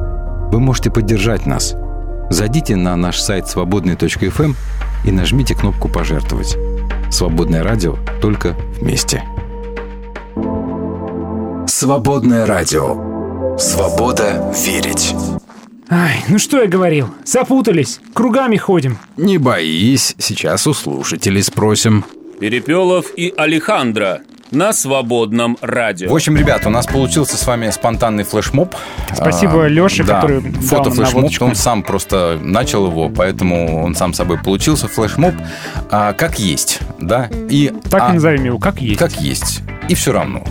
вы 0.50 0.60
можете 0.60 0.90
поддержать 0.90 1.46
нас. 1.46 1.74
Зайдите 2.30 2.76
на 2.76 2.96
наш 2.96 3.20
сайт 3.20 3.48
свободный.фм 3.48 4.54
и 5.04 5.10
нажмите 5.10 5.54
кнопку 5.54 5.88
«Пожертвовать». 5.88 6.56
Свободное 7.14 7.62
радио 7.62 7.96
только 8.20 8.56
вместе. 8.80 9.22
Свободное 11.68 12.44
радио. 12.44 13.56
Свобода 13.56 14.52
верить. 14.66 15.14
Ай, 15.88 16.24
ну 16.28 16.40
что 16.40 16.60
я 16.60 16.66
говорил? 16.66 17.06
Запутались, 17.24 18.00
кругами 18.14 18.56
ходим. 18.56 18.98
Не 19.16 19.38
боись, 19.38 20.16
сейчас 20.18 20.66
у 20.66 20.74
слушателей 20.74 21.44
спросим. 21.44 22.04
Перепелов 22.40 23.06
и 23.16 23.32
Алехандро 23.36 24.22
на 24.54 24.72
свободном 24.72 25.58
радио. 25.60 26.10
В 26.10 26.14
общем, 26.14 26.36
ребят, 26.36 26.66
у 26.66 26.70
нас 26.70 26.86
получился 26.86 27.36
с 27.36 27.46
вами 27.46 27.70
спонтанный 27.70 28.24
флешмоб. 28.24 28.74
Спасибо 29.12 29.64
А, 29.64 29.68
Лёше, 29.68 30.04
да, 30.04 30.20
который 30.20 30.40
фото-флешмоб, 30.40 31.14
наводочку. 31.14 31.44
он 31.44 31.54
сам 31.54 31.82
просто 31.82 32.38
начал 32.40 32.86
его, 32.86 33.08
поэтому 33.08 33.84
он 33.84 33.94
сам 33.94 34.12
собой 34.14 34.38
получился. 34.38 34.88
Флешмоб 34.88 35.34
а, 35.90 36.12
как 36.12 36.38
есть, 36.38 36.80
да? 36.98 37.28
И, 37.48 37.72
Так 37.90 38.02
а, 38.02 38.10
и 38.10 38.12
назовем 38.14 38.44
его, 38.44 38.58
как 38.58 38.80
есть. 38.80 38.98
Как 38.98 39.12
есть. 39.20 39.62
И 39.88 39.94
все 39.94 40.12
равно. 40.12 40.42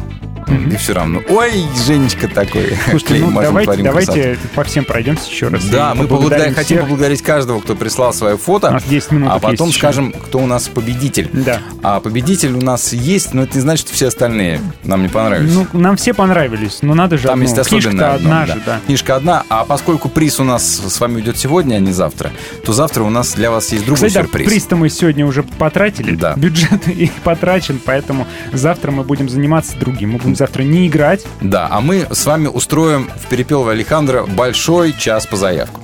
И 0.52 0.76
все 0.78 0.94
равно. 0.94 1.22
Ой, 1.30 1.66
Женечка 1.86 2.28
такой. 2.28 2.78
Слушайте, 2.90 3.26
ну 3.26 3.42
давайте, 3.42 3.84
давайте 3.84 4.38
по 4.56 4.64
всем 4.64 4.86
пройдемся 4.86 5.30
еще 5.30 5.48
раз. 5.48 5.66
Да, 5.66 5.94
мы 5.96 6.08
поблагодарим 6.08 6.54
хотим 6.54 6.80
поблагодарить 6.80 7.22
каждого, 7.22 7.60
кто 7.60 7.76
прислал 7.76 8.14
свое 8.14 8.38
фото. 8.38 8.70
У 8.70 8.74
нас 8.74 8.84
10 8.84 9.12
минут 9.12 9.30
а 9.32 9.40
потом 9.40 9.72
скажем, 9.72 10.12
кто 10.12 10.40
у 10.40 10.46
нас 10.46 10.68
победитель. 10.68 11.30
Да. 11.34 11.60
А 11.82 12.00
победитель 12.00 12.54
у 12.54 12.62
нас 12.62 12.94
есть, 12.94 13.34
но 13.34 13.44
это 13.44 13.56
не 13.56 13.62
значит, 13.62 13.88
что 13.88 13.96
все 13.96 14.08
остальные 14.08 14.62
нам 14.84 15.02
не 15.02 15.10
понравились. 15.10 15.54
Ну, 15.54 15.68
нам 15.74 15.98
все 15.98 16.14
понравились, 16.14 16.80
но 16.82 16.94
надо 16.94 17.18
же 17.18 17.28
Там 17.28 17.42
одно. 17.42 17.44
есть 17.44 17.86
одно, 17.86 18.14
одна 18.14 18.46
да. 18.46 18.54
же, 18.54 18.62
да. 18.66 18.80
Книжка 18.86 19.16
одна, 19.16 19.44
а 19.50 19.66
поскольку 19.66 20.10
приз 20.10 20.40
у 20.40 20.44
нас 20.44 20.64
с 20.64 21.00
вами 21.00 21.16
уйдет 21.16 21.38
сегодня, 21.38 21.76
а 21.76 21.80
не 21.80 21.92
завтра, 21.92 22.32
то 22.66 22.74
завтра 22.74 23.04
у 23.04 23.10
нас 23.10 23.34
для 23.34 23.52
вас 23.52 23.72
есть 23.72 23.86
другой 23.86 24.08
Кстати, 24.08 24.14
да, 24.14 24.22
сюрприз. 24.24 24.48
приз-то 24.50 24.76
мы 24.76 24.90
сегодня 24.90 25.26
уже 25.26 25.44
потратили, 25.44 26.16
Да. 26.16 26.34
бюджет 26.36 26.88
и 26.88 27.12
потрачен, 27.24 27.80
поэтому 27.84 28.28
завтра 28.52 28.92
мы 28.92 29.04
будем 29.04 29.30
заниматься 29.30 29.78
другим. 29.78 30.12
Мы 30.14 30.18
будем 30.20 30.33
завтра 30.36 30.64
не 30.64 30.88
играть, 30.88 31.26
Да, 31.42 31.68
а 31.70 31.82
мы 31.82 32.08
с 32.12 32.26
вами 32.26 32.48
устроим 32.48 33.10
в 33.16 33.28
Перепелово 33.28 33.72
Алехандро 33.72 34.26
большой 34.26 34.94
час 34.94 35.26
по 35.28 35.36
заявкам. 35.36 35.84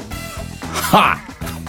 Ха! 0.73 1.17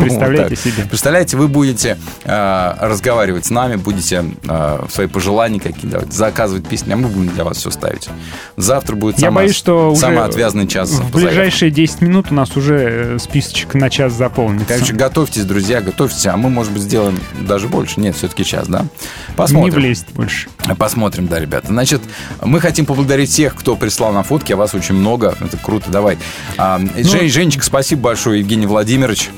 Представляете 0.00 0.56
себе. 0.56 0.84
Представляете, 0.84 1.36
вы 1.36 1.48
будете 1.48 1.98
э, 2.24 2.74
разговаривать 2.80 3.46
с 3.46 3.50
нами, 3.50 3.76
будете 3.76 4.24
э, 4.48 4.84
свои 4.90 5.06
пожелания 5.06 5.60
какие 5.60 5.90
давать, 5.90 6.12
заказывать 6.12 6.66
песни, 6.66 6.92
а 6.92 6.96
мы 6.96 7.08
будем 7.08 7.28
для 7.34 7.44
вас 7.44 7.58
все 7.58 7.70
ставить. 7.70 8.08
Завтра 8.56 8.96
будет 8.96 9.16
Я 9.18 9.28
самая- 9.28 9.44
боюсь, 9.46 9.56
что 9.56 9.94
самый 9.94 10.24
отвязный 10.24 10.66
час 10.66 10.90
в 10.90 11.10
ближайшие 11.12 11.70
10 11.70 12.00
минут 12.02 12.26
у 12.30 12.34
нас 12.34 12.56
уже 12.56 13.14
э, 13.14 13.18
списочек 13.18 13.74
на 13.74 13.90
час 13.90 14.12
заполнится. 14.12 14.66
Короче, 14.74 14.92
готовьтесь, 14.94 15.44
друзья, 15.44 15.80
готовьтесь, 15.80 16.26
а 16.26 16.36
мы, 16.36 16.50
может 16.50 16.72
быть, 16.72 16.82
сделаем 16.82 17.18
даже 17.40 17.68
больше. 17.68 18.00
Нет, 18.00 18.16
все-таки 18.16 18.44
час, 18.44 18.68
да? 18.68 18.82
Не 18.82 19.34
Посмотрим. 19.36 19.74
влезть 19.74 20.06
больше. 20.14 20.48
Посмотрим, 20.78 21.26
да, 21.26 21.38
ребята. 21.40 21.68
Значит, 21.68 22.00
мы 22.42 22.60
хотим 22.60 22.86
поблагодарить 22.86 23.30
всех, 23.30 23.54
кто 23.54 23.76
прислал 23.76 24.12
нам 24.12 24.24
фотки, 24.24 24.52
а 24.52 24.56
вас 24.56 24.74
очень 24.74 24.94
много. 24.94 25.34
Это 25.40 25.56
круто, 25.56 25.90
давай. 25.90 26.18
А, 26.56 26.78
Ну, 26.78 26.88
Жень- 26.96 27.28
Женечка, 27.28 27.64
спасибо 27.64 28.02
большое, 28.02 28.40
Евгений 28.40 28.66
Владимирович. 28.66 29.30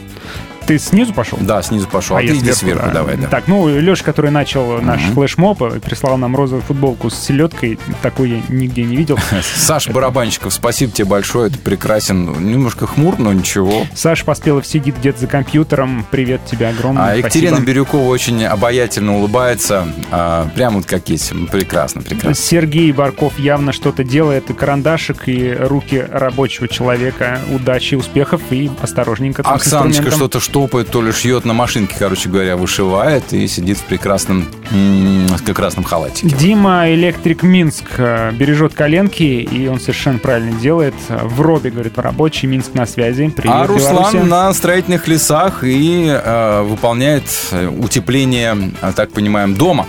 Ты 0.67 0.79
снизу 0.79 1.13
пошел? 1.13 1.39
Да, 1.41 1.63
снизу 1.63 1.89
пошел. 1.89 2.17
А, 2.17 2.23
я 2.23 2.29
ты 2.29 2.39
иди 2.39 2.53
сверху, 2.53 2.87
да. 2.87 2.93
давай, 2.93 3.17
да. 3.17 3.29
Так, 3.29 3.49
ну, 3.49 3.69
Леша, 3.69 4.05
который 4.05 4.31
начал 4.31 4.81
наш 4.81 5.01
флешмоб, 5.03 5.63
э, 5.63 5.81
прислал 5.81 6.17
нам 6.17 6.37
розовую 6.37 6.63
футболку 6.63 7.11
с 7.11 7.19
селедкой. 7.19 7.79
Такой 8.03 8.31
я 8.31 8.43
нигде 8.49 8.85
не 8.85 8.97
видел. 8.97 9.19
Саша 9.57 9.93
Барабанщиков, 9.93 10.53
спасибо 10.53 10.93
тебе 10.93 11.07
большое, 11.07 11.49
это 11.49 11.59
прекрасен. 11.59 12.51
Немножко 12.51 12.87
хмур, 12.87 13.19
но 13.19 13.33
ничего. 13.33 13.87
Саша 13.95 14.25
Поспелов 14.25 14.67
сидит 14.67 14.99
где-то 14.99 15.21
за 15.21 15.27
компьютером. 15.27 16.07
Привет 16.11 16.45
тебе 16.47 16.69
огромное. 16.69 17.13
А 17.13 17.15
Екатерина. 17.17 17.59
Бирюкова 17.59 18.09
очень 18.09 18.45
обаятельно 18.45 19.17
улыбается. 19.17 19.89
А, 20.11 20.49
прямо 20.55 20.77
вот 20.77 20.87
как 20.87 21.09
есть. 21.09 21.33
Прекрасно, 21.51 22.03
прекрасно. 22.03 22.35
Сергей 22.35 22.93
Барков 22.93 23.39
явно 23.39 23.73
что-то 23.73 24.05
делает. 24.05 24.51
И 24.51 24.55
карандашик, 24.55 25.29
и 25.29 25.53
руки 25.53 26.05
рабочего 26.11 26.69
человека. 26.69 27.41
Удачи, 27.53 27.95
успехов 27.95 28.41
и 28.51 28.71
осторожненько 28.81 29.43
Оксаночка 29.43 30.11
что-то 30.11 30.41
штопает, 30.53 30.89
то 30.91 31.01
ли 31.01 31.13
шьет 31.13 31.47
на 31.47 31.55
машинке, 31.55 31.95
короче 31.99 32.29
говоря, 32.29 32.59
вышивает 32.59 33.33
и 33.33 33.47
сидит 33.49 33.79
в 33.79 33.85
прекрасном, 33.85 34.47
м, 34.71 35.27
в 35.29 35.55
красном 35.55 35.83
халатике. 35.83 36.29
Дима 36.37 36.91
Электрик 36.93 37.43
Минск 37.43 37.85
э, 37.97 38.33
бережет 38.33 38.75
коленки, 38.75 39.23
и 39.23 39.67
он 39.69 39.81
совершенно 39.81 40.19
правильно 40.19 40.53
делает. 40.61 40.93
В 41.09 41.41
робе, 41.41 41.71
говорит, 41.71 41.99
рабочий 41.99 42.49
Минск 42.49 42.75
на 42.75 42.85
связи. 42.85 43.31
Привет, 43.35 43.57
а 43.57 43.67
Руслан 43.67 43.95
Белоруссия. 44.13 44.23
на 44.25 44.53
строительных 44.53 45.09
лесах 45.09 45.65
и 45.65 46.07
э, 46.07 46.63
выполняет 46.63 47.25
э, 47.53 47.69
утепление, 47.69 48.73
э, 48.83 48.93
так 48.95 49.11
понимаем, 49.13 49.55
дома. 49.55 49.87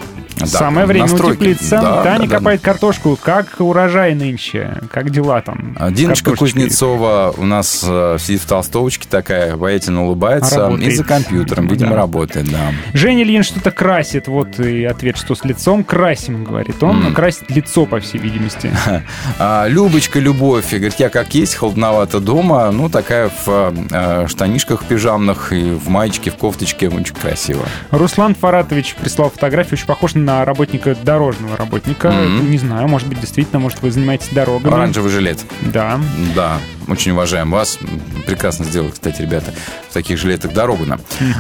Да, 0.52 0.58
Самое 0.60 0.86
время 0.86 1.04
настройки. 1.08 1.32
утеплиться. 1.38 1.78
Да, 1.82 2.04
Таня 2.04 2.20
да, 2.20 2.26
да. 2.28 2.38
копает 2.38 2.62
картошку. 2.62 3.18
Как 3.22 3.48
урожай 3.60 4.14
нынче? 4.16 4.78
Как 4.92 5.10
дела 5.10 5.42
там? 5.42 5.76
Диночка 5.92 6.32
Картошечкой. 6.32 6.64
Кузнецова 6.64 7.34
у 7.38 7.46
нас 7.46 7.84
э, 7.88 8.18
сидит 8.20 8.42
в 8.42 8.46
толстовочке 8.48 9.08
такая, 9.10 9.54
обаятельно 9.54 10.06
улыбается 10.06 10.60
Работает. 10.60 10.92
и 10.92 10.96
за 10.96 11.04
компьютером, 11.04 11.68
видимо, 11.68 11.92
Да. 11.92 11.96
работает, 11.98 12.50
да. 12.52 12.72
Женя 12.94 13.24
Ильин 13.24 13.44
что-то 13.44 13.72
красит. 13.72 14.28
Вот 14.28 14.60
и 14.60 14.84
ответ, 14.86 15.18
что 15.18 15.36
с 15.36 15.44
лицом. 15.44 15.84
Красим, 15.84 16.44
говорит 16.44 16.82
он. 16.84 17.08
М. 17.08 17.14
Красит 17.14 17.50
лицо, 17.50 17.86
по 17.86 18.00
всей 18.00 18.18
видимости. 18.20 18.72
А, 19.40 19.68
Любочка 19.68 20.20
Любовь, 20.20 20.72
говорит, 20.72 20.96
я 21.00 21.10
как 21.10 21.34
есть, 21.34 21.56
холодновато 21.56 22.20
дома, 22.20 22.70
ну, 22.72 22.90
такая 22.90 23.30
в 23.46 23.74
э, 23.92 24.28
штанишках 24.28 24.84
пижамных 24.86 25.52
и 25.54 25.72
в 25.72 25.90
маечке, 25.90 26.32
в 26.32 26.36
кофточке, 26.36 26.90
очень 26.90 27.16
красиво. 27.16 27.64
Руслан 27.92 28.36
Фаратович 28.36 28.96
прислал 28.96 29.30
фотографию, 29.30 29.74
очень 29.74 29.86
похож 29.88 30.14
на 30.16 30.33
работника, 30.46 30.96
дорожного 30.96 31.56
работника. 31.58 32.12
Мгм. 32.12 32.50
Не 32.50 32.58
знаю, 32.58 32.88
может 32.88 33.08
быть, 33.08 33.20
действительно, 33.20 33.60
может, 33.60 33.82
вы 33.82 33.92
занимаетесь 33.92 34.30
дорогами. 34.30 34.74
Оранжевый 34.74 35.12
жилет. 35.12 35.40
Да. 35.62 36.00
Да, 36.36 36.58
очень 36.88 37.12
уважаем 37.12 37.52
вас. 37.52 37.78
Прекрасно 38.26 38.66
сделали, 38.66 38.92
кстати, 38.92 39.22
ребята, 39.22 39.54
в 39.90 39.94
таких 39.94 40.18
жилетах 40.18 40.54
дорогу 40.54 40.86
нам. 40.86 41.00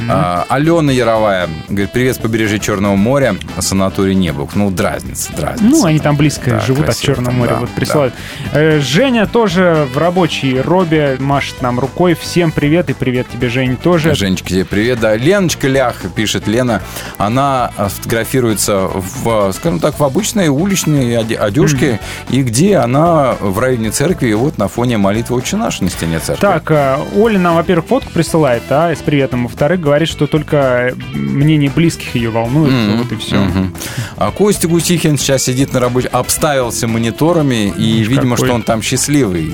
А, 0.09 0.45
Алена 0.49 0.91
Яровая 0.91 1.49
говорит, 1.69 1.91
привет 1.91 2.15
с 2.15 2.19
побережья 2.19 2.59
Черного 2.59 2.95
моря, 2.95 3.35
санаторий 3.59 4.15
Небук. 4.15 4.55
Ну, 4.55 4.69
дразнится, 4.71 5.31
дразнится. 5.33 5.65
Ну, 5.65 5.85
они 5.85 5.99
там 5.99 6.15
близко 6.17 6.51
Да, 6.51 6.59
живут 6.59 6.85
красиво 6.85 7.13
от 7.13 7.17
Черного 7.17 7.25
там, 7.31 7.35
моря. 7.39 7.49
да, 7.51 7.59
вот 7.59 7.69
присылают. 7.71 8.13
Э, 8.53 8.79
Женя 8.79 9.25
тоже 9.27 9.87
в 9.93 9.97
рабочей 9.97 10.59
робе 10.61 11.17
машет 11.19 11.61
нам 11.61 11.79
рукой. 11.79 12.13
Всем 12.15 12.51
привет 12.51 12.89
и 12.89 12.93
привет 12.93 13.27
тебе, 13.31 13.49
Жень, 13.49 13.77
тоже. 13.77 14.13
Женечка, 14.15 14.49
тебе 14.49 14.65
привет. 14.65 14.99
Да, 14.99 15.15
Леночка 15.15 15.67
Лях, 15.67 15.95
пишет 16.15 16.47
Лена, 16.47 16.81
она 17.17 17.71
а, 17.77 17.89
фотографируется 17.89 18.87
в, 18.87 19.51
скажем 19.53 19.79
так, 19.79 19.99
в 19.99 20.03
обычной 20.03 20.47
уличной 20.49 21.15
оде- 21.17 21.35
одежке, 21.37 21.99
и 22.29 22.41
где 22.43 22.77
она 22.77 23.35
в 23.39 23.59
районе 23.59 23.91
церкви, 23.91 24.29
и 24.29 24.33
вот 24.33 24.57
на 24.57 24.67
фоне 24.67 24.97
молитвы 24.97 25.32
молитва 25.33 25.35
«Отче 25.35 25.57
наш» 25.57 25.81
на 25.81 25.89
стене 25.89 26.19
церкви. 26.19 26.41
Так, 26.41 26.69
э, 26.71 26.97
Оля 27.15 27.39
нам, 27.39 27.55
во-первых, 27.55 27.85
фотку 27.87 28.09
присылает, 28.11 28.63
да, 28.69 28.91
с 28.93 28.99
приветом. 28.99 29.43
Во-вторых, 29.43 29.79
говорит, 29.81 30.07
что 30.09 30.27
только 30.27 30.93
мнение 31.13 31.69
близких 31.69 32.15
ее 32.15 32.29
волнует. 32.29 32.71
Мгм, 32.73 32.97
Вот 32.97 33.11
и 33.11 33.15
все. 33.17 33.37
мгм. 33.37 33.75
А 34.17 34.31
Костя 34.31 34.67
Гусихин 34.67 35.17
сейчас 35.17 35.43
сидит 35.43 35.73
на 35.73 35.79
работе, 35.79 36.07
обставился 36.07 36.87
мониторами, 36.87 37.73
и, 37.75 38.03
видимо, 38.03 38.35
какой. 38.35 38.47
что 38.47 38.55
он 38.55 38.63
там 38.63 38.81
счастливый. 38.81 39.53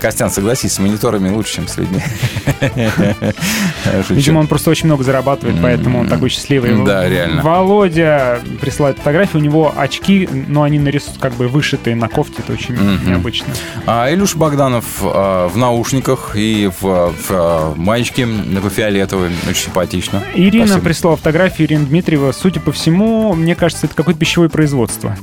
Костян, 0.00 0.30
согласись, 0.30 0.74
с 0.74 0.78
мониторами 0.78 1.28
лучше, 1.30 1.54
чем 1.56 1.68
с 1.68 1.76
людьми. 1.76 2.00
Видимо, 4.10 4.40
он 4.40 4.46
просто 4.46 4.70
очень 4.70 4.86
много 4.86 5.04
зарабатывает, 5.04 5.56
поэтому 5.62 6.00
он 6.00 6.08
такой 6.08 6.28
счастливый. 6.28 6.84
Да, 6.84 7.08
реально. 7.08 7.42
Володя 7.42 8.40
присылает 8.60 8.98
фотографию, 8.98 9.40
у 9.40 9.44
него 9.44 9.72
очки, 9.76 10.28
но 10.48 10.62
они 10.62 10.78
нарисуют 10.78 11.18
как 11.18 11.32
бы 11.34 11.48
вышитые 11.48 11.96
на 11.96 12.08
кофте, 12.08 12.34
это 12.38 12.52
очень 12.52 12.76
необычно. 13.06 13.46
А 13.86 14.12
Илюш 14.12 14.34
Богданов 14.36 14.84
а, 15.12 15.48
в 15.48 15.56
наушниках 15.56 16.36
и 16.36 16.68
в, 16.68 16.82
в, 16.82 17.30
а, 17.30 17.74
маечке 17.76 18.26
такой 18.54 18.70
фиолетовый, 18.70 19.30
очень 19.48 19.64
симпатично. 19.66 20.22
Ирина 20.34 20.66
Спасибо. 20.66 20.84
прислала 20.84 21.16
фотографию 21.16 21.68
Ирина 21.68 21.86
Дмитриева. 21.86 22.32
Судя 22.32 22.60
по 22.60 22.72
всему, 22.72 23.34
мне 23.34 23.54
кажется, 23.54 23.86
это 23.86 23.94
какое-то 23.94 24.20
пищевое 24.20 24.48
производство. 24.48 25.16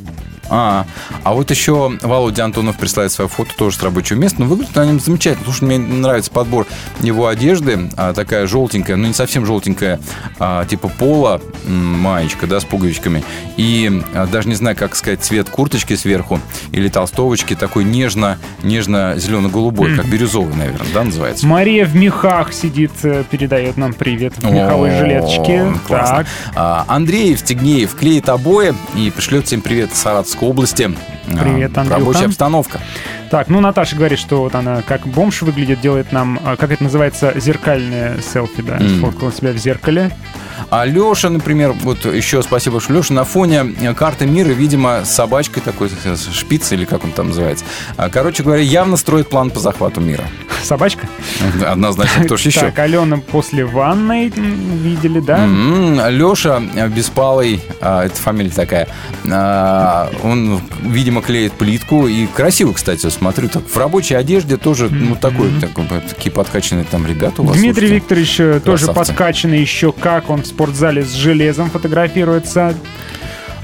А, 0.49 0.85
а 1.23 1.33
вот 1.33 1.51
еще 1.51 1.97
Володя 2.01 2.45
Антонов 2.45 2.77
присылает 2.77 3.11
свое 3.11 3.29
фото 3.29 3.55
тоже 3.55 3.77
с 3.77 3.83
рабочего 3.83 4.17
места. 4.17 4.41
Но 4.41 4.47
выглядит 4.47 4.75
на 4.75 4.85
нем 4.85 4.99
замечательно. 4.99 5.45
Слушай, 5.45 5.65
мне 5.65 5.77
нравится 5.77 6.31
подбор 6.31 6.67
его 7.01 7.27
одежды. 7.27 7.89
А, 7.97 8.13
такая 8.13 8.47
желтенькая, 8.47 8.95
ну 8.95 9.07
не 9.07 9.13
совсем 9.13 9.45
желтенькая, 9.45 9.99
а, 10.39 10.65
типа 10.65 10.89
пола 10.89 11.41
маечка, 11.65 12.47
да, 12.47 12.59
с 12.59 12.65
пуговичками. 12.65 13.23
И 13.57 14.01
а, 14.13 14.27
даже 14.27 14.49
не 14.49 14.55
знаю, 14.55 14.75
как 14.75 14.95
сказать, 14.95 15.23
цвет 15.23 15.49
курточки 15.49 15.95
сверху 15.95 16.39
или 16.71 16.89
толстовочки 16.89 17.55
такой 17.55 17.83
нежно, 17.83 18.37
нежно-зелено-голубой, 18.63 19.95
как 19.95 20.07
бирюзовый, 20.07 20.55
наверное, 20.55 20.87
да, 20.93 21.03
называется. 21.03 21.47
Мария 21.47 21.85
в 21.85 21.95
мехах 21.95 22.53
сидит, 22.53 22.91
э, 23.03 23.23
передает 23.29 23.77
нам 23.77 23.93
привет 23.93 24.37
в 24.37 24.43
меховой 24.51 24.95
О, 24.95 24.99
жилеточке. 24.99 25.73
классно. 25.87 26.17
Так. 26.17 26.27
А, 26.55 26.85
Андрей 26.87 27.31
Евстигнеев 27.31 27.95
клеит 27.95 28.29
обои 28.29 28.73
и 28.95 29.09
пришлет 29.11 29.47
всем 29.47 29.61
привет 29.61 29.91
из 29.93 29.97
Саратовской 30.43 30.49
области. 30.49 30.91
А, 31.33 31.37
Привет, 31.43 31.77
Андрюха. 31.77 31.99
Рабочая 31.99 32.25
обстановка. 32.25 32.79
Так, 33.31 33.47
ну 33.49 33.59
Наташа 33.61 33.95
говорит, 33.95 34.19
что 34.19 34.41
вот 34.41 34.53
она 34.55 34.81
как 34.83 35.07
бомж 35.07 35.41
выглядит, 35.41 35.81
делает 35.81 36.11
нам, 36.11 36.39
а, 36.45 36.55
как 36.55 36.71
это 36.71 36.83
называется, 36.83 37.33
зеркальное 37.39 38.17
селфи, 38.21 38.61
да, 38.61 38.77
М. 38.77 38.97
сфоткала 38.99 39.31
себя 39.31 39.51
в 39.53 39.57
зеркале. 39.57 40.11
А 40.69 40.85
Леша, 40.85 41.29
например, 41.29 41.73
вот 41.81 42.05
еще 42.05 42.41
спасибо, 42.43 42.79
что 42.79 42.93
Леша 42.93 43.13
на 43.13 43.23
фоне 43.23 43.73
э, 43.81 43.93
карты 43.95 44.25
мира, 44.27 44.49
видимо, 44.49 45.03
с 45.03 45.09
собачкой 45.09 45.61
такой, 45.63 45.89
э, 46.03 46.15
шпиц 46.15 46.71
или 46.71 46.85
как 46.85 47.03
он 47.03 47.11
там 47.11 47.27
называется. 47.29 47.65
А, 47.97 48.09
Короче 48.09 48.43
говоря, 48.43 48.61
явно 48.61 48.97
строит 48.97 49.29
план 49.29 49.49
по 49.49 49.59
захвату 49.59 49.99
мира. 49.99 50.23
Собачка? 50.63 51.07
Однозначно, 51.65 52.23
кто 52.25 52.37
ж 52.37 52.41
еще? 52.45 52.59
Так, 52.61 52.79
Алена 52.79 53.17
после 53.17 53.65
ванной 53.65 54.29
видели, 54.29 55.19
да? 55.19 55.45
Леша 56.09 56.59
Беспалый, 56.87 57.61
а, 57.81 58.05
это 58.05 58.15
фамилия 58.15 58.51
такая, 58.51 58.87
а, 59.29 60.09
он, 60.23 60.61
видимо, 60.81 61.21
клеит 61.21 61.53
плитку. 61.53 62.07
И 62.07 62.25
красиво, 62.27 62.73
кстати, 62.73 63.09
смотрю, 63.09 63.49
так 63.49 63.63
в 63.67 63.77
рабочей 63.77 64.15
одежде 64.15 64.57
тоже, 64.57 64.89
ну, 64.89 65.15
такой, 65.15 65.49
такой, 65.59 65.85
такие 66.09 66.31
подкачанные 66.31 66.85
там 66.89 67.05
ребята 67.05 67.41
у 67.41 67.45
вас. 67.45 67.57
Дмитрий 67.57 67.87
слушайте. 67.87 67.95
Викторович 67.95 68.39
э, 68.39 68.59
тоже 68.63 68.85
Красавцы. 68.85 69.11
подкачанный 69.11 69.59
еще 69.59 69.91
как 69.91 70.29
он 70.29 70.41
в 70.43 70.47
спортзале 70.47 71.03
с 71.03 71.11
железом 71.13 71.69
фотографируется. 71.69 72.75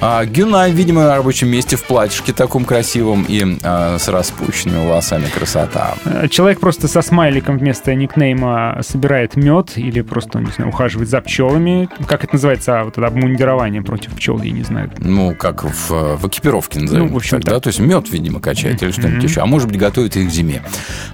А, 0.01 0.25
Гюнай, 0.25 0.71
видимо, 0.71 1.03
на 1.03 1.15
рабочем 1.17 1.49
месте 1.49 1.75
в 1.75 1.83
платьишке 1.83 2.31
таком 2.33 2.65
красивом 2.65 3.25
и 3.27 3.57
а, 3.63 3.97
с 3.99 4.07
распущенными 4.07 4.85
волосами. 4.87 5.25
Красота. 5.33 5.95
Человек 6.29 6.59
просто 6.59 6.87
со 6.87 7.01
смайликом 7.01 7.57
вместо 7.57 7.93
никнейма 7.93 8.79
собирает 8.81 9.35
мед 9.35 9.73
или 9.77 10.01
просто, 10.01 10.39
не 10.39 10.51
знаю, 10.51 10.69
ухаживает 10.69 11.09
за 11.09 11.21
пчелами. 11.21 11.89
Как 12.07 12.23
это 12.23 12.33
называется? 12.35 12.79
А, 12.79 12.83
вот 12.85 12.97
это 12.97 13.07
обмундирование 13.07 13.81
против 13.81 14.13
пчел, 14.15 14.41
я 14.41 14.51
не 14.51 14.63
знаю. 14.63 14.91
Ну, 14.99 15.35
как 15.35 15.63
в, 15.63 15.89
в 16.17 16.27
экипировке 16.27 16.79
назовем. 16.79 17.07
Ну, 17.07 17.13
в 17.13 17.17
общем, 17.17 17.41
так, 17.41 17.53
да? 17.53 17.59
То 17.59 17.67
есть 17.67 17.79
мед, 17.79 18.09
видимо, 18.09 18.39
качает 18.39 18.81
или 18.81 18.91
что-нибудь 18.91 19.23
еще. 19.23 19.41
А 19.41 19.45
может 19.45 19.67
быть, 19.67 19.77
готовит 19.77 20.15
их 20.15 20.29
к 20.29 20.31
зиме. 20.31 20.61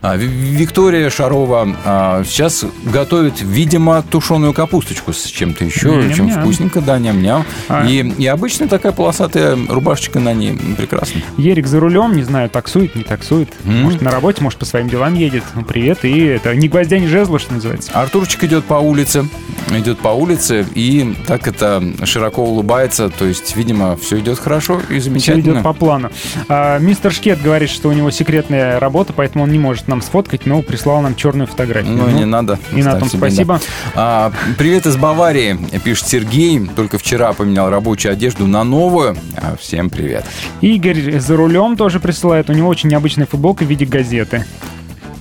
А, 0.02 0.16
Ви- 0.16 0.28
Виктория 0.28 1.10
Шарова 1.10 1.68
а, 1.86 2.24
сейчас 2.24 2.66
готовит, 2.84 3.42
видимо, 3.42 4.04
тушеную 4.04 4.54
капусточку 4.54 5.12
с 5.14 5.24
чем-то 5.26 5.66
еще. 5.66 5.90
Чем 6.14 6.28
Ням-ням. 6.28 6.42
вкусненько, 6.42 6.82
да, 6.82 7.00
ням-ням. 7.00 7.46
А. 7.68 7.86
И, 7.86 7.98
и 8.18 8.28
обычно 8.28 8.68
такая 8.78 8.92
полосатая 8.92 9.58
рубашечка 9.70 10.20
на 10.20 10.34
ней. 10.34 10.58
Прекрасно. 10.78 11.22
Ерик 11.38 11.66
за 11.68 11.80
рулем, 11.80 12.16
не 12.16 12.24
знаю, 12.24 12.50
таксует, 12.50 12.96
не 12.96 13.04
таксует. 13.04 13.50
Может, 13.64 14.02
на 14.02 14.12
работе, 14.12 14.44
может, 14.44 14.60
по 14.60 14.66
своим 14.66 14.90
делам 14.90 15.14
едет. 15.16 15.44
Ну, 15.56 15.64
привет. 15.64 16.04
И 16.04 16.20
это 16.26 16.54
ни 16.56 16.68
гвоздя, 16.68 17.00
ни 17.00 17.08
жезла, 17.08 17.40
что 17.40 17.54
называется. 17.54 17.92
Артурчик 17.94 18.44
идет 18.44 18.66
по 18.66 18.76
улице, 18.76 19.26
идет 19.72 20.00
по 20.00 20.10
улице 20.10 20.66
и 20.76 21.16
так 21.28 21.48
это 21.48 21.82
широко 22.04 22.44
улыбается. 22.44 23.10
То 23.10 23.26
есть, 23.26 23.56
видимо, 23.56 23.96
все 23.96 24.20
идет 24.20 24.40
хорошо 24.40 24.82
и 24.90 25.00
Все 25.00 25.10
замечательно. 25.10 25.52
идет 25.54 25.64
по 25.64 25.72
плану. 25.74 26.12
А, 26.50 26.78
мистер 26.80 27.14
Шкет 27.14 27.42
говорит, 27.42 27.70
что 27.70 27.88
у 27.90 27.94
него 27.94 28.12
секретная 28.12 28.80
работа, 28.80 29.14
поэтому 29.16 29.46
он 29.46 29.52
не 29.52 29.60
может 29.60 29.88
нам 29.88 30.02
сфоткать, 30.02 30.46
но 30.46 30.62
прислал 30.62 31.02
нам 31.02 31.16
черную 31.16 31.48
фотографию. 31.48 31.94
Ну, 31.96 32.10
не 32.10 32.26
надо. 32.26 32.60
И 32.74 32.84
на 32.84 33.00
том 33.00 33.08
спасибо. 33.08 33.56
да. 33.56 33.62
А, 33.96 34.32
привет 34.58 34.86
из 34.86 34.98
Баварии, 34.98 35.58
пишет 35.84 36.08
Сергей. 36.08 36.68
Только 36.76 36.98
вчера 36.98 37.32
поменял 37.34 37.70
рабочую 37.70 38.12
одежду 38.12 38.48
на 38.48 38.64
новую. 38.66 39.18
А, 39.38 39.56
всем 39.58 39.90
привет. 39.90 40.26
Игорь 40.62 41.20
за 41.20 41.36
рулем 41.36 41.78
тоже 41.78 42.00
присылает. 42.00 42.50
У 42.50 42.54
него 42.54 42.68
очень 42.68 42.90
необычная 42.90 43.26
футболка 43.26 43.64
в 43.64 43.68
виде 43.68 43.86
газеты. 43.86 44.46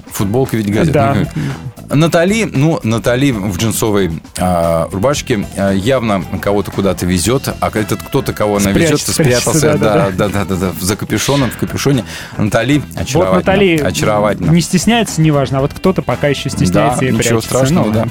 Футболка 0.06 0.56
ведь 0.56 0.72
газет. 0.72 0.92
Да. 0.92 1.16
Натали, 1.90 2.44
ну, 2.44 2.80
Натали 2.82 3.30
в 3.30 3.56
джинсовой 3.56 4.10
а, 4.38 4.88
рубашке 4.90 5.46
а, 5.56 5.72
явно 5.72 6.24
кого-то 6.40 6.70
куда-то 6.70 7.06
везет, 7.06 7.48
а 7.60 7.70
этот 7.74 8.02
кто-то, 8.02 8.32
кого 8.32 8.56
она 8.56 8.70
везет, 8.70 9.00
спрятался, 9.00 9.76
да, 9.78 10.10
да, 10.10 10.28
да, 10.28 10.44
да, 10.44 10.72
за 10.80 10.96
капюшоном, 10.96 11.50
в 11.50 11.56
капюшоне. 11.56 12.04
Натали 12.36 12.78
Вот 12.78 13.00
очаровательно. 13.00 13.36
Натали 13.36 13.76
очаровательно. 13.78 14.50
не 14.50 14.60
стесняется, 14.60 15.20
неважно, 15.20 15.58
а 15.58 15.60
вот 15.60 15.72
кто-то 15.74 16.02
пока 16.02 16.28
еще 16.28 16.50
стесняется 16.50 17.00
Да, 17.00 17.06
и 17.06 17.10
ничего 17.10 17.18
прячется. 17.40 17.48
страшного, 17.48 17.86
Ну, 17.86 17.92
да. 17.92 18.06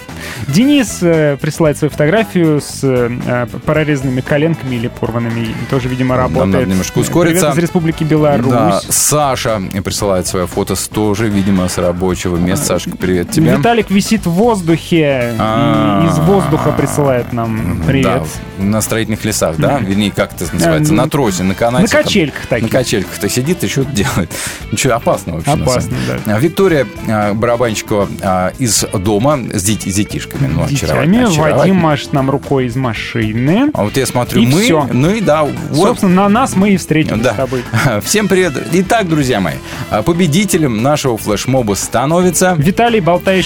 Денис 0.48 1.00
э, 1.02 1.38
присылает 1.40 1.78
свою 1.78 1.92
фотографию 1.92 2.62
с 2.62 2.80
э, 2.84 3.48
прорезанными 3.66 4.22
коленками 4.22 4.76
или 4.76 4.88
порванными. 4.88 5.48
Тоже, 5.70 5.88
видимо, 5.90 6.16
Нам 6.16 6.26
работает. 6.26 6.54
надо 6.54 6.66
немножко 6.66 7.00
ускориться. 7.00 7.40
Привет 7.42 7.58
из 7.58 7.62
Республики 7.64 8.04
Беларусь. 8.04 8.48
Да, 8.48 8.82
Саша 8.90 9.62
присылает 9.84 10.28
свое 10.28 10.48
фото 10.48 10.76
с 10.76 10.88
тоже, 10.88 11.30
видимо, 11.30 11.68
с 11.68 11.78
рабочего 11.78 12.38
места. 12.38 12.66
Сашка, 12.66 12.92
привет 12.98 13.32
тебе. 13.32 13.58
Виталик 13.64 13.90
висит 13.92 14.26
в 14.26 14.32
воздухе 14.32 15.36
А. 15.40 16.04
и 16.04 16.10
из 16.10 16.20
воздуха 16.20 16.74
присылает 16.74 17.32
нам 17.32 17.82
привет. 17.88 18.24
На 18.60 18.82
строительных 18.82 19.24
лесах, 19.24 19.56
да? 19.56 19.80
Вернее, 19.80 20.12
как 20.12 20.34
это 20.34 20.54
называется? 20.54 20.94
На 20.94 21.08
тросе, 21.08 21.44
на 21.44 21.56
канате. 21.56 21.84
на 21.84 22.04
качельках 22.04 22.46
таких. 22.48 22.72
На 22.74 22.78
качельках-то 22.80 23.30
сидит 23.30 23.64
и 23.64 23.70
что-то 23.70 23.92
делает. 23.92 24.30
Ничего, 24.74 24.96
опасно 24.96 25.36
вообще. 25.36 25.52
Опасно, 25.52 25.96
да. 26.06 26.36
А, 26.36 26.40
Виктория 26.40 26.86
а, 27.08 27.34
Барабанщикова 27.34 28.10
а, 28.22 28.52
из 28.60 28.84
дома 28.94 29.40
с, 29.54 29.64
дет- 29.64 29.90
с 29.90 29.96
детишками. 29.96 30.48
Ну, 30.48 30.66
очаровательно, 30.66 31.30
Вадим 31.30 31.78
машет 31.78 32.12
нам 32.12 32.30
рукой 32.30 32.66
из 32.66 32.76
машины. 32.76 33.72
А 33.74 33.84
вот 33.86 33.96
я 33.96 34.06
смотрю, 34.06 34.44
мы, 34.44 34.90
ну 34.92 35.10
и 35.10 35.22
да. 35.22 35.48
Собственно, 35.74 36.24
на 36.24 36.30
нас 36.30 36.58
мы 36.58 36.72
и 36.72 36.78
встретились 36.78 37.22
Да. 37.22 37.34
с 37.34 37.38
тобой. 37.38 37.64
Всем 38.04 38.28
привет. 38.28 38.54
Итак, 38.74 39.08
друзья 39.08 39.40
мои, 39.40 39.56
а, 39.90 40.04
победителем 40.04 40.84
нашего 40.84 41.18
флешмоба 41.18 41.76
становится 41.76 42.56
Виталий, 42.58 43.00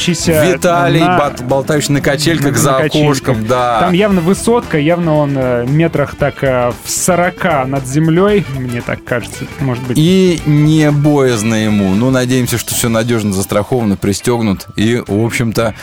болтающийся 0.08 0.46
Виталий, 0.54 1.00
на- 1.02 1.18
бат- 1.18 1.44
болтающий 1.44 1.94
на 1.94 2.02
качельках 2.02 2.52
на 2.54 2.58
за 2.58 2.74
качельках. 2.74 3.02
окошком, 3.02 3.46
да. 3.48 3.80
Там 3.82 3.94
явно 3.94 4.22
высотка, 4.22 4.78
явно 4.78 5.16
он 5.16 5.34
э, 5.36 5.66
метрах 5.68 6.16
так 6.16 6.44
э, 6.44 6.72
в 6.84 6.90
40 6.90 7.68
над 7.68 7.86
землей, 7.88 8.46
мне 8.58 8.82
так 8.82 9.04
кажется, 9.04 9.46
может 9.60 9.84
быть. 9.84 9.98
И 9.98 10.42
не 10.46 10.92
боязно 10.92 11.56
ему. 11.56 11.94
Ну, 11.96 12.10
надеемся, 12.12 12.58
что 12.58 12.74
все 12.76 12.90
надежно 12.90 13.34
застраховано, 13.34 13.98
пристегнут. 13.98 14.68
И, 14.76 15.02
в 15.06 15.26
общем-то, 15.26 15.74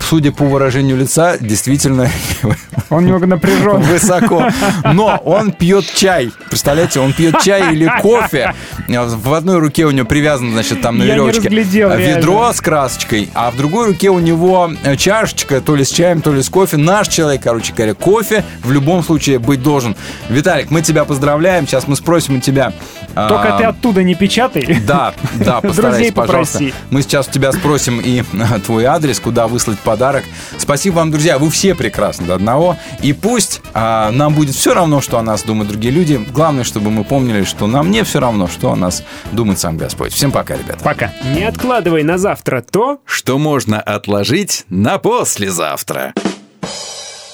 судя 0.00 0.32
по 0.32 0.44
выражению 0.44 0.96
лица, 0.96 1.36
действительно 1.38 2.08
Он 2.90 3.04
немного 3.04 3.26
напряжен. 3.26 3.80
высоко. 3.82 4.48
Но 4.92 5.16
он 5.24 5.52
пьет 5.52 5.84
чай. 5.94 6.30
Представляете, 6.48 7.00
он 7.00 7.12
пьет 7.12 7.40
чай 7.40 7.72
или 7.72 7.90
кофе. 8.02 8.54
В 8.88 9.34
одной 9.34 9.58
руке 9.58 9.86
у 9.86 9.90
него 9.90 10.06
привязано, 10.06 10.52
значит, 10.52 10.80
там 10.80 10.98
на 10.98 11.02
Я 11.02 11.08
не 11.08 11.14
веревочке 11.14 11.42
разглядел, 11.48 11.90
ведро 11.96 12.32
реально. 12.40 12.52
с 12.52 12.60
красочкой, 12.60 13.30
а 13.34 13.50
в 13.50 13.56
другой 13.56 13.71
другой 13.72 13.88
руке 13.92 14.10
у 14.10 14.18
него 14.18 14.70
э, 14.84 14.96
чашечка, 14.96 15.62
то 15.62 15.74
ли 15.74 15.82
с 15.82 15.88
чаем, 15.88 16.20
то 16.20 16.30
ли 16.30 16.42
с 16.42 16.50
кофе. 16.50 16.76
Наш 16.76 17.08
человек, 17.08 17.42
короче 17.42 17.72
говоря, 17.72 17.94
кофе 17.94 18.44
в 18.62 18.70
любом 18.70 19.02
случае 19.02 19.38
быть 19.38 19.62
должен. 19.62 19.96
Виталик, 20.28 20.70
мы 20.70 20.82
тебя 20.82 21.06
поздравляем. 21.06 21.66
Сейчас 21.66 21.88
мы 21.88 21.96
спросим 21.96 22.36
у 22.36 22.40
тебя... 22.40 22.74
Только 23.14 23.56
а, 23.56 23.58
ты 23.58 23.64
оттуда 23.64 24.02
не 24.02 24.14
печатай. 24.14 24.78
Да, 24.86 25.14
да, 25.34 25.60
постарайся, 25.62 25.98
Друзей 25.98 26.12
пожалуйста. 26.12 26.58
попроси. 26.58 26.74
Мы 26.90 27.02
сейчас 27.02 27.28
у 27.28 27.30
тебя 27.30 27.52
спросим 27.52 28.00
и 28.00 28.22
а, 28.40 28.58
твой 28.58 28.84
адрес, 28.84 29.20
куда 29.20 29.48
выслать 29.48 29.78
подарок. 29.78 30.24
Спасибо 30.58 30.96
вам, 30.96 31.10
друзья, 31.10 31.38
вы 31.38 31.50
все 31.50 31.74
прекрасны 31.74 32.26
до 32.26 32.34
одного. 32.34 32.76
И 33.02 33.12
пусть 33.12 33.60
а, 33.74 34.10
нам 34.12 34.34
будет 34.34 34.54
все 34.54 34.74
равно, 34.74 35.00
что 35.00 35.18
о 35.18 35.22
нас 35.22 35.42
думают 35.42 35.68
другие 35.68 35.92
люди. 35.92 36.20
Главное, 36.30 36.64
чтобы 36.64 36.90
мы 36.90 37.04
помнили, 37.04 37.44
что 37.44 37.66
нам 37.66 37.90
не 37.90 38.02
все 38.04 38.20
равно, 38.20 38.48
что 38.48 38.70
о 38.70 38.76
нас 38.76 39.02
думает 39.32 39.58
сам 39.58 39.76
Господь. 39.76 40.12
Всем 40.12 40.30
пока, 40.30 40.56
ребята. 40.56 40.82
Пока. 40.82 41.12
Не 41.34 41.44
откладывай 41.44 42.02
на 42.02 42.18
завтра 42.18 42.62
то, 42.62 43.00
Что 43.04 43.38
можно 43.62 43.80
отложить 43.80 44.64
на 44.68 44.98
послезавтра. 44.98 46.14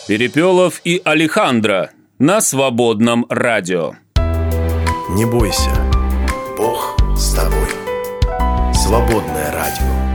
Перепелов 0.07 0.83
и 0.85 1.01
Алехандро 1.03 1.91
на 2.19 2.43
свободном 2.43 3.25
радио. 3.31 3.95
Не 5.11 5.25
бойся, 5.25 5.71
Бог 6.59 6.99
с 7.17 7.33
тобой. 7.35 8.75
Свободное 8.75 9.53
радио. 9.53 10.08